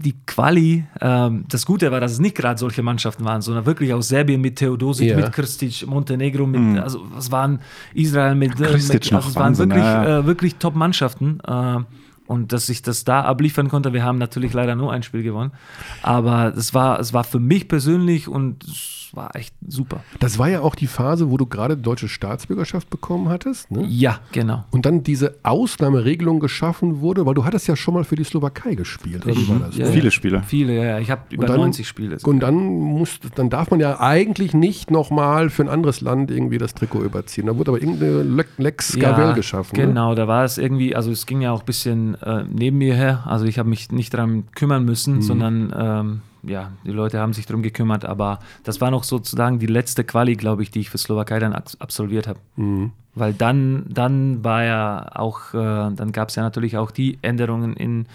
die 0.01 0.15
Quali, 0.25 0.85
ähm, 0.99 1.45
das 1.49 1.65
Gute 1.65 1.91
war, 1.91 1.99
dass 1.99 2.11
es 2.11 2.19
nicht 2.19 2.35
gerade 2.35 2.57
solche 2.59 2.81
Mannschaften 2.83 3.23
waren, 3.25 3.41
sondern 3.41 3.65
wirklich 3.65 3.93
aus 3.93 4.07
Serbien 4.07 4.41
mit 4.41 4.57
Theodosic, 4.57 5.09
Ja. 5.09 5.15
mit 5.15 5.31
Kristic, 5.31 5.85
Montenegro, 5.87 6.45
mit, 6.45 6.79
also 6.79 7.05
es 7.17 7.31
waren 7.31 7.59
Israel 7.93 8.35
mit, 8.35 8.59
äh, 8.59 8.63
mit 8.63 8.71
also 8.73 8.93
es 8.93 9.11
waren 9.11 9.35
Wahnsinn, 9.35 9.69
wirklich, 9.69 9.85
ja. 9.85 10.19
äh, 10.19 10.25
wirklich 10.25 10.55
Top-Mannschaften. 10.55 11.39
Äh, 11.47 11.79
und 12.27 12.53
dass 12.53 12.69
ich 12.69 12.81
das 12.81 13.03
da 13.03 13.21
abliefern 13.21 13.67
konnte, 13.67 13.91
wir 13.91 14.03
haben 14.03 14.17
natürlich 14.17 14.53
leider 14.53 14.75
nur 14.75 14.93
ein 14.93 15.03
Spiel 15.03 15.21
gewonnen. 15.21 15.51
Aber 16.01 16.53
es 16.55 16.73
war, 16.73 16.99
es 16.99 17.13
war 17.13 17.25
für 17.25 17.39
mich 17.39 17.67
persönlich 17.67 18.27
und 18.29 18.63
war 19.15 19.35
echt 19.35 19.53
super. 19.67 20.03
Das 20.19 20.37
war 20.39 20.49
ja 20.49 20.61
auch 20.61 20.75
die 20.75 20.87
Phase, 20.87 21.29
wo 21.29 21.37
du 21.37 21.45
gerade 21.45 21.77
deutsche 21.77 22.07
Staatsbürgerschaft 22.07 22.89
bekommen 22.89 23.29
hattest. 23.29 23.71
Ne? 23.71 23.85
Ja, 23.87 24.19
genau. 24.31 24.63
Und 24.71 24.85
dann 24.85 25.03
diese 25.03 25.35
Ausnahmeregelung 25.43 26.39
geschaffen 26.39 27.01
wurde, 27.01 27.25
weil 27.25 27.33
du 27.33 27.45
hattest 27.45 27.67
ja 27.67 27.75
schon 27.75 27.93
mal 27.93 28.03
für 28.03 28.15
die 28.15 28.23
Slowakei 28.23 28.75
gespielt. 28.75 29.25
Oder 29.25 29.35
wie 29.35 29.47
war 29.49 29.59
das? 29.59 29.77
Ja, 29.77 29.85
Viele 29.87 30.05
ja. 30.05 30.11
Spiele. 30.11 30.43
Viele, 30.45 30.75
ja. 30.75 30.83
ja. 30.83 30.99
Ich 30.99 31.09
habe 31.11 31.21
über 31.31 31.43
Und 31.43 31.49
dann- 31.49 31.59
90 31.59 31.87
Spiele. 31.87 32.17
Und 32.23 32.39
dann 32.41 32.55
muss, 32.55 33.19
dann 33.35 33.49
darf 33.49 33.71
man 33.71 33.79
ja 33.79 33.99
eigentlich 33.99 34.53
nicht 34.53 34.91
nochmal 34.91 35.49
für 35.49 35.63
ein 35.63 35.69
anderes 35.69 36.01
Land 36.01 36.31
irgendwie 36.31 36.57
das 36.57 36.73
Trikot 36.73 37.01
überziehen. 37.03 37.47
Da 37.47 37.57
wurde 37.57 37.71
aber 37.71 37.81
irgendeine 37.81 38.23
Le- 38.23 38.45
Lex 38.57 38.97
Gavel 38.97 39.33
geschaffen. 39.33 39.77
Ne? 39.77 39.87
Genau, 39.87 40.15
da 40.15 40.27
war 40.27 40.43
es 40.43 40.57
irgendwie, 40.57 40.95
also 40.95 41.11
es 41.11 41.25
ging 41.25 41.41
ja 41.41 41.51
auch 41.51 41.61
ein 41.61 41.65
bisschen 41.65 42.15
äh, 42.21 42.43
neben 42.51 42.77
mir 42.77 42.95
her. 42.95 43.23
Also 43.25 43.45
ich 43.45 43.59
habe 43.59 43.69
mich 43.69 43.91
nicht 43.91 44.13
daran 44.13 44.43
kümmern 44.55 44.85
müssen, 44.85 45.15
Mhm. 45.15 45.21
sondern 45.21 45.73
ähm, 45.77 46.21
ja, 46.43 46.71
die 46.85 46.91
Leute 46.91 47.19
haben 47.19 47.33
sich 47.33 47.45
darum 47.45 47.61
gekümmert. 47.63 48.05
Aber 48.05 48.39
das 48.63 48.81
war 48.81 48.91
noch 48.91 49.03
sozusagen 49.03 49.59
die 49.59 49.67
letzte 49.67 50.03
Quali, 50.03 50.35
glaube 50.35 50.63
ich, 50.63 50.71
die 50.71 50.79
ich 50.79 50.89
für 50.89 50.97
Slowakei 50.97 51.39
dann 51.39 51.53
abs- 51.53 51.79
absolviert 51.79 52.27
habe. 52.27 52.39
Mhm. 52.55 52.91
Weil 53.13 53.33
dann, 53.33 53.85
dann 53.89 54.43
war 54.43 54.63
ja 54.63 55.09
auch, 55.15 55.53
äh, 55.53 55.57
dann 55.57 56.11
gab 56.13 56.29
es 56.29 56.35
ja 56.35 56.43
natürlich 56.43 56.77
auch 56.77 56.91
die 56.91 57.19
Änderungen 57.21 57.73
in, 57.75 58.05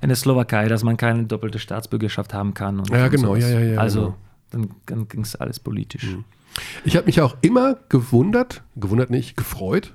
in 0.00 0.08
der 0.08 0.16
Slowakei, 0.16 0.68
dass 0.68 0.84
man 0.84 0.96
keine 0.96 1.24
doppelte 1.24 1.58
Staatsbürgerschaft 1.58 2.32
haben 2.32 2.54
kann. 2.54 2.78
Und 2.78 2.90
Ja, 2.90 3.04
und 3.06 3.10
genau, 3.10 3.28
sowas. 3.34 3.50
ja, 3.50 3.58
ja, 3.60 3.72
ja, 3.74 3.78
Also 3.80 4.00
genau. 4.00 4.16
dann, 4.50 4.70
dann 4.86 5.08
ging 5.08 5.22
es 5.22 5.34
alles 5.36 5.58
politisch. 5.58 6.16
Ich 6.84 6.96
habe 6.96 7.06
mich 7.06 7.20
auch 7.20 7.36
immer 7.42 7.76
gewundert, 7.88 8.62
gewundert 8.76 9.10
nicht, 9.10 9.36
gefreut, 9.36 9.94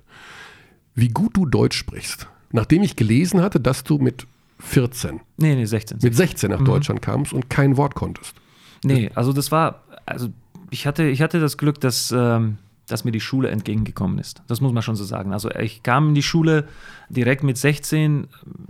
wie 0.93 1.07
gut 1.07 1.35
du 1.37 1.45
Deutsch 1.45 1.77
sprichst. 1.77 2.27
Nachdem 2.51 2.83
ich 2.83 2.95
gelesen 2.97 3.41
hatte, 3.41 3.59
dass 3.61 3.83
du 3.85 3.97
mit 3.97 4.27
14, 4.61 5.19
Nee, 5.37 5.55
nee, 5.55 5.65
16. 5.65 5.99
mit 6.01 6.15
16 6.15 6.49
Mhm. 6.51 6.57
nach 6.57 6.63
Deutschland 6.63 7.01
kamst 7.01 7.33
und 7.33 7.49
kein 7.49 7.77
Wort 7.77 7.95
konntest. 7.95 8.35
Nee, 8.83 9.09
also 9.15 9.33
das 9.33 9.51
war, 9.51 9.83
also 10.05 10.29
ich 10.69 10.87
hatte, 10.87 11.03
ich 11.03 11.21
hatte 11.21 11.39
das 11.39 11.57
Glück, 11.57 11.79
dass, 11.81 12.11
ähm, 12.15 12.57
dass 12.87 13.03
mir 13.03 13.11
die 13.11 13.19
Schule 13.21 13.49
entgegengekommen 13.49 14.17
ist. 14.19 14.41
Das 14.47 14.59
muss 14.61 14.73
man 14.73 14.81
schon 14.83 14.95
so 14.95 15.03
sagen. 15.03 15.33
Also 15.33 15.49
ich 15.51 15.83
kam 15.83 16.09
in 16.09 16.15
die 16.15 16.23
Schule 16.23 16.67
direkt 17.09 17.43
mit 17.43 17.57
16, 17.57 18.27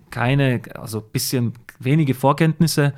keine, 0.09 0.61
also 0.75 0.99
ein 0.99 1.05
bisschen 1.11 1.53
wenige 1.79 2.13
Vorkenntnisse. 2.13 2.93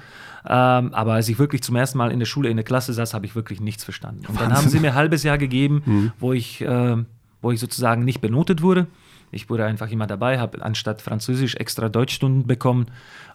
Ähm, 0.46 0.94
aber 0.94 1.14
als 1.14 1.30
ich 1.30 1.40
wirklich 1.40 1.64
zum 1.64 1.76
ersten 1.76 1.98
Mal 1.98 2.12
in 2.12 2.20
der 2.20 2.26
Schule 2.26 2.50
in 2.50 2.58
der 2.58 2.66
Klasse 2.66 2.94
saß, 2.94 3.14
habe 3.14 3.26
ich 3.26 3.36
wirklich 3.36 3.62
nichts 3.62 3.84
verstanden. 3.84 4.26
Und 4.28 4.40
dann 4.42 4.54
haben 4.54 4.68
sie 4.68 4.80
mir 4.80 4.90
ein 4.90 4.96
halbes 4.96 5.24
Jahr 5.24 5.38
gegeben, 5.38 6.12
wo, 6.20 6.34
ich, 6.34 6.62
ähm, 6.62 7.06
wo 7.42 7.52
ich 7.52 7.60
sozusagen 7.60 8.04
nicht 8.04 8.20
benotet 8.20 8.62
wurde. 8.62 8.88
Ich 9.34 9.50
wurde 9.50 9.66
einfach 9.66 9.90
immer 9.92 10.08
dabei, 10.08 10.40
habe 10.40 10.62
anstatt 10.64 11.02
Französisch 11.02 11.56
extra 11.56 11.90
Deutschstunden 11.90 12.46
bekommen 12.48 12.86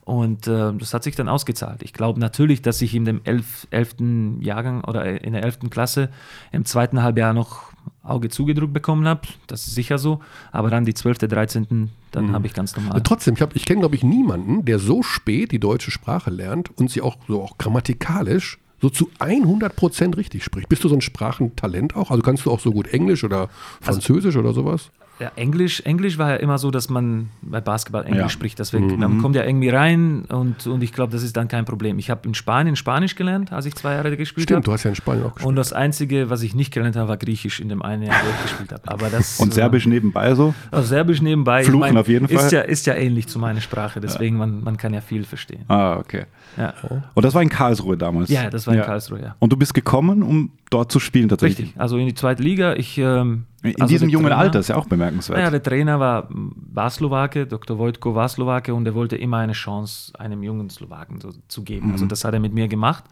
und 0.05 0.47
äh, 0.47 0.73
das 0.75 0.95
hat 0.95 1.03
sich 1.05 1.17
dann 1.17 1.29
ausgezahlt. 1.29 1.83
Ich 1.83 1.93
glaube 1.93 2.19
natürlich, 2.21 2.63
dass 2.63 2.81
ich 2.83 2.95
in 2.95 3.05
dem 3.05 3.21
elf, 3.25 3.67
elften 3.71 4.41
Jahrgang 4.41 4.83
oder 4.85 5.23
in 5.23 5.33
der 5.35 5.43
elften 5.45 5.69
Klasse 5.71 6.09
im 6.53 6.65
zweiten 6.65 7.03
Halbjahr 7.03 7.33
noch 7.35 7.73
Auge 8.03 8.29
zugedrückt 8.31 8.73
bekommen 8.73 9.07
habe. 9.07 9.23
Das 9.47 9.67
ist 9.67 9.75
sicher 9.75 9.99
so. 9.99 10.21
Aber 10.53 10.71
dann 10.71 10.85
die 10.85 10.95
12., 10.95 11.19
13., 11.19 11.91
dann 12.11 12.33
habe 12.33 12.47
ich 12.47 12.55
ganz 12.55 12.75
normal. 12.77 13.03
Trotzdem, 13.03 13.35
ich, 13.35 13.43
hab- 13.43 13.55
ich 13.55 13.67
kenne, 13.67 13.81
glaube 13.81 13.97
ich, 13.97 14.03
niemanden, 14.03 14.65
der 14.65 14.79
so 14.79 15.03
spät 15.03 15.53
die 15.53 15.61
deutsche 15.61 15.91
Sprache 15.91 16.31
lernt 16.31 16.71
und 16.79 16.91
sie 16.91 17.03
auch 17.03 17.17
so 17.27 17.43
auch 17.43 17.59
grammatikalisch 17.59 18.59
so 18.81 18.89
zu 18.91 19.11
100% 19.19 20.17
richtig 20.17 20.45
spricht. 20.45 20.69
Bist 20.69 20.85
du 20.85 20.89
so 20.89 20.95
ein 20.95 21.01
Sprachentalent 21.01 21.97
auch? 21.97 22.11
Also 22.11 22.23
kannst 22.23 22.47
du 22.47 22.51
auch 22.51 22.61
so 22.61 22.71
gut 22.73 22.87
Englisch 22.89 23.25
oder 23.25 23.49
Französisch 23.81 24.37
oder 24.37 24.53
sowas? 24.53 24.91
Ja, 25.21 25.33
Englisch, 25.35 25.81
Englisch 25.81 26.17
war 26.17 26.31
ja 26.31 26.37
immer 26.37 26.59
so, 26.59 26.71
dass 26.71 26.89
man 26.89 27.31
bei 27.43 27.61
Basketball 27.61 28.05
Englisch 28.05 28.21
Ja. 28.23 28.29
spricht. 28.29 28.59
Deswegen, 28.61 28.99
man 28.99 29.21
kommt 29.21 29.35
ja 29.35 29.45
irgendwie 29.45 29.69
rein 29.69 30.25
und, 30.29 30.67
und 30.69 30.83
ich 30.83 30.93
glaube, 30.93 31.13
das 31.13 31.25
ist 31.25 31.37
dann 31.37 31.49
kein 31.49 31.65
Problem. 31.65 31.99
Ich 31.99 32.09
habe 32.09 32.21
in 32.29 32.35
Spanien 32.35 32.77
Spanisch 32.77 33.17
gelernt, 33.17 33.53
als 33.53 33.67
ich 33.67 33.75
zwei 33.75 33.95
Jahre 33.95 34.17
gespielt 34.17 34.45
Stimmt, 34.45 34.59
habe. 34.59 34.65
du 34.67 34.73
hast 34.73 34.85
ja 34.85 34.91
in 34.91 34.95
Spanien 34.95 35.25
auch 35.25 35.35
gespielt. 35.35 35.49
Und 35.49 35.57
das 35.57 35.73
Einzige, 35.73 36.31
was 36.31 36.43
ich 36.43 36.55
nicht 36.55 36.73
gelernt 36.73 36.95
habe, 36.95 37.09
war 37.09 37.17
Griechisch 37.17 37.59
in 37.59 37.69
dem 37.69 37.83
einen 37.83 38.05
Jahr, 38.05 38.15
wo 38.25 38.31
ich 38.31 38.43
gespielt 38.43 38.73
habe. 38.73 38.83
Aber 38.87 39.09
das, 39.11 39.41
Und 39.41 39.53
Serbisch 39.55 39.87
nebenbei 39.87 40.35
so? 40.37 40.55
Äh, 40.71 40.77
also 40.77 40.87
Serbisch 40.89 41.21
nebenbei. 41.21 41.65
Fluchen 41.65 41.97
auf 41.97 42.07
jeden 42.09 42.27
ist 42.29 42.41
Fall. 42.41 42.53
Ja, 42.53 42.61
ist 42.61 42.87
ja 42.87 42.95
ähnlich 42.95 43.27
zu 43.27 43.39
meiner 43.41 43.61
Sprache, 43.61 44.01
deswegen 44.01 44.37
man, 44.37 44.63
man 44.63 44.77
kann 44.77 44.95
ja 44.95 45.01
viel 45.01 45.25
verstehen. 45.25 45.65
Ah, 45.69 45.97
okay. 45.97 46.27
Ja, 46.57 46.75
Und 47.15 47.25
das 47.25 47.35
war 47.35 47.43
in 47.43 47.49
Karlsruhe 47.49 47.97
damals? 47.97 48.31
ja 48.31 48.51
das 48.51 48.67
war 48.67 48.75
in 48.75 48.83
Karlsruhe, 48.83 49.21
ja. 49.21 49.37
Und 49.41 49.53
du 49.53 49.57
bist 49.57 49.75
gekommen, 49.75 50.23
um 50.23 50.51
dort 50.71 50.93
zu 50.93 51.01
spielen 51.01 51.29
tatsächlich? 51.29 51.69
Richtig, 51.69 51.81
also 51.81 51.99
in 51.99 52.07
die 52.07 52.15
zweite 52.15 52.43
Liga. 52.43 52.75
Ich, 52.75 52.99
ähm, 52.99 53.45
In 53.63 53.75
also 53.81 53.87
diesem 53.93 54.09
jungen 54.09 54.27
Trainer- 54.27 54.39
Alter 54.41 54.61
ist 54.61 54.69
ja 54.69 54.77
auch 54.77 54.87
bemerkenswert. 54.87 55.39
Naja, 55.39 55.51
der 55.51 55.63
Trainer 55.63 55.99
war, 55.99 56.29
war 56.31 56.91
Slowake, 56.91 57.47
Dr. 57.47 57.79
Wojtko 57.79 58.15
war 58.15 58.29
Slowake 58.29 58.73
und 58.73 58.87
er 58.87 58.95
wollte 58.95 59.17
immer 59.17 59.39
eine 59.39 59.53
Chance 59.53 60.13
einem 60.19 60.43
jungen 60.45 60.71
Slowaken 60.71 61.21
so, 61.21 61.31
zu 61.49 61.63
geben. 61.65 61.91
Also 61.93 62.07
das 62.07 62.25
hat 62.25 62.35
er 62.35 62.41
mit 62.41 62.55
mir 62.55 62.69
gemacht. 62.69 63.05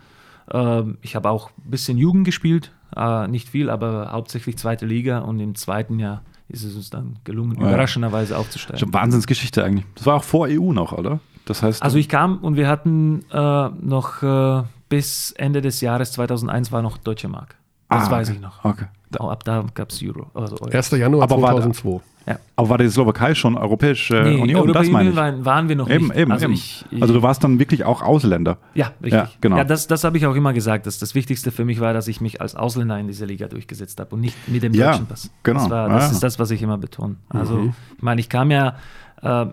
Ähm, 0.53 0.99
ich 1.03 1.17
habe 1.17 1.31
auch 1.31 1.51
ein 1.65 1.71
bisschen 1.71 1.99
Jugend 1.99 2.25
gespielt, 2.25 2.71
äh, 2.95 3.27
nicht 3.27 3.49
viel, 3.49 3.69
aber 3.71 4.11
hauptsächlich 4.13 4.57
zweite 4.57 4.87
Liga 4.87 5.19
und 5.19 5.41
im 5.41 5.57
zweiten 5.57 5.99
Jahr 5.99 6.23
ist 6.49 6.63
es 6.63 6.77
uns 6.77 6.91
dann 6.91 7.17
gelungen, 7.25 7.61
Ja. 7.61 7.67
überraschenderweise 7.69 8.39
aufzusteigen. 8.39 8.79
Schon 8.79 8.95
Wahnsinnsgeschichte 8.95 9.65
eigentlich. 9.65 9.85
Das 9.97 10.07
war 10.07 10.15
auch 10.15 10.23
vor 10.25 10.47
EU 10.49 10.73
noch, 10.73 10.93
oder? 10.93 11.19
Das 11.47 11.63
heißt, 11.65 11.83
Also 11.83 11.99
ich 11.99 12.09
kam 12.09 12.39
und 12.39 12.55
wir 12.57 12.69
hatten 12.69 13.25
äh, 13.33 13.69
noch 13.81 14.23
äh, 14.23 14.63
bis 14.89 15.33
Ende 15.33 15.61
des 15.61 15.81
Jahres 15.81 16.13
2001 16.13 16.71
war 16.71 16.83
noch 16.83 16.99
Deutsche 16.99 17.27
Mark. 17.29 17.57
Das 17.89 18.07
Ah, 18.07 18.11
weiß 18.13 18.29
okay. 18.29 18.37
ich 18.37 18.43
noch. 18.43 18.65
Okay. 18.65 18.87
Ab 19.19 19.45
da 19.45 19.65
gab 19.75 19.91
es 19.91 20.03
Euro. 20.03 20.27
Also 20.35 20.57
Euro. 20.61 20.71
1. 20.77 20.91
Januar 20.93 21.23
Aber 21.25 21.41
war 21.41 21.51
da- 21.55 21.63
2002. 21.63 22.01
Ja. 22.29 22.41
aber 22.57 22.69
war 22.71 22.79
die 22.79 22.89
Slowakei 22.89 23.37
schon 23.37 23.57
Europäische 23.57 24.15
Nee, 24.21 24.41
Union? 24.41 24.63
Europa 24.63 24.81
Das 24.81 24.89
meine 24.91 25.11
ich. 25.11 25.17
waren, 25.17 25.45
waren 25.45 25.69
wir 25.69 25.77
noch 25.77 25.89
Eben, 25.89 26.09
nicht. 26.09 26.17
eben, 26.17 26.33
also 26.33 26.47
eben. 26.47 26.55
Ich, 26.55 26.85
ich, 26.91 27.01
also 27.01 27.15
du 27.15 27.23
warst 27.23 27.45
dann 27.45 27.61
wirklich 27.61 27.85
auch 27.85 28.03
Ausländer. 28.03 28.59
Ja, 28.75 28.87
richtig. 29.01 29.13
Ja, 29.13 29.31
genau. 29.41 29.59
Ja, 29.59 29.63
das, 29.63 29.87
das 29.87 30.03
habe 30.03 30.17
ich 30.19 30.27
auch 30.27 30.35
immer 30.35 30.53
gesagt, 30.53 30.87
dass 30.87 30.99
das 30.99 31.15
Wichtigste 31.15 31.53
für 31.53 31.65
mich 31.65 31.79
war, 31.79 31.93
dass 31.93 32.09
ich 32.09 32.21
mich 32.21 32.41
als 32.41 32.57
Ausländer 32.57 32.99
in 32.99 33.07
dieser 33.07 33.27
Liga 33.27 33.47
durchgesetzt 33.47 34.01
habe 34.01 34.13
und 34.17 34.23
nicht 34.23 34.37
mit 34.49 34.65
dem 34.65 34.75
Ja, 34.75 34.91
deutschen 34.91 35.07
Pass. 35.07 35.31
genau. 35.45 35.61
Das, 35.61 35.71
war, 35.71 35.89
das 35.89 36.09
Ah. 36.09 36.13
ist 36.13 36.23
das, 36.25 36.39
was 36.41 36.51
ich 36.51 36.61
immer 36.63 36.79
betone. 36.79 37.15
Also, 37.29 37.73
ich 37.97 38.03
meine, 38.03 38.21
ich 38.21 38.29
kam 38.29 38.51
ja 38.51 38.75
äh, 39.23 39.47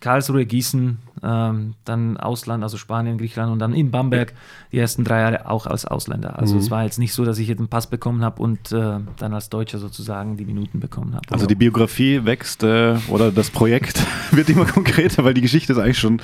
Karlsruhe, 0.00 0.44
Gießen, 0.44 0.98
ähm, 1.22 1.74
dann 1.84 2.16
Ausland, 2.16 2.62
also 2.62 2.76
Spanien, 2.76 3.18
Griechenland 3.18 3.52
und 3.52 3.58
dann 3.58 3.74
in 3.74 3.90
Bamberg 3.90 4.34
die 4.72 4.78
ersten 4.78 5.04
drei 5.04 5.20
Jahre 5.20 5.48
auch 5.48 5.66
als 5.66 5.84
Ausländer. 5.84 6.38
Also 6.38 6.56
es 6.58 6.70
war 6.70 6.84
jetzt 6.84 6.98
nicht 6.98 7.12
so, 7.12 7.24
dass 7.24 7.38
ich 7.38 7.48
jetzt 7.48 7.58
einen 7.58 7.68
Pass 7.68 7.86
bekommen 7.86 8.22
habe 8.22 8.42
und 8.42 8.72
äh, 8.72 8.98
dann 9.18 9.34
als 9.34 9.48
Deutscher 9.48 9.78
sozusagen 9.78 10.36
die 10.36 10.44
Minuten 10.44 10.80
bekommen 10.80 11.14
habe. 11.14 11.24
Also 11.30 11.46
die 11.46 11.54
Biografie 11.54 12.24
wächst 12.24 12.62
äh, 12.62 12.96
oder 13.08 13.30
das 13.30 13.50
Projekt 13.50 14.04
wird 14.30 14.48
immer 14.48 14.64
konkreter, 14.64 15.24
weil 15.24 15.34
die 15.34 15.42
Geschichte 15.42 15.72
ist 15.72 15.78
eigentlich 15.78 15.98
schon, 15.98 16.20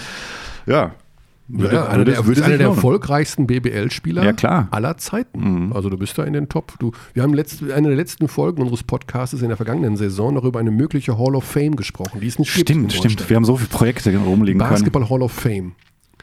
ja. 0.67 0.93
Ja, 1.49 1.73
ja, 1.73 1.87
einer 1.89 2.05
der, 2.05 2.25
würde 2.27 2.43
einer 2.43 2.57
der 2.57 2.69
erfolgreichsten 2.69 3.47
BBL-Spieler 3.47 4.25
Ja, 4.25 4.69
aller 4.71 4.97
Zeiten. 4.97 5.73
Also 5.75 5.91
du 5.91 5.99
bist 5.99 6.17
da 6.17 6.25
in 6.25 6.33
den 6.33 6.49
Top. 6.49 6.73
Du, 6.79 6.93
wir 7.13 7.23
haben 7.23 7.35
letzte, 7.35 7.75
eine 7.75 7.89
der 7.89 7.97
letzten 7.97 8.29
Folgen 8.29 8.63
unseres 8.63 8.83
Podcasts 8.83 9.41
in 9.43 9.49
der 9.49 9.57
vergangenen 9.59 9.97
Saison 9.97 10.33
noch 10.33 10.45
über 10.45 10.59
eine 10.59 10.71
mögliche 10.71 11.19
Hall 11.19 11.35
of 11.35 11.45
Fame 11.45 11.77
gesprochen, 11.77 12.21
die 12.21 12.29
es 12.29 12.39
nicht 12.39 12.55
gibt. 12.55 12.71
in 12.71 12.89
Stimmt, 12.89 13.15
stimmt. 13.15 13.29
Wir 13.29 13.37
haben 13.37 13.45
so 13.45 13.57
viele 13.57 13.69
Projekte 13.69 14.17
rumliegen 14.17 14.59
können. 14.59 14.71
Basketball 14.71 15.09
Hall 15.11 15.21
of 15.21 15.33
Fame. 15.33 15.73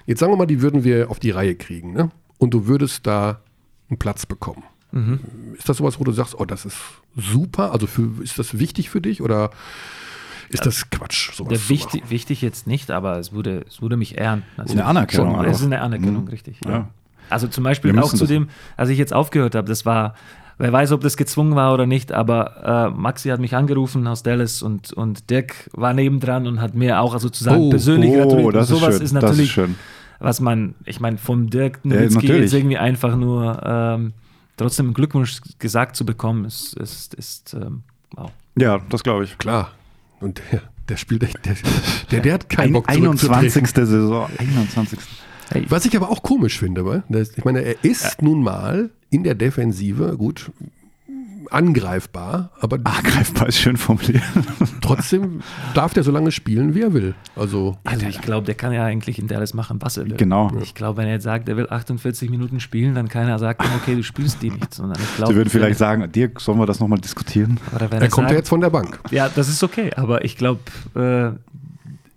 Jetzt 0.07 0.19
sagen 0.19 0.31
wir 0.31 0.37
mal, 0.37 0.47
die 0.47 0.61
würden 0.61 0.83
wir 0.83 1.11
auf 1.11 1.19
die 1.19 1.29
Reihe 1.29 1.55
kriegen, 1.55 1.93
ne? 1.93 2.09
Und 2.39 2.55
du 2.55 2.65
würdest 2.65 3.05
da 3.05 3.41
einen 3.89 3.99
Platz 3.99 4.25
bekommen. 4.25 4.63
Mhm. 4.91 5.19
Ist 5.55 5.69
das 5.69 5.77
sowas, 5.77 5.99
wo 5.99 6.03
du 6.03 6.11
sagst, 6.11 6.33
oh, 6.37 6.45
das 6.45 6.65
ist 6.65 6.77
super? 7.15 7.71
Also 7.71 7.85
für, 7.85 8.09
ist 8.23 8.39
das 8.39 8.57
wichtig 8.57 8.89
für 8.89 9.01
dich 9.01 9.21
oder 9.21 9.51
ist 10.53 10.65
das 10.65 10.89
Quatsch? 10.89 11.31
Sowas 11.33 11.69
wichtig, 11.69 12.03
wichtig 12.09 12.41
jetzt 12.41 12.67
nicht, 12.67 12.91
aber 12.91 13.17
es 13.19 13.31
würde, 13.31 13.63
es 13.67 13.81
würde 13.81 13.97
mich 13.97 14.17
ehren. 14.17 14.43
Also 14.57 14.73
Eine 14.73 14.85
Anerkennung 14.85 15.35
Schon, 15.35 15.45
es 15.45 15.59
ist 15.59 15.65
eine 15.65 15.81
Anerkennung, 15.81 16.23
Mhm. 16.23 16.29
richtig. 16.29 16.59
Ja. 16.65 16.71
Ja. 16.71 16.87
Also 17.29 17.47
zum 17.47 17.63
Beispiel 17.63 17.97
auch 17.99 18.13
zu 18.13 18.25
dem, 18.25 18.49
als 18.77 18.89
ich 18.89 18.97
jetzt 18.97 19.13
aufgehört 19.13 19.55
habe, 19.55 19.67
das 19.67 19.85
war, 19.85 20.15
wer 20.57 20.73
weiß, 20.73 20.91
ob 20.91 20.99
das 21.01 21.15
gezwungen 21.15 21.55
war 21.55 21.73
oder 21.73 21.85
nicht, 21.85 22.11
aber 22.11 22.91
äh, 22.93 22.99
Maxi 22.99 23.29
hat 23.29 23.39
mich 23.39 23.55
angerufen 23.55 24.05
aus 24.07 24.21
Dallas 24.21 24.61
und, 24.61 24.91
und 24.91 25.29
Dirk 25.29 25.69
war 25.73 25.93
nebendran 25.93 26.45
und 26.45 26.59
hat 26.59 26.75
mir 26.75 26.99
auch 26.99 27.17
sozusagen 27.19 27.61
Oh, 27.61 27.69
persönlich 27.69 28.11
oh, 28.11 28.15
gratuliert. 28.17 28.47
Und 28.47 28.53
das 28.55 28.69
ist 28.69 28.77
sowas 28.77 28.95
schön, 28.95 29.03
ist 29.05 29.15
das 29.15 29.23
ist 29.23 29.29
natürlich, 29.29 29.51
schön. 29.53 29.75
was 30.19 30.41
man, 30.41 30.75
ich 30.85 30.99
meine, 30.99 31.17
vom 31.17 31.49
Dirk 31.49 31.79
Ja, 31.83 31.95
Nowitzki 31.95 32.15
natürlich. 32.15 32.41
jetzt 32.41 32.53
irgendwie 32.53 32.77
einfach 32.77 33.15
nur 33.15 33.61
ähm, 33.65 34.13
trotzdem 34.57 34.87
einen 34.87 34.93
Glückwunsch 34.93 35.39
gesagt 35.57 35.95
zu 35.95 36.05
bekommen, 36.05 36.43
ist, 36.43 36.73
ist, 36.77 37.13
ist 37.13 37.53
ähm, 37.53 37.83
wow. 38.15 38.29
Ja, 38.57 38.79
das 38.89 39.03
glaube 39.03 39.23
ich. 39.23 39.37
Klar. 39.37 39.71
Und 40.21 40.41
der, 40.51 40.61
der 40.89 40.97
spielt 40.97 41.23
echt, 41.23 41.37
der, 41.45 41.55
der, 42.11 42.19
der 42.21 42.33
hat 42.33 42.49
keinen 42.49 42.73
Bock 42.73 42.87
21. 42.89 43.29
zurückzutreten. 43.29 43.85
Saison. 43.87 44.29
21. 44.37 44.99
Was 45.67 45.85
ich 45.85 45.95
aber 45.97 46.09
auch 46.09 46.23
komisch 46.23 46.59
finde, 46.59 46.85
weil, 46.85 47.03
das- 47.09 47.37
ich 47.37 47.43
meine, 47.43 47.61
er 47.61 47.83
ist 47.83 48.21
nun 48.21 48.41
mal 48.41 48.89
in 49.09 49.23
der 49.23 49.35
Defensive, 49.35 50.15
gut, 50.17 50.51
angreifbar, 51.49 52.51
aber 52.59 52.77
Angreifbar 52.83 53.47
ist 53.47 53.59
schön 53.59 53.77
formuliert. 53.77 54.21
trotzdem 54.81 55.41
darf 55.73 55.93
der 55.93 56.03
so 56.03 56.11
lange 56.11 56.31
spielen, 56.31 56.75
wie 56.75 56.81
er 56.81 56.93
will. 56.93 57.15
Also, 57.35 57.77
Also 57.83 58.05
ich 58.05 58.21
glaube, 58.21 58.45
der 58.45 58.55
kann 58.55 58.73
ja 58.73 58.83
eigentlich 58.85 59.19
in 59.19 59.27
Dallas 59.27 59.53
machen, 59.53 59.77
was 59.81 59.97
er 59.97 60.05
will. 60.05 60.17
Genau. 60.17 60.51
Ich 60.61 60.75
glaube, 60.75 60.97
wenn 60.97 61.07
er 61.07 61.13
jetzt 61.13 61.23
sagt, 61.23 61.49
er 61.49 61.57
will 61.57 61.67
48 61.69 62.29
Minuten 62.29 62.59
spielen, 62.59 62.95
dann 62.95 63.07
keiner 63.07 63.39
sagt, 63.39 63.61
okay, 63.75 63.95
du 63.95 64.03
spielst 64.03 64.41
die 64.41 64.51
nicht. 64.51 64.73
Sondern 64.73 65.01
ich 65.01 65.15
glaube, 65.15 65.33
Sie 65.33 65.37
würden 65.37 65.49
vielleicht 65.49 65.79
sagen, 65.79 66.11
Dirk, 66.11 66.39
sollen 66.41 66.59
wir 66.59 66.65
das 66.65 66.79
nochmal 66.79 66.99
diskutieren? 66.99 67.59
oder 67.75 67.91
wenn 67.91 68.01
er 68.01 68.09
kommt 68.09 68.29
ja 68.29 68.35
jetzt 68.37 68.49
von 68.49 68.61
der 68.61 68.69
Bank. 68.69 68.99
Ja, 69.11 69.29
das 69.29 69.49
ist 69.49 69.63
okay, 69.63 69.91
aber 69.95 70.23
ich 70.25 70.37
glaube, 70.37 70.59
äh, 70.95 71.31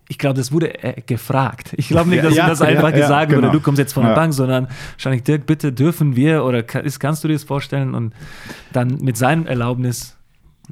ich 0.09 0.19
glaube, 0.19 0.37
das 0.37 0.53
wurde 0.53 0.83
äh, 0.83 1.01
gefragt. 1.01 1.73
Ich 1.77 1.89
glaube 1.89 2.11
nicht, 2.11 2.19
Ja, 2.19 2.25
dass 2.25 2.35
ja, 2.37 2.45
ihm 2.45 2.49
das 2.51 2.59
ja, 2.61 2.67
einfach 2.67 2.91
ja, 2.91 2.97
gesagt 2.97 3.31
genau. 3.31 3.43
wurde, 3.43 3.53
du 3.53 3.61
kommst 3.61 3.79
jetzt 3.79 3.93
von 3.95 4.03
der 4.03 4.13
Ja. 4.13 4.17
Bank, 4.19 4.35
sondern 4.35 4.69
wahrscheinlich, 4.93 5.23
Dirk, 5.23 5.47
bitte 5.47 5.73
dürfen 5.73 6.15
wir 6.17 6.45
oder 6.45 6.63
ka- 6.63 6.81
ist, 6.81 6.99
kannst 7.01 7.25
du 7.25 7.29
dir 7.29 7.35
das 7.35 7.45
vorstellen 7.45 7.95
und 7.95 8.13
dann 8.73 8.99
mit 9.01 9.17
seinem 9.17 9.47
Erlaubnis, 9.47 10.17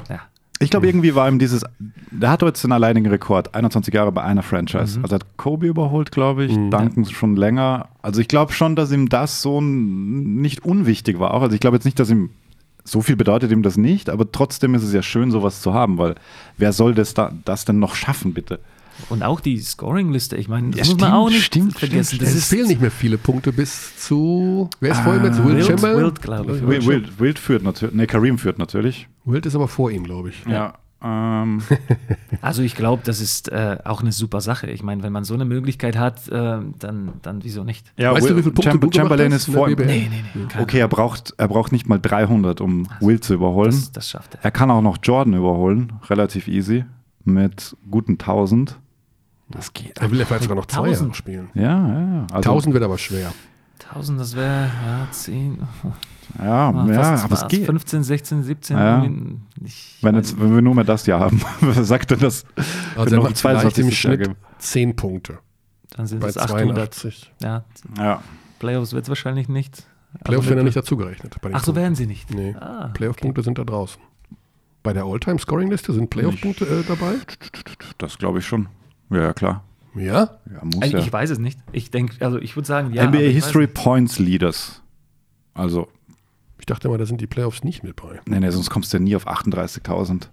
ja. 0.09 0.21
Ich 0.59 0.71
glaube, 0.71 0.87
irgendwie 0.87 1.17
war 1.17 1.29
ihm 1.29 1.41
dieses, 1.41 1.65
der 2.13 2.31
hat 2.31 2.41
jetzt 2.43 2.63
den 2.63 2.71
alleinigen 2.71 3.09
Rekord, 3.09 3.53
21 3.53 3.93
Jahre 3.93 4.13
bei 4.13 4.23
einer 4.23 4.45
Franchise. 4.45 5.01
Also 5.03 5.13
hat 5.17 5.37
Kobe 5.37 5.67
überholt, 5.67 6.13
glaube 6.13 6.45
ich, 6.45 6.53
Duncan 6.55 7.05
schon 7.07 7.35
länger. 7.35 7.89
Also 8.01 8.21
ich 8.21 8.29
glaube 8.29 8.53
schon, 8.53 8.77
dass 8.77 8.93
ihm 8.93 9.09
das 9.09 9.43
so 9.43 9.61
nicht 9.61 10.65
unwichtig 10.65 11.19
war. 11.19 11.35
Auch. 11.35 11.43
Also 11.43 11.55
ich 11.55 11.61
glaube 11.61 11.77
jetzt 11.79 11.85
nicht, 11.85 11.99
dass 11.99 12.11
ihm 12.11 12.31
so 12.85 13.01
viel 13.01 13.17
bedeutet 13.17 13.51
ihm 13.51 13.63
das 13.65 13.77
nicht, 13.77 14.09
aber 14.09 14.31
trotzdem 14.31 14.77
ist 14.77 14.85
es 14.85 14.93
ja 14.93 15.03
schön, 15.03 15.33
sowas 15.33 15.63
zu 15.63 15.75
haben, 15.75 15.99
weil 15.99 16.15
wer 16.59 16.73
soll 16.73 16.95
das, 16.95 17.15
da, 17.15 17.33
das 17.45 17.65
denn 17.65 17.81
noch 17.81 17.97
schaffen, 17.97 18.33
bitte? 18.33 18.61
Und 19.09 19.23
auch 19.23 19.41
die 19.41 19.59
Scoring-Liste, 19.59 20.37
ich 20.37 20.49
meine, 20.49 20.71
das 20.71 20.87
Ja, 20.89 20.95
muss 20.95 21.01
man 21.01 21.11
stimmt, 21.11 21.15
auch 21.15 21.29
nicht 21.29 21.45
stimmt, 21.45 21.79
vergessen. 21.79 22.05
stimmt, 22.17 22.23
Das 22.23 22.29
Es 22.31 22.35
ist 22.37 22.49
fehlen 22.49 22.69
nicht 22.69 22.81
mehr 22.81 22.91
viele 22.91 23.19
Punkte 23.19 23.53
bis 23.53 23.97
zu. 23.97 24.69
Wer 24.81 24.93
ist 24.93 25.01
vorhin 25.01 25.23
mit? 25.23 25.37
Will 25.45 25.57
Wild, 25.57 25.67
Chamberlain? 25.67 26.05
Wild, 26.05 26.23
glaube 26.23 26.57
ich. 26.57 26.67
Wild, 26.67 26.87
Wild, 26.87 27.21
Wild 27.21 27.39
führt 27.39 27.63
natürlich, 27.63 27.95
ne, 27.95 28.07
Kareem 28.07 28.39
führt 28.39 28.59
natürlich. 28.59 29.09
Wild 29.25 29.47
ist 29.47 29.55
aber 29.55 29.69
vor 29.69 29.91
ihm, 29.91 30.05
glaube 30.05 30.29
ich. 30.31 30.45
Ja. 30.47 30.75
Ähm, 31.05 31.61
Also 32.43 32.63
ich 32.63 32.75
glaube, 32.77 33.03
das 33.05 33.21
ist 33.21 33.49
äh, 33.51 33.79
auch 33.85 34.03
eine 34.03 34.13
super 34.13 34.41
Sache. 34.41 34.69
Ich 34.71 34.83
meine, 34.85 35.03
wenn 35.03 35.13
man 35.13 35.25
so 35.25 35.35
eine 35.35 35.45
Möglichkeit 35.45 35.97
hat, 35.99 36.29
äh, 36.29 36.33
dann, 36.79 37.13
dann 37.23 37.43
wieso 37.45 37.65
nicht? 37.65 37.93
ja, 37.97 38.13
Weißt 38.13 38.25
du, 38.27 38.31
Will- 38.31 38.37
wie 38.37 38.43
viele 38.43 38.55
Punkte 38.55 38.71
Chamber- 38.71 38.87
du 38.87 38.97
Chamberlain 38.99 39.33
ist 39.33 39.47
vor 39.47 39.69
ihm. 39.69 39.79
Nee, 39.79 40.09
nee, 40.11 40.25
nee. 40.35 40.61
Okay, 40.61 40.79
er 40.79 40.89
braucht, 40.89 41.35
er 41.39 41.49
braucht 41.49 41.73
nicht 41.73 41.89
mal 41.89 41.99
300, 41.99 42.61
um 42.61 42.87
Will 43.01 43.19
zu 43.21 43.35
überholen. 43.35 43.71
Das, 43.73 43.91
das 43.93 44.11
schafft 44.11 44.35
er. 44.37 44.45
Er 44.45 44.51
kann 44.53 44.71
auch 44.71 44.83
noch 44.83 44.99
Jordan 45.03 45.35
überholen, 45.35 45.93
relativ 46.09 46.47
easy, 46.49 46.85
mit 47.25 47.77
guten 47.91 48.13
1000. 48.13 48.79
Das 49.49 49.73
geht. 49.73 49.99
Er 49.99 50.11
will 50.11 50.19
ja 50.19 50.25
vielleicht 50.25 50.45
sogar 50.45 50.57
noch 50.57 50.67
zwei 50.67 50.89
Jahre 50.89 50.91
1000. 50.91 51.17
spielen. 51.17 51.51
Ja, 51.55 51.63
ja. 51.63 52.27
Also, 52.33 52.51
1000 52.51 52.75
wird 52.75 52.85
aber 52.85 52.99
schwer. 52.99 53.33
1000, 53.91 54.21
das 54.21 54.37
wäre 54.37 54.71
ja, 54.87 55.09
10, 55.11 55.59
Ja, 56.39 56.71
ah, 56.71 56.87
ja 56.89 57.15
aber 57.15 57.15
es 57.15 57.31
was, 57.31 57.49
geht. 57.49 57.67
15, 57.67 58.03
16, 58.05 58.43
17. 58.45 58.77
Ja. 58.79 59.05
Ich 59.65 59.99
Wenn, 60.01 60.15
jetzt, 60.15 60.41
wenn 60.41 60.55
wir 60.55 60.63
nur 60.63 60.75
mehr 60.75 60.85
das 60.85 61.05
Jahr 61.07 61.21
haben, 61.21 61.43
was 61.61 61.89
sagt 61.89 62.11
denn 62.13 62.21
das? 62.21 62.45
Also 62.97 63.15
er 63.15 63.17
noch 63.19 63.25
macht 63.25 63.37
zwei 63.37 63.59
vielleicht 63.59 63.79
im 63.79 63.91
Schnitt 63.91 64.21
ergeben. 64.21 64.37
10 64.59 64.97
Punkte 64.97 65.39
dann 65.97 66.07
sind 66.07 66.21
bei 66.21 66.29
es 66.29 66.39
800. 66.39 66.95
82. 66.95 67.33
Ja, 67.43 67.65
Ja. 67.99 68.23
Playoffs 68.59 68.93
wird 68.93 69.05
es 69.05 69.09
wahrscheinlich 69.09 69.49
nicht. 69.49 69.87
Playoffs 70.25 70.45
Also 70.45 70.51
werden 70.51 70.59
ja 70.59 70.65
nicht 70.65 70.77
dazugerechnet. 70.77 71.35
Ach 71.37 71.41
so, 71.43 71.49
Punkten. 71.51 71.75
werden 71.77 71.95
sie 71.95 72.07
nicht. 72.07 72.33
Nee, 72.33 72.55
Ah, 72.59 72.89
Playoff-Punkte 72.95 73.43
sind 73.43 73.59
da 73.59 73.65
draußen. 73.65 74.01
Bei 74.83 74.93
der 74.93 75.05
All-Time-Scoring-Liste 75.05 75.93
sind 75.93 76.11
Playoff-Punkte 76.11 76.65
äh, 76.65 76.83
dabei? 76.87 77.15
Das 77.99 78.19
glaube 78.19 78.41
ich 78.41 78.47
schon. 78.47 78.69
Ja, 79.11 79.19
ja, 79.19 79.33
klar. 79.33 79.65
Ja? 79.95 80.39
Ja, 80.51 80.65
muss 80.65 80.83
Also 80.83 80.97
ja. 80.97 81.03
ich 81.03 81.13
weiß 81.13 81.31
es 81.31 81.39
nicht. 81.39 81.59
Ich 81.73 81.91
denke, 81.91 82.25
also 82.25 82.39
ich 82.39 82.57
würde 82.57 82.67
sagen, 82.67 82.93
ja. 82.93 83.07
NBA 83.07 83.19
ich 83.19 83.35
History 83.35 83.67
Points 83.67 84.19
Leaders. 84.19 84.83
Also 85.55 85.89
Ich 86.59 86.67
dachte 86.67 86.89
mal, 86.89 86.99
da 86.99 87.07
sind 87.07 87.21
die 87.21 87.27
Playoffs 87.27 87.63
nicht 87.63 87.83
mit 87.83 87.97
bei. 87.97 88.21
Nee, 88.27 88.41
nee, 88.41 88.51
sonst 88.51 88.71
kommst 88.71 88.93
du 88.93 88.97
ja 88.97 89.03
nie 89.03 89.15
auf 89.17 89.29
38.000. 89.29 90.29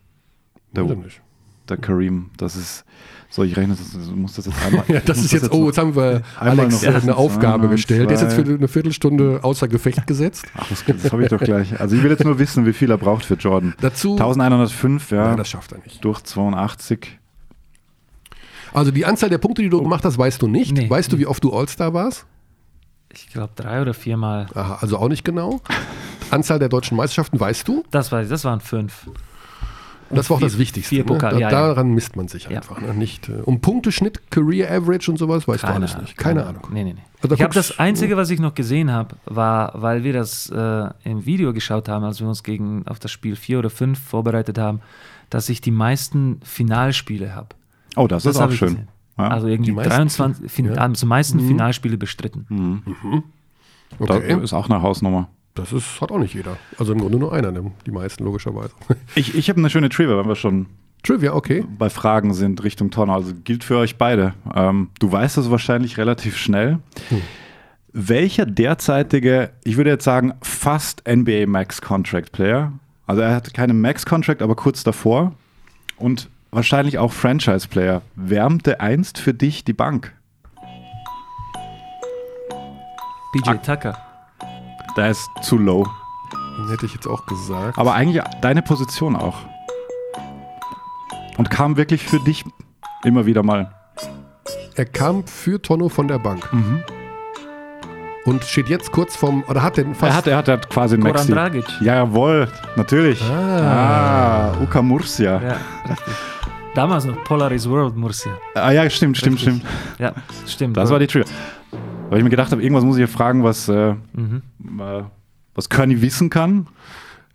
Der, 0.71 0.85
Oder 0.85 0.95
nicht? 0.95 1.21
der 1.67 1.77
Kareem, 1.77 2.29
das 2.37 2.55
ist, 2.55 2.85
so 3.31 3.43
ich 3.43 3.55
rechne, 3.55 3.75
das, 3.75 3.91
du 3.91 4.15
musst 4.15 4.37
das 4.37 4.47
jetzt 4.47 4.57
einmal. 4.65 4.83
Ja, 4.87 4.99
das 5.01 5.19
ist 5.19 5.31
jetzt, 5.31 5.51
oh, 5.51 5.67
jetzt 5.67 5.77
haben 5.77 5.95
wir 5.95 6.23
Alex 6.39 6.81
noch- 6.81 6.89
äh, 6.89 6.95
eine 6.95 7.15
Aufgabe 7.15 7.63
Eins, 7.63 7.71
gestellt. 7.75 8.09
Der 8.09 8.15
ist 8.15 8.21
jetzt 8.23 8.35
zwei. 8.35 8.45
für 8.45 8.53
eine 8.55 8.67
Viertelstunde 8.67 9.39
außer 9.43 9.67
Gefecht 9.67 10.07
gesetzt. 10.07 10.45
Ach, 10.57 10.67
das, 10.67 10.83
das 10.83 11.11
habe 11.11 11.23
ich 11.23 11.29
doch 11.29 11.39
gleich. 11.39 11.79
Also 11.79 11.95
ich 11.95 12.01
will 12.03 12.09
jetzt 12.09 12.23
nur 12.23 12.39
wissen, 12.39 12.65
wie 12.65 12.73
viel 12.73 12.89
er 12.89 12.97
braucht 12.97 13.25
für 13.25 13.35
Jordan. 13.35 13.75
Dazu, 13.81 14.13
1105, 14.13 15.11
ja, 15.11 15.29
ja, 15.29 15.35
das 15.35 15.47
schafft 15.49 15.71
er 15.73 15.77
nicht. 15.79 16.03
durch 16.03 16.21
82. 16.23 17.19
Also 18.73 18.91
die 18.91 19.05
Anzahl 19.05 19.29
der 19.29 19.37
Punkte, 19.39 19.61
die 19.61 19.69
du 19.69 19.81
gemacht 19.81 20.03
hast, 20.05 20.17
weißt 20.17 20.41
du 20.41 20.47
nicht. 20.47 20.71
Nee. 20.71 20.89
Weißt 20.89 21.11
du, 21.11 21.17
wie 21.17 21.25
oft 21.25 21.43
du 21.43 21.53
All-Star 21.53 21.93
warst? 21.93 22.25
Ich 23.13 23.29
glaube 23.29 23.53
drei 23.55 23.81
oder 23.81 23.93
viermal. 23.93 24.47
Aha, 24.53 24.77
also 24.81 24.97
auch 24.97 25.07
nicht 25.09 25.23
genau. 25.23 25.61
Anzahl 26.29 26.59
der 26.59 26.69
deutschen 26.69 26.95
Meisterschaften 26.95 27.39
weißt 27.39 27.67
du. 27.67 27.83
Das 27.89 28.11
war, 28.11 28.23
das 28.23 28.43
waren 28.43 28.59
fünf. 28.61 29.07
Das 30.11 30.29
war 30.29 30.35
auch 30.35 30.39
vier- 30.39 30.47
das 30.47 30.57
Wichtigste. 30.57 30.89
vier 30.89 30.99
ne? 30.99 31.05
Pokal- 31.05 31.31
da, 31.33 31.37
ja, 31.39 31.49
ja. 31.49 31.49
daran 31.49 31.91
misst 31.93 32.15
man 32.15 32.27
sich 32.27 32.45
Ja. 32.45 32.57
einfach. 32.57 32.81
Ne? 32.81 32.93
Nicht, 32.93 33.29
äh, 33.29 33.33
um 33.43 33.61
Punkteschnitt, 33.61 34.31
Career 34.31 34.71
Average 34.71 35.11
und 35.11 35.17
sowas, 35.17 35.47
weißt 35.47 35.63
du 35.63 35.67
alles 35.67 35.97
nicht. 35.97 36.17
Keine, 36.17 36.45
Ahnung. 36.45 36.63
Nee, 36.71 36.83
nee, 36.83 36.93
nee. 36.93 37.01
Also 37.21 37.35
ich 37.35 37.41
habe 37.41 37.53
das 37.53 37.79
Einzige, 37.79 38.15
was 38.17 38.29
ich 38.29 38.39
noch 38.39 38.55
gesehen 38.55 38.91
habe, 38.91 39.15
war, 39.25 39.73
weil 39.75 40.03
wir 40.03 40.13
das 40.13 40.49
äh, 40.49 40.89
im 41.03 41.25
Video 41.25 41.53
geschaut 41.53 41.89
haben, 41.89 42.03
als 42.05 42.19
wir 42.21 42.27
uns 42.27 42.43
gegen 42.43 42.87
auf 42.87 42.99
das 42.99 43.11
Spiel 43.11 43.35
4 43.35 43.59
oder 43.59 43.69
5 43.69 43.99
vorbereitet 43.99 44.57
haben, 44.57 44.79
dass 45.29 45.49
ich 45.49 45.61
die 45.61 45.71
meisten 45.71 46.39
Finalspiele 46.43 47.35
habe. 47.35 47.49
Oh, 47.95 48.07
das, 48.07 48.25
ist 48.25 48.37
auch 48.37 48.51
schön. 48.51 48.87
Ja. 49.17 49.27
Also 49.27 49.47
irgendwie 49.47 49.71
Die 49.71 49.75
meisten 49.75 49.89
23, 49.89 50.49
fin 50.51 50.65
ja. 50.67 50.73
also 50.75 51.05
meisten 51.05 51.39
Finalspiele 51.41 51.97
bestritten. 51.97 52.83
Okay. 53.99 54.33
Das 54.35 54.43
ist 54.43 54.53
auch 54.53 54.69
eine 54.69 54.81
Hausnummer. 54.81 55.27
Das 55.55 55.73
ist, 55.73 55.99
hat 55.99 56.11
auch 56.11 56.19
nicht 56.19 56.33
jeder. 56.33 56.57
Also 56.77 56.93
im 56.93 56.99
Grunde 56.99 57.17
nur 57.17 57.33
einer, 57.33 57.51
ne? 57.51 57.71
die 57.85 57.91
meisten 57.91 58.23
logischerweise. 58.23 58.73
Ich, 59.15 59.35
ich 59.35 59.49
habe 59.49 59.59
eine 59.59 59.69
schöne 59.69 59.89
Trivia, 59.89 60.17
wenn 60.17 60.27
wir 60.27 60.35
schon 60.35 60.67
Trivia, 61.03 61.33
okay. 61.33 61.65
bei 61.77 61.89
Fragen 61.89 62.33
sind 62.33 62.63
Richtung 62.63 62.91
Tonner. 62.91 63.13
Also 63.13 63.33
gilt 63.43 63.63
für 63.63 63.77
euch 63.77 63.97
beide. 63.97 64.33
Ähm, 64.53 64.89
du 64.99 65.11
weißt 65.11 65.37
das 65.37 65.49
wahrscheinlich 65.49 65.97
relativ 65.97 66.37
schnell. 66.37 66.79
Welcher 67.91 68.45
derzeitige, 68.45 69.51
ich 69.63 69.77
würde 69.77 69.89
jetzt 69.91 70.03
sagen, 70.03 70.33
fast 70.41 71.03
NBA 71.07 71.47
Max 71.47 71.81
Contract 71.81 72.31
Player, 72.31 72.73
also 73.07 73.21
er 73.21 73.33
hat 73.33 73.53
keine 73.53 73.73
Max 73.73 74.05
Contract, 74.05 74.41
aber 74.41 74.55
kurz 74.55 74.83
davor 74.83 75.33
und 75.97 76.29
wahrscheinlich 76.51 76.97
auch 76.97 77.11
Franchise 77.11 77.67
Player, 77.67 78.01
wärmte 78.15 78.81
einst 78.81 79.17
für 79.17 79.33
dich 79.33 79.63
die 79.63 79.73
Bank? 79.73 80.13
PJ 83.33 83.51
Tucker. 83.63 84.08
Der 84.99 85.11
ist 85.11 85.29
zu 85.41 85.57
low. 85.57 85.87
Den 86.57 86.67
hätte 86.67 86.85
ich 86.85 86.93
jetzt 86.93 87.07
auch 87.07 87.25
gesagt. 87.25 87.77
Aber 87.77 87.93
eigentlich 87.93 88.21
deine 88.41 88.61
Position 88.61 89.15
auch. 89.15 89.37
Und 91.37 91.49
kam 91.49 91.77
wirklich 91.77 92.05
für 92.05 92.19
dich 92.19 92.43
immer 93.05 93.25
wieder 93.25 93.41
mal. 93.41 93.73
er 94.75 94.83
kam 94.83 95.25
für 95.25 95.61
Tonno 95.61 95.87
von 95.87 96.09
der 96.09 96.19
Bank. 96.19 96.49
Und 98.25 98.43
steht 98.43 98.67
jetzt 98.67 98.91
kurz 98.91 99.15
vom, 99.15 99.45
oder 99.47 99.63
hat 99.63 99.77
den 99.77 99.95
fast. 99.95 100.11
Er 100.11 100.17
hat, 100.17 100.27
er 100.27 100.35
hat, 100.35 100.47
er 100.49 100.55
hat 100.55 100.69
quasi 100.69 100.95
einen 100.95 101.03
Goran 101.03 101.15
Maxi. 101.15 101.31
Dragic. 101.31 101.65
Ja, 101.79 101.95
jawohl, 101.95 102.49
natürlich. 102.75 103.23
Ah. 103.23 104.51
Ah, 104.51 104.61
Uka 104.61 104.81
Murcia. 104.81 105.41
Ja, 105.41 105.55
richtig. 105.89 106.13
Damals 106.75 107.05
noch 107.05 107.23
Polaris 107.23 107.69
World 107.69 107.95
Murcia. 107.95 108.33
Ah, 108.53 108.71
ja, 108.71 108.89
stimmt, 108.89 109.15
stimmt, 109.17 109.37
Richtig. 109.37 109.61
stimmt. 109.63 109.73
Ja, 109.97 110.11
stimmt. 110.45 110.75
Das 110.75 110.89
war 110.89 110.99
die 110.99 111.07
Trigger. 111.07 111.25
Weil 112.09 112.17
ich 112.17 112.23
mir 112.23 112.29
gedacht 112.31 112.51
habe, 112.51 112.61
irgendwas 112.61 112.83
muss 112.83 112.95
ich 112.97 113.01
hier 113.01 113.07
fragen, 113.07 113.43
was, 113.43 113.69
äh, 113.69 113.93
Mhm. 114.13 114.41
äh, 114.79 115.03
was 115.55 115.69
Körny 115.69 116.01
wissen 116.01 116.29
kann. 116.29 116.67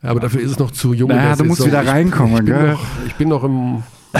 Ja, 0.02 0.10
aber 0.10 0.20
dafür 0.20 0.40
ist 0.40 0.50
es 0.52 0.58
noch 0.58 0.70
zu 0.70 0.92
jung. 0.92 1.10
in 1.10 1.16
Naja, 1.16 1.36
du 1.36 1.44
musst 1.44 1.64
wieder 1.64 1.82
Ich- 1.82 1.88
reinkommen, 1.88 2.32
Ich 2.34 2.44
bin, 2.44 2.46
gell? 2.46 2.72
noch, 2.72 2.80
ich 3.06 3.14
bin 3.14 3.28
noch 3.28 3.44
im 3.44 3.82
äh, 4.14 4.18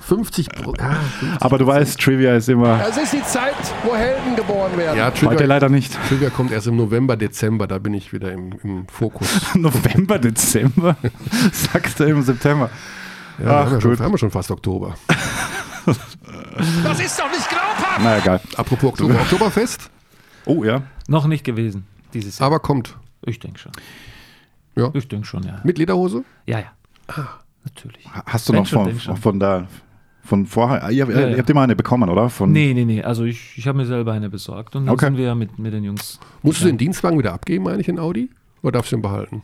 50 0.00 0.48
Pro, 0.50 0.74
ja, 0.78 0.90
50 1.20 1.42
Aber 1.42 1.58
du 1.58 1.66
weißt, 1.66 2.00
Trivia 2.00 2.34
ist 2.36 2.48
immer. 2.48 2.80
Es 2.88 2.96
ist 2.96 3.12
die 3.12 3.22
Zeit, 3.22 3.54
wo 3.84 3.94
Helden 3.94 4.36
geboren 4.36 4.76
werden. 4.76 4.96
Ja, 4.98 5.06
Heute 5.06 5.26
Trivia, 5.26 5.46
leider 5.46 5.68
nicht. 5.68 5.96
Trivia 6.08 6.30
kommt 6.30 6.50
erst 6.52 6.66
im 6.68 6.76
November, 6.76 7.16
Dezember, 7.16 7.66
da 7.66 7.78
bin 7.78 7.94
ich 7.94 8.12
wieder 8.12 8.32
im, 8.32 8.52
im 8.62 8.86
Fokus. 8.88 9.28
November, 9.54 10.18
Dezember, 10.18 10.96
sagst 11.52 11.98
du 12.00 12.04
im 12.04 12.22
September. 12.22 12.70
Ja, 13.38 13.44
wir 13.44 13.50
Ach, 13.52 13.64
haben, 13.66 13.72
ja 13.74 13.80
schon, 13.80 13.98
wir 13.98 14.04
haben 14.04 14.12
ja 14.12 14.18
schon 14.18 14.30
fast 14.30 14.50
Oktober. 14.50 14.94
Das 15.86 17.00
ist 17.00 17.18
doch 17.18 17.28
nicht 17.30 17.48
glaubhaft! 17.48 17.59
Na 18.02 18.18
egal. 18.18 18.40
Apropos 18.56 18.90
Oktober, 18.90 19.14
Oktoberfest, 19.14 19.90
Oh 20.46 20.64
ja. 20.64 20.82
Noch 21.08 21.26
nicht 21.26 21.44
gewesen, 21.44 21.86
dieses 22.14 22.38
Jahr. 22.38 22.46
aber 22.46 22.60
kommt. 22.60 22.96
ich 23.26 23.38
denke 23.38 23.58
schon. 23.58 23.72
Ja. 24.76 24.90
Ich 24.94 25.08
denke 25.08 25.26
schon, 25.26 25.42
ja. 25.42 25.60
Mit 25.64 25.78
Lederhose? 25.78 26.24
Ja, 26.46 26.60
ja. 26.60 26.66
Natürlich. 27.64 28.06
Hast 28.26 28.48
du 28.48 28.52
Denk 28.52 28.64
noch 28.64 28.70
schon, 28.84 28.94
von, 28.98 29.16
von 29.16 29.40
da, 29.40 29.66
von 30.24 30.46
vorher, 30.46 30.88
ihr, 30.90 31.06
Ja, 31.10 31.20
ja. 31.20 31.28
ihr 31.28 31.38
habt 31.38 31.50
immer 31.50 31.60
eine 31.62 31.76
bekommen, 31.76 32.08
oder? 32.08 32.30
Von, 32.30 32.52
Nee, 32.52 32.72
nee, 32.72 32.84
nee. 32.86 33.02
Also 33.02 33.24
ich, 33.24 33.58
ich 33.58 33.66
habe 33.68 33.76
mir 33.76 33.84
selber 33.86 34.12
eine 34.12 34.30
besorgt 34.30 34.76
und 34.76 34.86
dann 34.86 34.94
Okay. 34.94 35.06
sind 35.06 35.18
wir 35.18 35.34
mit, 35.34 35.58
mit 35.58 35.72
den 35.74 35.84
Jungs. 35.84 36.18
Musst 36.42 36.62
du 36.62 36.66
den 36.66 36.78
Dienstwagen 36.78 37.18
wieder 37.18 37.34
abgeben, 37.34 37.68
eigentlich 37.68 37.88
in 37.88 37.98
Audi? 37.98 38.30
Oder 38.62 38.72
darfst 38.72 38.92
du 38.92 38.96
ihn 38.96 39.02
behalten? 39.02 39.42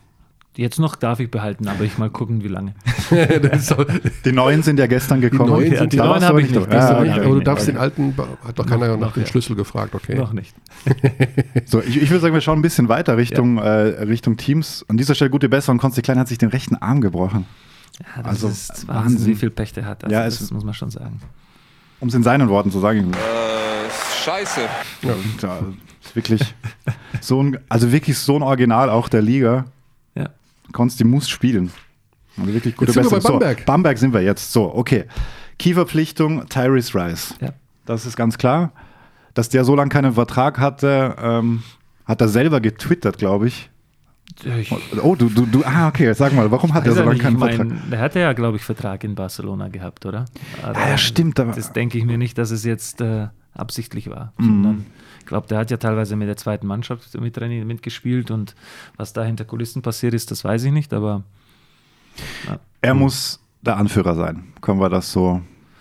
Jetzt 0.57 0.79
noch 0.79 0.97
darf 0.97 1.21
ich 1.21 1.31
behalten, 1.31 1.69
aber 1.69 1.85
ich 1.85 1.99
mal 1.99 2.09
gucken, 2.09 2.43
wie 2.43 2.49
lange. 2.49 2.75
Die 4.25 4.33
neuen 4.33 4.63
sind 4.63 4.79
ja 4.79 4.87
gestern 4.87 5.21
gekommen. 5.21 5.51
neuen 5.51 5.71
Ja, 5.73 5.85
die 5.87 5.97
neuen 5.99 6.25
habe 6.25 6.41
ich 6.41 6.51
nicht. 6.51 6.67
Die 6.67 6.75
Ah, 6.75 6.97
aber 6.97 7.05
du 7.05 7.41
darfst 7.41 7.69
den 7.69 7.77
alten, 7.77 8.15
hat 8.47 8.59
doch 8.59 8.67
keiner 8.67 8.89
Noch- 8.89 8.99
nach 8.99 9.13
dem 9.13 9.25
ja. 9.25 9.29
Schlüssel 9.29 9.55
gefragt, 9.55 9.95
okay. 9.95 10.15
Noch 10.17 10.33
nicht. 10.33 10.55
So, 11.67 11.81
ich, 11.83 12.01
ich 12.01 12.11
würde 12.11 12.21
sagen, 12.21 12.35
wir 12.35 12.41
schauen 12.41 12.59
ein 12.61 12.63
bisschen 12.63 12.89
weiter 12.89 13.17
Richtung, 13.17 13.59
äh, 13.59 13.69
Richtung 14.05 14.37
Teams. 14.37 14.85
An 14.89 14.97
dieser 14.97 15.15
Stelle 15.15 15.31
gute 15.31 15.49
Besserung. 15.49 15.79
Konsti 15.79 16.01
Klein 16.03 16.19
hat 16.19 16.29
sich 16.29 16.39
den 16.39 16.49
rechten 16.51 16.77
Arm 16.77 17.01
gebrochen. 17.01 17.45
Ja, 17.99 18.23
das 18.23 18.27
Also, 18.27 18.49
ist 18.49 18.89
Wahnsinn, 18.89 18.95
Wahnsinn. 19.13 19.27
wie 19.27 19.35
viel 19.35 19.51
Pech 19.51 19.73
der 19.73 19.85
hat. 19.85 20.05
Also 20.05 20.15
Ja, 20.15 20.25
das 20.25 20.51
muss 20.53 20.65
man 20.65 20.75
schon 20.75 20.91
sagen. 20.91 21.21
Um 22.01 22.09
es 22.09 22.15
in 22.15 22.23
seinen 22.23 22.49
Worten 22.49 22.71
zu 22.71 22.79
sagen. 22.81 23.11
Äh, 23.13 24.25
scheiße. 24.25 24.61
Ja, 25.03 25.59
ist 26.03 26.15
wirklich 26.15 26.55
so 27.21 27.43
ein, 27.43 27.59
also 27.69 27.91
wirklich 27.91 28.19
so 28.19 28.37
ein 28.37 28.43
Original 28.43 28.91
auch 28.91 29.09
der 29.09 29.23
Liga. 29.23 29.65
Ja. 30.67 30.73
Konsti 30.73 31.05
muss 31.05 31.29
spielen. 31.29 31.71
Also 32.39 32.53
wirklich 32.53 32.77
gute 32.77 32.93
Jetzt 32.93 32.95
sind 32.95 33.05
wir 33.11 33.17
Besserung. 33.17 33.39
bei 33.41 33.47
Bamberg. 33.47 33.59
So, 33.61 33.65
Bamberg 33.67 33.99
sind 33.99 34.13
wir 34.15 34.23
jetzt. 34.23 34.53
So, 34.53 34.75
okay. 34.75 35.05
Key-Verpflichtung 35.59 36.47
Tyrese 36.49 36.95
Rice. 36.95 37.35
Ja. 37.41 37.51
Das 37.87 38.05
ist 38.07 38.17
ganz 38.17 38.37
klar. 38.39 38.73
Dass 39.35 39.49
der 39.49 39.65
so 39.65 39.75
lange 39.75 39.89
keinen 39.91 40.13
Vertrag 40.15 40.59
hatte, 40.59 41.17
ähm, 41.21 41.63
hat 42.05 42.21
er 42.21 42.29
selber 42.29 42.61
getwittert, 42.61 43.19
glaube 43.19 43.49
ich. 43.49 43.71
Ich, 44.45 44.71
Oh, 45.03 45.15
du, 45.15 45.29
du, 45.31 45.47
du, 45.47 45.63
ah, 45.65 45.89
okay, 45.89 46.13
sag 46.13 46.33
mal, 46.35 46.51
warum 46.51 46.75
hat 46.75 46.85
er 46.87 46.93
so 46.93 46.99
ja 46.99 47.05
lange 47.05 47.15
nicht, 47.15 47.23
keinen 47.23 47.35
ich 47.37 47.41
mein, 47.41 47.57
Vertrag? 47.57 47.91
Der 47.91 48.01
hatte 48.01 48.21
ja, 48.21 48.33
glaube 48.35 48.57
ich, 48.59 48.65
Vertrag 48.65 49.03
in 49.05 49.15
Barcelona 49.15 49.69
gehabt, 49.69 50.05
oder? 50.05 50.27
Aber 50.63 50.77
Ah, 50.79 50.91
ja, 50.91 50.99
stimmt, 50.99 51.41
aber- 51.41 51.53
Das 51.53 51.73
denke 51.73 51.97
ich 51.97 52.05
mir 52.05 52.19
nicht, 52.19 52.37
dass 52.37 52.51
es 52.51 52.65
jetzt 52.65 53.01
äh, 53.01 53.29
absichtlich 53.55 54.11
war, 54.11 54.33
Mhm. 54.37 54.45
sondern 54.45 54.87
ich 55.27 55.29
glaube, 55.29 55.49
der 55.49 55.59
hat 55.59 55.73
ja 55.73 55.77
teilweise 55.77 56.15
mit 56.15 56.29
der 56.29 56.37
zweiten 56.37 56.69
Mannschaft 56.69 57.13
mit 57.21 57.37
mitgespielt 57.67 58.31
und 58.31 58.55
was 58.97 59.13
da 59.13 59.25
hinter 59.25 59.45
Kulissen 59.45 59.83
passiert 59.83 60.15
ist, 60.15 60.31
das 60.31 60.45
weiß 60.45 60.63
ich 60.63 60.71
nicht, 60.71 60.95
aber 60.95 61.25
Er 62.81 62.95
muss 62.95 63.41
der 63.61 63.77
Anführer 63.77 64.15
sein. 64.15 64.45
Können 64.61 64.79
wir 64.79 64.89
das 64.89 65.11
so. 65.11 65.41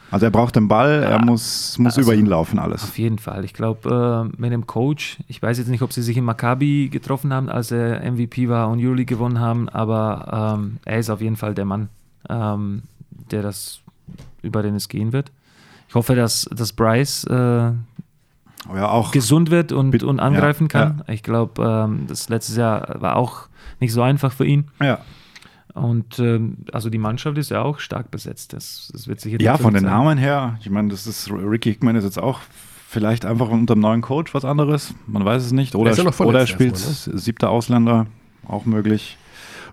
Also 0.09 0.25
er 0.25 0.31
braucht 0.31 0.55
den 0.55 0.67
Ball, 0.67 1.03
er 1.03 1.11
Ja. 1.11 1.19
muss, 1.19 1.77
muss 1.77 1.95
Also, 1.95 2.01
über 2.09 2.19
ihn 2.19 2.25
laufen 2.25 2.57
alles. 2.57 2.81
auf 2.83 2.97
jeden 2.97 3.19
Fall. 3.19 3.45
Ich 3.45 3.53
glaube, 3.53 4.31
äh, 4.35 4.41
mit 4.41 4.51
dem 4.51 4.65
Coach, 4.65 5.17
ich 5.27 5.39
weiß 5.43 5.59
jetzt 5.59 5.67
nicht, 5.67 5.83
ob 5.83 5.93
sie 5.93 6.01
sich 6.01 6.17
in 6.17 6.23
Maccabi 6.23 6.89
getroffen 6.89 7.31
haben, 7.31 7.47
als 7.47 7.69
er 7.69 8.01
MVP 8.01 8.49
war 8.49 8.69
und 8.69 8.79
Euroleague 8.79 9.05
gewonnen 9.05 9.39
haben, 9.39 9.69
aber 9.69 10.55
ähm, 10.57 10.77
er 10.85 10.97
ist 10.97 11.11
auf 11.11 11.21
jeden 11.21 11.35
Fall 11.35 11.53
der 11.53 11.65
Mann, 11.65 11.89
ähm, 12.29 12.81
der 13.29 13.43
das, 13.43 13.81
über 14.41 14.63
den 14.63 14.73
es 14.73 14.89
gehen 14.89 15.13
wird. 15.13 15.31
Ich 15.87 15.93
hoffe, 15.93 16.15
dass, 16.15 16.49
dass 16.51 16.73
Bryce 16.73 17.25
äh, 17.25 17.71
Ja, 18.73 18.89
auch. 18.89 19.11
gesund 19.11 19.51
wird 19.51 19.71
und, 19.71 19.91
Bit- 19.91 20.03
und 20.03 20.19
angreifen 20.19 20.67
ja, 20.71 20.85
kann. 20.85 21.03
Ich 21.07 21.23
glaube, 21.23 21.63
ähm, 21.63 22.05
das 22.07 22.29
letztes 22.29 22.55
Jahr 22.57 23.01
war 23.01 23.15
auch 23.15 23.47
nicht 23.79 23.93
so 23.93 24.01
einfach 24.01 24.31
für 24.31 24.45
ihn. 24.45 24.65
Ja, 24.81 24.99
Und 25.73 26.19
ähm, 26.19 26.57
also 26.71 26.89
die 26.89 26.97
Mannschaft 26.97 27.37
ist 27.37 27.51
ja 27.51 27.61
auch 27.61 27.79
stark 27.79 28.09
besetzt. 28.11 28.53
Das, 28.53 28.89
das 28.91 29.07
wird 29.07 29.19
sicher 29.19 29.41
ja 29.41 29.57
von 29.57 29.73
den 29.73 29.83
sein. 29.83 29.91
Namen 29.91 30.17
her. 30.17 30.57
Ich 30.61 30.69
meine, 30.69 30.89
das 30.89 31.05
ist 31.05 31.29
Ricky 31.31 31.71
Hickman 31.73 31.95
ist 31.95 32.05
jetzt 32.05 32.19
auch 32.19 32.39
vielleicht 32.87 33.25
einfach 33.25 33.49
unter 33.49 33.75
dem 33.75 33.81
neuen 33.81 34.01
Coach 34.01 34.33
was 34.33 34.45
anderes. 34.45 34.93
Man 35.05 35.25
weiß 35.25 35.43
es 35.43 35.51
nicht. 35.51 35.75
Oder, 35.75 35.91
Er 35.91 35.97
ja 35.97 36.19
oder 36.25 36.39
er 36.39 36.47
spielt 36.47 36.73
erstmal, 36.73 37.17
siebter 37.17 37.49
Ausländer, 37.49 38.07
auch 38.47 38.65
möglich. 38.65 39.17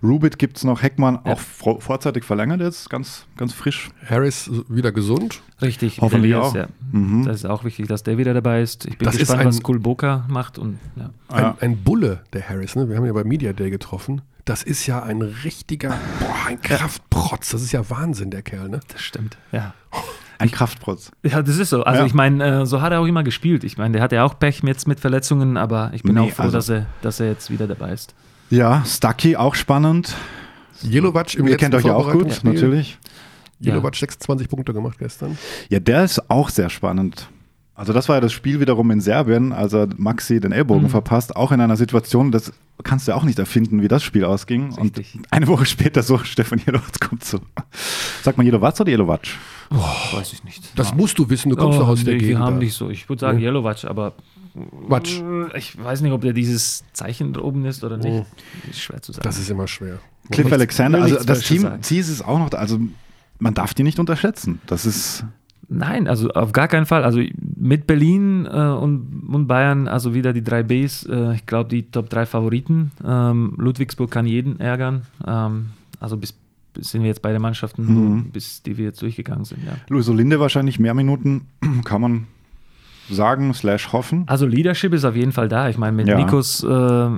Rubit 0.01 0.39
gibt 0.39 0.57
es 0.57 0.63
noch, 0.63 0.81
Heckmann 0.81 1.19
Ja. 1.25 1.33
auch 1.33 1.39
vor, 1.39 1.81
vorzeitig 1.81 2.23
verlängert 2.23 2.61
jetzt, 2.61 2.89
ganz, 2.89 3.25
ganz 3.37 3.53
frisch. 3.53 3.89
Harris 4.09 4.49
wieder 4.69 4.91
gesund. 4.91 5.41
Richtig, 5.61 5.99
Hoffentlich 6.01 6.31
Elias, 6.33 6.47
auch. 6.51 6.55
Ja. 6.55 6.67
Mhm. 6.91 7.25
Das 7.25 7.35
ist 7.37 7.45
auch 7.45 7.63
wichtig, 7.63 7.87
dass 7.87 8.03
der 8.03 8.17
wieder 8.17 8.33
dabei 8.33 8.61
ist. 8.61 8.85
Ich 8.85 8.97
bin 8.97 9.05
Das 9.05 9.17
gespannt, 9.17 9.41
ein- 9.41 9.47
was 9.47 9.61
Kulboka 9.63 10.25
macht. 10.27 10.57
Und, 10.57 10.79
ja. 10.95 11.09
Ein, 11.29 11.41
Ja. 11.43 11.57
ein 11.59 11.77
Bulle, 11.83 12.21
der 12.33 12.47
Harris, 12.49 12.75
ne? 12.75 12.87
wir 12.89 12.95
haben 12.95 13.03
ihn 13.03 13.07
ja 13.07 13.13
bei 13.13 13.23
Media 13.23 13.53
Day 13.53 13.69
getroffen. 13.69 14.21
Das 14.45 14.61
ist 14.63 14.85
ja 14.87 15.01
ein 15.01 15.21
richtiger, 15.21 15.89
boah, 16.19 16.35
ein 16.49 16.59
Kraftprotz. 16.61 17.51
Das 17.51 17.61
ist 17.61 17.71
ja 17.71 17.89
Wahnsinn, 17.89 18.29
der 18.29 18.41
Kerl. 18.41 18.67
Ne? 18.69 18.81
Das 18.91 19.01
stimmt, 19.01 19.37
ja. 19.53 19.73
Ein 20.39 20.51
Kraftprotz. 20.51 21.11
Ja, 21.23 21.41
das 21.41 21.57
ist 21.57 21.69
so. 21.69 21.83
Also 21.83 22.01
Ja. 22.01 22.05
ich 22.05 22.13
meine, 22.13 22.61
äh, 22.61 22.65
so 22.65 22.81
hat 22.81 22.91
er 22.91 22.99
auch 22.99 23.05
immer 23.05 23.23
gespielt. 23.23 23.63
Ich 23.63 23.77
meine, 23.77 23.93
der 23.93 24.01
hat 24.01 24.11
ja 24.11 24.25
auch 24.25 24.37
Pech 24.37 24.61
jetzt 24.65 24.85
mit 24.87 24.99
Verletzungen, 24.99 25.55
aber 25.55 25.91
ich 25.93 26.03
bin 26.03 26.15
Nee, 26.15 26.21
auch 26.21 26.29
froh, 26.31 26.43
also- 26.43 26.57
dass, 26.57 26.67
er, 26.67 26.87
dass 27.01 27.19
er 27.21 27.27
jetzt 27.27 27.49
wieder 27.51 27.67
dabei 27.67 27.93
ist. 27.93 28.13
Ja, 28.53 28.83
Stucky 28.85 29.35
auch 29.35 29.55
spannend. 29.55 30.15
Jelovac 30.81 31.33
im 31.35 31.47
Ihr 31.47 31.57
kennt 31.57 31.73
euch 31.75 31.85
ja 31.85 31.93
auch 31.95 32.03
gut, 32.11 32.11
Vorbereitungsspiel. 32.33 32.53
natürlich. 32.53 32.99
Ja. 33.59 33.71
Jelovac 33.71 33.95
26 33.95 34.49
Punkte 34.49 34.73
gemacht 34.73 34.97
gestern. 34.99 35.37
Ja, 35.69 35.79
der 35.79 36.03
ist 36.03 36.29
auch 36.29 36.49
sehr 36.49 36.69
spannend. 36.69 37.29
Also 37.75 37.91
das 37.93 38.07
war 38.07 38.17
ja 38.17 38.21
das 38.21 38.31
Spiel 38.33 38.59
wiederum 38.59 38.91
in 38.91 39.01
Serbien, 39.01 39.51
als 39.53 39.73
er 39.73 39.87
Maxi 39.97 40.39
den 40.39 40.51
Ellbogen 40.51 40.83
Mhm. 40.83 40.89
verpasst, 40.89 41.35
auch 41.35 41.51
in 41.51 41.59
einer 41.61 41.77
Situation, 41.77 42.31
das 42.31 42.53
kannst 42.83 43.07
du 43.07 43.11
ja 43.13 43.17
auch 43.17 43.23
nicht 43.23 43.39
erfinden, 43.39 43.81
wie 43.81 43.87
das 43.87 44.03
Spiel 44.03 44.25
ausging. 44.25 44.75
Richtig. 44.75 45.15
Und 45.15 45.31
eine 45.33 45.47
Woche 45.47 45.65
später 45.65 46.03
so, 46.03 46.17
Stefan 46.23 46.61
Jelovac 46.63 46.99
kommt 47.01 47.23
so. 47.23 47.39
Sagt 48.21 48.37
man 48.37 48.45
Jelovac 48.45 48.79
oder 48.79 48.91
Jelovac? 48.91 49.21
Weiß 49.71 50.33
ich 50.33 50.43
nicht. 50.43 50.77
Das 50.77 50.93
musst 50.93 51.17
du 51.17 51.27
wissen, 51.29 51.49
du 51.49 51.55
kommst 51.55 51.79
doch 51.79 51.87
aus 51.87 52.03
der 52.03 52.13
Oh, 52.13 52.17
nee, 52.17 52.19
Gegend. 52.19 52.37
Wir 52.37 52.45
haben 52.45 52.55
da. 52.57 52.59
nicht 52.59 52.75
so. 52.75 52.91
Ich 52.91 53.09
würde 53.09 53.21
sagen 53.21 53.39
Nee. 53.39 53.45
Yellowwatch, 53.45 53.85
aber 53.85 54.13
Watch. 54.55 55.21
äh, 55.21 55.57
ich 55.57 55.81
weiß 55.83 56.01
nicht, 56.01 56.11
ob 56.11 56.21
der 56.21 56.33
dieses 56.33 56.83
Zeichen 56.93 57.33
da 57.33 57.41
oben 57.41 57.65
ist 57.65 57.83
oder 57.83 57.97
nicht. 57.97 58.25
Ist 58.69 58.81
schwer 58.81 59.01
zu 59.01 59.11
sagen. 59.11 59.23
Das 59.23 59.39
ist 59.39 59.49
immer 59.49 59.67
schwer. 59.67 59.99
Cliff 60.31 60.45
nichts- 60.45 60.53
Alexander, 60.53 61.01
also 61.01 61.23
das 61.23 61.41
Team, 61.41 61.67
sie 61.81 61.97
ist 61.99 62.09
es 62.09 62.21
auch 62.21 62.39
noch, 62.39 62.51
also 62.53 62.79
man 63.39 63.53
darf 63.53 63.73
die 63.73 63.83
nicht 63.83 63.99
unterschätzen. 63.99 64.61
Das 64.67 64.85
ist, 64.85 65.25
Nein, 65.69 66.07
also 66.07 66.29
auf 66.29 66.51
gar 66.51 66.67
keinen 66.67 66.85
Fall. 66.85 67.03
Also 67.03 67.21
mit 67.55 67.87
Berlin 67.87 68.45
äh, 68.45 68.49
und, 68.49 69.23
und 69.31 69.47
Bayern, 69.47 69.87
also 69.87 70.13
wieder 70.13 70.31
die 70.33 70.43
drei 70.43 70.61
Bs, 70.61 71.05
äh, 71.09 71.33
ich 71.35 71.45
glaube 71.45 71.69
die 71.69 71.83
Top 71.89 72.09
3 72.09 72.25
Favoriten. 72.27 72.91
Ähm, 73.03 73.53
Ludwigsburg 73.57 74.11
kann 74.11 74.27
jeden 74.27 74.59
ärgern. 74.59 75.03
Ähm, 75.25 75.71
also 75.99 76.17
bis, 76.17 76.35
bis 76.73 76.91
sind 76.91 77.01
wir 77.01 77.07
jetzt 77.07 77.21
beide 77.21 77.39
Mannschaften, 77.39 77.85
Mhm. 77.85 78.25
bis 78.31 78.61
die 78.61 78.77
wir 78.77 78.85
jetzt 78.85 79.01
durchgegangen 79.01 79.45
sind. 79.45 79.63
Ja. 79.65 79.73
Luis 79.89 80.07
Olinde 80.09 80.39
wahrscheinlich 80.39 80.79
mehr 80.79 80.93
Minuten, 80.93 81.47
kann 81.85 82.01
man 82.01 82.27
sagen, 83.09 83.53
slash 83.53 83.91
hoffen. 83.91 84.23
Also 84.27 84.45
Leadership 84.45 84.93
ist 84.93 85.05
auf 85.05 85.15
jeden 85.15 85.31
Fall 85.31 85.47
da. 85.49 85.69
Ich 85.69 85.77
meine, 85.77 85.95
mit 85.95 86.07
Ja. 86.07 86.17
Nikos, 86.17 86.63
äh, 86.63 87.09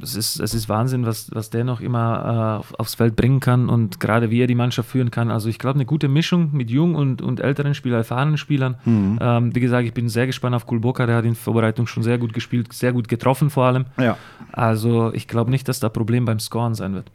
es, 0.00 0.16
ist, 0.16 0.40
es 0.40 0.54
ist 0.54 0.68
Wahnsinn, 0.68 1.06
was, 1.06 1.30
was 1.32 1.50
der 1.50 1.64
noch 1.64 1.80
immer 1.80 2.56
äh, 2.56 2.58
auf, 2.60 2.74
aufs 2.78 2.94
Feld 2.94 3.16
bringen 3.16 3.40
kann 3.40 3.68
und 3.68 4.00
gerade 4.00 4.30
wie 4.30 4.40
er 4.40 4.46
die 4.46 4.54
Mannschaft 4.54 4.90
führen 4.90 5.10
kann. 5.10 5.30
Also 5.30 5.48
ich 5.48 5.58
glaube, 5.58 5.76
eine 5.76 5.86
gute 5.86 6.08
Mischung 6.08 6.50
mit 6.52 6.70
jung 6.70 6.94
und, 6.94 7.22
und 7.22 7.40
älteren 7.40 7.74
Spielern, 7.74 7.98
erfahrenen 7.98 8.36
Spielern. 8.36 8.76
Mhm. 8.84 9.18
Ähm, 9.20 9.54
wie 9.54 9.60
gesagt, 9.60 9.86
ich 9.86 9.94
bin 9.94 10.08
sehr 10.08 10.26
gespannt 10.26 10.54
auf 10.54 10.66
Kulboka, 10.66 11.06
der 11.06 11.16
hat 11.16 11.24
in 11.24 11.34
Vorbereitung 11.34 11.86
schon 11.86 12.02
sehr 12.02 12.18
gut 12.18 12.32
gespielt, 12.32 12.72
sehr 12.72 12.92
gut 12.92 13.08
getroffen 13.08 13.50
vor 13.50 13.64
allem. 13.64 13.86
Ja. 13.98 14.16
Also 14.52 15.12
ich 15.14 15.28
glaube 15.28 15.50
nicht, 15.50 15.68
dass 15.68 15.80
da 15.80 15.88
Problem 15.88 16.24
beim 16.24 16.40
Scoren 16.40 16.74
sein 16.74 16.94
wird. 16.94 17.10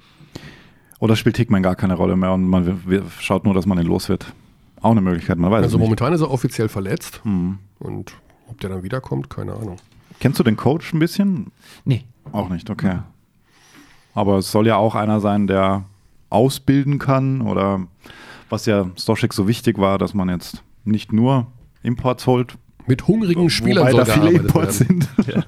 Oder 0.99 1.15
spielt 1.15 1.37
Hickman 1.37 1.61
gar 1.61 1.75
keine 1.75 1.93
Rolle 1.93 2.15
mehr 2.15 2.31
und 2.31 2.45
man 2.47 2.81
schaut 3.19 3.45
nur, 3.45 3.53
dass 3.53 3.65
man 3.65 3.77
ihn 3.77 3.85
los 3.85 4.09
wird. 4.09 4.33
Auch 4.81 4.91
eine 4.91 5.01
Möglichkeit, 5.01 5.37
man 5.37 5.51
weiß 5.51 5.63
Also 5.63 5.77
es 5.77 5.79
nicht. 5.79 5.85
momentan 5.85 6.13
ist 6.13 6.21
er 6.21 6.31
offiziell 6.31 6.69
verletzt 6.69 7.21
Mhm. 7.23 7.59
und 7.79 8.13
ob 8.49 8.59
der 8.61 8.69
dann 8.69 8.83
wiederkommt, 8.83 9.29
keine 9.29 9.53
Ahnung. 9.53 9.77
Kennst 10.19 10.39
du 10.39 10.43
den 10.43 10.55
Coach 10.57 10.93
ein 10.93 10.99
bisschen? 10.99 11.51
Nee, 11.85 12.05
Auch 12.31 12.49
nicht, 12.49 12.69
okay. 12.69 12.99
Aber 14.13 14.37
es 14.39 14.51
soll 14.51 14.67
ja 14.67 14.75
auch 14.77 14.95
einer 14.95 15.19
sein, 15.19 15.47
der 15.47 15.85
ausbilden 16.29 16.99
kann 16.99 17.41
oder 17.41 17.87
was 18.49 18.65
ja 18.65 18.87
Stoschek 18.97 19.33
so 19.33 19.47
wichtig 19.47 19.77
war, 19.77 19.97
dass 19.97 20.13
man 20.13 20.27
jetzt 20.29 20.63
nicht 20.85 21.13
nur 21.13 21.47
Imports 21.83 22.25
holt, 22.27 22.57
Mit 22.85 23.07
hungrigen 23.07 23.49
Spielern 23.49 23.87
wobei 23.87 23.91
soll 23.91 24.05
da 24.05 24.13
viele 24.13 24.31
Imports 24.31 24.79
werden. 24.81 25.01
sind. 25.17 25.47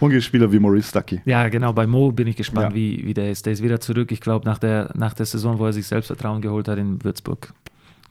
Hungrige 0.00 0.22
Spieler 0.22 0.52
wie 0.52 0.58
Maurice 0.58 0.88
Stucky. 0.90 1.20
Ja, 1.24 1.48
genau, 1.48 1.72
bei 1.72 1.86
Mo 1.86 2.10
bin 2.12 2.26
ich 2.26 2.36
gespannt, 2.36 2.70
Ja. 2.70 2.74
wie, 2.74 3.04
wie 3.06 3.14
der 3.14 3.30
ist. 3.30 3.46
Der 3.46 3.52
ist 3.52 3.62
wieder 3.62 3.80
zurück. 3.80 4.10
Ich 4.12 4.20
glaube, 4.20 4.44
nach 4.44 4.58
der, 4.58 4.90
nach 4.96 5.14
der 5.14 5.26
Saison, 5.26 5.58
wo 5.58 5.66
er 5.66 5.72
sich 5.72 5.86
Selbstvertrauen 5.86 6.42
geholt 6.42 6.68
hat 6.68 6.78
in 6.78 7.02
Würzburg, 7.04 7.52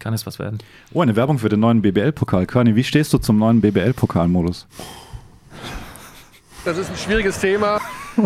kann 0.04 0.14
es 0.14 0.26
was 0.26 0.38
werden. 0.38 0.60
Oh, 0.94 1.02
eine 1.02 1.16
Werbung 1.16 1.40
für 1.40 1.50
den 1.50 1.62
neuen 1.62 1.82
BBL-Pokal. 1.82 2.46
Körny, 2.46 2.76
wie 2.76 2.84
stehst 2.84 3.14
du 3.14 3.18
zum 3.18 3.38
neuen 3.38 3.62
BBL-Pokalmodus? 3.62 4.68
Das 6.66 6.78
ist 6.78 6.90
ein 6.90 6.98
schwieriges 6.98 7.40
Thema. 7.40 7.80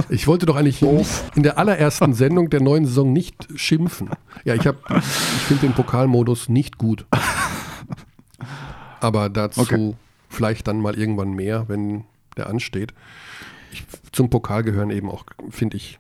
Ich 0.10 0.28
wollte 0.28 0.45
doch 0.45 0.56
eigentlich 0.58 0.82
nicht 0.82 1.10
in 1.36 1.44
der 1.44 1.58
allerersten 1.58 2.14
Sendung 2.14 2.49
der 2.49 2.62
neuen 2.62 2.86
Saison 2.86 3.14
nicht 3.14 3.48
schimpfen. 3.56 4.10
Ja, 4.44 4.54
ich 4.54 4.68
habe, 4.68 4.78
ich 4.98 5.04
finde 5.44 5.68
den 5.68 5.74
Pokalmodus 5.74 6.49
nicht 6.49 6.78
gut. 6.78 7.06
Aber 8.99 9.30
dazu 9.30 9.62
Okay. 9.62 9.94
vielleicht 10.30 10.68
dann 10.68 10.82
mal 10.82 10.98
irgendwann 10.98 11.32
mehr, 11.32 11.66
wenn 11.70 12.04
der 12.36 12.48
ansteht. 12.49 12.94
Ich, 13.72 13.86
zum 14.12 14.30
Pokal 14.30 14.64
gehören 14.64 14.90
eben 14.90 15.10
auch, 15.10 15.24
finde 15.49 15.78
ich, 15.78 15.99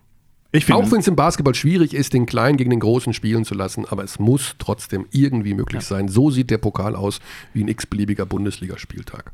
auch 0.69 0.91
wenn 0.91 0.99
es 0.99 1.07
im 1.07 1.15
Basketball 1.15 1.55
schwierig 1.55 1.93
ist, 1.93 2.13
den 2.13 2.25
Kleinen 2.25 2.57
gegen 2.57 2.69
den 2.69 2.79
Großen 2.79 3.13
spielen 3.13 3.45
zu 3.45 3.53
lassen, 3.53 3.85
aber 3.85 4.03
es 4.03 4.19
muss 4.19 4.55
trotzdem 4.59 5.05
irgendwie 5.11 5.53
möglich 5.53 5.83
sein. 5.83 6.07
So 6.07 6.31
sieht 6.31 6.49
der 6.49 6.57
Pokal 6.57 6.95
aus 6.95 7.19
wie 7.53 7.63
ein 7.63 7.67
x-beliebiger 7.67 8.25
Bundesligaspieltag. 8.25 9.31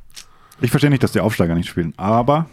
ich 0.61 0.72
verstehe 0.72 0.90
nicht, 0.90 1.03
dass 1.03 1.11
die 1.11 1.19
Aufsteiger 1.19 1.56
nicht 1.56 1.69
spielen, 1.69 1.94
aber 1.98 2.49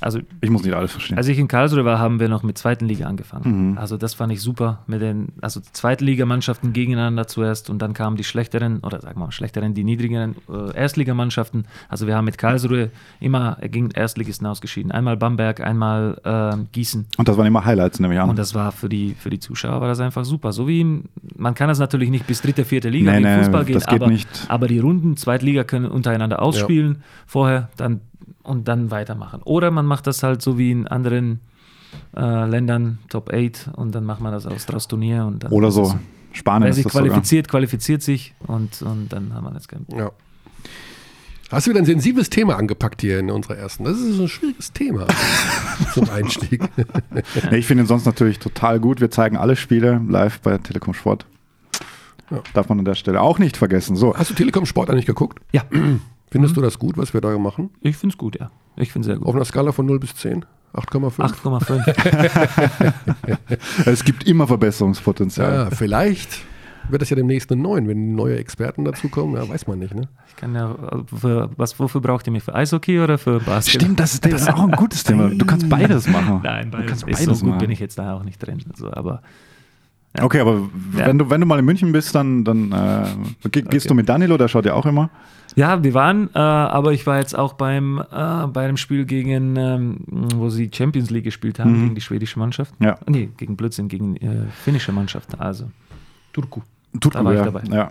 Also 0.00 0.20
ich 0.40 0.50
muss 0.50 0.62
nicht 0.62 0.74
alles 0.74 0.92
verstehen. 0.92 1.16
Als 1.16 1.26
ich 1.28 1.38
in 1.38 1.48
Karlsruhe 1.48 1.84
war, 1.84 1.98
haben 1.98 2.20
wir 2.20 2.28
noch 2.28 2.42
mit 2.42 2.58
zweiten 2.58 2.84
Liga 2.84 3.06
angefangen. 3.06 3.70
Mhm. 3.70 3.78
Also 3.78 3.96
das 3.96 4.14
fand 4.14 4.32
ich 4.32 4.42
super 4.42 4.80
mit 4.86 5.00
den, 5.00 5.28
also 5.40 5.60
Zweitligamannschaften 5.60 6.72
gegeneinander 6.72 7.26
zuerst 7.26 7.70
und 7.70 7.80
dann 7.80 7.94
kamen 7.94 8.16
die 8.16 8.24
schlechteren 8.24 8.80
oder 8.80 9.00
sagen 9.00 9.18
wir 9.18 9.26
mal 9.26 9.32
schlechteren, 9.32 9.72
die 9.74 9.84
niedrigeren 9.84 10.36
äh, 10.50 10.76
Erstligamannschaften. 10.76 11.66
Also 11.88 12.06
wir 12.06 12.14
haben 12.14 12.26
mit 12.26 12.36
Karlsruhe 12.36 12.90
immer 13.20 13.56
gegen 13.62 13.90
Erstligisten 13.90 14.46
ausgeschieden. 14.46 14.92
Einmal 14.92 15.16
Bamberg, 15.16 15.60
einmal 15.60 16.20
äh, 16.24 16.56
Gießen. 16.72 17.06
Und 17.16 17.28
das 17.28 17.36
waren 17.38 17.46
immer 17.46 17.64
Highlights, 17.64 17.98
nehme 17.98 18.14
ich 18.14 18.20
an. 18.20 18.28
Und 18.28 18.38
das 18.38 18.54
war 18.54 18.72
für 18.72 18.90
die, 18.90 19.14
für 19.18 19.30
die 19.30 19.40
Zuschauer 19.40 19.80
war 19.80 19.88
das 19.88 20.00
einfach 20.00 20.24
super. 20.26 20.52
So 20.52 20.68
wie 20.68 21.02
man 21.36 21.54
kann 21.54 21.68
das 21.68 21.78
natürlich 21.78 22.10
nicht 22.10 22.26
bis 22.26 22.42
dritte, 22.42 22.64
vierte 22.64 22.90
Liga 22.90 23.12
Nee, 23.12 23.18
im 23.18 23.22
nee, 23.22 23.38
Fußball 23.38 23.64
gehen, 23.64 23.82
aber, 23.86 24.12
aber 24.48 24.68
die 24.68 24.78
Runden 24.78 25.16
Zweitliga 25.16 25.64
können 25.64 25.86
untereinander 25.86 26.42
ausspielen 26.42 27.02
vorher 27.26 27.70
dann 27.76 28.00
und 28.46 28.68
dann 28.68 28.90
weitermachen. 28.90 29.42
Oder 29.44 29.70
man 29.70 29.86
macht 29.86 30.06
das 30.06 30.22
halt 30.22 30.42
so 30.42 30.58
wie 30.58 30.70
in 30.70 30.86
anderen 30.86 31.40
äh, 32.16 32.46
Ländern, 32.48 32.98
Top 33.08 33.32
8 33.32 33.70
und 33.76 33.94
dann 33.94 34.04
macht 34.04 34.20
man 34.20 34.32
das 34.32 34.46
aus 34.46 34.66
draus 34.66 34.88
Turnier 34.88 35.24
und 35.26 35.44
dann 35.44 35.52
Oder 35.52 35.70
so. 35.70 35.94
Spanien 36.32 36.64
Wer 36.64 36.70
ist 36.70 36.76
sich 36.76 36.84
das 36.84 36.92
sogar. 36.92 37.08
qualifiziert, 37.08 37.48
qualifiziert 37.48 38.02
sich 38.02 38.34
und, 38.46 38.82
und 38.82 39.08
dann 39.10 39.32
haben 39.32 39.44
wir 39.44 39.52
das 39.52 39.68
kein 39.68 39.86
Ja. 39.96 40.10
Hast 41.50 41.66
du 41.66 41.70
wieder 41.70 41.80
ein 41.80 41.86
sensibles 41.86 42.28
Thema 42.28 42.56
angepackt 42.56 43.00
hier 43.00 43.20
in 43.20 43.30
unserer 43.30 43.56
ersten? 43.56 43.84
Das 43.84 43.98
ist 43.98 44.18
ein 44.18 44.28
schwieriges 44.28 44.72
Thema 44.72 45.06
zum 45.94 46.10
Einstieg. 46.10 46.62
Nee, 47.50 47.58
ich 47.58 47.66
finde 47.66 47.84
ihn 47.84 47.86
sonst 47.86 48.04
natürlich 48.04 48.38
total 48.40 48.80
gut. 48.80 49.00
Wir 49.00 49.10
zeigen 49.10 49.36
alle 49.36 49.54
Spiele 49.56 50.02
live 50.08 50.40
bei 50.40 50.58
Telekom 50.58 50.92
Sport. 50.92 51.24
Ja. 52.30 52.40
Darf 52.54 52.68
man 52.68 52.80
an 52.80 52.84
der 52.84 52.96
Stelle 52.96 53.20
auch 53.20 53.38
nicht 53.38 53.56
vergessen. 53.56 53.94
So, 53.94 54.16
Hast 54.16 54.30
du 54.30 54.34
Telekom 54.34 54.66
Sport 54.66 54.90
eigentlich 54.90 55.06
geguckt? 55.06 55.38
Ja, 55.52 55.62
Findest 56.36 56.56
du 56.56 56.60
das 56.60 56.78
gut, 56.78 56.98
was 56.98 57.14
wir 57.14 57.20
da 57.20 57.36
machen? 57.38 57.70
ich 57.80 57.96
finde 57.96 58.12
es 58.14 58.18
gut, 58.18 58.38
ja. 58.38 58.50
Ich 58.76 58.92
finde 58.92 59.06
es 59.06 59.12
sehr 59.12 59.16
gut. 59.16 59.26
Auf 59.26 59.34
einer 59.34 59.44
Skala 59.44 59.72
von 59.72 59.86
0 59.86 59.98
bis 59.98 60.14
10? 60.16 60.44
8,5? 60.74 61.16
8,5. 61.18 62.92
es 63.86 64.04
gibt 64.04 64.24
immer 64.28 64.46
Verbesserungspotenzial. 64.46 65.54
Ja, 65.54 65.70
vielleicht 65.70 66.44
wird 66.90 67.02
das 67.02 67.10
ja 67.10 67.16
demnächst 67.16 67.50
eine 67.50 67.62
9, 67.62 67.88
wenn 67.88 68.14
neue 68.14 68.36
Experten 68.38 68.84
dazukommen. 68.84 69.36
Ja, 69.36 69.48
weiß 69.48 69.66
man 69.66 69.78
nicht. 69.78 69.94
Ne? 69.94 70.08
Ich 70.28 70.36
kann 70.36 70.54
ja, 70.54 70.76
für, 71.06 71.50
was, 71.56 71.78
wofür 71.80 72.02
braucht 72.02 72.26
ihr 72.26 72.32
mich? 72.32 72.42
Für 72.42 72.54
Eishockey 72.54 73.00
oder 73.00 73.16
für 73.18 73.40
Basketball? 73.40 73.80
Stimmt, 73.80 74.00
das 74.00 74.14
ist, 74.14 74.24
das 74.30 74.42
ist 74.42 74.52
auch 74.52 74.64
ein 74.64 74.72
gutes 74.72 75.02
Thema. 75.04 75.30
Du 75.30 75.46
kannst 75.46 75.68
beides 75.68 76.06
machen. 76.06 76.40
Nein, 76.44 76.70
du 76.70 76.78
beides. 76.78 76.90
kannst 76.90 77.08
Ist 77.08 77.18
beides 77.18 77.38
so 77.38 77.44
gut 77.44 77.54
machen. 77.54 77.60
bin 77.60 77.70
ich 77.70 77.80
jetzt 77.80 77.98
da 77.98 78.14
auch 78.14 78.22
nicht 78.22 78.38
drin. 78.38 78.62
Also, 78.70 78.92
aber 78.92 79.22
Okay, 80.22 80.40
aber 80.40 80.68
Ja. 80.96 81.06
wenn, 81.06 81.18
du, 81.18 81.30
wenn 81.30 81.40
du 81.40 81.46
mal 81.46 81.58
in 81.58 81.64
München 81.64 81.92
bist, 81.92 82.14
dann, 82.14 82.44
dann 82.44 82.72
äh, 82.72 83.48
ge- 83.50 83.62
gehst 83.62 83.86
Okay. 83.86 83.88
du 83.88 83.94
mit 83.94 84.08
Danilo, 84.08 84.36
der 84.36 84.48
schaut 84.48 84.64
ja 84.66 84.74
auch 84.74 84.86
immer. 84.86 85.10
Ja, 85.54 85.82
wir 85.82 85.94
waren, 85.94 86.28
äh, 86.34 86.38
aber 86.38 86.92
ich 86.92 87.06
war 87.06 87.18
jetzt 87.18 87.36
auch 87.38 87.54
beim 87.54 87.98
äh, 87.98 88.46
bei 88.48 88.64
einem 88.64 88.76
Spiel 88.76 89.04
gegen, 89.06 89.56
ähm, 89.56 89.96
wo 90.34 90.48
sie 90.50 90.70
Champions 90.72 91.10
League 91.10 91.24
gespielt 91.24 91.58
haben, 91.58 91.72
Mhm. 91.78 91.82
gegen 91.84 91.94
die 91.94 92.00
schwedische 92.02 92.38
Mannschaft. 92.38 92.74
Ja. 92.78 92.98
Nee, 93.08 93.30
gegen 93.36 93.56
Blödsinn, 93.56 93.88
gegen 93.88 94.16
äh, 94.16 94.46
finnische 94.64 94.92
Mannschaft, 94.92 95.40
also 95.40 95.70
Turku. 96.32 96.60
Tut 97.00 97.14
Da 97.14 97.24
war 97.24 97.34
ich 97.34 97.40
dabei. 97.42 97.62
Ja. 97.70 97.90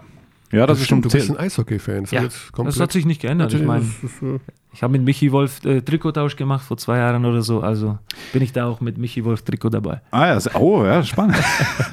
Ja, 0.51 0.65
das 0.67 0.81
ist 0.81 0.87
schon 0.87 1.01
du 1.01 1.09
bist 1.09 1.29
ein 1.29 1.37
Eishockey-Fan. 1.37 2.03
Das, 2.03 2.11
Ja, 2.11 2.23
das 2.63 2.79
hat 2.79 2.91
sich 2.91 3.05
nicht 3.05 3.21
geändert. 3.21 3.53
Ich 3.53 3.63
meine, 3.63 3.85
Das 4.01 4.11
ist, 4.11 4.21
äh, 4.21 4.39
ich 4.75 4.83
habe 4.83 4.91
mit 4.91 5.03
Michi 5.03 5.31
Wolf 5.31 5.63
äh, 5.63 5.79
Trikottausch 5.81 6.35
gemacht 6.35 6.65
vor 6.65 6.75
zwei 6.77 6.97
Jahren 6.97 7.23
oder 7.23 7.41
so, 7.41 7.61
also 7.61 7.97
bin 8.33 8.41
ich 8.41 8.51
da 8.51 8.65
auch 8.65 8.81
mit 8.81 8.97
Michi 8.97 9.23
Wolf 9.23 9.41
Trikot 9.41 9.69
dabei. 9.69 10.01
Ah 10.11 10.27
ja, 10.27 10.39
oh 10.59 10.83
ja, 10.83 11.01
spannend. 11.01 11.37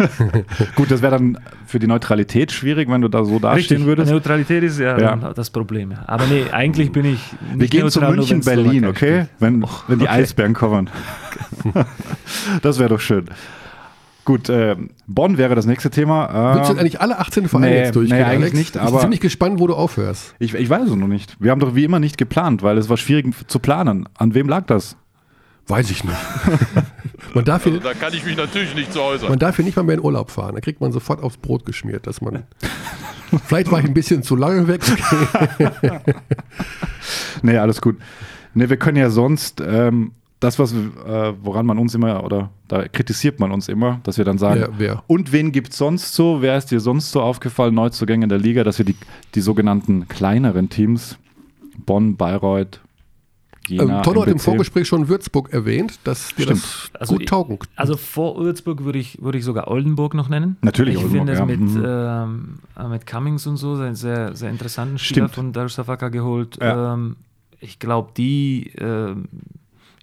Gut, 0.74 0.91
das 0.91 1.01
wäre 1.01 1.12
dann 1.12 1.39
für 1.65 1.79
die 1.79 1.87
Neutralität 1.87 2.51
schwierig, 2.51 2.91
wenn 2.91 3.01
du 3.01 3.07
da 3.07 3.24
so 3.24 3.39
dastehen 3.39 3.87
würdest. 3.87 4.11
Neutralität 4.11 4.65
ist 4.65 4.81
ja, 4.81 4.99
Ja. 4.99 5.33
das 5.33 5.51
Problem. 5.51 5.93
Ja. 5.93 6.03
Aber 6.09 6.27
nee, 6.27 6.47
eigentlich 6.51 6.91
bin 6.91 7.05
ich 7.05 7.20
Wir 7.51 7.57
nicht 7.59 7.70
gehen 7.70 7.89
zu 7.89 8.01
neutral, 8.01 8.16
nur 8.16 8.27
München, 8.27 8.41
Berlin, 8.41 8.85
okay? 8.87 9.27
Wenn, 9.39 9.65
wenn 9.87 10.01
die 10.01 10.07
okay. 10.07 10.15
Eisbären 10.15 10.53
kommen. 10.53 10.91
das 12.62 12.81
wäre 12.81 12.89
doch 12.89 13.01
schön. 13.01 13.27
Gut, 14.24 14.49
äh, 14.49 14.77
Bonn 15.09 15.36
wäre 15.36 15.55
das 15.57 15.66
nächste 15.66 15.90
Thema. 15.90 16.55
Willst 16.55 16.69
du 16.70 16.74
Ähm, 16.74 16.78
eigentlich 16.78 17.01
alle 17.01 17.19
18 17.19 17.49
Vereine 17.49 17.66
nee, 17.70 17.78
jetzt 17.78 17.97
durchgehen, 17.97 18.19
nee, 18.19 18.23
eigentlich 18.24 18.53
Alex? 18.53 18.55
nicht, 18.59 18.77
ich 18.77 18.81
aber- 18.81 18.90
bin 18.93 19.01
ziemlich 19.01 19.20
gespannt, 19.20 19.59
wo 19.59 19.66
du 19.66 19.74
aufhörst. 19.74 20.35
ich, 20.39 20.55
ich 20.55 20.70
weiß 20.70 20.89
es 20.89 20.94
noch 20.94 21.09
nicht. 21.09 21.36
Wir 21.40 21.51
haben 21.51 21.59
doch 21.61 21.74
wie 21.74 21.82
immer 21.85 21.99
nicht 21.99 22.19
geplant, 22.19 22.62
weil 22.62 22.78
es 22.78 22.89
war 22.89 22.97
schwierig 22.97 23.27
zu 23.49 23.59
planen. 23.59 24.09
An 24.16 24.35
wem 24.35 24.49
lag 24.49 24.66
das? 24.66 24.97
Weiß 25.66 25.90
ich 25.90 26.05
nicht. 26.05 26.16
man, 27.35 27.44
darf 27.44 27.65
hier, 27.65 27.78
Da 27.81 27.94
kann 27.94 28.12
ich 28.15 28.24
mich 28.24 28.36
natürlich 28.36 28.74
nicht 28.74 28.93
zu 28.93 29.01
äußern. 29.03 29.28
man 29.28 29.39
darf 29.39 29.57
hier 29.57 29.65
nicht 29.65 29.77
mal 29.77 29.82
mehr 29.85 29.94
in 29.97 30.01
Urlaub 30.05 30.31
fahren. 30.31 30.55
Da 30.55 30.61
kriegt 30.61 30.81
man 30.81 30.93
sofort 30.93 31.23
aufs 31.23 31.36
Brot 31.36 31.65
geschmiert, 31.65 32.07
dass 32.07 32.20
man. 32.20 32.44
Vielleicht 33.47 33.70
war 33.73 33.78
ich 33.81 33.86
ein 33.86 33.94
bisschen 33.94 34.23
zu 34.23 34.36
lange 34.36 34.69
weg. 34.69 34.82
Nee, 37.43 37.57
alles 37.59 37.81
gut. 37.81 37.97
Nee, 38.55 38.69
wir 38.69 38.77
können 38.77 38.97
ja 38.97 39.11
sonst 39.11 39.61
ähm, 39.66 40.12
das, 40.43 40.59
was, 40.59 40.73
äh, 40.73 41.32
woran 41.43 41.64
man 41.66 41.78
uns 41.78 41.94
immer, 41.94 42.24
oder 42.24 42.51
da 42.69 42.86
kritisiert 42.89 43.40
man 43.40 43.52
uns 43.52 43.69
immer, 43.69 44.01
dass 44.02 44.19
wir 44.19 44.24
dann 44.24 44.39
sagen, 44.39 44.60
Ja, 44.60 44.69
wer? 44.77 45.02
und 45.06 45.32
wen 45.32 45.52
gibt 45.52 45.70
es 45.73 45.78
sonst 45.78 46.14
so? 46.14 46.43
Wer 46.43 46.56
ist 46.59 46.66
dir 46.70 46.81
sonst 46.81 47.10
so 47.12 47.23
aufgefallen, 47.23 47.74
Neuzugänge 47.74 48.24
in 48.24 48.28
der 48.28 48.39
Liga, 48.39 48.64
dass 48.64 48.78
wir 48.78 48.85
die, 48.85 48.97
die 49.35 49.40
sogenannten 49.40 50.09
kleineren 50.09 50.69
Teams, 50.69 51.16
Bonn, 51.86 52.16
Bayreuth, 52.16 52.81
Jena, 53.69 53.98
Ähm, 53.98 54.02
Tonno 54.02 54.23
hat 54.23 54.28
im 54.28 54.40
Vorgespräch 54.40 54.89
schon 54.89 55.06
Würzburg 55.06 55.52
erwähnt, 55.52 56.01
dass 56.02 56.35
dir 56.35 56.43
Stimmt. 56.43 56.62
das 56.62 56.90
Also 57.01 57.14
gut 57.16 57.28
taugen. 57.28 57.59
Also 57.77 57.97
vor 57.97 58.36
Würzburg 58.39 58.82
würde 58.85 58.98
ich, 58.98 59.23
würde 59.23 59.39
ich 59.39 59.44
sogar 59.44 59.69
Oldenburg 59.69 60.14
noch 60.14 60.28
nennen. 60.28 60.56
Natürlich 60.62 60.97
Ich 60.97 61.05
Oldenburg, 61.05 61.28
finde 61.28 61.32
es 61.32 61.39
ja. 61.39 61.47
mit, 61.47 61.60
Mhm. 61.60 61.85
ähm, 61.86 62.59
äh, 62.77 62.89
mit 62.89 63.06
Cummings 63.06 63.47
und 63.47 63.59
so 63.59 63.74
einen 63.74 63.94
sehr, 63.94 64.35
sehr 64.35 64.51
interessanten 64.51 64.98
Spieler 64.98 65.28
Stimmt. 65.28 65.35
von 65.36 65.52
Darussafaka 65.52 66.09
geholt. 66.09 66.59
Ja. 66.60 66.94
Ähm, 66.94 67.14
ich 67.60 67.78
glaube, 67.78 68.10
die, 68.16 68.73
ähm, 68.78 69.27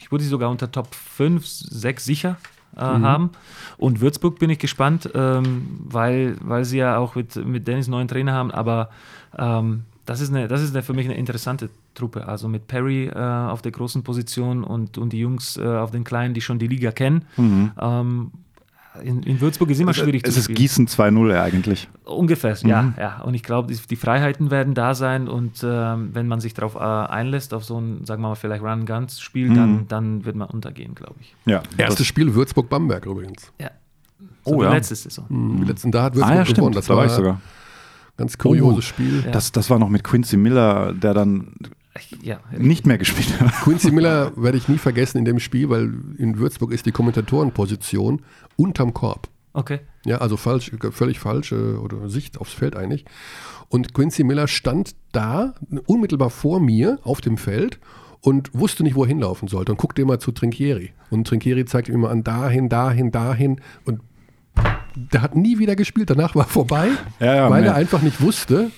ich 0.10 0.11
würde 0.11 0.23
sie 0.23 0.30
sogar 0.31 0.49
unter 0.49 0.72
Top 0.72 0.95
5, 0.95 1.45
6 1.45 2.03
sicher 2.03 2.38
äh, 2.76 2.98
Mhm. 2.98 3.03
haben. 3.03 3.30
Und 3.77 4.02
Würzburg 4.02 4.40
bin 4.40 4.49
ich 4.49 4.57
gespannt, 4.57 5.07
ähm, 5.14 5.68
weil, 5.84 6.36
weil 6.41 6.65
sie 6.65 6.80
ja 6.80 6.98
auch 6.98 7.14
mit, 7.14 7.36
mit 7.45 7.68
Dennis 7.68 7.88
neuen 7.88 8.07
Trainer 8.07 8.34
haben, 8.34 8.49
aber 8.49 8.90
ähm, 9.38 9.84
das 10.06 10.22
ist, 10.22 10.30
eine, 10.34 10.48
das 10.48 10.64
ist 10.64 10.73
eine, 10.73 10.81
für 10.81 10.94
mich 10.94 11.06
eine 11.06 11.15
interessante 11.15 11.69
Truppe. 11.94 12.27
Also 12.27 12.48
mit 12.48 12.65
Perry 12.68 13.06
äh, 13.06 13.14
auf 13.15 13.61
der 13.61 13.72
großen 13.72 14.02
Position 14.02 14.64
und, 14.64 14.98
und 14.98 15.14
die 15.14 15.19
Jungs 15.19 15.57
äh, 15.57 15.64
auf 15.64 15.91
den 15.91 16.03
Kleinen, 16.03 16.34
die 16.34 16.41
schon 16.41 16.57
die 16.57 16.68
Liga 16.68 16.91
kennen. 16.91 17.26
Ähm, 17.80 18.31
in, 19.03 19.24
in 19.24 19.40
Würzburg 19.41 19.70
ist 19.70 19.80
immer 19.80 19.94
schwierig 19.94 20.24
Es 20.26 20.34
zu 20.34 20.40
ist 20.40 20.44
spielen. 20.45 20.57
Gießen 20.57 20.88
2-0 20.88 21.32
ja 21.34 21.44
eigentlich. 21.44 21.88
Ungefähr, 22.06 22.56
ja, 22.64 22.94
ja. 22.98 23.22
Und 23.22 23.34
ich 23.34 23.44
glaube, 23.44 23.74
die, 23.74 23.80
die 23.88 23.95
Freiheiten 23.95 24.52
werden 24.52 24.74
da 24.74 24.94
sein 24.95 25.28
und 25.28 25.64
ähm, 25.64 26.10
wenn 26.14 26.28
man 26.28 26.40
sich 26.40 26.53
darauf 26.53 26.76
äh, 26.76 26.80
einlässt, 26.80 27.53
auf 27.53 27.64
so 27.64 27.80
ein, 27.80 28.06
sagen 28.06 28.22
wir 28.22 28.30
mal, 28.30 28.36
vielleicht 28.36 28.64
Run-Guns-Spiel, 28.64 29.53
dann, 29.53 29.88
dann 29.88 30.26
wird 30.26 30.36
man 30.36 30.48
untergehen, 30.49 30.95
glaube 30.95 31.16
ich. 31.22 31.36
Ja, 31.45 31.61
Erstes 31.78 32.07
Spiel 32.07 32.34
Würzburg-Bamberg 32.34 33.06
übrigens. 33.06 33.52
Ja. 33.60 33.72
So 34.45 34.56
Oh, 34.56 34.64
ja. 34.64 34.72
letzte 34.74 34.95
Saison. 34.95 35.26
Mhm. 35.30 35.64
Letzten 35.64 35.91
da 35.91 36.03
hat 36.03 36.14
Ah 36.14 36.16
Würzburg 36.18 36.48
ja, 36.48 36.53
gewonnen. 36.53 36.76
Das 36.76 36.88
da 36.88 36.95
war 36.95 37.06
ich 37.06 37.11
sogar. 37.11 37.34
ein 37.36 37.41
ganz 38.18 38.38
kurioses 38.38 38.78
Oh. 38.78 38.82
Spiel. 38.82 39.24
Ja. 39.26 39.32
Das, 39.32 39.52
das 39.52 39.70
war 39.70 39.78
noch 39.80 39.90
mit 39.90 40.03
Quincy 40.03 40.38
Miller, 40.38 40.94
der 40.94 41.14
dann 41.14 41.53
Ja, 42.22 42.40
nicht 42.58 42.86
mehr 42.86 42.98
gespielt 42.98 43.40
hat. 43.40 43.52
Quincy 43.64 43.92
Miller 43.92 44.32
werde 44.36 44.58
ich 44.58 44.68
nie 44.68 44.78
vergessen 44.78 45.18
in 45.18 45.26
dem 45.26 45.40
Spiel, 45.40 45.70
weil 45.70 45.94
in 46.18 46.38
Würzburg 46.40 46.72
ist 46.72 46.86
die 46.86 46.92
Kommentatorenposition 46.92 48.22
unterm 48.56 48.94
Korb. 48.94 49.28
okay. 49.54 49.80
Ja, 50.06 50.20
also 50.20 50.38
falsch, 50.38 50.72
völlig 50.92 51.20
falsche 51.20 51.80
oder 51.82 52.10
Sicht 52.10 52.38
aufs 52.40 52.54
Feld 52.54 52.76
eigentlich. 52.76 53.06
Und 53.68 53.94
Quincy 53.94 54.24
Miller 54.24 54.48
stand 54.48 54.96
da, 55.12 55.56
unmittelbar 55.86 56.30
vor 56.30 56.60
mir 56.60 57.00
auf 57.04 57.22
dem 57.22 57.38
Feld 57.38 57.80
und 58.22 58.50
wusste 58.54 58.84
nicht, 58.84 58.96
wo 58.96 59.04
er 59.04 59.08
hinlaufen 59.08 59.48
sollte 59.48 59.72
und 59.72 59.78
guckte 59.78 60.02
immer 60.02 60.20
zu 60.20 60.32
Trinkieri. 60.32 60.92
Und 61.10 61.28
Trinkieri 61.28 61.66
zeigte 61.66 61.92
ihm 61.92 62.00
immer 62.00 62.10
an, 62.10 62.24
dahin, 62.24 62.70
dahin, 62.70 63.12
dahin. 63.12 63.62
Und 63.86 64.02
der 64.95 65.22
hat 65.22 65.36
nie 65.36 65.60
wieder 65.60 65.76
gespielt. 65.76 66.10
Danach 66.10 66.36
war 66.36 66.45
vorbei, 66.45 66.90
Ja, 67.19 67.36
ja, 67.36 67.49
weil 67.49 67.61
nee. 67.61 67.68
er 67.68 67.76
einfach 67.76 68.02
nicht 68.02 68.22
wusste, 68.22 68.72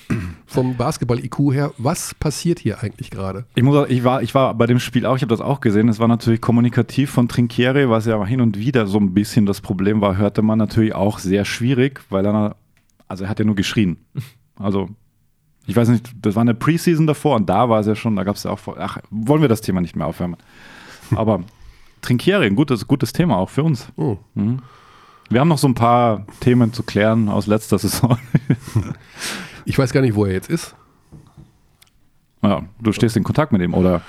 vom 0.46 0.76
Basketball-IQ 0.76 1.52
her, 1.52 1.72
was 1.78 2.14
passiert 2.14 2.58
hier 2.58 2.82
eigentlich 2.82 3.10
gerade. 3.10 3.44
Ich, 3.54 3.62
muss, 3.62 3.88
ich, 3.88 4.04
war, 4.04 4.22
ich 4.22 4.34
war 4.34 4.54
bei 4.54 4.66
dem 4.66 4.78
Spiel 4.78 5.06
auch, 5.06 5.16
ich 5.16 5.22
habe 5.22 5.30
das 5.30 5.40
auch 5.40 5.60
gesehen, 5.60 5.88
es 5.88 5.98
war 5.98 6.08
natürlich 6.08 6.40
kommunikativ 6.40 7.10
von 7.10 7.28
Trinkieri, 7.28 7.88
was 7.88 8.06
ja 8.06 8.24
hin 8.24 8.40
und 8.40 8.58
wieder 8.58 8.86
so 8.86 8.98
ein 8.98 9.14
bisschen 9.14 9.46
das 9.46 9.60
Problem 9.60 10.00
war, 10.00 10.16
hörte 10.16 10.42
man 10.42 10.58
natürlich 10.58 10.94
auch 10.94 11.18
sehr 11.18 11.44
schwierig, 11.44 12.00
weil 12.10 12.26
er, 12.26 12.56
also 13.08 13.24
er 13.24 13.30
hat 13.30 13.38
ja 13.38 13.44
nur 13.44 13.56
geschrien. 13.56 13.96
Also, 14.56 14.90
ich 15.66 15.74
weiß 15.74 15.88
nicht, 15.88 16.12
das 16.20 16.34
war 16.34 16.42
eine 16.42 16.54
Preseason 16.54 17.06
davor 17.06 17.36
und 17.36 17.48
da 17.48 17.68
war 17.68 17.80
es 17.80 17.86
ja 17.86 17.94
schon, 17.94 18.16
da 18.16 18.24
gab 18.24 18.36
es 18.36 18.44
ja 18.44 18.50
auch, 18.50 18.60
ach, 18.78 18.98
wollen 19.10 19.40
wir 19.40 19.48
das 19.48 19.60
Thema 19.60 19.80
nicht 19.80 19.96
mehr 19.96 20.06
aufwärmen. 20.06 20.36
Aber 21.16 21.42
Trinkieri, 22.02 22.46
ein 22.46 22.56
gutes, 22.56 22.86
gutes 22.86 23.12
Thema 23.12 23.36
auch 23.36 23.48
für 23.48 23.62
uns. 23.62 23.88
Oh. 23.96 24.18
Wir 25.32 25.40
haben 25.40 25.48
noch 25.48 25.58
so 25.58 25.66
ein 25.66 25.74
paar 25.74 26.26
Themen 26.40 26.72
zu 26.72 26.82
klären 26.82 27.28
aus 27.28 27.46
letzter 27.46 27.78
Saison. 27.78 28.18
Ich 29.64 29.78
weiß 29.78 29.92
gar 29.92 30.00
nicht, 30.00 30.16
wo 30.16 30.24
er 30.24 30.32
jetzt 30.32 30.50
ist. 30.50 30.74
ja, 32.42 32.64
du 32.80 32.90
stehst 32.92 33.16
in 33.16 33.22
Kontakt 33.22 33.52
mit 33.52 33.62
ihm, 33.62 33.74
oder? 33.74 34.00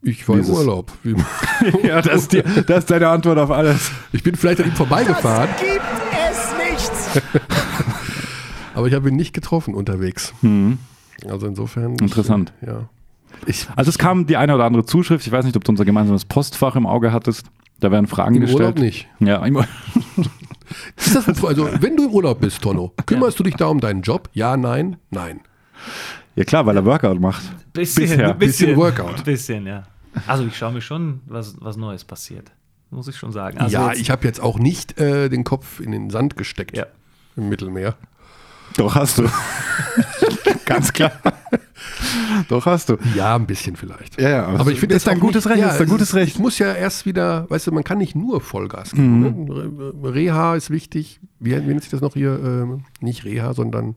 Ich 0.00 0.28
war 0.28 0.38
im? 0.38 0.48
Urlaub. 0.48 0.92
ja, 1.82 2.00
das 2.00 2.22
ist, 2.22 2.32
die, 2.32 2.40
das 2.40 2.78
ist 2.78 2.90
deine 2.92 3.08
Antwort 3.08 3.36
auf 3.38 3.50
alles. 3.50 3.90
Ich 4.12 4.22
bin 4.22 4.36
vielleicht 4.36 4.60
an 4.60 4.66
ihm 4.66 4.76
vorbeigefahren, 4.76 5.48
gibt 5.58 5.82
es 6.30 6.52
nichts. 6.70 7.20
aber 8.74 8.86
ich 8.86 8.94
habe 8.94 9.08
ihn 9.08 9.16
nicht 9.16 9.32
getroffen 9.32 9.74
unterwegs. 9.74 10.32
Also 11.28 11.48
insofern. 11.48 11.94
Mhm. 11.94 11.98
Interessant. 12.02 12.52
Ja. 12.64 12.88
Ich, 13.46 13.66
Also 13.74 13.88
es 13.88 13.98
kam 13.98 14.26
die 14.26 14.36
eine 14.36 14.54
oder 14.54 14.66
andere 14.66 14.84
Zuschrift, 14.84 15.26
ich 15.26 15.32
weiß 15.32 15.44
nicht, 15.44 15.56
ob 15.56 15.64
du 15.64 15.72
unser 15.72 15.84
gemeinsames 15.84 16.26
Postfach 16.26 16.76
im 16.76 16.86
Auge 16.86 17.12
hattest. 17.12 17.46
Da 17.80 17.90
werden 17.90 18.06
Fragen 18.06 18.36
Im 18.36 18.42
gestellt. 18.42 18.60
Urlaub 18.60 18.78
nicht. 18.78 19.08
Ja, 19.18 19.44
im, 19.44 19.54
das 19.54 19.66
also, 21.46 21.68
wenn 21.80 21.96
du 21.96 22.04
im 22.04 22.10
Urlaub 22.10 22.40
bist, 22.40 22.62
Tonno, 22.62 22.92
kümmerst 23.06 23.38
du 23.38 23.42
dich 23.42 23.54
da 23.56 23.66
um 23.66 23.80
deinen 23.80 24.02
Job? 24.02 24.28
Ja, 24.32 24.56
nein, 24.56 24.96
nein. 25.10 25.40
ja 26.36 26.44
klar, 26.44 26.66
weil 26.66 26.76
er 26.76 26.84
Workout 26.84 27.20
macht. 27.20 27.42
Bisschen, 27.72 28.02
Bisher. 28.08 28.34
Bisschen 28.34 28.76
Workout. 28.76 29.24
Bisschen, 29.24 29.66
ja. 29.66 29.84
Also 30.26 30.44
ich 30.46 30.56
schaue 30.56 30.72
mir 30.72 30.80
schon, 30.82 31.20
was, 31.26 31.56
was 31.60 31.76
Neues 31.76 32.04
passiert. 32.04 32.52
Muss 32.90 33.08
ich 33.08 33.16
schon 33.16 33.32
sagen. 33.32 33.56
Also 33.58 33.72
ja, 33.72 33.88
jetzt- 33.88 34.00
ich 34.02 34.10
habe 34.10 34.26
jetzt 34.26 34.40
auch 34.40 34.58
nicht 34.58 34.98
äh, 35.00 35.30
den 35.30 35.44
Kopf 35.44 35.80
in 35.80 35.92
den 35.92 36.10
Sand 36.10 36.36
gesteckt 36.36 36.76
Ja. 36.76 36.86
im 37.36 37.48
Mittelmeer. 37.48 37.94
Doch 38.76 38.94
hast 38.94 39.18
du. 39.18 39.24
Ganz 40.64 40.92
klar. 40.92 41.12
Doch 42.48 42.66
hast 42.66 42.88
du. 42.88 42.96
Ja, 43.14 43.36
ein 43.36 43.46
bisschen 43.46 43.76
vielleicht. 43.76 44.20
Ja, 44.20 44.28
ja, 44.28 44.46
aber 44.46 44.70
ich 44.70 44.80
finde 44.80 44.94
ist 44.94 45.06
das 45.06 45.12
ein 45.12 45.18
auch 45.18 45.20
gutes 45.20 45.44
nicht, 45.44 45.52
Recht, 45.54 45.60
Ja, 45.62 45.68
ist 45.70 45.76
ein 45.80 45.84
es 45.84 45.90
gutes 45.90 46.14
Recht. 46.14 46.34
Es 46.34 46.38
muss 46.40 46.58
ja 46.58 46.72
erst 46.72 47.04
wieder, 47.06 47.48
weißt 47.50 47.66
du, 47.66 47.72
man 47.72 47.84
kann 47.84 47.98
nicht 47.98 48.14
nur 48.14 48.40
Vollgas 48.40 48.92
geben. 48.92 49.20
Mhm. 49.20 49.44
Ne? 49.44 49.92
Re- 50.02 50.14
Reha 50.14 50.54
ist 50.56 50.70
wichtig. 50.70 51.20
Wie, 51.38 51.50
wie 51.52 51.60
nennt 51.60 51.82
sich 51.82 51.90
das 51.90 52.00
noch 52.00 52.14
hier? 52.14 52.38
Ähm, 52.42 52.84
nicht 53.00 53.24
Reha, 53.24 53.52
sondern 53.54 53.96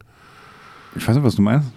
Ich 0.96 1.08
weiß 1.08 1.16
nicht, 1.16 1.24
was 1.26 1.36
du 1.36 1.42
meinst. 1.42 1.68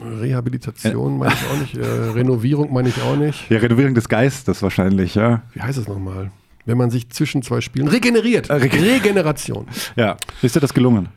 Rehabilitation 0.00 1.18
meine 1.18 1.32
ich 1.34 1.50
auch 1.50 1.60
nicht. 1.60 1.76
Äh, 1.76 1.84
Renovierung 2.12 2.72
meine 2.72 2.88
ich 2.88 3.00
auch 3.02 3.16
nicht. 3.16 3.50
Ja, 3.50 3.58
Renovierung 3.58 3.94
des 3.94 4.08
Geistes 4.08 4.62
wahrscheinlich, 4.62 5.14
ja. 5.16 5.42
Wie 5.54 5.60
heißt 5.62 5.78
das 5.78 5.88
nochmal? 5.88 6.30
Wenn 6.66 6.78
man 6.78 6.90
sich 6.90 7.08
zwischen 7.10 7.42
zwei 7.42 7.60
Spielen 7.60 7.88
regeneriert. 7.88 8.50
Äh, 8.50 8.54
reg- 8.54 8.74
Regeneration. 8.80 9.66
Ja. 9.96 10.16
Ist 10.42 10.54
dir 10.56 10.60
das 10.60 10.74
gelungen? 10.74 11.08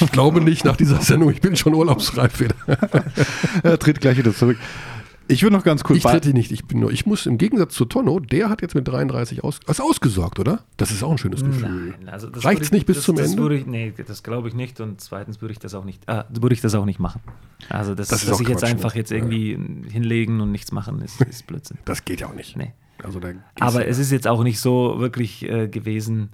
Ich 0.00 0.12
glaube 0.12 0.40
nicht 0.40 0.64
nach 0.64 0.76
dieser 0.76 1.00
Sendung. 1.00 1.30
Ich 1.30 1.40
bin 1.40 1.56
schon 1.56 1.74
urlaubsreif 1.74 2.40
wieder. 2.40 2.54
Er 3.62 3.78
tritt 3.78 4.00
gleich 4.00 4.18
wieder 4.18 4.34
zurück. 4.34 4.58
Ich 5.26 5.42
würde 5.42 5.56
noch 5.56 5.64
ganz 5.64 5.82
kurz. 5.84 5.98
Ich 5.98 6.02
trete 6.04 6.34
nicht. 6.34 6.52
Ich 6.52 6.66
bin 6.66 6.80
nur. 6.80 6.92
Ich 6.92 7.06
muss 7.06 7.24
im 7.24 7.38
Gegensatz 7.38 7.72
zu 7.74 7.86
Tonno, 7.86 8.20
der 8.20 8.50
hat 8.50 8.60
jetzt 8.60 8.74
mit 8.74 8.86
33 8.86 9.42
aus, 9.42 9.58
ist 9.66 9.80
ausgesorgt, 9.80 10.38
oder? 10.38 10.64
Das 10.76 10.90
ist 10.90 11.02
auch 11.02 11.10
ein 11.12 11.16
schönes 11.18 11.42
Gefühl. 11.42 11.94
Nein, 11.98 12.08
also 12.10 12.28
das 12.28 12.44
Reicht's 12.44 12.66
ich- 12.66 12.72
nicht 12.72 12.86
bis 12.86 12.96
das, 12.96 13.04
zum 13.06 13.16
das 13.16 13.30
Ende? 13.30 13.40
Würde 13.42 13.56
ich, 13.56 13.64
nee, 13.66 13.94
das 14.06 14.22
glaube 14.22 14.48
ich 14.48 14.54
nicht. 14.54 14.80
Und 14.80 15.00
zweitens 15.00 15.40
würde 15.40 15.52
ich 15.52 15.58
das 15.58 15.74
auch 15.74 15.84
nicht, 15.84 16.06
äh, 16.08 16.24
würde 16.28 16.54
ich 16.54 16.60
das 16.60 16.74
auch 16.74 16.84
nicht 16.84 17.00
machen. 17.00 17.22
Also 17.70 17.94
das, 17.94 18.08
Das 18.08 18.20
ist 18.22 18.28
dass 18.28 18.36
auch 18.36 18.40
ich 18.42 18.48
jetzt 18.48 18.60
Quatsch, 18.60 18.70
einfach 18.70 18.92
ne? 18.94 18.98
jetzt 19.00 19.12
irgendwie 19.12 19.58
hinlegen 19.90 20.42
und 20.42 20.52
nichts 20.52 20.72
machen, 20.72 21.00
ist, 21.00 21.18
ist 21.22 21.46
Blödsinn. 21.46 21.78
Das 21.86 22.04
geht 22.04 22.20
ja 22.20 22.26
auch 22.26 22.34
nicht. 22.34 22.56
Nee. 22.58 22.72
Also 23.02 23.18
da 23.18 23.28
Aber 23.60 23.86
es 23.86 23.98
ist 23.98 24.12
jetzt 24.12 24.26
auch 24.28 24.42
nicht 24.42 24.60
so 24.60 24.96
wirklich 24.98 25.48
äh, 25.48 25.68
gewesen. 25.68 26.30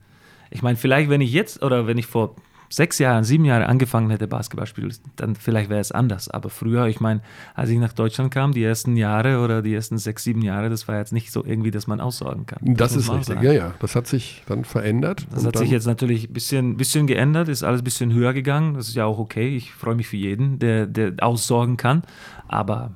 Ich 0.51 0.63
meine, 0.63 0.77
vielleicht, 0.77 1.09
wenn 1.11 1.21
ich 1.21 1.33
jetzt 1.33 1.63
oder 1.63 1.87
wenn 1.87 1.97
ich 1.97 2.07
vor 2.07 2.35
sechs 2.73 2.99
Jahren, 2.99 3.25
sieben 3.25 3.45
Jahren 3.45 3.65
angefangen 3.65 4.11
hätte, 4.11 4.29
Basketball 4.29 4.67
spielen, 4.67 4.95
dann 5.17 5.35
vielleicht 5.35 5.69
wäre 5.69 5.81
es 5.81 5.91
anders. 5.91 6.29
Aber 6.29 6.51
früher, 6.51 6.87
ich 6.87 7.01
meine, 7.01 7.21
als 7.55 7.69
ich 7.69 7.79
nach 7.79 7.93
Deutschland 7.93 8.33
kam, 8.33 8.53
die 8.53 8.63
ersten 8.63 8.97
Jahre 8.97 9.41
oder 9.41 9.61
die 9.61 9.75
ersten 9.75 9.99
sechs, 9.99 10.23
sieben 10.23 10.41
Jahre, 10.41 10.71
das 10.71 10.87
war 10.87 10.97
jetzt 10.97 11.13
nicht 11.13 11.33
so 11.33 11.45
irgendwie, 11.45 11.73
dass 11.73 11.87
man 11.89 12.01
aussorgen 12.01 12.47
kann. 12.47 12.61
das 12.63 12.95
muss 12.95 13.05
ist 13.05 13.11
richtig. 13.11 13.27
sagen. 13.27 13.43
Ja, 13.45 13.53
ja. 13.53 13.75
Das 13.81 13.97
hat 13.97 14.07
sich 14.07 14.45
dann 14.47 14.65
verändert. 14.65 15.27
Das 15.33 15.45
hat 15.45 15.59
sich 15.59 15.71
jetzt 15.71 15.87
natürlich 15.87 16.29
ein 16.29 16.33
bisschen, 16.33 16.77
bisschen 16.77 17.07
geändert, 17.07 17.49
ist 17.49 17.65
alles 17.65 17.81
ein 17.81 17.85
bisschen 17.85 18.13
höher 18.13 18.33
gegangen. 18.33 18.75
Das 18.75 18.89
ist 18.89 18.95
ja 18.95 19.05
auch 19.05 19.19
okay. 19.19 19.49
Ich 19.57 19.73
freue 19.73 19.97
mich 19.97 20.07
für 20.07 20.17
jeden, 20.17 20.59
der, 20.61 20.87
der 20.87 21.15
aussorgen 21.21 21.77
kann. 21.77 22.03
Aber, 22.47 22.95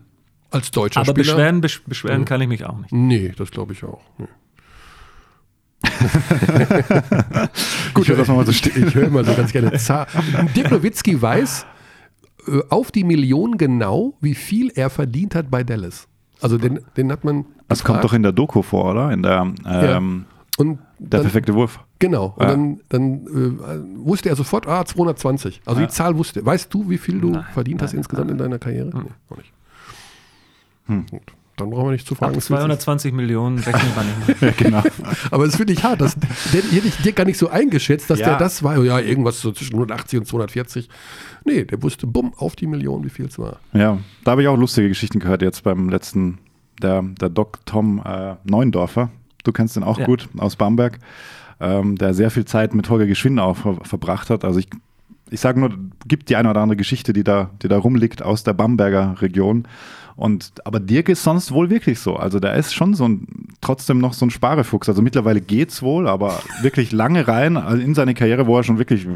als 0.51 0.71
deutscher 0.71 1.01
aber 1.01 1.13
Spieler. 1.13 1.35
beschweren, 1.35 1.61
besch 1.61 1.83
beschweren 1.85 2.25
kann 2.25 2.41
ich 2.41 2.49
mich 2.49 2.65
auch 2.65 2.79
nicht. 2.79 2.93
Nee, 2.93 3.33
das 3.37 3.51
glaube 3.51 3.73
ich 3.73 3.83
auch. 3.83 4.03
Nee. 4.19 4.29
Gut, 7.95 8.09
dass 8.09 8.17
das 8.17 8.29
nochmal 8.29 8.47
so 8.47 8.53
steht. 8.53 8.77
Ich 8.77 8.95
höre 8.95 9.05
immer 9.09 9.25
so 9.25 9.35
ganz 9.35 9.53
gerne 9.53 9.73
Zahl. 9.79 10.07
Dirk 10.55 10.71
Nowitzki 10.71 11.21
weiß 11.21 11.67
äh, 12.49 12.61
auf 12.69 12.91
die 12.91 13.05
Million 13.05 13.57
genau, 13.59 14.15
wie 14.21 14.35
viel 14.35 14.71
er 14.75 14.91
verdient 14.91 15.35
hat 15.35 15.51
bei 15.51 15.65
Dallas. 15.65 16.07
Also 16.41 16.59
den, 16.59 16.81
den 16.97 17.11
hat 17.13 17.25
man. 17.25 17.47
Das 17.69 17.85
kommt 17.85 18.05
doch 18.05 18.13
in 18.13 18.23
der 18.23 18.33
Doku 18.33 18.63
vor, 18.63 18.91
oder? 18.91 19.11
In 19.13 19.23
der, 19.23 19.53
ähm, 19.67 20.27
Und 20.59 20.79
der 20.99 21.09
dann, 21.21 21.23
perfekte 21.23 21.55
Wurf. 21.55 21.81
Genau. 21.99 22.35
Und 22.37 22.43
Ja. 22.43 22.51
dann, 22.51 22.81
dann 22.91 23.27
äh, 23.27 24.07
wusste 24.07 24.29
er 24.29 24.37
sofort, 24.37 24.67
ah, 24.67 24.85
220. 24.85 25.63
Also 25.65 25.81
die 25.81 25.89
Zahl 25.89 26.19
wusste. 26.19 26.45
Weißt 26.45 26.73
du, 26.75 26.91
wie 26.91 26.99
viel 26.99 27.21
du 27.21 27.31
Nein, 27.31 27.47
verdient 27.55 27.81
hast 27.83 27.93
nein, 27.93 27.99
insgesamt 28.01 28.31
in 28.31 28.39
deiner 28.39 28.59
Karriere? 28.59 28.89
Nee, 28.89 29.11
noch 29.31 29.37
nicht. 29.39 31.11
Gut. 31.11 31.33
Dann 31.57 31.71
brauchen 31.71 31.87
wir 31.87 31.93
nicht 31.93 32.07
zu 32.07 32.15
fragen. 32.17 32.33
Ab 32.33 32.37
was 32.37 32.51
willst 32.51 32.63
du- 32.63 32.67
220 32.67 33.13
Millionen 33.13 33.59
rechnet 33.59 33.95
man 33.97 34.07
nicht 34.27 34.41
mehr. 34.43 34.53
Genau. 34.59 34.83
Aber 35.31 35.47
das 35.47 35.57
finde 35.57 35.73
ich 35.73 35.85
hart. 35.85 36.01
Das, 36.01 36.17
der 36.53 36.63
hätte 36.63 36.89
ich 36.89 36.97
dir 36.97 37.13
gar 37.13 37.25
nicht 37.25 37.39
so 37.39 37.49
eingeschätzt, 37.49 38.11
dass 38.11 38.19
Ja. 38.19 38.31
der 38.31 38.39
das 38.39 38.63
war. 38.65 38.83
Ja, 38.83 38.99
irgendwas 38.99 39.41
so 39.41 39.53
zwischen 39.53 39.75
180 39.75 40.19
und 40.21 40.27
240. 40.27 40.89
Nee, 41.45 41.65
der 41.65 41.81
wusste, 41.83 42.07
bumm, 42.09 42.33
auf 42.37 42.57
die 42.57 42.67
Million, 42.67 43.05
wie 43.05 43.09
viel 43.11 43.27
es 43.27 43.39
war. 43.39 43.61
Ja, 43.73 43.99
da 44.25 44.33
habe 44.33 44.43
ich 44.43 44.49
auch 44.49 44.57
lustige 44.57 44.89
Geschichten 44.89 45.21
gehört 45.21 45.43
jetzt 45.43 45.63
beim 45.63 45.89
letzten 45.89 46.39
der, 46.83 47.03
der 47.21 47.29
Doc 47.29 47.59
Tom 47.67 48.03
äh, 48.05 48.35
Neundorfer. 48.45 49.11
Du 49.45 49.53
kennst 49.53 49.77
den 49.77 49.85
auch 49.85 49.99
Ja. 50.01 50.07
gut 50.07 50.29
aus 50.39 50.57
Bamberg, 50.57 50.99
ähm, 51.61 51.97
der 51.97 52.15
sehr 52.15 52.31
viel 52.33 52.47
Zeit 52.47 52.75
mit 52.75 52.91
Holger 52.91 53.07
Geschwinde 53.07 53.43
auch 53.45 53.57
ver 53.59 53.77
verbracht 53.85 54.29
hat. 54.31 54.45
Also 54.45 54.59
ich, 54.59 54.69
ich 55.31 55.39
sage 55.39 55.61
nur, 55.61 55.71
gibt 56.07 56.31
die 56.31 56.37
eine 56.37 56.51
oder 56.51 56.63
andere 56.63 56.77
Geschichte, 56.77 57.13
die 57.13 57.23
da, 57.23 57.51
die 57.63 57.69
da 57.69 57.79
rumliegt 57.79 58.23
aus 58.23 58.43
der 58.43 58.55
Bamberger 58.55 59.15
Region. 59.23 59.69
Und, 60.16 60.53
aber 60.65 60.78
Dirk 60.81 61.09
ist 61.09 61.24
sonst 61.24 61.51
wohl 61.53 61.70
wirklich 61.70 61.99
so. 61.99 62.16
Also 62.16 62.39
der 62.39 62.55
ist 62.55 62.73
schon 62.73 62.95
so 62.95 63.07
ein, 63.09 63.49
trotzdem 63.61 63.99
noch 63.99 64.12
so 64.12 64.27
ein 64.27 64.31
Sparefuchs. 64.31 64.89
Also 64.89 65.03
mittlerweile 65.03 65.41
geht's 65.41 65.82
wohl, 65.82 66.09
aber 66.09 66.41
wirklich 66.62 66.93
lange 66.93 67.27
rein 67.27 67.57
also 67.57 67.82
in 67.82 67.95
seine 67.95 68.15
Karriere, 68.15 68.47
wo 68.47 68.57
er 68.57 68.62
schon 68.62 68.78
wirklich 68.78 69.07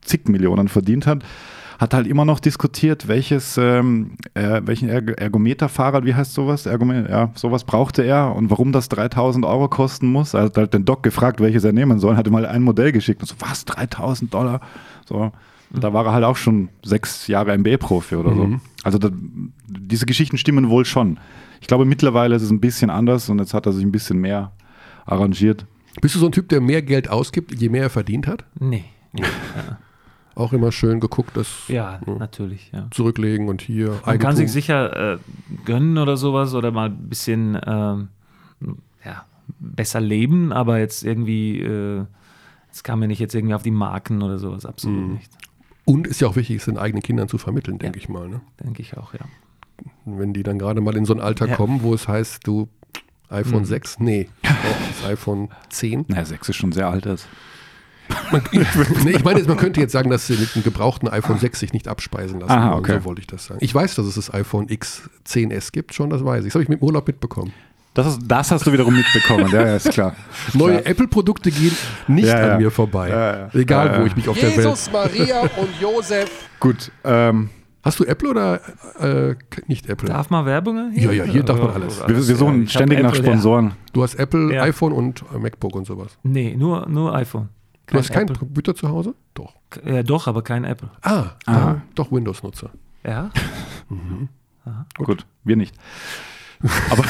zig 0.00 0.28
Millionen 0.28 0.68
verdient 0.68 1.06
hat, 1.06 1.22
hat 1.78 1.94
halt 1.94 2.08
immer 2.08 2.24
noch 2.24 2.40
diskutiert, 2.40 3.06
welches, 3.06 3.56
ähm, 3.56 4.16
äh, 4.34 4.60
welchen 4.64 4.88
Erg 4.88 5.20
Ergometerfahrrad, 5.20 6.04
wie 6.04 6.14
heißt 6.14 6.34
sowas? 6.34 6.66
Ergome 6.66 7.08
ja, 7.08 7.30
sowas 7.36 7.62
brauchte 7.62 8.02
er 8.02 8.34
und 8.34 8.50
warum 8.50 8.72
das 8.72 8.88
3000 8.88 9.44
Euro 9.46 9.68
kosten 9.68 10.08
muss. 10.08 10.34
Er 10.34 10.44
hat 10.44 10.56
halt 10.56 10.74
den 10.74 10.84
Doc 10.84 11.04
gefragt, 11.04 11.40
welches 11.40 11.62
er 11.62 11.72
nehmen 11.72 12.00
soll, 12.00 12.16
hat 12.16 12.26
ihm 12.26 12.32
mal 12.32 12.46
ein 12.46 12.62
Modell 12.62 12.90
geschickt 12.90 13.22
und 13.22 13.28
so, 13.28 13.36
was, 13.38 13.64
3000 13.64 14.34
Dollar? 14.34 14.60
So, 15.06 15.30
da 15.70 15.92
war 15.92 16.06
er 16.06 16.12
halt 16.12 16.24
auch 16.24 16.36
schon 16.36 16.68
sechs 16.84 17.26
Jahre 17.26 17.52
MB-Profi 17.52 18.16
oder 18.16 18.34
so. 18.34 18.58
Also 18.84 18.98
da, 18.98 19.10
diese 19.66 20.06
Geschichten 20.06 20.38
stimmen 20.38 20.68
wohl 20.70 20.84
schon. 20.84 21.18
Ich 21.60 21.66
glaube, 21.66 21.84
mittlerweile 21.84 22.36
ist 22.36 22.42
es 22.42 22.50
ein 22.50 22.60
bisschen 22.60 22.90
anders 22.90 23.28
und 23.28 23.38
jetzt 23.38 23.52
hat 23.54 23.66
er 23.66 23.72
sich 23.72 23.84
ein 23.84 23.92
bisschen 23.92 24.18
mehr 24.20 24.52
arrangiert. 25.06 25.66
Bist 26.00 26.14
du 26.14 26.18
so 26.20 26.26
ein 26.26 26.32
Typ, 26.32 26.48
der 26.48 26.60
mehr 26.60 26.82
Geld 26.82 27.10
ausgibt, 27.10 27.52
je 27.60 27.68
mehr 27.68 27.82
er 27.84 27.90
verdient 27.90 28.26
hat? 28.26 28.44
Nee. 28.60 28.84
nee. 29.12 29.22
Auch 30.34 30.52
immer 30.52 30.70
schön 30.70 31.00
geguckt, 31.00 31.36
dass 31.36 31.66
ja, 31.66 32.00
natürlich, 32.06 32.70
ja. 32.72 32.86
zurücklegen 32.92 33.48
und 33.48 33.60
hier 33.60 33.88
Man 33.88 33.98
kann 34.02 34.10
Eigentum. 34.12 34.36
sich 34.36 34.52
sicher 34.52 35.14
äh, 35.14 35.18
gönnen 35.64 35.98
oder 35.98 36.16
sowas 36.16 36.54
oder 36.54 36.70
mal 36.70 36.90
ein 36.90 37.08
bisschen 37.08 37.58
ähm, 37.66 38.08
ja, 39.04 39.24
besser 39.58 40.00
leben, 40.00 40.52
aber 40.52 40.78
jetzt 40.78 41.02
irgendwie, 41.04 41.58
äh, 41.60 42.04
es 42.70 42.84
kam 42.84 43.00
mir 43.00 43.08
nicht 43.08 43.18
jetzt 43.18 43.34
irgendwie 43.34 43.54
auf 43.54 43.64
die 43.64 43.72
Marken 43.72 44.22
oder 44.22 44.38
sowas, 44.38 44.64
absolut 44.64 45.08
Mhm. 45.08 45.14
nicht. 45.14 45.30
Und 45.88 46.06
ist 46.06 46.20
ja 46.20 46.28
auch 46.28 46.36
wichtig, 46.36 46.56
es 46.56 46.66
den 46.66 46.76
eigenen 46.78 47.02
Kindern 47.02 47.28
zu 47.28 47.38
vermitteln, 47.38 47.78
denke 47.78 47.98
Ja. 47.98 48.02
ich 48.02 48.08
mal. 48.08 48.28
Ne? 48.28 48.40
Denke 48.62 48.82
ich 48.82 48.96
auch, 48.96 49.14
ja. 49.14 49.20
Wenn 50.04 50.32
die 50.34 50.42
dann 50.42 50.58
gerade 50.58 50.80
mal 50.80 50.96
in 50.96 51.04
so 51.04 51.14
ein 51.14 51.20
Alter 51.20 51.48
Ja. 51.48 51.56
kommen, 51.56 51.82
wo 51.82 51.94
es 51.94 52.06
heißt, 52.08 52.46
du 52.46 52.68
iPhone 53.30 53.60
Mhm. 53.60 53.66
6, 53.66 53.98
nee, 54.00 54.28
das 54.42 55.08
iPhone 55.08 55.48
10. 55.70 56.04
Naja, 56.08 56.24
sechs 56.24 56.48
ist 56.48 56.56
schon 56.56 56.72
sehr 56.72 56.88
alt. 56.88 57.06
Ist. 57.06 57.26
Man, 58.32 58.42
nee, 58.52 59.10
ich 59.12 59.24
meine, 59.24 59.38
jetzt, 59.38 59.48
man 59.48 59.56
könnte 59.58 59.80
jetzt 59.80 59.92
sagen, 59.92 60.10
dass 60.10 60.26
sie 60.26 60.36
mit 60.36 60.54
einem 60.54 60.64
gebrauchten 60.64 61.08
iPhone 61.08 61.38
6 61.38 61.60
sich 61.60 61.72
nicht 61.72 61.88
abspeisen 61.88 62.40
lassen. 62.40 62.52
Aha, 62.52 62.76
okay. 62.76 62.98
So 62.98 63.04
wollte 63.04 63.20
ich 63.20 63.26
das 63.26 63.46
sagen. 63.46 63.60
Ich 63.62 63.74
weiß, 63.74 63.94
dass 63.96 64.06
es 64.06 64.14
das 64.16 64.32
iPhone 64.32 64.66
X10S 64.68 65.72
gibt, 65.72 65.94
schon, 65.94 66.10
das 66.10 66.24
weiß 66.24 66.40
ich. 66.44 66.48
Das 66.48 66.54
habe 66.54 66.62
ich 66.64 66.68
mit 66.68 66.80
dem 66.80 66.84
Urlaub 66.84 67.06
mitbekommen. 67.06 67.52
Das, 67.98 68.06
ist, 68.06 68.20
das 68.26 68.50
hast 68.52 68.64
du 68.64 68.72
wiederum 68.72 68.94
mitbekommen, 68.94 69.50
ja, 69.50 69.66
ja, 69.66 69.76
ist 69.76 69.90
klar. 69.90 70.14
Neue. 70.54 70.84
Apple-Produkte 70.86 71.50
gehen 71.50 71.76
nicht 72.06 72.28
Ja, 72.28 72.46
ja. 72.46 72.52
an 72.54 72.62
mir 72.62 72.70
vorbei. 72.70 73.08
Ja, 73.08 73.36
ja. 73.38 73.48
Egal, 73.54 73.86
Ja, 73.88 74.00
wo 74.00 74.06
ich 74.06 74.14
mich 74.14 74.28
auf 74.28 74.38
der 74.38 74.50
Welt. 74.50 74.56
Jesus, 74.58 74.90
Maria 74.92 75.40
und 75.40 75.80
Josef. 75.80 76.30
Gut, 76.60 76.92
ähm, 77.02 77.50
Hast 77.82 77.98
du 78.00 78.04
Apple 78.04 78.30
oder 78.30 78.60
äh, 79.00 79.34
nicht 79.66 79.88
Apple? 79.88 80.08
Darf 80.08 80.30
man 80.30 80.44
Werbung 80.46 80.92
Ja, 80.94 81.10
ja, 81.10 81.24
hier 81.24 81.42
darf 81.42 81.58
man 81.58 81.70
alles. 81.70 82.00
wir, 82.06 82.08
wir 82.28 82.36
suchen 82.36 82.64
Ich 82.64 82.72
ständig 82.72 83.00
nach 83.02 83.10
Apple, 83.14 83.24
Sponsoren. 83.24 83.72
Du 83.92 84.02
hast 84.02 84.14
Apple, 84.16 84.54
Ja. 84.54 84.62
iPhone 84.62 84.92
und 84.92 85.24
äh, 85.34 85.38
MacBook 85.38 85.74
und 85.74 85.86
sowas. 85.86 86.18
Nee, 86.22 86.54
nur, 86.56 86.88
nur 86.88 87.14
iPhone. 87.14 87.48
Du 87.86 87.98
hast 87.98 88.10
keinen. 88.12 88.36
Computer 88.36 88.74
zu 88.74 88.88
Hause? 88.88 89.14
Doch. 89.34 89.54
Ja, 89.84 90.02
doch, 90.02 90.26
aber 90.26 90.42
kein 90.42 90.64
Apple. 90.64 90.90
Ah, 91.02 91.30
doch 91.94 92.12
Windows-Nutzer. 92.12 92.70
Ja? 93.04 93.30
Gut. 94.98 95.24
wir 95.44 95.56
nicht. 95.56 95.74
Aber 96.90 97.04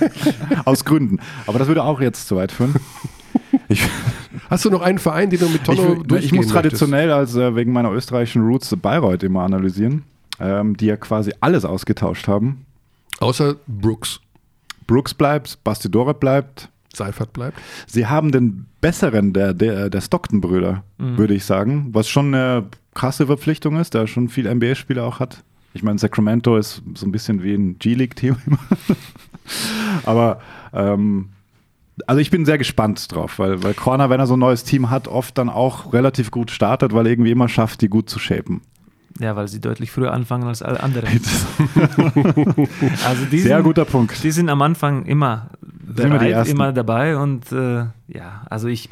aus 0.64 0.84
Gründen. 0.84 1.18
Aber 1.46 1.58
das 1.58 1.68
würde 1.68 1.82
auch 1.82 2.00
jetzt 2.00 2.28
zu 2.28 2.36
weit 2.36 2.52
führen. 2.52 2.74
Ich, 3.68 3.88
Hast 4.48 4.64
du 4.64 4.70
noch 4.70 4.82
einen 4.82 4.98
Verein, 4.98 5.30
den 5.30 5.40
du 5.40 5.48
mit 5.48 5.56
ich, 5.56 5.62
Tonno 5.62 6.00
ich 6.00 6.02
durchgehen 6.06 6.36
muss 6.36 6.48
traditionell, 6.48 7.12
also 7.12 7.40
äh, 7.40 7.56
wegen 7.56 7.72
meiner 7.72 7.92
österreichischen 7.92 8.42
Roots, 8.42 8.74
Bayreuth 8.76 9.22
immer 9.22 9.42
analysieren, 9.42 10.02
ähm, 10.40 10.76
die 10.76 10.86
ja 10.86 10.96
quasi 10.96 11.32
alles 11.40 11.64
ausgetauscht 11.64 12.26
haben. 12.26 12.66
Außer 13.20 13.56
Brooks. 13.66 14.20
Brooks 14.86 15.14
bleibt, 15.14 15.62
Bastidore 15.62 16.14
bleibt. 16.14 16.68
Seifert 16.92 17.32
bleibt. 17.32 17.56
Sie 17.86 18.08
haben 18.08 18.32
den 18.32 18.66
besseren 18.80 19.32
der, 19.32 19.54
der, 19.54 19.88
der 19.90 20.00
Stockton-Brüder, 20.00 20.82
würde 20.98 21.34
ich 21.34 21.44
sagen, 21.44 21.90
was 21.92 22.08
schon 22.08 22.34
eine 22.34 22.66
krasse 22.94 23.26
Verpflichtung 23.26 23.76
ist, 23.76 23.94
der 23.94 24.08
schon 24.08 24.28
viel 24.28 24.52
NBA-Spieler 24.52 25.04
auch 25.04 25.20
hat. 25.20 25.44
Ich 25.72 25.82
meine, 25.82 25.98
Sacramento 25.98 26.56
ist 26.56 26.82
so 26.94 27.06
ein 27.06 27.12
bisschen 27.12 27.42
wie 27.42 27.54
ein 27.54 27.78
G-League-Team 27.78 28.36
immer. 28.46 28.58
Aber 30.04 30.40
ähm, 30.72 31.30
also 32.06 32.20
ich 32.20 32.30
bin 32.30 32.44
sehr 32.44 32.58
gespannt 32.58 33.14
drauf, 33.14 33.38
weil, 33.38 33.62
weil 33.62 33.74
Corner, 33.74 34.10
wenn 34.10 34.20
er 34.20 34.26
so 34.26 34.34
ein 34.34 34.40
neues 34.40 34.64
Team 34.64 34.90
hat, 34.90 35.08
oft 35.08 35.36
dann 35.38 35.48
auch 35.48 35.92
relativ 35.92 36.30
gut 36.30 36.50
startet, 36.50 36.92
weil 36.92 37.06
er 37.06 37.12
irgendwie 37.12 37.30
immer 37.30 37.48
schafft, 37.48 37.82
die 37.82 37.88
gut 37.88 38.08
zu 38.08 38.18
shapen. 38.18 38.62
Ja, 39.18 39.36
weil 39.36 39.48
sie 39.48 39.60
deutlich 39.60 39.90
früher 39.90 40.12
anfangen 40.12 40.44
als 40.44 40.62
alle 40.62 40.82
anderen. 40.82 41.08
Also 43.04 43.24
die 43.30 43.40
Sehr 43.40 43.56
sind, 43.56 43.64
guter 43.64 43.84
Punkt. 43.84 44.22
Die 44.22 44.30
sind 44.30 44.48
am 44.48 44.62
Anfang 44.62 45.04
immer 45.04 45.50
Sind 45.94 46.06
immer 46.06 46.18
die 46.18 46.28
bereit, 46.28 46.48
immer 46.48 46.72
dabei 46.72 47.16
und 47.16 47.52
äh, 47.52 47.84
ja, 48.08 48.42
also 48.48 48.68
ich, 48.68 48.88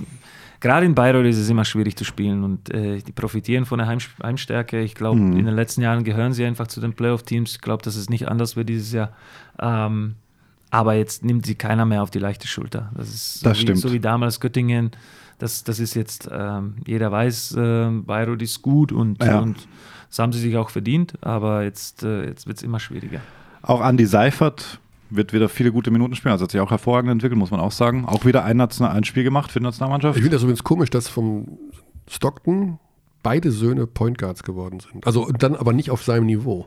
gerade 0.60 0.86
in 0.86 0.94
Bayreuth 0.94 1.26
ist 1.26 1.39
es 1.39 1.48
immer 1.48 1.64
schwierig 1.64 1.97
zu 1.97 2.05
spielen 2.05 2.44
und 2.44 2.72
äh, 2.74 2.98
die 3.01 3.12
profitieren 3.12 3.64
von 3.64 3.78
der 3.78 3.86
Heim, 3.86 3.98
Heimstärke. 4.22 4.80
Ich 4.80 4.94
glaube, 4.94 5.20
Mhm. 5.20 5.36
in 5.39 5.44
den 5.47 5.55
letzten 5.55 5.82
Jahren 5.82 6.05
gehören 6.05 6.32
sie 6.32 6.44
einfach 6.44 6.66
zu 6.66 6.80
den 6.80 6.93
Playoff-Teams. 6.94 7.52
Ich 7.52 7.60
glaube, 7.60 7.82
dass 7.82 7.97
es 7.97 8.09
nicht 8.10 8.28
anders 8.28 8.56
wird 8.56 8.68
dieses 8.68 8.93
Jahr. 8.93 9.12
Ähm, 9.60 10.14
aber 10.70 10.94
jetzt 10.94 11.24
nimmt 11.24 11.47
sie 11.47 11.55
keiner 11.55 11.85
mehr 11.86 12.02
auf 12.02 12.10
die 12.10 12.18
leichte 12.18 12.47
Schulter. 12.47 12.90
Das 12.94 13.09
ist 13.09 13.40
so, 13.40 13.44
Das 13.48 13.59
wie, 13.59 13.62
stimmt. 13.62 13.78
so 13.78 13.93
wie 13.93 14.01
damals 14.01 14.39
Göttingen. 14.40 14.90
Das, 15.39 15.62
das 15.64 15.78
ist 15.78 15.94
jetzt, 15.94 16.28
ähm, 16.32 16.74
jeder 16.86 17.10
weiß, 17.12 17.55
äh, 17.56 17.90
Bayreuth 18.05 18.43
ist 18.43 18.60
gut 18.60 18.90
und, 18.93 19.22
Ja. 19.22 19.39
und 19.39 19.56
das 20.09 20.18
haben 20.18 20.32
sie 20.32 20.40
sich 20.40 20.56
auch 20.56 20.68
verdient, 20.70 21.14
aber 21.20 21.62
jetzt, 21.62 22.02
äh, 22.02 22.26
jetzt 22.26 22.47
wird 22.47 22.56
es 22.59 22.62
immer 22.64 22.80
schwieriger. 22.80 23.20
Auch 23.62 23.80
Andy 23.86 24.05
Seifert 24.06 24.80
wird 25.10 25.32
wieder 25.32 25.48
viele 25.48 25.72
gute 25.72 25.90
Minuten 25.90 26.14
spielen. 26.14 26.32
Also 26.32 26.44
hat 26.44 26.51
sich 26.51 26.60
auch 26.60 26.70
hervorragend 26.70 27.10
entwickelt, 27.10 27.39
muss 27.39 27.51
man 27.51 27.60
auch 27.60 27.72
sagen. 27.72 28.05
Auch 28.06 28.24
wieder 28.24 28.44
ein, 28.44 28.56
Nation 28.56 28.86
ein 28.89 29.05
Spiel 29.05 29.24
gemacht 29.24 29.51
für 29.51 29.59
die 29.60 29.64
Nationalmannschaft. 29.64 30.16
Ich 30.16 30.22
finde 30.22 30.36
das 30.36 30.43
übrigens 30.43 30.64
komisch, 30.64 30.90
dass 30.90 31.09
vom 31.09 31.59
Stockton 32.09 32.78
beide 33.22 33.51
Söhne 33.51 33.86
Point 33.86 34.18
Guards 34.18 34.43
geworden 34.43 34.80
sind. 34.80 35.06
Also 35.06 35.30
dann 35.39 35.56
aber 35.56 35.72
nicht 35.72 35.90
auf 35.90 36.02
seinem 36.02 36.26
Niveau. 36.26 36.66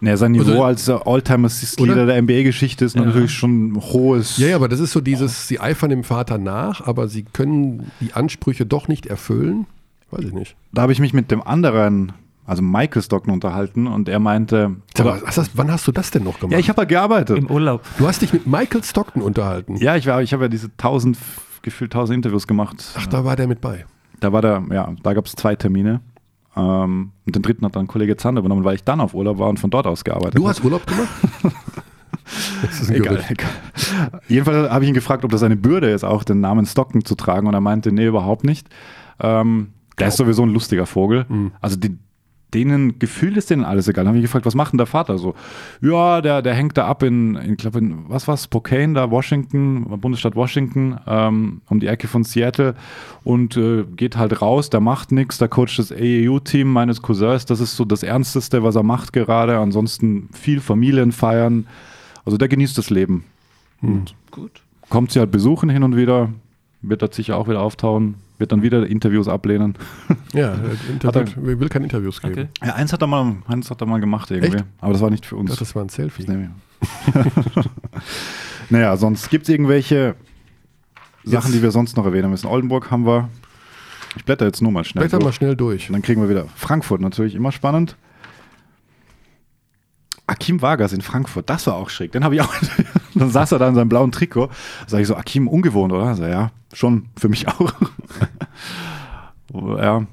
Nee, 0.00 0.14
sein 0.14 0.32
Niveau 0.32 0.62
Also- 0.62 0.64
als 0.64 0.88
äh, 0.88 0.92
All-Time-Assist-Leader 1.04 2.06
der 2.06 2.16
NBA-Geschichte 2.22 2.84
ist 2.84 2.94
Ja. 2.94 3.04
natürlich 3.04 3.32
schon 3.32 3.72
ein 3.72 3.76
hohes. 3.80 4.38
Ja, 4.38 4.48
ja, 4.48 4.56
aber 4.56 4.68
das 4.68 4.78
ist 4.78 4.92
so 4.92 5.00
dieses, 5.00 5.48
sie 5.48 5.58
eifern 5.58 5.90
dem 5.90 6.04
Vater 6.04 6.38
nach, 6.38 6.86
aber 6.86 7.08
sie 7.08 7.24
können 7.24 7.90
die 8.00 8.12
Ansprüche 8.12 8.64
doch 8.64 8.86
nicht 8.86 9.06
erfüllen. 9.06 9.66
Weiß 10.10 10.24
ich 10.24 10.32
nicht. 10.32 10.56
Da 10.72 10.82
habe 10.82 10.92
ich 10.92 11.00
mich 11.00 11.12
mit 11.12 11.30
dem 11.32 11.42
anderen, 11.42 12.12
also 12.48 12.62
Michael 12.62 13.02
Stockton, 13.02 13.32
unterhalten 13.32 13.86
und 13.86 14.08
er 14.08 14.18
meinte. 14.18 14.74
Sag 14.96 15.06
oder- 15.06 15.14
mal, 15.16 15.22
was 15.24 15.38
hast, 15.38 15.50
wann 15.56 15.70
hast 15.70 15.86
du 15.86 15.92
das 15.92 16.10
denn 16.10 16.24
noch 16.24 16.40
gemacht? 16.40 16.52
ja, 16.52 16.58
ich 16.58 16.68
habe 16.68 16.78
halt 16.80 16.88
gearbeitet. 16.88 17.38
Im 17.38 17.50
Urlaub. 17.50 17.82
du 17.98 18.08
hast 18.08 18.22
dich 18.22 18.32
mit 18.32 18.46
Michael 18.46 18.82
Stockton 18.82 19.22
unterhalten. 19.22 19.76
Ja, 19.76 19.94
ich, 19.96 20.06
war, 20.06 20.20
ich 20.22 20.32
habe 20.32 20.44
ja 20.44 20.48
diese 20.48 20.76
tausend, 20.76 21.16
gefühlt 21.62 21.92
tausend 21.92 22.16
Interviews 22.16 22.46
gemacht. 22.46 22.84
Ach, 22.96 23.06
da 23.06 23.24
war 23.24 23.36
der 23.36 23.46
mit 23.46 23.60
bei. 23.60 23.84
Da 24.20 24.32
war 24.32 24.42
der, 24.42 24.64
ja, 24.72 24.92
da 25.02 25.12
gab 25.14 25.26
es 25.26 25.32
zwei 25.32 25.54
Termine. 25.54 26.00
Ähm, 26.56 27.12
und 27.26 27.36
den 27.36 27.42
dritten 27.42 27.64
hat 27.64 27.76
dann 27.76 27.86
Kollege 27.86 28.16
Zander 28.16 28.40
übernommen, 28.40 28.64
weil 28.64 28.74
ich 28.74 28.82
dann 28.82 29.00
auf 29.00 29.14
Urlaub 29.14 29.38
war 29.38 29.48
und 29.48 29.60
von 29.60 29.70
dort 29.70 29.86
aus 29.86 30.02
gearbeitet 30.02 30.36
Du 30.38 30.40
habe. 30.42 30.48
hast 30.50 30.64
Urlaub 30.64 30.84
gemacht? 30.86 31.08
das 32.62 32.80
ist 32.80 32.90
ein 32.90 32.96
Egal, 32.96 33.14
Gerücht. 33.16 33.30
egal. 33.30 33.50
Jedenfalls 34.28 34.70
habe 34.70 34.84
ich 34.84 34.88
ihn 34.88 34.94
gefragt, 34.94 35.24
ob 35.24 35.30
das 35.30 35.42
eine 35.42 35.56
Bürde 35.56 35.90
ist, 35.90 36.04
auch 36.04 36.24
den 36.24 36.40
Namen 36.40 36.66
Stockton 36.66 37.04
zu 37.04 37.14
tragen. 37.14 37.46
Und 37.46 37.54
er 37.54 37.60
meinte, 37.60 37.92
nee, 37.92 38.06
überhaupt 38.06 38.44
nicht. 38.44 38.68
Ähm, 39.20 39.68
der 39.98 40.08
ist 40.08 40.16
sowieso 40.16 40.42
ein 40.42 40.50
lustiger 40.50 40.86
Vogel. 40.86 41.26
Mhm. 41.28 41.52
Also 41.60 41.76
die, 41.76 41.96
denen 42.54 42.98
gefühlt 42.98 43.36
ist 43.36 43.50
denen 43.50 43.64
alles 43.64 43.88
egal. 43.88 44.04
Dann 44.04 44.08
habe 44.08 44.18
ich 44.18 44.24
gefragt, 44.24 44.46
was 44.46 44.54
macht 44.54 44.72
denn 44.72 44.78
der 44.78 44.86
Vater 44.86 45.18
so? 45.18 45.34
Ja, 45.80 46.22
der, 46.22 46.40
der 46.40 46.54
hängt 46.54 46.78
da 46.78 46.86
ab 46.86 47.02
in, 47.02 47.34
in 47.36 47.52
ich 47.52 47.58
glaube, 47.58 47.78
in, 47.78 48.08
was 48.08 48.26
war's, 48.26 48.44
Spokane, 48.44 48.94
da 48.94 49.10
Washington, 49.10 49.84
Bundesstaat 50.00 50.34
Washington, 50.34 50.98
ähm, 51.06 51.60
um 51.68 51.80
die 51.80 51.86
Ecke 51.86 52.08
von 52.08 52.24
Seattle 52.24 52.74
und 53.24 53.56
äh, 53.56 53.84
geht 53.96 54.16
halt 54.16 54.40
raus, 54.40 54.70
der 54.70 54.80
macht 54.80 55.12
nichts, 55.12 55.38
der 55.38 55.48
coacht 55.48 55.78
das 55.78 55.92
AAU-Team 55.92 56.72
meines 56.72 57.02
Cousins, 57.02 57.44
das 57.44 57.60
ist 57.60 57.76
so 57.76 57.84
das 57.84 58.02
Ernsteste, 58.02 58.62
was 58.62 58.76
er 58.76 58.82
macht 58.82 59.12
gerade. 59.12 59.58
Ansonsten 59.58 60.30
viel 60.32 60.60
Familienfeiern. 60.60 61.66
Also 62.24 62.38
der 62.38 62.48
genießt 62.48 62.76
das 62.78 62.90
Leben. 62.90 63.24
Gut. 64.30 64.62
Kommt 64.88 65.12
sie 65.12 65.18
halt 65.18 65.30
besuchen 65.30 65.68
hin 65.68 65.82
und 65.82 65.96
wieder, 65.96 66.30
wird 66.80 67.02
dort 67.02 67.14
sicher 67.14 67.36
auch 67.36 67.48
wieder 67.48 67.60
auftauchen, 67.60 68.14
wird 68.38 68.52
dann 68.52 68.62
wieder 68.62 68.86
Interviews 68.86 69.28
ablehnen. 69.28 69.74
Ja, 70.34 70.52
äh, 70.54 70.92
Interview, 70.92 71.42
will 71.42 71.58
will 71.58 71.68
keine 71.70 71.84
Interviews 71.86 72.20
geben. 72.20 72.32
Okay. 72.34 72.48
Ja, 72.62 72.74
eins 72.74 72.92
hat 72.92 73.00
er 73.00 73.06
mal, 73.06 73.36
eins 73.46 73.70
hat 73.70 73.80
er 73.80 73.86
mal 73.86 73.98
gemacht 73.98 74.30
irgendwie. 74.30 74.56
Echt? 74.56 74.64
Aber 74.80 74.92
das 74.92 75.00
war 75.00 75.08
nicht 75.10 75.24
für 75.24 75.36
Ich 75.36 75.40
uns. 75.40 75.50
dachte, 75.50 75.60
das 75.64 75.74
war 75.74 75.82
ein 75.84 75.88
Selfie. 75.88 76.26
Naja, 78.70 78.96
sonst 78.98 79.30
gibt 79.30 79.44
es 79.44 79.48
irgendwelche 79.48 80.14
Sachen, 81.24 81.46
Jetzt- 81.48 81.54
die 81.58 81.62
wir 81.62 81.70
sonst 81.70 81.96
noch 81.96 82.04
erwähnen 82.04 82.30
müssen. 82.30 82.46
Oldenburg 82.46 82.90
haben 82.90 83.06
wir. 83.06 83.30
Ich 84.16 84.24
blätter 84.26 84.44
jetzt 84.46 84.60
nur 84.60 84.70
mal 84.72 84.84
schnell. 84.84 85.04
Blätter 85.04 85.16
mal 85.18 85.24
durch. 85.24 85.34
schnell 85.36 85.56
durch. 85.56 85.88
Und 85.88 85.94
dann 85.94 86.02
kriegen 86.02 86.20
wir 86.20 86.28
wieder 86.28 86.44
Frankfurt 86.54 87.00
natürlich 87.00 87.34
immer 87.34 87.50
spannend. 87.52 87.96
Akim 90.26 90.60
Vargas 90.60 90.92
in 90.92 91.00
Frankfurt, 91.00 91.48
das 91.48 91.66
war 91.66 91.74
auch 91.76 91.88
schräg. 91.88 92.12
Den 92.12 92.22
habe 92.24 92.34
ich 92.34 92.42
auch. 92.42 92.52
Dann 93.14 93.30
saß 93.30 93.52
er 93.52 93.58
da 93.58 93.68
in 93.68 93.74
seinem 93.74 93.88
blauen 93.88 94.12
Trikot. 94.12 94.48
Sag 94.86 95.00
ich 95.00 95.06
so, 95.06 95.16
Akim, 95.16 95.48
ungewohnt, 95.48 95.92
oder? 95.92 96.14
So, 96.14 96.24
ja, 96.24 96.50
schon, 96.72 97.06
für 97.16 97.28
mich 97.28 97.48
auch. 97.48 97.72
ja, 99.78 100.06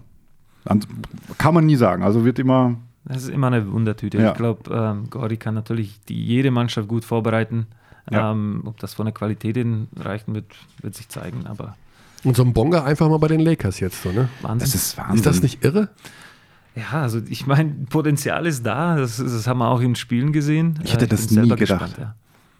kann 1.37 1.53
man 1.53 1.65
nie 1.65 1.75
sagen. 1.75 2.03
Also 2.03 2.25
wird 2.25 2.39
immer. 2.39 2.75
Das 3.05 3.17
ist 3.23 3.29
immer 3.29 3.47
eine 3.47 3.71
Wundertüte. 3.71 4.17
Ja. 4.17 4.31
Ich 4.31 4.37
glaube, 4.37 4.73
ähm, 4.73 5.09
Gordy 5.11 5.37
kann 5.37 5.53
natürlich 5.53 5.99
die, 6.09 6.19
jede 6.25 6.49
Mannschaft 6.49 6.87
gut 6.87 7.05
vorbereiten. 7.05 7.67
Ja. 8.09 8.31
Ähm, 8.31 8.61
ob 8.65 8.79
das 8.79 8.93
von 8.95 9.05
der 9.05 9.13
Qualität 9.13 9.57
hin 9.57 9.87
reichen 9.95 10.33
wird, 10.33 10.45
wird 10.81 10.95
sich 10.95 11.09
zeigen. 11.09 11.45
Aber 11.45 11.75
Und 12.23 12.35
so 12.35 12.43
ein 12.43 12.53
Bonga 12.53 12.83
einfach 12.83 13.07
mal 13.09 13.17
bei 13.19 13.27
den 13.27 13.41
Lakers 13.41 13.79
jetzt 13.79 14.01
so, 14.01 14.11
ne? 14.11 14.29
Wahnsinn. 14.41 14.59
Das 14.59 14.73
ist 14.75 14.97
Wahnsinn. 14.97 15.15
Ist 15.17 15.25
das 15.25 15.41
nicht 15.41 15.63
irre? 15.63 15.89
ja, 16.75 17.01
also 17.01 17.21
ich 17.29 17.45
meine, 17.47 17.71
Potenzial 17.89 18.45
ist 18.47 18.65
da. 18.65 18.95
Das, 18.97 19.17
das 19.17 19.47
haben 19.47 19.59
wir 19.59 19.69
auch 19.69 19.81
in 19.81 19.95
Spielen 19.95 20.33
gesehen. 20.33 20.79
Ich 20.83 20.93
hätte 20.93 21.05
Äh, 21.05 21.09
das 21.09 21.29
nie 21.29 21.35
selber 21.35 21.55
gedacht. 21.57 21.79
gespannt, 21.85 21.95
ja. 21.99 22.15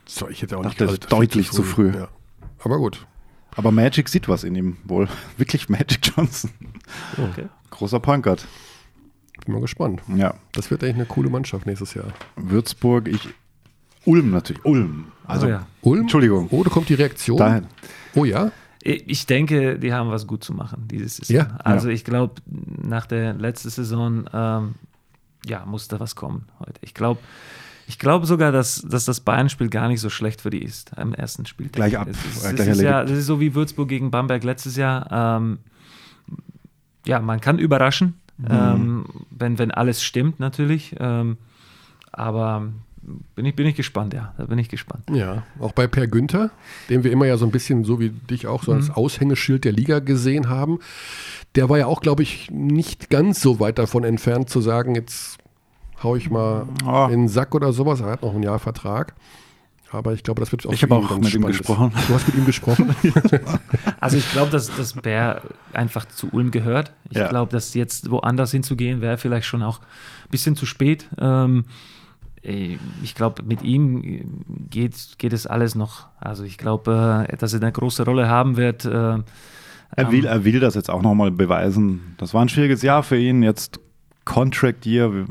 So, 0.08 0.30
ich 0.30 0.42
hätte 0.42 0.58
auch 0.58 0.64
nicht 0.64 0.80
Dachte, 0.80 0.86
gedacht, 0.94 1.04
das 1.04 1.10
deutlich 1.10 1.48
ist 1.48 1.54
zu 1.54 1.64
früh. 1.64 1.92
Ja. 1.94 2.08
Aber 2.64 2.78
gut. 2.78 3.06
Aber 3.56 3.72
Magic 3.72 4.10
sieht 4.10 4.28
was 4.28 4.44
in 4.44 4.56
ihm 4.56 4.78
wohl. 4.84 5.08
Wirklich 5.38 5.70
Magic 5.70 6.00
Johnson. 6.16 6.52
Okay. 7.18 7.48
Großer 7.72 8.00
Punkert. 8.00 8.48
Bin 9.46 9.54
mal 9.54 9.62
gespannt. 9.62 10.02
Ja. 10.16 10.36
Das 10.54 10.72
wird 10.72 10.84
echt 10.84 10.96
eine 10.96 11.06
coole 11.06 11.30
Mannschaft 11.30 11.66
nächstes 11.66 11.94
Jahr. 11.94 12.08
Würzburg, 12.36 13.08
ich. 13.08 13.30
Ulm 14.06 14.32
natürlich. 14.32 14.64
Ulm. 14.66 15.12
Also, 15.26 15.48
Oh 15.48 15.50
ja. 15.50 15.68
Ulm? 15.82 16.02
Entschuldigung. 16.02 16.48
Oh, 16.52 16.64
da 16.64 16.70
kommt 16.70 16.90
die 16.90 16.94
Reaktion. 16.94 17.38
dahin. 17.38 17.68
Oh 18.14 18.26
ja? 18.26 18.52
Ich 18.82 19.26
denke, 19.26 19.80
die 19.80 19.94
haben 19.94 20.12
was 20.12 20.28
gut 20.28 20.44
zu 20.44 20.54
machen 20.54 20.88
dieses 20.88 21.18
Saison. 21.18 21.36
Ja. 21.36 21.58
Also 21.64 21.90
ich 21.90 22.04
glaube, 22.06 22.36
nach 22.46 23.08
der 23.08 23.34
letzten 23.34 23.72
Saison 23.72 24.26
ähm, 24.32 24.76
ja, 25.48 25.66
muss 25.66 25.88
da 25.88 26.00
was 26.00 26.16
kommen 26.16 26.48
heute. 26.60 26.80
Ich 26.82 26.94
glaube 26.94 27.20
ich 27.88 28.00
glaube 28.00 28.26
sogar, 28.26 28.52
dass, 28.52 28.82
dass 28.82 29.06
das 29.06 29.20
Bayern-Spiel 29.20 29.70
gar 29.70 29.88
nicht 29.88 30.02
so 30.02 30.10
schlecht 30.10 30.42
für 30.42 30.50
die 30.50 30.64
ist 30.64 30.98
am 30.98 31.14
ersten 31.14 31.46
Spiel. 31.46 31.70
Gleich 31.70 31.98
ab, 31.98 32.08
Es 32.10 32.18
ist, 32.18 32.44
äh, 32.46 32.50
es 32.50 32.56
gleich 32.56 32.68
ist 32.70 32.82
ja, 32.82 33.02
das 33.04 33.12
ist 33.18 33.26
so 33.28 33.40
wie 33.40 33.54
Würzburg 33.56 33.88
gegen 33.90 34.12
Bamberg 34.12 34.44
letztes 34.44 34.76
Jahr. 34.76 35.38
Ähm, 35.38 35.60
ja, 37.06 37.20
man 37.20 37.40
kann 37.42 37.60
überraschen, 37.60 38.16
Mhm. 38.38 38.48
ähm, 38.50 39.06
wenn, 39.30 39.58
wenn 39.60 39.72
alles 39.72 40.04
stimmt 40.04 40.40
natürlich. 40.42 40.94
Ähm, 41.00 41.38
aber 42.12 42.68
bin 43.36 43.46
ich, 43.46 43.56
bin 43.56 43.68
ich 43.68 43.76
gespannt, 43.76 44.14
ja. 44.14 44.34
Da 44.38 44.46
bin 44.46 44.58
ich 44.58 44.68
gespannt. 44.68 45.04
Ja, 45.12 45.44
auch 45.60 45.72
bei 45.72 45.88
Per 45.88 46.08
Günther, 46.08 46.50
den 46.90 47.04
wir 47.04 47.12
immer 47.12 47.28
ja 47.28 47.38
so 47.38 47.46
ein 47.46 47.52
bisschen, 47.52 47.86
so 47.86 48.00
wie 48.00 48.10
dich 48.10 48.48
auch, 48.48 48.64
so 48.64 48.74
als 48.74 48.90
Aushängeschild 48.90 49.64
der 49.64 49.72
Liga 49.72 50.00
gesehen 50.00 50.50
haben. 50.50 50.80
Der 51.56 51.70
war 51.70 51.78
ja 51.78 51.86
auch, 51.86 52.02
glaube 52.02 52.24
ich, 52.24 52.50
nicht 52.52 53.10
ganz 53.10 53.42
so 53.42 53.60
weit 53.60 53.78
davon 53.78 54.04
entfernt 54.04 54.50
zu 54.50 54.60
sagen, 54.60 54.96
jetzt 54.96 55.38
hau 56.04 56.16
ich 56.16 56.30
mal 56.30 56.68
Oh. 56.86 57.06
in 57.12 57.22
den 57.22 57.28
Sack 57.28 57.56
oder 57.56 57.74
sowas. 57.74 58.02
Er 58.02 58.08
hat 58.12 58.22
noch 58.22 58.34
ein 58.36 58.44
Jahr 58.44 58.60
Vertrag. 58.60 59.14
Aber 59.92 60.12
ich 60.14 60.24
glaube, 60.24 60.42
das 60.42 60.52
wird 60.52 60.66
auch 60.68 60.74
Ich 60.74 60.84
habe 60.84 60.96
auch 60.96 61.18
mit 61.18 61.34
ihm 61.34 61.46
gesprochen. 61.46 61.92
Du 62.08 62.14
hast 62.14 62.28
mit 62.28 62.36
ihm 62.36 62.46
gesprochen? 62.46 62.94
Also 64.02 64.18
ich 64.18 64.30
glaube, 64.32 64.52
dass, 64.52 64.76
dass 64.76 64.94
Bär 64.94 65.42
einfach 65.74 66.06
zu 66.06 66.28
Ulm 66.32 66.52
gehört. 66.52 66.92
Ich 67.10 67.18
Ja. 67.18 67.28
glaube, 67.30 67.52
dass 67.52 67.74
jetzt 67.74 68.12
woanders 68.12 68.52
hinzugehen, 68.52 69.00
wäre 69.02 69.18
vielleicht 69.18 69.48
schon 69.48 69.64
auch 69.64 69.80
ein 69.80 70.30
bisschen 70.32 70.56
zu 70.56 70.66
spät. 70.66 71.08
Ähm, 71.18 71.64
ich 72.42 73.16
glaube, 73.16 73.42
mit 73.44 73.64
ihm 73.64 74.44
geht, 74.70 75.18
geht 75.18 75.34
es 75.34 75.48
alles 75.48 75.74
noch. 75.76 76.08
Also 76.20 76.44
ich 76.44 76.58
glaube, 76.60 77.26
äh, 77.30 77.38
dass 77.38 77.54
er 77.54 77.62
eine 77.62 77.72
große 77.72 78.04
Rolle 78.06 78.28
haben 78.30 78.58
wird. 78.58 78.86
Äh, 78.86 79.20
Er 79.98 80.12
will, 80.12 80.26
er 80.26 80.44
will 80.44 80.60
das 80.60 80.76
jetzt 80.76 80.90
auch 80.92 81.02
nochmal 81.02 81.32
beweisen. 81.32 82.16
Das 82.18 82.34
war 82.34 82.42
ein 82.44 82.50
schwieriges 82.50 82.82
Jahr 82.84 83.02
für 83.02 83.18
ihn. 83.18 83.42
Jetzt 83.42 83.80
Contract 84.26 84.86
Year, 84.86 85.26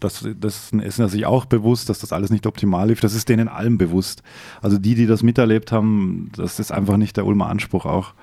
das, 0.00 0.26
das 0.40 0.72
ist 0.72 0.96
sich 0.96 1.26
auch 1.26 1.44
bewusst, 1.44 1.88
dass 1.88 1.98
das 1.98 2.12
alles 2.12 2.30
nicht 2.30 2.46
optimal 2.46 2.88
lief. 2.88 3.00
Das 3.00 3.14
ist 3.14 3.28
denen 3.28 3.48
allen 3.48 3.78
bewusst. 3.78 4.22
Also 4.62 4.78
die, 4.78 4.94
die 4.94 5.06
das 5.06 5.22
miterlebt 5.22 5.72
haben, 5.72 6.30
das 6.36 6.58
ist 6.58 6.72
einfach 6.72 6.96
nicht 6.96 7.16
der 7.16 7.26
Ulmer 7.26 7.48
Anspruch 7.48 7.84
auch. 7.84 8.14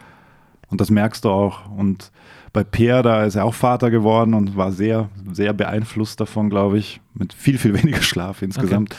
Und 0.70 0.82
das 0.82 0.90
merkst 0.90 1.24
du 1.24 1.30
auch. 1.30 1.70
Und 1.70 2.12
bei 2.52 2.64
Peer, 2.64 3.04
da 3.04 3.26
ist 3.26 3.36
er 3.36 3.46
auch 3.46 3.54
Vater 3.54 3.92
geworden 3.92 4.34
und 4.34 4.58
war 4.58 4.72
sehr, 4.72 5.10
sehr 5.32 5.54
beeinflusst 5.54 6.20
davon, 6.20 6.50
glaube 6.50 6.80
ich. 6.80 7.00
Mit 7.14 7.34
viel, 7.34 7.58
viel 7.58 7.74
weniger 7.82 8.02
Schlaf 8.02 8.42
insgesamt. 8.42 8.96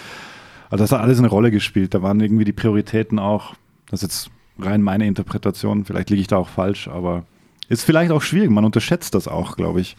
Also 0.71 0.85
das 0.85 0.93
hat 0.93 1.01
alles 1.01 1.19
eine 1.19 1.29
Rolle 1.29 1.51
gespielt. 1.51 1.95
Da 1.95 2.03
waren 2.03 2.21
irgendwie 2.21 2.45
die 2.45 2.53
Prioritäten 2.53 3.19
auch, 3.19 3.55
das 3.91 4.03
ist 4.03 4.09
jetzt 4.09 4.31
rein 4.65 4.83
meine 4.83 5.07
Interpretation, 5.07 5.85
vielleicht 5.85 6.11
liege 6.11 6.21
ich 6.21 6.27
da 6.27 6.37
auch 6.37 6.49
falsch, 6.49 6.89
aber 6.89 7.25
ist 7.69 7.85
vielleicht 7.85 8.11
auch 8.13 8.23
schwierig. 8.23 8.51
Man 8.51 8.65
unterschätzt 8.65 9.15
das 9.15 9.29
auch, 9.29 9.57
glaube 9.57 9.81
ich. 9.81 9.97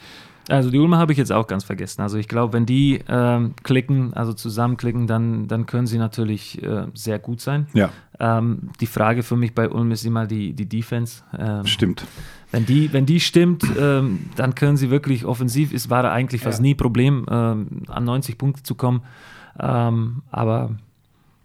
Also 0.50 0.72
die 0.72 0.80
Ulmer 0.80 0.98
habe 0.98 1.12
ich 1.12 1.18
jetzt 1.18 1.32
auch 1.32 1.48
ganz 1.48 1.64
vergessen. 1.64 2.02
Also 2.02 2.18
ich 2.18 2.28
glaube, 2.28 2.54
wenn 2.54 2.66
die 2.66 3.00
ähm, 3.08 3.54
klicken, 3.64 4.14
also 4.14 4.34
zusammenklicken, 4.34 5.08
dann, 5.08 5.48
dann 5.48 5.66
können 5.66 5.88
sie 5.88 5.98
natürlich 5.98 6.62
äh, 6.64 6.88
sehr 6.94 7.20
gut 7.20 7.40
sein. 7.42 7.68
Ja, 7.74 7.92
Ähm, 8.20 8.72
die 8.82 8.88
Frage 8.88 9.24
für 9.24 9.38
mich 9.38 9.56
bei 9.56 9.70
Ulm 9.70 9.92
ist 9.92 10.06
immer 10.06 10.28
die, 10.28 10.54
die 10.54 10.68
Defense. 10.68 11.24
Ähm, 11.38 11.66
stimmt. 11.66 12.06
Wenn 12.52 12.66
die, 12.66 12.92
wenn 12.92 13.06
die 13.06 13.20
stimmt, 13.20 13.64
ähm, 13.80 14.30
dann 14.36 14.56
können 14.56 14.76
sie 14.76 14.90
wirklich 14.90 15.24
offensiv, 15.24 15.72
es 15.72 15.90
war 15.90 16.04
da 16.04 16.12
eigentlich 16.12 16.42
fast 16.42 16.62
nie 16.62 16.74
Problem, 16.76 17.26
ähm, 17.30 17.84
an 17.88 18.04
90 18.04 18.38
Punkte 18.38 18.64
zu 18.64 18.76
kommen. 18.76 19.04
Ähm, 19.60 20.24
aber 20.32 20.72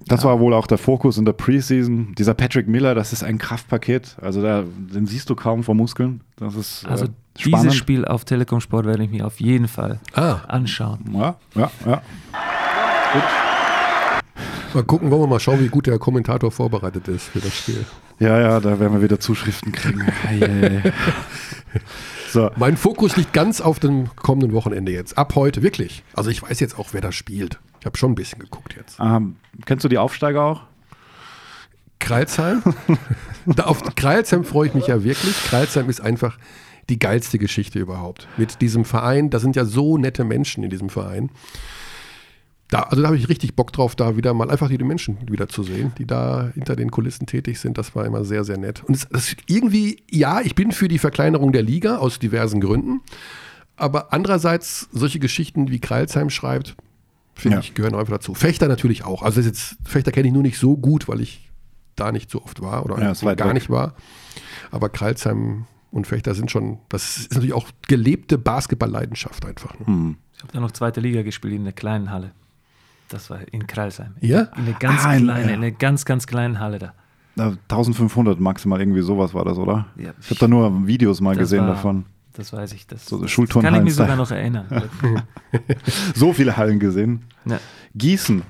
Das 0.07 0.25
war 0.25 0.39
wohl 0.39 0.53
auch 0.53 0.67
der 0.67 0.79
Fokus 0.79 1.17
in 1.17 1.25
der 1.25 1.33
Preseason. 1.33 2.15
Dieser 2.19 2.35
Patrick 2.35 2.69
Miller, 2.69 2.95
das 2.95 3.13
ist 3.13 3.25
ein 3.25 3.39
Kraftpaket. 3.39 4.17
Also 4.21 4.43
da, 4.43 4.65
den 4.77 5.07
siehst 5.07 5.31
du 5.31 5.35
kaum 5.35 5.63
vor 5.63 5.75
Muskeln. 5.75 6.21
Das 6.37 6.55
ist 6.55 6.85
also 6.87 7.07
äh, 7.07 7.09
dieses 7.39 7.49
spannend. 7.49 7.75
Spiel 7.75 8.05
auf 8.05 8.25
Telekom 8.25 8.61
Sport 8.61 8.87
werde 8.87 9.05
ich 9.05 9.11
mir 9.11 9.27
auf 9.27 9.41
jeden 9.41 9.69
Fall 9.69 10.01
ah, 10.13 10.41
anschauen. 10.47 11.01
Ja, 11.15 11.37
ja, 11.55 11.71
ja. 11.87 12.03
mal 14.75 14.83
gucken, 14.85 15.11
wollen 15.11 15.23
wir 15.23 15.27
mal 15.27 15.41
schauen, 15.41 15.61
wie 15.61 15.69
gut 15.69 15.87
der 15.87 15.99
Kommentator 15.99 16.51
vorbereitet 16.51 17.09
ist 17.09 17.29
für 17.29 17.41
das 17.41 17.57
Spiel. 17.57 17.85
Ja, 18.19 18.39
ja, 18.39 18.61
da 18.61 18.79
werden 18.79 18.93
wir 18.93 19.03
wieder 19.03 19.19
Zuschriften 19.19 19.73
kriegen. 19.73 20.05
So, 22.35 22.51
Mein 22.57 22.77
Fokus 22.77 23.17
liegt 23.17 23.33
ganz 23.33 23.61
auf 23.61 23.79
dem 23.79 24.09
kommenden 24.17 24.55
Wochenende 24.55 24.91
jetzt. 24.91 25.17
Ab 25.17 25.37
heute, 25.37 25.63
wirklich. 25.63 26.03
Also 26.15 26.31
ich 26.31 26.43
weiß 26.43 26.59
jetzt 26.59 26.77
auch, 26.77 26.89
wer 26.91 27.01
da 27.01 27.13
spielt. 27.13 27.61
Ich 27.85 27.87
habe 27.87 27.99
schon 27.99 28.13
ein 28.13 28.15
bisschen 28.15 28.39
geguckt 28.39 28.75
jetzt. 28.79 28.99
ähm, 28.99 29.37
kennst 29.67 29.85
du 29.85 29.91
die 29.91 29.99
Aufsteiger 29.99 30.43
auch? 30.43 30.63
Kreilsheim. 31.99 32.63
auf 33.59 33.83
Kreilsheim 33.95 34.45
freue 34.45 34.69
ich 34.69 34.75
mich 34.75 34.87
ja 34.87 35.05
wirklich. 35.05 35.37
Kreilsheim 35.45 35.91
ist 35.91 36.01
einfach 36.01 36.39
die 36.89 36.99
geilste 36.99 37.39
Geschichte 37.39 37.79
überhaupt. 37.79 38.27
Mit 38.39 38.63
diesem 38.63 38.87
Verein, 38.87 39.29
da 39.29 39.39
sind 39.39 39.55
ja 39.55 39.67
so 39.67 39.99
nette 39.99 40.25
Menschen 40.25 40.65
in 40.65 40.71
diesem 40.71 40.89
Verein. 40.89 41.29
Da, 42.69 42.85
also 42.85 43.03
da 43.03 43.09
habe 43.09 43.19
ich 43.19 43.29
richtig 43.29 43.55
Bock 43.55 43.71
drauf, 43.71 43.95
da 43.95 44.17
wieder 44.17 44.33
mal 44.33 44.51
einfach 44.51 44.71
die 44.71 44.79
Menschen 44.79 45.19
wieder 45.31 45.51
zu 45.51 45.63
sehen, 45.63 45.93
die 45.99 46.07
da 46.07 46.53
hinter 46.55 46.77
den 46.77 46.91
Kulissen 46.91 47.27
tätig 47.27 47.61
sind. 47.61 47.77
Das 47.77 47.95
war 47.95 48.07
immer 48.07 48.25
sehr, 48.25 48.45
sehr 48.45 48.57
nett. 48.57 48.83
Und 48.83 48.95
es, 48.95 49.07
das 49.11 49.37
irgendwie, 49.47 50.03
ja, 50.11 50.41
ich 50.41 50.55
bin 50.55 50.73
für 50.73 50.89
die 50.89 50.99
Verkleinerung 50.99 51.53
der 51.53 51.63
Liga 51.63 51.99
aus 51.99 52.19
diversen 52.19 52.63
Gründen. 52.63 53.03
Aber 53.77 54.15
andererseits, 54.15 54.89
solche 54.91 55.19
Geschichten 55.19 55.71
wie 55.71 55.81
Kreilsheim 55.81 56.31
schreibt, 56.31 56.77
finde 57.35 57.57
Ja. 57.57 57.61
ich, 57.61 57.75
gehören 57.75 57.95
einfach 57.95 58.13
dazu. 58.15 58.35
Fechter 58.35 58.69
natürlich 58.69 59.05
auch. 59.05 59.23
Also 59.23 59.41
jetzt, 59.41 59.77
Fechter 59.85 60.13
kenne 60.13 60.29
ich 60.29 60.35
nur 60.35 60.43
nicht 60.43 60.59
so 60.59 60.77
gut, 60.77 61.09
weil 61.09 61.21
ich 61.21 61.51
da 61.97 62.13
nicht 62.13 62.31
so 62.31 62.43
oft 62.43 62.61
war 62.61 62.85
oder 62.85 62.95
Ja, 63.01 63.13
gar 63.35 63.49
weg. 63.49 63.55
nicht 63.55 63.71
war. 63.71 63.95
Aber 64.71 64.89
Kreilsheim 64.89 65.67
und 65.91 66.07
Fechter 66.07 66.35
sind 66.35 66.51
schon, 66.51 66.79
das 66.89 67.17
ist 67.19 67.33
natürlich 67.33 67.53
auch 67.55 67.69
gelebte 67.87 68.37
Basketball-Leidenschaft 68.39 69.45
einfach. 69.47 69.79
Ne? 69.81 69.87
Hm. 69.87 70.17
Ich 70.37 70.43
habe 70.43 70.53
da 70.53 70.61
noch 70.61 70.73
zweite 70.73 71.01
Liga 71.01 71.23
gespielt 71.23 71.55
in 71.55 71.65
der 71.65 71.73
kleinen 71.73 72.11
Halle. 72.11 72.33
Das 73.09 73.31
war 73.31 73.41
in 73.53 73.67
Kralsheim. 73.67 74.15
Ja? 74.21 74.43
In 74.57 74.65
der 74.65 74.75
ganz 74.75 75.05
Ah, 75.05 75.15
in- 75.15 75.25
kleinen, 75.25 75.49
ja. 75.49 75.55
in 75.55 75.61
der 75.61 75.71
ganz, 75.73 76.05
ganz 76.05 76.27
kleinen 76.27 76.59
Halle 76.59 76.79
da. 76.79 76.95
Na, 77.37 77.57
1500 77.69 78.41
maximal, 78.41 78.81
irgendwie 78.81 79.03
sowas 79.03 79.35
war 79.35 79.45
das, 79.45 79.59
oder? 79.59 79.87
Ja. 79.97 80.13
Ich 80.21 80.31
habe 80.31 80.41
da 80.41 80.49
nur 80.49 80.87
Videos 80.87 81.21
mal 81.21 81.37
gesehen 81.37 81.61
war- 81.63 81.75
davon. 81.75 82.07
Das 82.35 82.53
weiß 82.53 82.73
ich. 82.73 82.87
Das, 82.87 83.07
So 83.07 83.19
das 83.23 83.33
kann 83.61 83.75
ich 83.77 83.83
mir 83.83 83.91
sogar 83.93 84.17
noch 84.17 84.31
erinnern. 84.31 84.67
So 86.15 86.33
viele 86.33 86.57
Hallen 86.57 86.79
gesehen. 86.79 87.23
ja. 87.47 87.59
Gießen. 87.95 88.43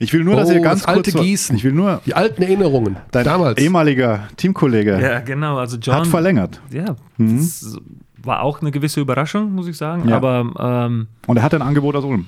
Ich 0.00 0.12
will 0.12 0.22
nur, 0.22 0.36
dass 0.36 0.48
Oh, 0.48 0.52
ihr 0.52 0.60
ganz 0.60 0.82
das 0.82 0.88
alte 0.88 1.10
kurz, 1.12 1.24
Gießen. 1.24 1.56
Ich 1.56 1.64
will 1.64 1.72
nur, 1.72 2.00
Die 2.06 2.14
alten 2.14 2.42
Erinnerungen. 2.42 2.96
dein 3.10 3.24
damals. 3.24 3.60
ehemaliger 3.60 4.28
Teamkollege 4.36 5.00
ja, 5.00 5.18
genau. 5.20 5.56
Also 5.58 5.76
John. 5.76 5.96
hat 5.96 6.06
verlängert. 6.06 6.60
Ja, 6.70 6.94
das 7.16 7.76
war 8.22 8.42
auch 8.42 8.60
eine 8.60 8.70
gewisse 8.70 9.00
Überraschung, 9.00 9.52
muss 9.52 9.66
ich 9.66 9.76
sagen. 9.76 10.08
Ja. 10.08 10.16
Aber 10.16 10.86
ähm, 10.86 11.08
Und 11.26 11.36
er 11.36 11.42
hat 11.42 11.54
ein 11.54 11.62
Angebot 11.62 11.96
aus 11.96 12.04
Ulm. 12.04 12.26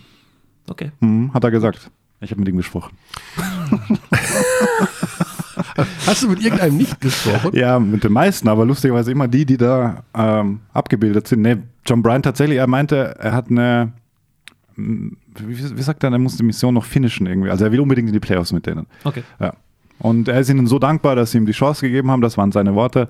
okay. 0.68 0.90
Mhm, 1.00 1.32
hat 1.34 1.44
er 1.44 1.50
gesagt. 1.52 1.90
Ich 2.20 2.30
habe 2.32 2.40
mit 2.40 2.48
ihm 2.48 2.56
gesprochen. 2.56 2.96
Hast 6.06 6.22
du 6.22 6.28
mit 6.28 6.42
irgendeinem 6.42 6.76
nicht 6.76 7.00
gesprochen? 7.00 7.50
Ja, 7.54 7.78
mit 7.78 8.04
den 8.04 8.12
meisten, 8.12 8.48
aber 8.48 8.64
lustigerweise 8.64 9.12
immer 9.12 9.28
die, 9.28 9.44
die 9.46 9.56
da 9.56 10.04
ähm, 10.14 10.60
abgebildet 10.72 11.28
sind. 11.28 11.42
Nee, 11.42 11.56
John 11.86 12.02
Bryan 12.02 12.22
tatsächlich, 12.22 12.58
er 12.58 12.66
meinte, 12.66 13.16
er 13.18 13.32
hat 13.32 13.50
eine, 13.50 13.92
m, 14.76 15.16
wie, 15.38 15.76
wie 15.76 15.82
sagt 15.82 16.04
er, 16.04 16.12
er 16.12 16.18
muss 16.18 16.36
die 16.36 16.42
Mission 16.42 16.74
noch 16.74 16.84
finishen 16.84 17.26
irgendwie. 17.26 17.50
Also 17.50 17.64
er 17.64 17.72
will 17.72 17.80
unbedingt 17.80 18.08
in 18.08 18.12
die 18.14 18.20
Playoffs 18.20 18.52
mit 18.52 18.66
denen. 18.66 18.86
Okay. 19.04 19.22
Ja. 19.38 19.54
Und 19.98 20.28
er 20.28 20.40
ist 20.40 20.48
ihnen 20.48 20.66
so 20.66 20.78
dankbar, 20.78 21.14
dass 21.16 21.32
sie 21.32 21.38
ihm 21.38 21.46
die 21.46 21.52
Chance 21.52 21.82
gegeben 21.82 22.10
haben, 22.10 22.22
das 22.22 22.38
waren 22.38 22.52
seine 22.52 22.74
Worte, 22.74 23.08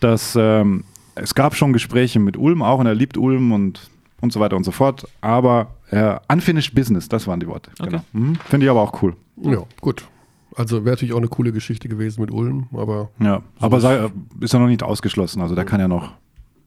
dass 0.00 0.36
ähm, 0.38 0.84
es 1.16 1.34
gab 1.34 1.54
schon 1.54 1.72
Gespräche 1.72 2.20
mit 2.20 2.36
Ulm 2.36 2.62
auch 2.62 2.78
und 2.78 2.86
er 2.86 2.94
liebt 2.94 3.16
Ulm 3.16 3.52
und, 3.52 3.90
und 4.20 4.32
so 4.32 4.40
weiter 4.40 4.56
und 4.56 4.64
so 4.64 4.70
fort. 4.70 5.06
Aber 5.20 5.74
äh, 5.90 6.16
unfinished 6.28 6.74
business, 6.74 7.08
das 7.08 7.26
waren 7.26 7.40
die 7.40 7.46
Worte. 7.46 7.70
Okay. 7.78 7.90
Genau. 7.90 8.04
Mhm. 8.12 8.36
Finde 8.48 8.66
ich 8.66 8.70
aber 8.70 8.80
auch 8.80 9.02
cool. 9.02 9.16
Ja, 9.42 9.58
gut. 9.80 10.06
Also 10.56 10.84
wäre 10.84 10.94
natürlich 10.94 11.12
auch 11.14 11.18
eine 11.18 11.28
coole 11.28 11.52
Geschichte 11.52 11.88
gewesen 11.88 12.20
mit 12.20 12.30
Ulm, 12.30 12.68
aber 12.72 13.10
Ja, 13.18 13.42
aber 13.58 13.80
sei, 13.80 14.08
ist 14.40 14.52
ja 14.52 14.58
noch 14.60 14.68
nicht 14.68 14.82
ausgeschlossen. 14.82 15.42
Also 15.42 15.54
der 15.54 15.64
kann 15.64 15.80
ja 15.80 15.88
noch 15.88 16.12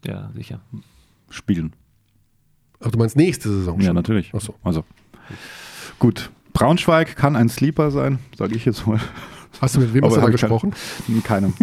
Ja, 0.05 0.29
sicher. 0.35 0.59
spielen. 1.29 1.73
ach, 2.81 2.91
du 2.91 2.97
meinst 2.97 3.15
nächste 3.15 3.49
Saison 3.49 3.79
Ja, 3.79 3.87
schon? 3.87 3.95
natürlich. 3.95 4.31
Ach 4.35 4.41
so. 4.41 4.55
Also 4.63 4.83
gut. 5.99 6.31
Braunschweig 6.53 7.15
kann 7.15 7.35
ein 7.35 7.49
Sleeper 7.49 7.91
sein, 7.91 8.19
sage 8.35 8.55
ich 8.55 8.65
jetzt 8.65 8.85
mal. 8.87 8.99
Hast 9.61 9.75
du 9.75 9.79
mit 9.79 9.93
wem 9.93 10.03
hast 10.03 10.15
du 10.15 10.21
da 10.21 10.21
ich 10.21 10.23
keine- 10.23 10.31
gesprochen? 10.33 10.73
Mit 11.07 11.23
keinem. 11.23 11.53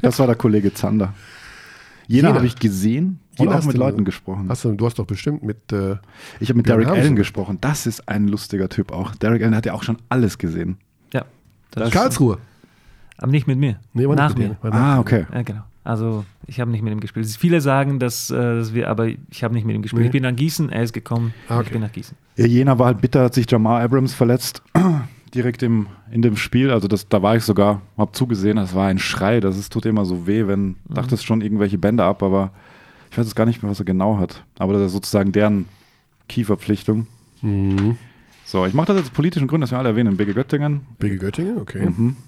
Das 0.00 0.18
war 0.18 0.26
der 0.26 0.36
Kollege 0.36 0.72
Zander. 0.74 1.14
Jena 2.08 2.28
Jena. 2.28 2.34
habe 2.38 2.46
ich 2.46 2.56
gesehen 2.56 3.20
und 3.32 3.38
Jena 3.40 3.50
auch 3.52 3.54
hast 3.58 3.66
mit 3.66 3.76
du- 3.76 3.80
Leuten 3.80 4.04
gesprochen. 4.04 4.46
Hast 4.48 4.64
du, 4.64 4.72
du 4.72 4.86
hast 4.86 4.98
doch 4.98 5.06
bestimmt 5.06 5.42
mit 5.42 5.72
äh, 5.72 5.96
Ich 6.40 6.48
habe 6.48 6.56
mit 6.56 6.66
Björn 6.66 6.80
Derek. 6.80 6.88
Allen 6.88 7.14
gesprochen. 7.16 7.58
Das 7.60 7.86
ist 7.86 8.08
ein 8.08 8.26
lustiger 8.28 8.68
Typ 8.68 8.90
auch. 8.92 9.14
Derek 9.14 9.42
Allen 9.42 9.54
hat 9.54 9.66
ja 9.66 9.74
auch 9.74 9.82
schon 9.84 9.98
alles 10.08 10.38
gesehen. 10.38 10.78
Das 11.72 11.90
Karlsruhe. 11.90 12.38
Aber 13.18 13.30
nicht 13.30 13.46
mit 13.46 13.58
mir. 13.58 13.76
Nee, 13.92 14.04
war 14.06 14.10
nicht 14.14 14.18
Nach 14.18 14.28
mit 14.30 14.38
mir. 14.38 14.48
dir. 14.54 14.56
War 14.62 14.72
Ah, 14.74 14.98
okay. 15.00 15.26
Ja, 15.32 15.42
genau. 15.42 15.62
Also 15.84 16.24
ich 16.46 16.60
habe 16.60 16.70
nicht 16.70 16.82
mit 16.82 16.92
ihm 16.92 17.00
gespielt. 17.00 17.26
Viele 17.26 17.60
sagen, 17.60 17.98
dass, 17.98 18.30
äh, 18.30 18.36
dass 18.36 18.72
wir, 18.72 18.88
aber 18.88 19.08
ich 19.30 19.42
habe 19.42 19.54
nicht 19.54 19.64
mit 19.66 19.74
ihm 19.74 19.82
gespielt. 19.82 20.02
Nee. 20.02 20.06
Ich 20.06 20.12
bin 20.12 20.22
nach 20.22 20.34
Gießen, 20.36 20.70
er 20.70 20.82
ist 20.84 20.92
gekommen, 20.92 21.34
Ah, 21.48 21.56
okay. 21.56 21.64
ich 21.66 21.72
bin 21.72 21.80
nach 21.82 21.92
Gießen. 21.92 22.16
Ja, 22.36 22.46
Jena 22.46 22.78
war 22.78 22.86
halt 22.86 23.00
bitter, 23.00 23.24
hat 23.24 23.34
sich 23.34 23.50
Jamar 23.50 23.80
Abrams 23.82 24.14
verletzt. 24.14 24.62
Direkt 25.34 25.62
im, 25.62 25.86
in 26.10 26.22
dem 26.22 26.36
Spiel. 26.36 26.70
Also 26.70 26.88
das, 26.88 27.08
da 27.08 27.22
war 27.22 27.36
ich 27.36 27.42
sogar, 27.44 27.80
habe 27.96 28.12
zugesehen, 28.12 28.56
das 28.58 28.74
war 28.74 28.86
ein 28.88 28.98
Schrei. 28.98 29.40
Das 29.40 29.56
ist, 29.58 29.72
tut 29.72 29.86
immer 29.86 30.04
so 30.04 30.26
weh, 30.26 30.46
wenn, 30.46 30.76
dachtest 30.88 31.24
schon 31.24 31.40
irgendwelche 31.40 31.78
Bänder 31.78 32.04
ab, 32.04 32.22
aber 32.22 32.52
ich 33.10 33.18
weiß 33.18 33.26
jetzt 33.26 33.34
gar 33.34 33.46
nicht 33.46 33.62
mehr, 33.62 33.70
was 33.70 33.80
er 33.80 33.84
genau 33.86 34.18
hat. 34.18 34.44
Aber 34.58 34.74
das 34.74 34.82
ist 34.82 34.92
sozusagen 34.92 35.32
deren 35.32 35.66
Key-Verpflichtung. 36.28 37.06
Mhm. 37.40 37.96
So, 38.52 38.66
ich 38.66 38.74
mache 38.74 38.88
das 38.88 38.96
jetzt 38.98 39.06
aus 39.06 39.12
politischen 39.12 39.48
Gründen, 39.48 39.62
dass 39.62 39.70
wir 39.70 39.78
alle 39.78 39.88
erwähnen. 39.88 40.14
BG 40.18 40.34
Göttingen. 40.34 40.82
BG 40.98 41.16
Göttingen, 41.16 41.56
okay. 41.56 41.86
Mhm. 41.86 42.18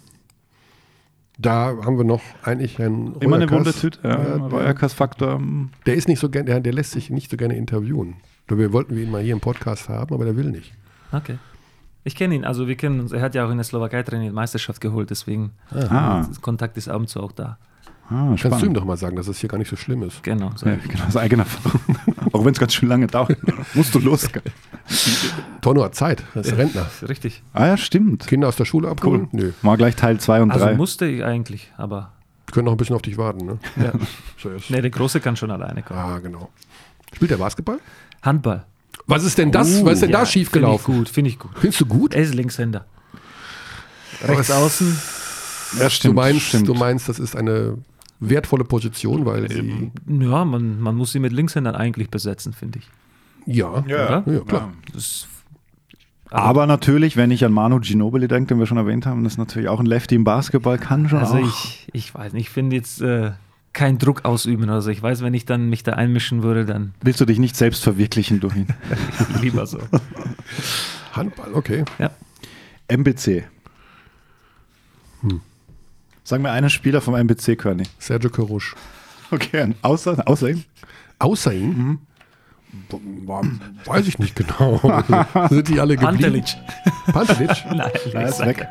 Da 1.36 1.76
haben 1.84 1.98
wir 1.98 2.04
noch 2.04 2.22
eigentlich 2.42 2.80
einen 2.80 3.16
Immer 3.20 3.36
eine 3.36 3.44
Reuerkas. 3.46 3.84
Wundertüte. 3.84 3.98
Ja, 4.08 4.36
Reuerkas-Faktor. 4.36 5.38
mm. 5.38 5.70
Der 5.84 5.96
ist 5.96 6.08
nicht 6.08 6.20
so 6.20 6.30
gerne, 6.30 6.46
der, 6.46 6.60
der 6.60 6.72
lässt 6.72 6.92
sich 6.92 7.10
nicht 7.10 7.30
so 7.30 7.36
gerne 7.36 7.58
interviewen. 7.58 8.14
Wir 8.48 8.72
wollten 8.72 8.96
ihn 8.96 9.10
mal 9.10 9.20
hier 9.20 9.34
im 9.34 9.40
Podcast 9.40 9.90
haben, 9.90 10.14
aber 10.14 10.24
der 10.24 10.34
will 10.34 10.50
nicht. 10.50 10.72
Okay. 11.12 11.36
Ich 12.04 12.16
kenne 12.16 12.36
ihn, 12.36 12.46
also 12.46 12.68
wir 12.68 12.76
kennen 12.76 13.00
uns. 13.00 13.12
Er 13.12 13.20
hat 13.20 13.34
ja 13.34 13.44
auch 13.44 13.50
in 13.50 13.58
der 13.58 13.64
Slowakei 13.64 14.02
trainiert, 14.02 14.32
Meisterschaft 14.32 14.80
geholt, 14.80 15.10
deswegen 15.10 15.50
Ah, 15.72 16.26
Kontakt 16.40 16.78
ist 16.78 16.88
ab 16.88 17.00
und 17.00 17.08
zu 17.10 17.20
auch 17.20 17.32
da. 17.32 17.58
Ah 18.10 18.34
Kannst 18.40 18.62
du 18.62 18.66
ihm 18.66 18.74
doch 18.74 18.84
mal 18.84 18.96
sagen, 18.96 19.16
dass 19.16 19.28
es 19.28 19.38
hier 19.38 19.48
gar 19.48 19.58
nicht 19.58 19.70
so 19.70 19.76
schlimm 19.76 20.02
ist. 20.02 20.22
Genau. 20.22 20.50
So. 20.56 20.66
Ja, 20.66 20.76
genau, 20.76 21.04
das 21.06 21.16
eigene 21.16 21.44
Auch 22.32 22.44
wenn 22.44 22.52
es 22.52 22.58
ganz 22.58 22.74
schön 22.74 22.88
lange 22.88 23.06
dauert. 23.06 23.36
Musst 23.74 23.94
du 23.94 23.98
los. 24.00 24.28
Tonno 25.60 25.84
hat 25.84 25.94
Zeit, 25.94 26.22
er 26.34 26.40
ist 26.42 26.56
Rentner. 26.56 26.86
Richtig. 27.08 27.42
Ah 27.52 27.66
ja, 27.66 27.76
stimmt. 27.76 28.26
Kinder 28.26 28.48
aus 28.48 28.56
der 28.56 28.64
Schule 28.64 28.88
abholen? 28.88 29.28
Nö. 29.32 29.52
Mal 29.62 29.76
gleich 29.76 29.96
Teil 29.96 30.18
2 30.20 30.42
und 30.42 30.48
3. 30.50 30.54
Also 30.54 30.76
musste 30.76 31.06
ich 31.06 31.24
eigentlich, 31.24 31.72
aber 31.76 32.12
Die 32.48 32.52
können 32.52 32.66
noch 32.66 32.72
ein 32.72 32.76
bisschen 32.76 32.96
auf 32.96 33.02
dich 33.02 33.16
warten, 33.16 33.46
ne? 33.46 33.58
ja. 33.76 33.92
So 34.42 34.50
ist. 34.50 34.68
nee, 34.70 34.80
der 34.82 34.90
Große 34.90 35.20
kann 35.20 35.36
schon 35.36 35.50
alleine 35.50 35.82
kommen. 35.82 35.98
Ah, 36.00 36.18
genau. 36.18 36.50
Spielt 37.14 37.30
der 37.30 37.38
Basketball? 37.38 37.78
Handball. 38.22 38.64
Was 39.06 39.24
ist 39.24 39.38
denn 39.38 39.50
das? 39.52 39.80
Oh, 39.80 39.86
Was 39.86 39.94
ist 39.94 40.02
denn 40.02 40.12
da 40.12 40.20
Ja, 40.20 40.26
schiefgelaufen? 40.26 40.84
Finde 40.84 41.00
ich 41.00 41.06
gut, 41.06 41.08
finde 41.08 41.30
ich 41.30 41.38
gut. 41.38 41.50
Findest 41.58 41.80
du 41.80 41.86
gut? 41.86 42.14
Er 42.14 42.22
ist 42.22 42.34
Linkshänder. 42.34 42.84
Rechts 44.22 44.50
außen. 44.50 44.98
ja, 45.78 45.88
du, 46.02 46.12
meinst, 46.12 46.54
du 46.54 46.74
meinst, 46.74 47.08
das 47.08 47.18
ist 47.18 47.36
eine 47.36 47.78
wertvolle 48.20 48.64
Position, 48.64 49.26
weil 49.26 49.50
sie. 49.50 49.90
Ja, 50.08 50.44
man, 50.44 50.80
man 50.80 50.96
muss 50.96 51.12
sie 51.12 51.18
mit 51.18 51.32
Linkshändern 51.32 51.74
eigentlich 51.74 52.10
besetzen, 52.10 52.52
finde 52.52 52.78
ich. 52.80 52.90
Ja, 53.46 53.84
Ja, 53.86 54.20
Oder? 54.20 54.32
ja, 54.32 54.40
klar. 54.40 54.72
Das, 54.92 55.26
Aber 56.30 56.66
natürlich, 56.66 57.16
wenn 57.16 57.30
ich 57.30 57.44
an 57.44 57.52
Manu 57.52 57.78
Ginobili 57.80 58.28
denke, 58.28 58.48
den 58.48 58.58
wir 58.58 58.66
schon 58.66 58.78
erwähnt 58.78 59.06
haben, 59.06 59.24
das 59.24 59.34
ist 59.34 59.38
natürlich 59.38 59.68
auch 59.68 59.80
ein 59.80 59.86
Lefty 59.86 60.14
im 60.14 60.24
Basketball, 60.24 60.78
kann 60.78 61.08
schon 61.08 61.18
also 61.18 61.34
auch. 61.34 61.40
ich, 61.40 61.88
ich 61.92 62.14
weiß 62.14 62.32
nicht, 62.32 62.46
ich 62.46 62.50
finde 62.50 62.76
jetzt 62.76 63.02
äh, 63.02 63.32
keinen 63.74 63.98
Druck 63.98 64.24
ausüben. 64.24 64.70
Also 64.70 64.90
ich 64.90 65.02
weiß, 65.02 65.22
wenn 65.22 65.34
ich 65.34 65.44
dann 65.44 65.68
mich 65.68 65.82
da 65.82 65.92
einmischen 65.92 66.42
würde, 66.42 66.64
dann 66.64 66.94
Willst 67.02 67.20
du 67.20 67.26
dich 67.26 67.38
nicht 67.38 67.56
selbst 67.56 67.82
verwirklichen 67.82 68.40
durch 68.40 68.56
ihn? 68.56 68.68
lieber 69.42 69.66
so. 69.66 69.78
Handball, 71.12 71.52
okay. 71.52 71.84
Ja. 71.98 72.10
MBC. 72.88 73.44
Sag 76.24 76.40
mir 76.40 76.50
einen 76.50 76.70
Spieler 76.70 77.00
vom 77.00 77.14
MBC, 77.14 77.56
Körny. 77.56 77.84
Sergio 77.98 78.30
Carusch. 78.30 78.74
Okay, 79.30 79.74
außer, 79.82 80.22
außer 80.26 80.50
ihm? 80.50 80.64
Außer 81.18 81.52
ihm? 81.52 81.98
Boah, 82.88 83.42
Weiß 83.84 84.06
ich 84.08 84.18
nicht 84.18 84.34
genau. 84.34 84.80
Sind 85.50 85.68
die 85.68 85.78
alle 85.78 85.96
geblieben? 85.96 86.18
Pantelic. 86.22 86.44
Pantelic? 87.12 87.64
Nein, 87.74 87.90
Er 88.12 88.28
ist 88.28 88.40
weg. 88.44 88.66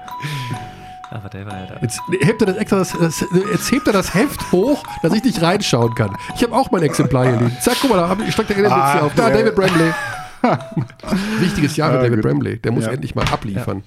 Aber 1.10 1.30
der 1.30 1.46
war 1.46 1.58
ja 1.60 1.66
da. 1.68 1.80
Jetzt 1.82 2.02
hebt 2.22 2.42
er 2.42 2.48
das 2.48 2.58
extra 2.58 2.78
das, 2.80 2.92
das, 2.92 3.24
jetzt 3.52 3.72
hebt 3.72 3.86
er 3.88 3.94
das 3.94 4.14
Heft 4.16 4.52
hoch, 4.52 4.84
dass 5.04 5.14
ich 5.14 5.24
nicht 5.24 5.42
reinschauen 5.42 5.94
kann. 5.96 6.18
Ich 6.36 6.44
habe 6.44 6.54
auch 6.56 6.72
mein 6.72 6.82
Exemplar 6.82 7.26
hier 7.28 7.38
liegen. 7.38 7.56
Zack, 7.62 7.78
guck 7.82 7.92
mal, 7.92 7.98
da 8.18 8.32
steckt 8.32 8.50
der 8.50 8.58
Witz 8.58 8.72
Ah, 8.72 8.94
hier 8.94 9.04
auf. 9.04 9.14
Da. 9.16 9.30
David 9.30 9.56
Bramley. 9.56 9.94
Wichtiges 11.40 11.78
Jahr 11.78 11.92
mit 11.92 12.00
Ah, 12.00 12.04
David 12.04 12.22
gut. 12.22 12.26
Bramley. 12.32 12.58
Der 12.60 12.72
muss 12.72 12.86
Ja. 12.86 12.92
endlich 12.92 13.14
mal 13.16 13.26
abliefern. 13.32 13.84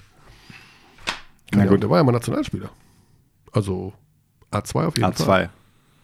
Na 1.53 1.65
Ja, 1.65 1.71
gut. 1.71 1.83
Der 1.83 1.91
war 1.91 1.99
ja 1.99 2.05
mal 2.05 2.13
Nationalspieler. 2.13 2.71
Also 3.57 3.95
A2 4.53 4.87
auf 4.87 4.97
jeden 4.97 5.11
A2. 5.11 5.25
Fall. 5.25 5.51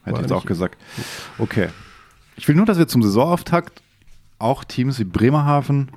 Hätte 0.04 0.12
War 0.14 0.14
ich 0.14 0.20
jetzt 0.22 0.32
auch 0.32 0.46
gesagt. 0.46 0.78
Okay. 1.38 1.68
Ich 2.36 2.48
will 2.48 2.54
nur, 2.56 2.64
dass 2.64 2.78
wir 2.78 2.88
zum 2.88 3.02
Saisonauftakt 3.02 3.82
auch 4.38 4.64
Teams 4.64 4.98
wie 4.98 5.04
Bremerhaven, 5.04 5.90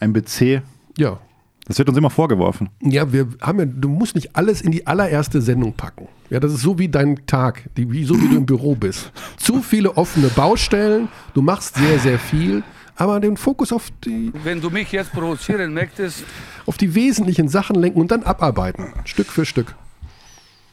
MBC, 0.00 0.62
Ja. 0.98 1.18
das 1.66 1.78
wird 1.78 1.88
uns 1.88 1.96
immer 1.96 2.10
vorgeworfen. 2.10 2.68
Ja, 2.82 3.12
wir 3.12 3.28
haben 3.40 3.58
ja, 3.60 3.64
du 3.66 3.88
musst 3.88 4.16
nicht 4.16 4.34
alles 4.36 4.60
in 4.60 4.72
die 4.72 4.86
allererste 4.86 5.40
Sendung 5.40 5.72
packen. 5.74 6.08
Ja, 6.28 6.40
das 6.40 6.52
ist 6.52 6.60
so 6.62 6.78
wie 6.78 6.88
dein 6.88 7.24
Tag, 7.26 7.70
die, 7.76 7.90
wie, 7.92 8.04
so 8.04 8.20
wie 8.20 8.28
du 8.28 8.36
im 8.36 8.46
Büro 8.46 8.74
bist. 8.74 9.12
Zu 9.36 9.62
viele 9.62 9.96
offene 9.96 10.26
Baustellen, 10.28 11.08
du 11.34 11.40
machst 11.42 11.76
sehr, 11.76 11.98
sehr 12.00 12.18
viel, 12.18 12.62
aber 12.96 13.20
den 13.20 13.36
Fokus 13.36 13.72
auf 13.72 13.88
die, 14.04 14.32
Wenn 14.44 14.60
du 14.60 14.70
mich 14.70 14.90
jetzt 14.92 15.12
provozieren 15.12 15.72
möchtest, 15.72 16.24
auf 16.66 16.76
die 16.76 16.94
wesentlichen 16.94 17.48
Sachen 17.48 17.76
lenken 17.76 18.00
und 18.00 18.10
dann 18.10 18.24
abarbeiten, 18.24 18.92
Stück 19.04 19.28
für 19.28 19.46
Stück. 19.46 19.74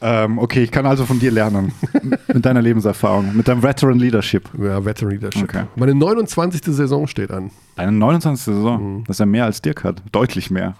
Ähm, 0.00 0.38
okay, 0.38 0.62
ich 0.62 0.70
kann 0.70 0.86
also 0.86 1.04
von 1.06 1.18
dir 1.18 1.30
lernen. 1.32 1.72
mit 2.32 2.44
deiner 2.46 2.62
Lebenserfahrung, 2.62 3.36
mit 3.36 3.48
deinem 3.48 3.62
Veteran 3.62 3.98
Leadership. 3.98 4.48
Ja, 4.56 4.84
Veteran 4.84 5.12
Leadership. 5.12 5.42
Okay. 5.44 5.64
Meine 5.76 5.94
29. 5.94 6.62
Saison 6.64 7.06
steht 7.06 7.30
an. 7.32 7.50
Eine 7.76 7.92
29. 7.92 8.44
Saison. 8.54 8.98
Mhm. 8.98 9.04
Das 9.04 9.16
ist 9.16 9.20
ja 9.20 9.26
mehr 9.26 9.44
als 9.44 9.60
Dirk 9.60 9.82
hat. 9.84 10.02
Deutlich 10.12 10.50
mehr. 10.50 10.76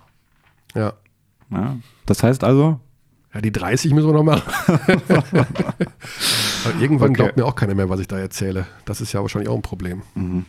Ja. 0.75 0.93
Ja. 1.51 1.77
Das 2.07 2.23
heißt 2.23 2.45
also, 2.45 2.79
Ja, 3.35 3.41
die 3.41 3.51
30 3.53 3.93
müssen 3.93 4.07
wir 4.09 4.13
noch 4.15 4.23
machen. 4.23 4.43
irgendwann 6.81 7.11
Okay. 7.11 7.23
glaubt 7.23 7.37
mir 7.37 7.45
auch 7.45 7.55
keiner 7.55 7.75
mehr, 7.75 7.89
was 7.89 8.01
ich 8.01 8.07
da 8.09 8.19
erzähle. 8.19 8.67
Das 8.85 9.01
ist 9.01 9.13
ja 9.13 9.21
wahrscheinlich 9.21 9.49
auch 9.49 9.57
ein 9.57 9.63
Problem. 9.63 10.03
Mhm. 10.15 10.45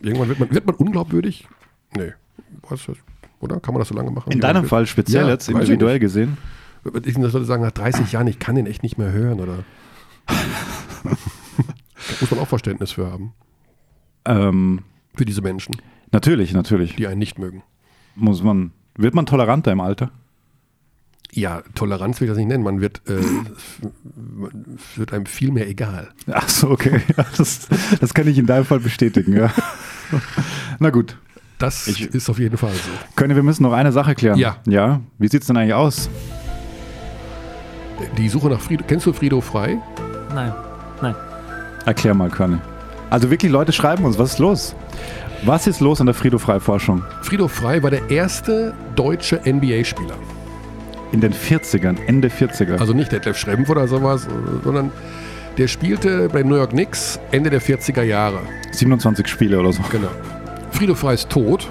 Irgendwann 0.00 0.28
wird 0.28 0.38
man, 0.38 0.50
wird 0.50 0.66
man 0.66 0.74
unglaubwürdig? 0.76 1.48
Nee. 1.96 2.12
Was, 2.68 2.80
oder? 3.40 3.60
Kann 3.60 3.74
man 3.74 3.80
das 3.80 3.88
so 3.88 3.94
lange 3.94 4.10
machen? 4.10 4.30
in 4.32 4.40
deinem 4.40 4.64
Fall 4.64 4.86
speziell 4.86 5.24
Ja, 5.24 5.30
jetzt, 5.30 5.48
individuell 5.48 5.98
gesehen, 5.98 6.36
Ich 7.04 7.16
Leute 7.16 7.44
sagen, 7.44 7.62
nach 7.62 7.72
30 7.72 8.12
Jahren, 8.12 8.26
ich 8.26 8.38
kann 8.38 8.54
den 8.54 8.66
echt 8.66 8.82
nicht 8.82 8.98
mehr 8.98 9.12
hören, 9.12 9.40
oder? 9.40 9.64
da 11.04 11.10
muss 12.20 12.30
man 12.30 12.40
auch 12.40 12.48
Verständnis 12.48 12.92
für 12.92 13.10
haben. 13.10 13.32
ähm, 14.24 14.80
Für 15.14 15.24
diese 15.24 15.42
Menschen, 15.42 15.76
natürlich, 16.12 16.52
natürlich, 16.52 16.96
die 16.96 17.06
einen 17.06 17.18
nicht 17.18 17.38
mögen. 17.38 17.62
muss 18.14 18.42
man, 18.42 18.72
wird 18.96 19.14
man 19.14 19.26
toleranter 19.26 19.72
im 19.72 19.80
Alter? 19.80 20.10
Ja, 21.30 21.62
Toleranz 21.74 22.20
will 22.20 22.26
ich 22.26 22.30
das 22.30 22.38
nicht 22.38 22.48
nennen. 22.48 22.64
Man 22.64 22.80
wird, 22.80 23.02
äh, 23.06 23.20
wird 24.96 25.12
einem 25.12 25.26
viel 25.26 25.52
mehr 25.52 25.68
egal. 25.68 26.08
Ach 26.32 26.48
so, 26.48 26.70
okay. 26.70 27.02
Ja, 27.16 27.26
das, 27.36 27.68
das 28.00 28.14
kann 28.14 28.26
ich 28.28 28.38
in 28.38 28.46
deinem 28.46 28.64
Fall 28.64 28.80
bestätigen, 28.80 29.34
ja. 29.36 29.52
Na 30.78 30.88
gut. 30.88 31.18
Das 31.58 31.86
Ich- 31.86 32.06
ist 32.06 32.30
auf 32.30 32.38
jeden 32.38 32.56
Fall 32.56 32.72
so. 32.72 32.90
Können 33.14 33.36
wir 33.36 33.42
müssen 33.42 33.62
noch 33.64 33.72
eine 33.74 33.92
Sache 33.92 34.14
klären. 34.14 34.38
Ja. 34.38 34.56
Ja. 34.66 35.00
Wie 35.18 35.28
sieht 35.28 35.42
es 35.42 35.48
denn 35.48 35.56
eigentlich 35.58 35.74
aus? 35.74 36.08
Die 38.16 38.28
Suche 38.28 38.48
nach 38.48 38.60
Frido. 38.60 38.84
Kennst 38.86 39.06
du 39.06 39.12
Frido 39.12 39.40
Frei? 39.40 39.78
Nein, 40.34 40.52
nein. 41.02 41.14
Erklär 41.84 42.14
mal, 42.14 42.28
Körne. 42.30 42.60
Also 43.10 43.30
wirklich, 43.30 43.50
Leute 43.50 43.72
schreiben 43.72 44.04
uns, 44.04 44.18
was 44.18 44.32
ist 44.32 44.38
los? 44.38 44.74
Was 45.44 45.66
ist 45.66 45.80
los 45.80 46.00
an 46.00 46.06
der 46.06 46.14
Frido-Frei-Forschung? 46.14 47.04
Frido 47.22 47.46
Frei 47.46 47.82
war 47.82 47.90
der 47.90 48.10
erste 48.10 48.74
deutsche 48.96 49.40
NBA-Spieler. 49.46 50.16
In 51.12 51.20
den 51.20 51.32
40ern, 51.32 51.96
Ende 52.06 52.28
40er. 52.28 52.78
Also 52.78 52.92
nicht 52.92 53.12
Detlef 53.12 53.38
Schrempf 53.38 53.70
oder 53.70 53.86
sowas, 53.86 54.26
sondern 54.64 54.90
der 55.56 55.68
spielte 55.68 56.28
bei 56.28 56.42
den 56.42 56.48
New 56.48 56.56
York 56.56 56.70
Knicks 56.70 57.18
Ende 57.30 57.50
der 57.50 57.62
40er 57.62 58.02
Jahre. 58.02 58.40
27 58.72 59.26
Spiele 59.28 59.58
oder 59.58 59.72
so. 59.72 59.82
Genau. 59.90 60.08
Frido 60.72 60.94
Frei 60.94 61.14
ist 61.14 61.30
tot. 61.30 61.68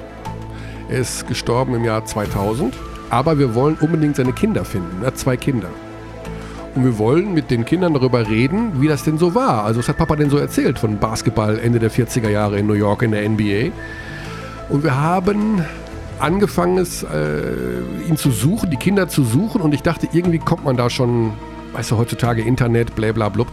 Er 0.90 1.00
ist 1.00 1.28
gestorben 1.28 1.76
im 1.76 1.84
Jahr 1.84 2.06
2000. 2.06 2.74
Aber 3.10 3.38
wir 3.38 3.54
wollen 3.54 3.76
unbedingt 3.80 4.16
seine 4.16 4.34
Kinder 4.34 4.66
finden. 4.66 5.02
Er 5.02 5.08
hat 5.08 5.18
zwei 5.18 5.38
Kinder. 5.38 5.70
Und 6.78 6.86
wir 6.86 7.00
wollen 7.00 7.34
mit 7.34 7.50
den 7.50 7.66
Kindern 7.66 7.96
darüber 7.96 8.30
reden, 8.30 8.80
wie 8.80 8.88
das 8.88 9.04
denn 9.04 9.18
so 9.18 9.34
war. 9.34 9.64
Also, 9.64 9.80
was 9.80 9.90
hat 9.90 9.98
Papa 9.98 10.16
denn 10.16 10.30
so 10.30 10.38
erzählt 10.38 10.78
von 10.78 11.00
Basketball 11.00 11.58
Ende 11.58 11.80
der 11.80 11.90
40er 11.90 12.30
Jahre 12.30 12.60
in 12.60 12.68
New 12.68 12.76
York 12.76 13.02
in 13.02 13.10
der 13.10 13.28
NBA? 13.28 13.72
Und 14.70 14.84
wir 14.84 14.96
haben 14.96 15.66
angefangen, 16.20 16.78
es, 16.78 17.02
äh, 17.02 18.08
ihn 18.08 18.16
zu 18.16 18.30
suchen, 18.30 18.70
die 18.70 18.78
Kinder 18.78 19.08
zu 19.08 19.24
suchen 19.24 19.62
und 19.62 19.74
ich 19.74 19.82
dachte, 19.82 20.08
irgendwie 20.12 20.38
kommt 20.38 20.66
man 20.66 20.78
da 20.78 20.92
schon, 20.92 21.34
weißt 21.74 21.90
du, 21.90 21.98
heutzutage 21.98 22.44
Internet, 22.44 22.96
bla 22.96 23.12
bla 23.12 23.30
blub, 23.30 23.48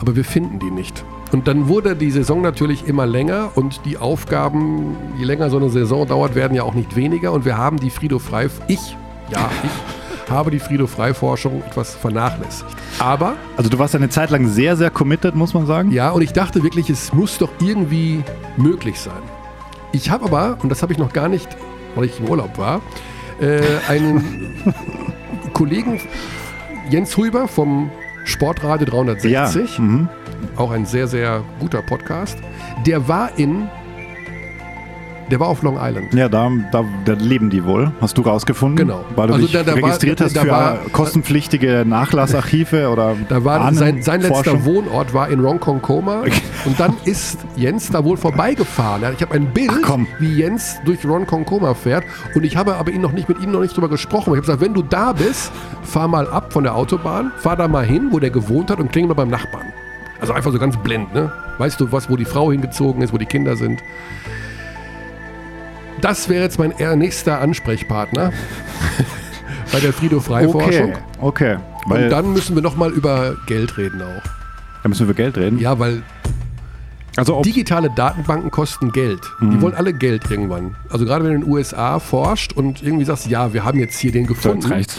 aber 0.00 0.16
wir 0.16 0.24
finden 0.24 0.58
die 0.58 0.70
nicht. 0.70 1.04
Und 1.32 1.48
dann 1.48 1.68
wurde 1.68 1.94
die 1.96 2.10
Saison 2.10 2.40
natürlich 2.40 2.88
immer 2.88 3.04
länger 3.04 3.50
und 3.56 3.82
die 3.84 3.98
Aufgaben, 3.98 4.96
je 5.18 5.26
länger 5.26 5.50
so 5.50 5.58
eine 5.58 5.68
Saison 5.68 6.08
dauert, 6.08 6.34
werden 6.34 6.54
ja 6.54 6.62
auch 6.62 6.74
nicht 6.74 6.96
weniger 6.96 7.32
und 7.32 7.44
wir 7.44 7.58
haben 7.58 7.76
die 7.76 7.90
Frido 7.90 8.18
Frei, 8.18 8.48
ich, 8.68 8.96
ja, 9.30 9.50
ich 9.62 9.99
habe 10.30 10.50
die 10.50 10.58
Frido 10.60 10.86
Frei 10.86 11.12
Forschung 11.14 11.62
etwas 11.66 11.94
vernachlässigt. 11.94 12.70
Aber 12.98 13.34
Also 13.56 13.68
du 13.70 13.78
warst 13.78 13.94
eine 13.96 14.08
Zeit 14.08 14.30
lang 14.30 14.48
sehr, 14.48 14.76
sehr 14.76 14.90
committed, 14.90 15.34
muss 15.34 15.54
man 15.54 15.66
sagen. 15.66 15.90
ja, 15.90 16.10
und 16.10 16.22
ich 16.22 16.32
dachte 16.32 16.62
wirklich, 16.62 16.88
es 16.90 17.12
muss 17.12 17.38
doch 17.38 17.50
irgendwie 17.60 18.22
möglich 18.56 18.98
sein. 19.00 19.22
Ich 19.92 20.10
habe 20.10 20.24
aber, 20.26 20.58
und 20.62 20.68
das 20.68 20.82
habe 20.82 20.92
ich 20.92 20.98
noch 20.98 21.12
gar 21.12 21.28
nicht, 21.28 21.48
weil 21.96 22.04
ich 22.04 22.20
im 22.20 22.28
Urlaub 22.28 22.56
war, 22.58 22.80
äh, 23.40 23.60
einen 23.88 24.62
Kollegen, 25.52 26.00
Jens 26.90 27.16
Huber 27.16 27.48
vom 27.48 27.90
Sportradio 28.24 28.86
360, 28.86 29.78
Mhm. 29.78 30.08
auch 30.56 30.70
ein 30.70 30.86
sehr, 30.86 31.08
sehr 31.08 31.42
guter 31.58 31.82
Podcast, 31.82 32.38
der 32.86 33.08
war 33.08 33.30
in, 33.38 33.68
der 35.30 35.40
war 35.40 35.48
auf 35.48 35.62
Long 35.62 35.78
Island. 35.80 36.12
Ja, 36.14 36.28
da, 36.28 36.50
da, 36.72 36.84
da 37.04 37.12
leben 37.14 37.48
die 37.50 37.64
wohl. 37.64 37.92
Hast 38.00 38.18
du 38.18 38.22
rausgefunden? 38.22 38.76
Genau. 38.88 39.04
Weil 39.16 39.28
du 39.28 39.34
Also 39.34 39.46
dich 39.46 39.52
da- 39.54 39.62
da 39.62 39.72
war- 39.72 39.76
registriert 39.88 40.20
hast 40.20 40.36
da 40.36 40.42
für 40.42 40.48
war- 40.50 40.78
kostenpflichtige 40.92 41.84
Nachlassarchive 41.86 42.88
oder 42.90 43.16
Da 43.28 43.44
war 43.44 43.72
sein, 43.72 44.02
sein 44.02 44.20
letzter. 44.20 44.64
Wohnort 44.64 45.14
war 45.14 45.28
in 45.28 45.40
Ronkonkoma 45.40 46.22
und 46.66 46.78
dann 46.80 46.94
ist 47.04 47.38
Jens 47.56 47.90
da 47.90 48.04
wohl 48.04 48.16
vorbeigefahren. 48.16 49.02
Ich 49.16 49.22
habe 49.22 49.34
ein 49.34 49.46
Bild, 49.52 49.70
Ach, 49.84 49.96
wie 50.18 50.34
Jens 50.34 50.80
durch 50.84 51.04
Ronkonkoma 51.04 51.74
fährt 51.74 52.04
und 52.34 52.44
ich 52.44 52.56
habe 52.56 52.76
aber 52.76 52.90
ihn 52.90 53.00
noch 53.00 53.12
nicht 53.12 53.28
mit 53.28 53.40
ihm 53.40 53.50
noch 53.52 53.60
nicht 53.60 53.76
drüber 53.76 53.88
gesprochen. 53.88 54.30
Ich 54.32 54.36
habe 54.36 54.40
gesagt, 54.42 54.60
wenn 54.60 54.74
du 54.74 54.82
da 54.82 55.12
bist, 55.12 55.52
fahr 55.82 56.08
mal 56.08 56.28
ab 56.28 56.52
von 56.52 56.64
der 56.64 56.74
Autobahn, 56.74 57.32
fahr 57.38 57.56
da 57.56 57.68
mal 57.68 57.84
hin, 57.84 58.08
wo 58.10 58.18
der 58.18 58.30
gewohnt 58.30 58.70
hat 58.70 58.80
und 58.80 58.90
klingel 58.92 59.08
mal 59.08 59.14
beim 59.14 59.28
Nachbarn. 59.30 59.66
Also 60.20 60.32
einfach 60.34 60.52
so 60.52 60.58
ganz 60.58 60.76
blind, 60.76 61.14
ne? 61.14 61.32
Weißt 61.58 61.80
du 61.80 61.90
was, 61.92 62.10
wo 62.10 62.16
die 62.16 62.24
Frau 62.26 62.50
hingezogen 62.52 63.00
ist, 63.02 63.12
wo 63.12 63.18
die 63.18 63.24
Kinder 63.26 63.56
sind? 63.56 63.82
Das 66.00 66.28
wäre 66.28 66.42
jetzt 66.42 66.58
mein 66.58 66.72
nächster 66.98 67.40
Ansprechpartner 67.40 68.32
bei 69.72 69.80
der 69.80 69.92
Frido 69.92 70.20
Frei 70.20 70.48
Forschung. 70.48 70.94
Okay, 71.20 71.56
okay. 71.86 72.02
Und 72.04 72.10
dann 72.10 72.32
müssen 72.32 72.54
wir 72.54 72.62
noch 72.62 72.76
mal 72.76 72.90
über 72.90 73.36
Geld 73.46 73.76
reden 73.76 74.02
auch. 74.02 74.22
da 74.82 74.88
müssen 74.88 75.00
wir 75.00 75.10
über 75.10 75.14
Geld 75.14 75.36
reden. 75.36 75.58
Ja, 75.58 75.78
weil 75.78 76.02
Also 77.16 77.42
digitale 77.42 77.90
Datenbanken 77.90 78.50
kosten 78.50 78.92
Geld. 78.92 79.20
Die 79.40 79.60
wollen 79.60 79.74
alle 79.74 79.92
Geld 79.92 80.30
irgendwann. 80.30 80.76
Also 80.88 81.04
gerade 81.04 81.24
wenn 81.24 81.32
du 81.32 81.36
in 81.36 81.42
den 81.42 81.50
USA 81.50 81.98
forscht 81.98 82.52
und 82.52 82.82
irgendwie 82.82 83.04
sagst, 83.04 83.26
ja, 83.26 83.52
wir 83.52 83.64
haben 83.64 83.78
jetzt 83.78 83.98
hier 83.98 84.12
den 84.12 84.26
so, 84.26 84.34
gefunden, 84.34 84.66
reicht's. 84.72 84.96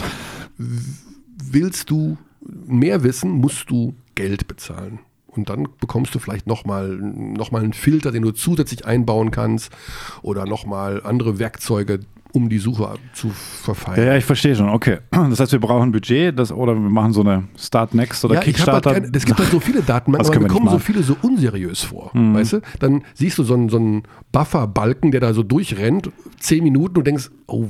willst 0.58 1.90
du 1.90 2.16
mehr 2.66 3.02
wissen, 3.02 3.30
musst 3.30 3.70
du 3.70 3.94
Geld 4.14 4.46
bezahlen. 4.46 5.00
Und 5.34 5.48
dann 5.48 5.68
bekommst 5.80 6.14
du 6.14 6.18
vielleicht 6.18 6.46
nochmal 6.46 6.88
noch 6.88 7.50
mal 7.50 7.62
einen 7.62 7.72
Filter, 7.72 8.12
den 8.12 8.22
du 8.22 8.32
zusätzlich 8.32 8.84
einbauen 8.84 9.30
kannst 9.30 9.70
oder 10.20 10.44
nochmal 10.44 11.00
andere 11.04 11.38
Werkzeuge, 11.38 12.00
um 12.32 12.48
die 12.48 12.58
Suche 12.58 12.94
zu 13.14 13.30
verfeinern. 13.30 14.00
Ja, 14.00 14.12
ja, 14.12 14.18
ich 14.18 14.24
verstehe 14.24 14.54
schon. 14.56 14.68
Okay. 14.68 14.98
Das 15.30 15.40
heißt, 15.40 15.52
wir 15.52 15.60
brauchen 15.60 15.88
ein 15.88 15.92
Budget 15.92 16.38
das, 16.38 16.52
oder 16.52 16.74
wir 16.74 16.90
machen 16.90 17.12
so 17.12 17.20
eine 17.20 17.44
Start 17.58 17.94
Next 17.94 18.24
oder 18.24 18.34
Ja, 18.34 18.40
hab 18.40 18.44
Kickstarter. 18.44 18.90
halt 18.90 19.16
es 19.16 19.24
gibt 19.24 19.38
halt 19.38 19.50
so 19.50 19.60
viele 19.60 19.82
Datenbanken, 19.82 20.30
aber 20.30 20.40
wir 20.40 20.48
kommen 20.48 20.68
so 20.68 20.78
viele 20.78 21.02
so 21.02 21.16
unseriös 21.22 21.80
vor. 21.82 22.10
Weißt 22.14 22.54
du? 22.54 22.60
Dann 22.80 23.02
siehst 23.14 23.38
du 23.38 23.44
so 23.44 23.54
einen, 23.54 23.68
so 23.68 23.76
einen 23.78 24.02
Buffer-Balken, 24.32 25.10
der 25.12 25.20
da 25.20 25.32
so 25.32 25.42
durchrennt, 25.42 26.10
zehn 26.38 26.62
Minuten 26.62 26.98
und 26.98 27.06
denkst, 27.06 27.30
oh, 27.46 27.66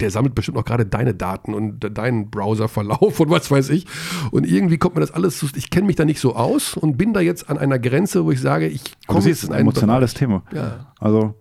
der 0.00 0.10
sammelt 0.10 0.34
bestimmt 0.34 0.58
auch 0.58 0.64
gerade 0.64 0.86
deine 0.86 1.14
Daten 1.14 1.54
und 1.54 1.80
deinen 1.96 2.30
Browserverlauf 2.30 3.20
und 3.20 3.30
was 3.30 3.50
weiß 3.50 3.70
ich. 3.70 3.86
Und 4.30 4.46
irgendwie 4.46 4.78
kommt 4.78 4.94
mir 4.94 5.00
das 5.00 5.10
alles 5.12 5.38
zu. 5.38 5.46
Ich 5.56 5.70
kenne 5.70 5.86
mich 5.86 5.96
da 5.96 6.04
nicht 6.04 6.20
so 6.20 6.36
aus 6.36 6.76
und 6.76 6.96
bin 6.96 7.12
da 7.12 7.20
jetzt 7.20 7.48
an 7.50 7.58
einer 7.58 7.78
Grenze, 7.78 8.24
wo 8.24 8.30
ich 8.30 8.40
sage, 8.40 8.66
ich 8.68 8.82
komme 9.06 9.20
jetzt 9.20 9.42
ist 9.42 9.48
in 9.48 9.54
ein 9.54 9.60
emotionales 9.60 10.14
Thema. 10.14 10.42
Bereich. 10.50 10.62
Ja. 10.64 10.92
Also, 10.98 11.34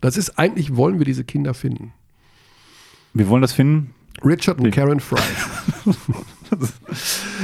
Das 0.00 0.16
ist 0.16 0.38
eigentlich, 0.38 0.76
wollen 0.76 0.98
wir 0.98 1.04
diese 1.04 1.24
Kinder 1.24 1.54
finden. 1.54 1.92
wir 3.14 3.28
wollen 3.28 3.42
das 3.42 3.52
finden. 3.52 3.92
Richard 4.24 4.58
und 4.60 4.70
Karen 4.70 5.00
Fry. 5.00 5.18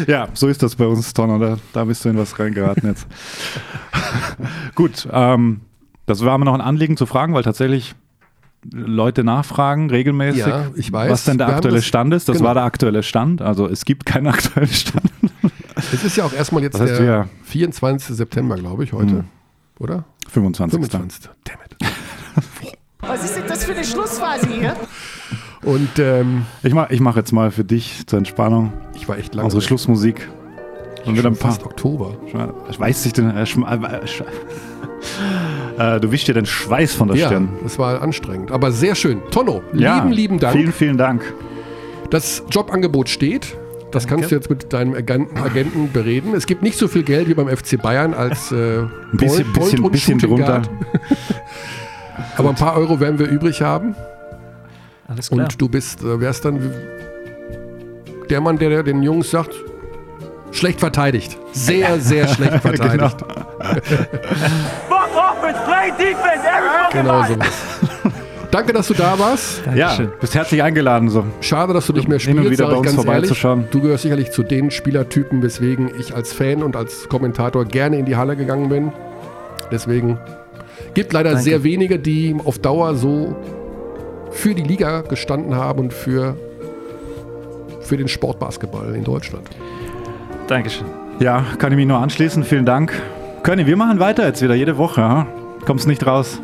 Ja, 0.06 0.28
so 0.32 0.48
ist 0.48 0.62
das 0.62 0.76
bei 0.76 0.86
uns, 0.86 1.12
Tonner. 1.12 1.38
Da, 1.38 1.58
da 1.72 1.84
bist 1.84 2.04
du 2.04 2.08
in 2.08 2.16
was 2.16 2.38
reingeraten 2.38 2.88
jetzt. 2.88 3.06
Gut, 4.74 5.08
ähm, 5.10 5.60
das 6.06 6.24
war 6.24 6.38
mir 6.38 6.44
noch 6.44 6.54
ein 6.54 6.60
Anliegen 6.60 6.96
zu 6.96 7.06
fragen, 7.06 7.34
weil 7.34 7.42
tatsächlich 7.42 7.94
Leute 8.70 9.24
nachfragen 9.24 9.90
regelmäßig, 9.90 10.46
Ja, 10.46 10.66
ich 10.76 10.92
weiß. 10.92 11.10
was 11.10 11.24
denn 11.24 11.38
der 11.38 11.48
aktuelle 11.48 11.78
das- 11.78 11.84
Stand 11.86 12.14
ist. 12.14 12.28
Das 12.28 12.36
genau. 12.36 12.48
war 12.48 12.54
der 12.54 12.62
aktuelle 12.64 13.02
Stand. 13.02 13.42
Also 13.42 13.66
es 13.68 13.84
gibt 13.84 14.06
keinen 14.06 14.26
aktuellen 14.28 14.68
Stand. 14.68 15.10
Es 15.92 16.04
ist 16.04 16.16
ja 16.16 16.24
auch 16.24 16.32
erstmal 16.32 16.62
jetzt 16.62 16.74
Das 16.74 16.82
heißt, 16.82 17.00
der 17.00 17.06
wir- 17.06 17.28
24. 17.44 18.14
September, 18.16 18.56
glaube 18.56 18.84
ich, 18.84 18.92
heute. 18.92 19.14
Mhm. 19.14 19.24
Oder? 19.80 20.04
25. 20.28 20.72
25. 20.78 21.30
Damn 21.44 21.56
it. 21.64 21.76
Was 23.00 23.24
ist 23.24 23.36
denn 23.36 23.44
das 23.48 23.64
für 23.64 23.72
eine 23.72 23.84
Schlussphase 23.84 24.46
hier? 24.48 24.76
Und 25.62 25.98
ähm, 25.98 26.46
Ich 26.62 26.72
mache 26.72 26.92
ich 26.94 27.00
mach 27.00 27.16
jetzt 27.16 27.32
mal 27.32 27.50
für 27.50 27.64
dich 27.64 28.06
zur 28.06 28.18
Entspannung 28.18 28.72
ich 28.94 29.08
war 29.08 29.18
echt 29.18 29.34
lange. 29.34 29.44
unsere 29.46 29.60
weg. 29.60 29.66
Schlussmusik. 29.68 30.28
Und 31.04 31.16
wieder 31.18 31.28
ein 31.30 31.36
paar. 31.36 31.50
fast 31.50 31.64
Oktober. 31.64 32.16
Ich 32.70 32.78
weiß 32.78 33.04
nicht, 33.06 33.16
den, 33.16 33.30
äh, 33.36 33.42
Schm- 33.42 33.64
äh, 35.82 35.96
äh, 35.96 36.00
du 36.00 36.12
wischst 36.12 36.28
dir 36.28 36.34
den 36.34 36.46
Schweiß 36.46 36.94
von 36.94 37.08
der 37.08 37.16
Ja, 37.16 37.26
Stirn. 37.26 37.48
das 37.62 37.78
war 37.78 38.00
anstrengend. 38.02 38.50
Aber 38.52 38.72
sehr 38.72 38.94
schön. 38.94 39.20
Tonno, 39.30 39.62
Ja, 39.72 39.96
lieben, 39.98 40.12
lieben 40.12 40.38
Dank. 40.38 40.56
Vielen, 40.56 40.72
vielen 40.72 40.98
Dank. 40.98 41.22
Das 42.10 42.42
Jobangebot 42.50 43.08
steht. 43.08 43.56
Das 43.90 44.06
kannst 44.06 44.30
du 44.30 44.34
jetzt 44.36 44.48
mit 44.48 44.72
deinem 44.72 44.94
Agenten, 44.94 45.90
bereden. 45.92 46.32
Es 46.34 46.46
gibt 46.46 46.62
nicht 46.62 46.78
so 46.78 46.88
viel 46.88 47.02
Geld 47.02 47.28
wie 47.28 47.34
beim 47.34 47.48
FC 47.48 47.80
Bayern 47.80 48.14
als 48.14 48.50
äh, 48.50 48.84
bisschen, 49.12 49.52
Point- 49.52 49.52
Point 49.52 49.52
bisschen, 49.54 49.84
und 49.84 49.92
bisschen 49.92 50.18
drunter. 50.18 50.62
Aber 52.38 52.48
ein 52.50 52.54
paar 52.54 52.76
Euro 52.78 53.00
werden 53.00 53.18
wir 53.18 53.26
übrig 53.28 53.60
haben. 53.60 53.94
Alles 55.08 55.28
klar. 55.28 55.44
Und 55.44 55.60
du 55.60 55.68
bist, 55.68 56.02
äh, 56.02 56.20
wärst 56.20 56.44
dann 56.46 56.72
der 58.30 58.40
Mann, 58.40 58.56
der, 58.56 58.82
den 58.82 59.02
Jungs 59.02 59.30
sagt, 59.30 59.54
schlecht 60.52 60.80
verteidigt. 60.80 61.36
Sehr, 61.52 62.00
sehr 62.00 62.28
schlecht 62.28 62.54
verteidigt. 62.62 63.16
Fuck 64.88 64.90
Genau 66.92 67.22
so. 67.24 67.34
Danke, 68.50 68.74
dass 68.74 68.86
du 68.86 68.94
da 68.94 69.18
warst. 69.18 69.62
Ja, 69.74 69.88
Dankeschön. 69.88 70.12
bist 70.20 70.34
herzlich 70.34 70.62
eingeladen. 70.62 71.08
So. 71.08 71.24
Schade, 71.40 71.72
dass 71.72 71.86
du 71.86 71.94
nicht 71.94 72.06
mehr 72.06 72.18
spielst, 72.18 72.38
und 72.38 72.50
wieder 72.50 72.66
bei 72.66 72.72
ich 72.72 72.78
uns 72.80 72.94
vorbeizuschauen. 72.94 73.60
ehrlich. 73.60 73.70
Du 73.70 73.80
gehörst 73.80 74.02
sicherlich 74.02 74.30
zu 74.30 74.42
den 74.42 74.70
Spielertypen, 74.70 75.42
weswegen 75.42 75.90
ich 75.98 76.14
als 76.14 76.34
Fan 76.34 76.62
und 76.62 76.76
als 76.76 77.08
Kommentator 77.08 77.64
gerne 77.64 77.98
in 77.98 78.04
die 78.04 78.16
Halle 78.16 78.36
gegangen 78.36 78.68
bin. 78.68 78.92
Deswegen 79.70 80.18
gibt 80.92 81.14
leider 81.14 81.30
Danke. 81.30 81.44
sehr 81.44 81.64
wenige, 81.64 81.98
die 81.98 82.36
auf 82.44 82.58
Dauer 82.58 82.94
so 82.94 83.34
für 84.32 84.54
die 84.54 84.62
Liga 84.62 85.00
gestanden 85.00 85.54
haben 85.54 85.80
und 85.80 85.94
für, 85.94 86.36
für 87.80 87.96
den 87.96 88.08
Sportbasketball 88.08 88.94
in 88.94 89.04
Deutschland. 89.04 89.48
Dankeschön. 90.46 90.86
Ja, 91.20 91.44
kann 91.58 91.72
ich 91.72 91.76
mich 91.76 91.86
nur 91.86 91.98
anschließen. 91.98 92.44
Vielen 92.44 92.66
Dank. 92.66 92.92
Conny, 93.44 93.66
wir 93.66 93.76
machen 93.78 93.98
weiter 93.98 94.26
jetzt 94.26 94.42
wieder, 94.42 94.54
jede 94.54 94.76
Woche. 94.76 95.26
Kommst 95.66 95.86
nicht 95.86 96.06
raus. 96.06 96.40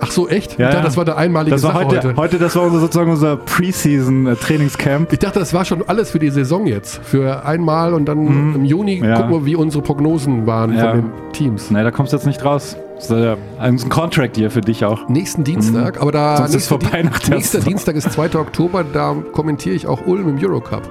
Ach 0.00 0.10
so, 0.10 0.28
echt? 0.28 0.58
Ja, 0.58 0.66
ich 0.66 0.72
dachte, 0.72 0.76
ja. 0.78 0.82
das 0.82 0.96
war 0.98 1.04
der 1.06 1.16
einmalige 1.16 1.52
Das 1.56 1.62
war 1.62 1.72
Sache 1.72 1.84
heute, 1.86 1.96
heute. 2.08 2.16
heute. 2.16 2.38
das 2.38 2.54
war 2.56 2.64
unser, 2.64 2.80
sozusagen 2.80 3.10
unser 3.10 3.36
Preseason-Trainingscamp. 3.36 5.12
Ich 5.12 5.18
dachte, 5.18 5.38
das 5.38 5.54
war 5.54 5.64
schon 5.64 5.82
alles 5.86 6.10
für 6.10 6.18
die 6.18 6.28
Saison 6.30 6.66
jetzt. 6.66 7.00
Für 7.02 7.44
einmal 7.46 7.94
und 7.94 8.04
dann 8.06 8.54
im 8.54 8.64
Juni 8.64 8.96
Mhm. 8.98 9.04
Ja. 9.04 9.16
gucken 9.16 9.30
wir, 9.32 9.46
wie 9.46 9.56
unsere 9.56 9.82
Prognosen 9.82 10.46
waren 10.46 10.74
Ja. 10.76 10.90
von 10.90 11.00
den 11.00 11.10
Teams. 11.32 11.70
Nee, 11.70 11.82
da 11.82 11.90
kommst 11.90 12.12
du 12.12 12.16
jetzt 12.18 12.26
nicht 12.26 12.44
raus. 12.44 12.76
Das 12.96 13.10
ist 13.10 13.16
ja 13.24 13.36
ein 13.58 13.76
Contract 13.88 14.36
hier 14.36 14.50
für 14.50 14.60
dich 14.60 14.84
auch. 14.84 15.08
Nächsten 15.08 15.42
Dienstag, 15.42 16.00
aber 16.00 16.12
da 16.12 16.32
Mhm. 16.32 16.36
Sonst 16.36 16.48
ist 16.50 16.54
nächster 16.70 16.80
vorbei 16.80 17.02
nach 17.02 17.18
der 17.20 17.34
nächster. 17.36 17.60
Dienstag 17.60 17.96
ist 17.96 18.12
2. 18.12 18.38
Oktober, 18.38 18.84
da 18.84 19.14
kommentiere 19.32 19.74
ich 19.74 19.86
auch 19.86 20.06
Ulm 20.06 20.28
im 20.28 20.38
Eurocup. 20.44 20.82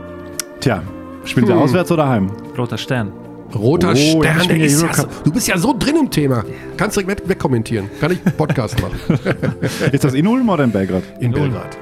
Tja, 0.60 0.82
spielen 1.24 1.46
sie 1.48 1.54
Hm. 1.54 1.60
auswärts 1.60 1.92
oder 1.92 2.08
heim? 2.10 2.32
Roter 2.58 2.78
Stern. 2.78 3.12
Roter 3.56 3.90
Oh, 3.90 4.24
ja, 4.24 4.34
Stern, 4.34 4.48
der 4.48 4.58
ist 4.58 4.82
ja 4.82 4.94
so, 4.94 5.04
du 5.24 5.32
bist 5.32 5.48
ja 5.48 5.58
so 5.58 5.76
drin 5.78 5.96
im 5.96 6.10
Thema. 6.10 6.44
Kannst 6.78 6.96
direkt 6.98 7.10
weg, 7.22 7.30
wegkommentieren. 7.30 7.90
Kann 8.02 8.12
ich 8.12 8.20
einen 8.26 8.36
Podcast 8.36 8.82
machen. 8.82 8.98
Ist 9.92 10.04
das 10.04 10.14
in 10.14 10.26
Ulm 10.28 10.50
oder 10.50 10.64
in 10.64 10.72
Belgrad? 10.72 11.04
In 11.20 11.34
Ulm. 11.34 11.52
Belgrad. 11.52 11.78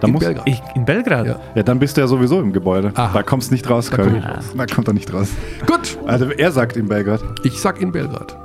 Da 0.00 0.06
in 0.06 0.12
muss, 0.12 0.22
Belgrad. 0.24 0.46
Ich, 0.48 0.60
in 0.74 0.84
Belgrad? 0.84 1.26
Ja. 1.26 1.40
ja, 1.54 1.62
dann 1.62 1.78
bist 1.78 1.96
du 1.96 2.02
ja 2.02 2.06
sowieso 2.06 2.40
im 2.40 2.52
Gebäude. 2.52 2.92
Aha. 2.94 3.10
Da 3.14 3.22
kommst 3.22 3.50
du 3.50 3.54
nicht 3.54 3.68
raus, 3.70 3.88
Da 3.90 3.96
Köln. 3.96 4.08
komm 4.10 4.18
ich 4.18 4.24
raus. 4.36 4.44
Da 4.56 4.66
kommt 4.66 4.88
er 4.88 4.94
nicht 4.94 5.12
raus. 5.12 5.28
Gut, 5.66 5.98
Also 6.06 6.26
er 6.26 6.52
sagt 6.52 6.76
in 6.76 6.88
Belgrad. 6.88 7.20
ich 7.42 7.58
sag 7.60 7.80
in 7.80 7.90
Belgrad. 7.90 8.36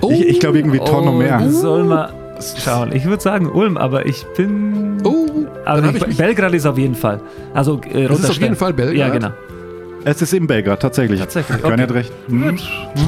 Oh, 0.00 0.10
Ich, 0.12 0.26
ich 0.28 0.40
glaube 0.40 0.58
irgendwie 0.58 0.78
Tonne 0.78 1.10
mehr. 1.12 1.42
Oh, 1.44 1.50
Soll 1.50 1.84
mal 1.84 2.12
schauen. 2.64 2.92
Ich 2.92 3.04
würde 3.04 3.22
sagen 3.22 3.50
Ulm, 3.50 3.76
aber 3.76 4.06
ich 4.06 4.24
bin. 4.36 4.98
oh, 5.02 5.26
dann 5.64 5.66
Also 5.66 5.86
habe 5.88 5.98
ich 5.98 6.06
ich, 6.06 6.16
Belgrad 6.16 6.52
ist 6.54 6.66
auf 6.66 6.78
jeden 6.78 6.94
Fall. 6.94 7.20
Also 7.54 7.80
äh, 7.92 8.06
Das 8.06 8.20
ist 8.20 8.30
auf 8.30 8.36
jeden 8.36 8.54
Fall 8.54 8.72
Belgrad? 8.74 8.96
Ja, 8.96 9.08
genau. 9.08 9.30
Es 10.10 10.22
ist 10.22 10.32
in 10.32 10.46
Belgrad, 10.46 10.80
tatsächlich. 10.80 11.20
Tatsächlich, 11.20 11.60
Können 11.60 11.74
okay. 11.74 11.82
hat 11.82 11.92
recht. 11.92 12.12
Hm. 12.28 12.58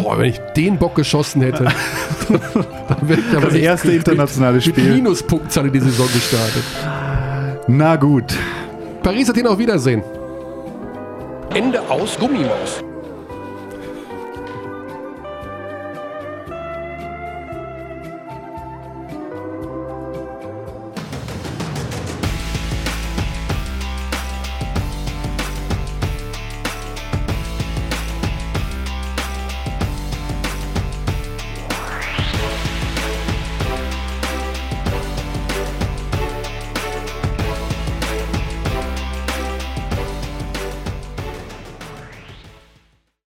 Boah, 0.03 0.19
wenn 0.19 0.27
ich 0.31 0.39
den 0.55 0.77
Bock 0.77 0.95
geschossen 0.97 1.41
hätte, 1.41 1.65
dann 2.29 3.09
wäre 3.09 3.21
ich 3.21 3.33
aber 3.37 3.47
Das 3.47 3.55
nicht 3.55 3.63
erste 3.63 3.89
mit- 3.89 3.97
internationale 3.97 4.55
mit, 4.57 4.65
Spiel. 4.65 4.85
Mit 4.85 4.95
Minuspunktzahl 4.97 5.67
in 5.67 5.73
die 5.73 5.81
Saison 5.81 6.07
gestartet. 6.13 6.63
Na 7.69 7.97
gut. 7.97 8.35
Paris 9.03 9.31
Athen 9.31 9.47
auf 9.47 9.59
Wiedersehen. 9.59 10.03
Ende 11.55 11.81
aus 11.89 12.19
Gummimaus. 12.19 12.83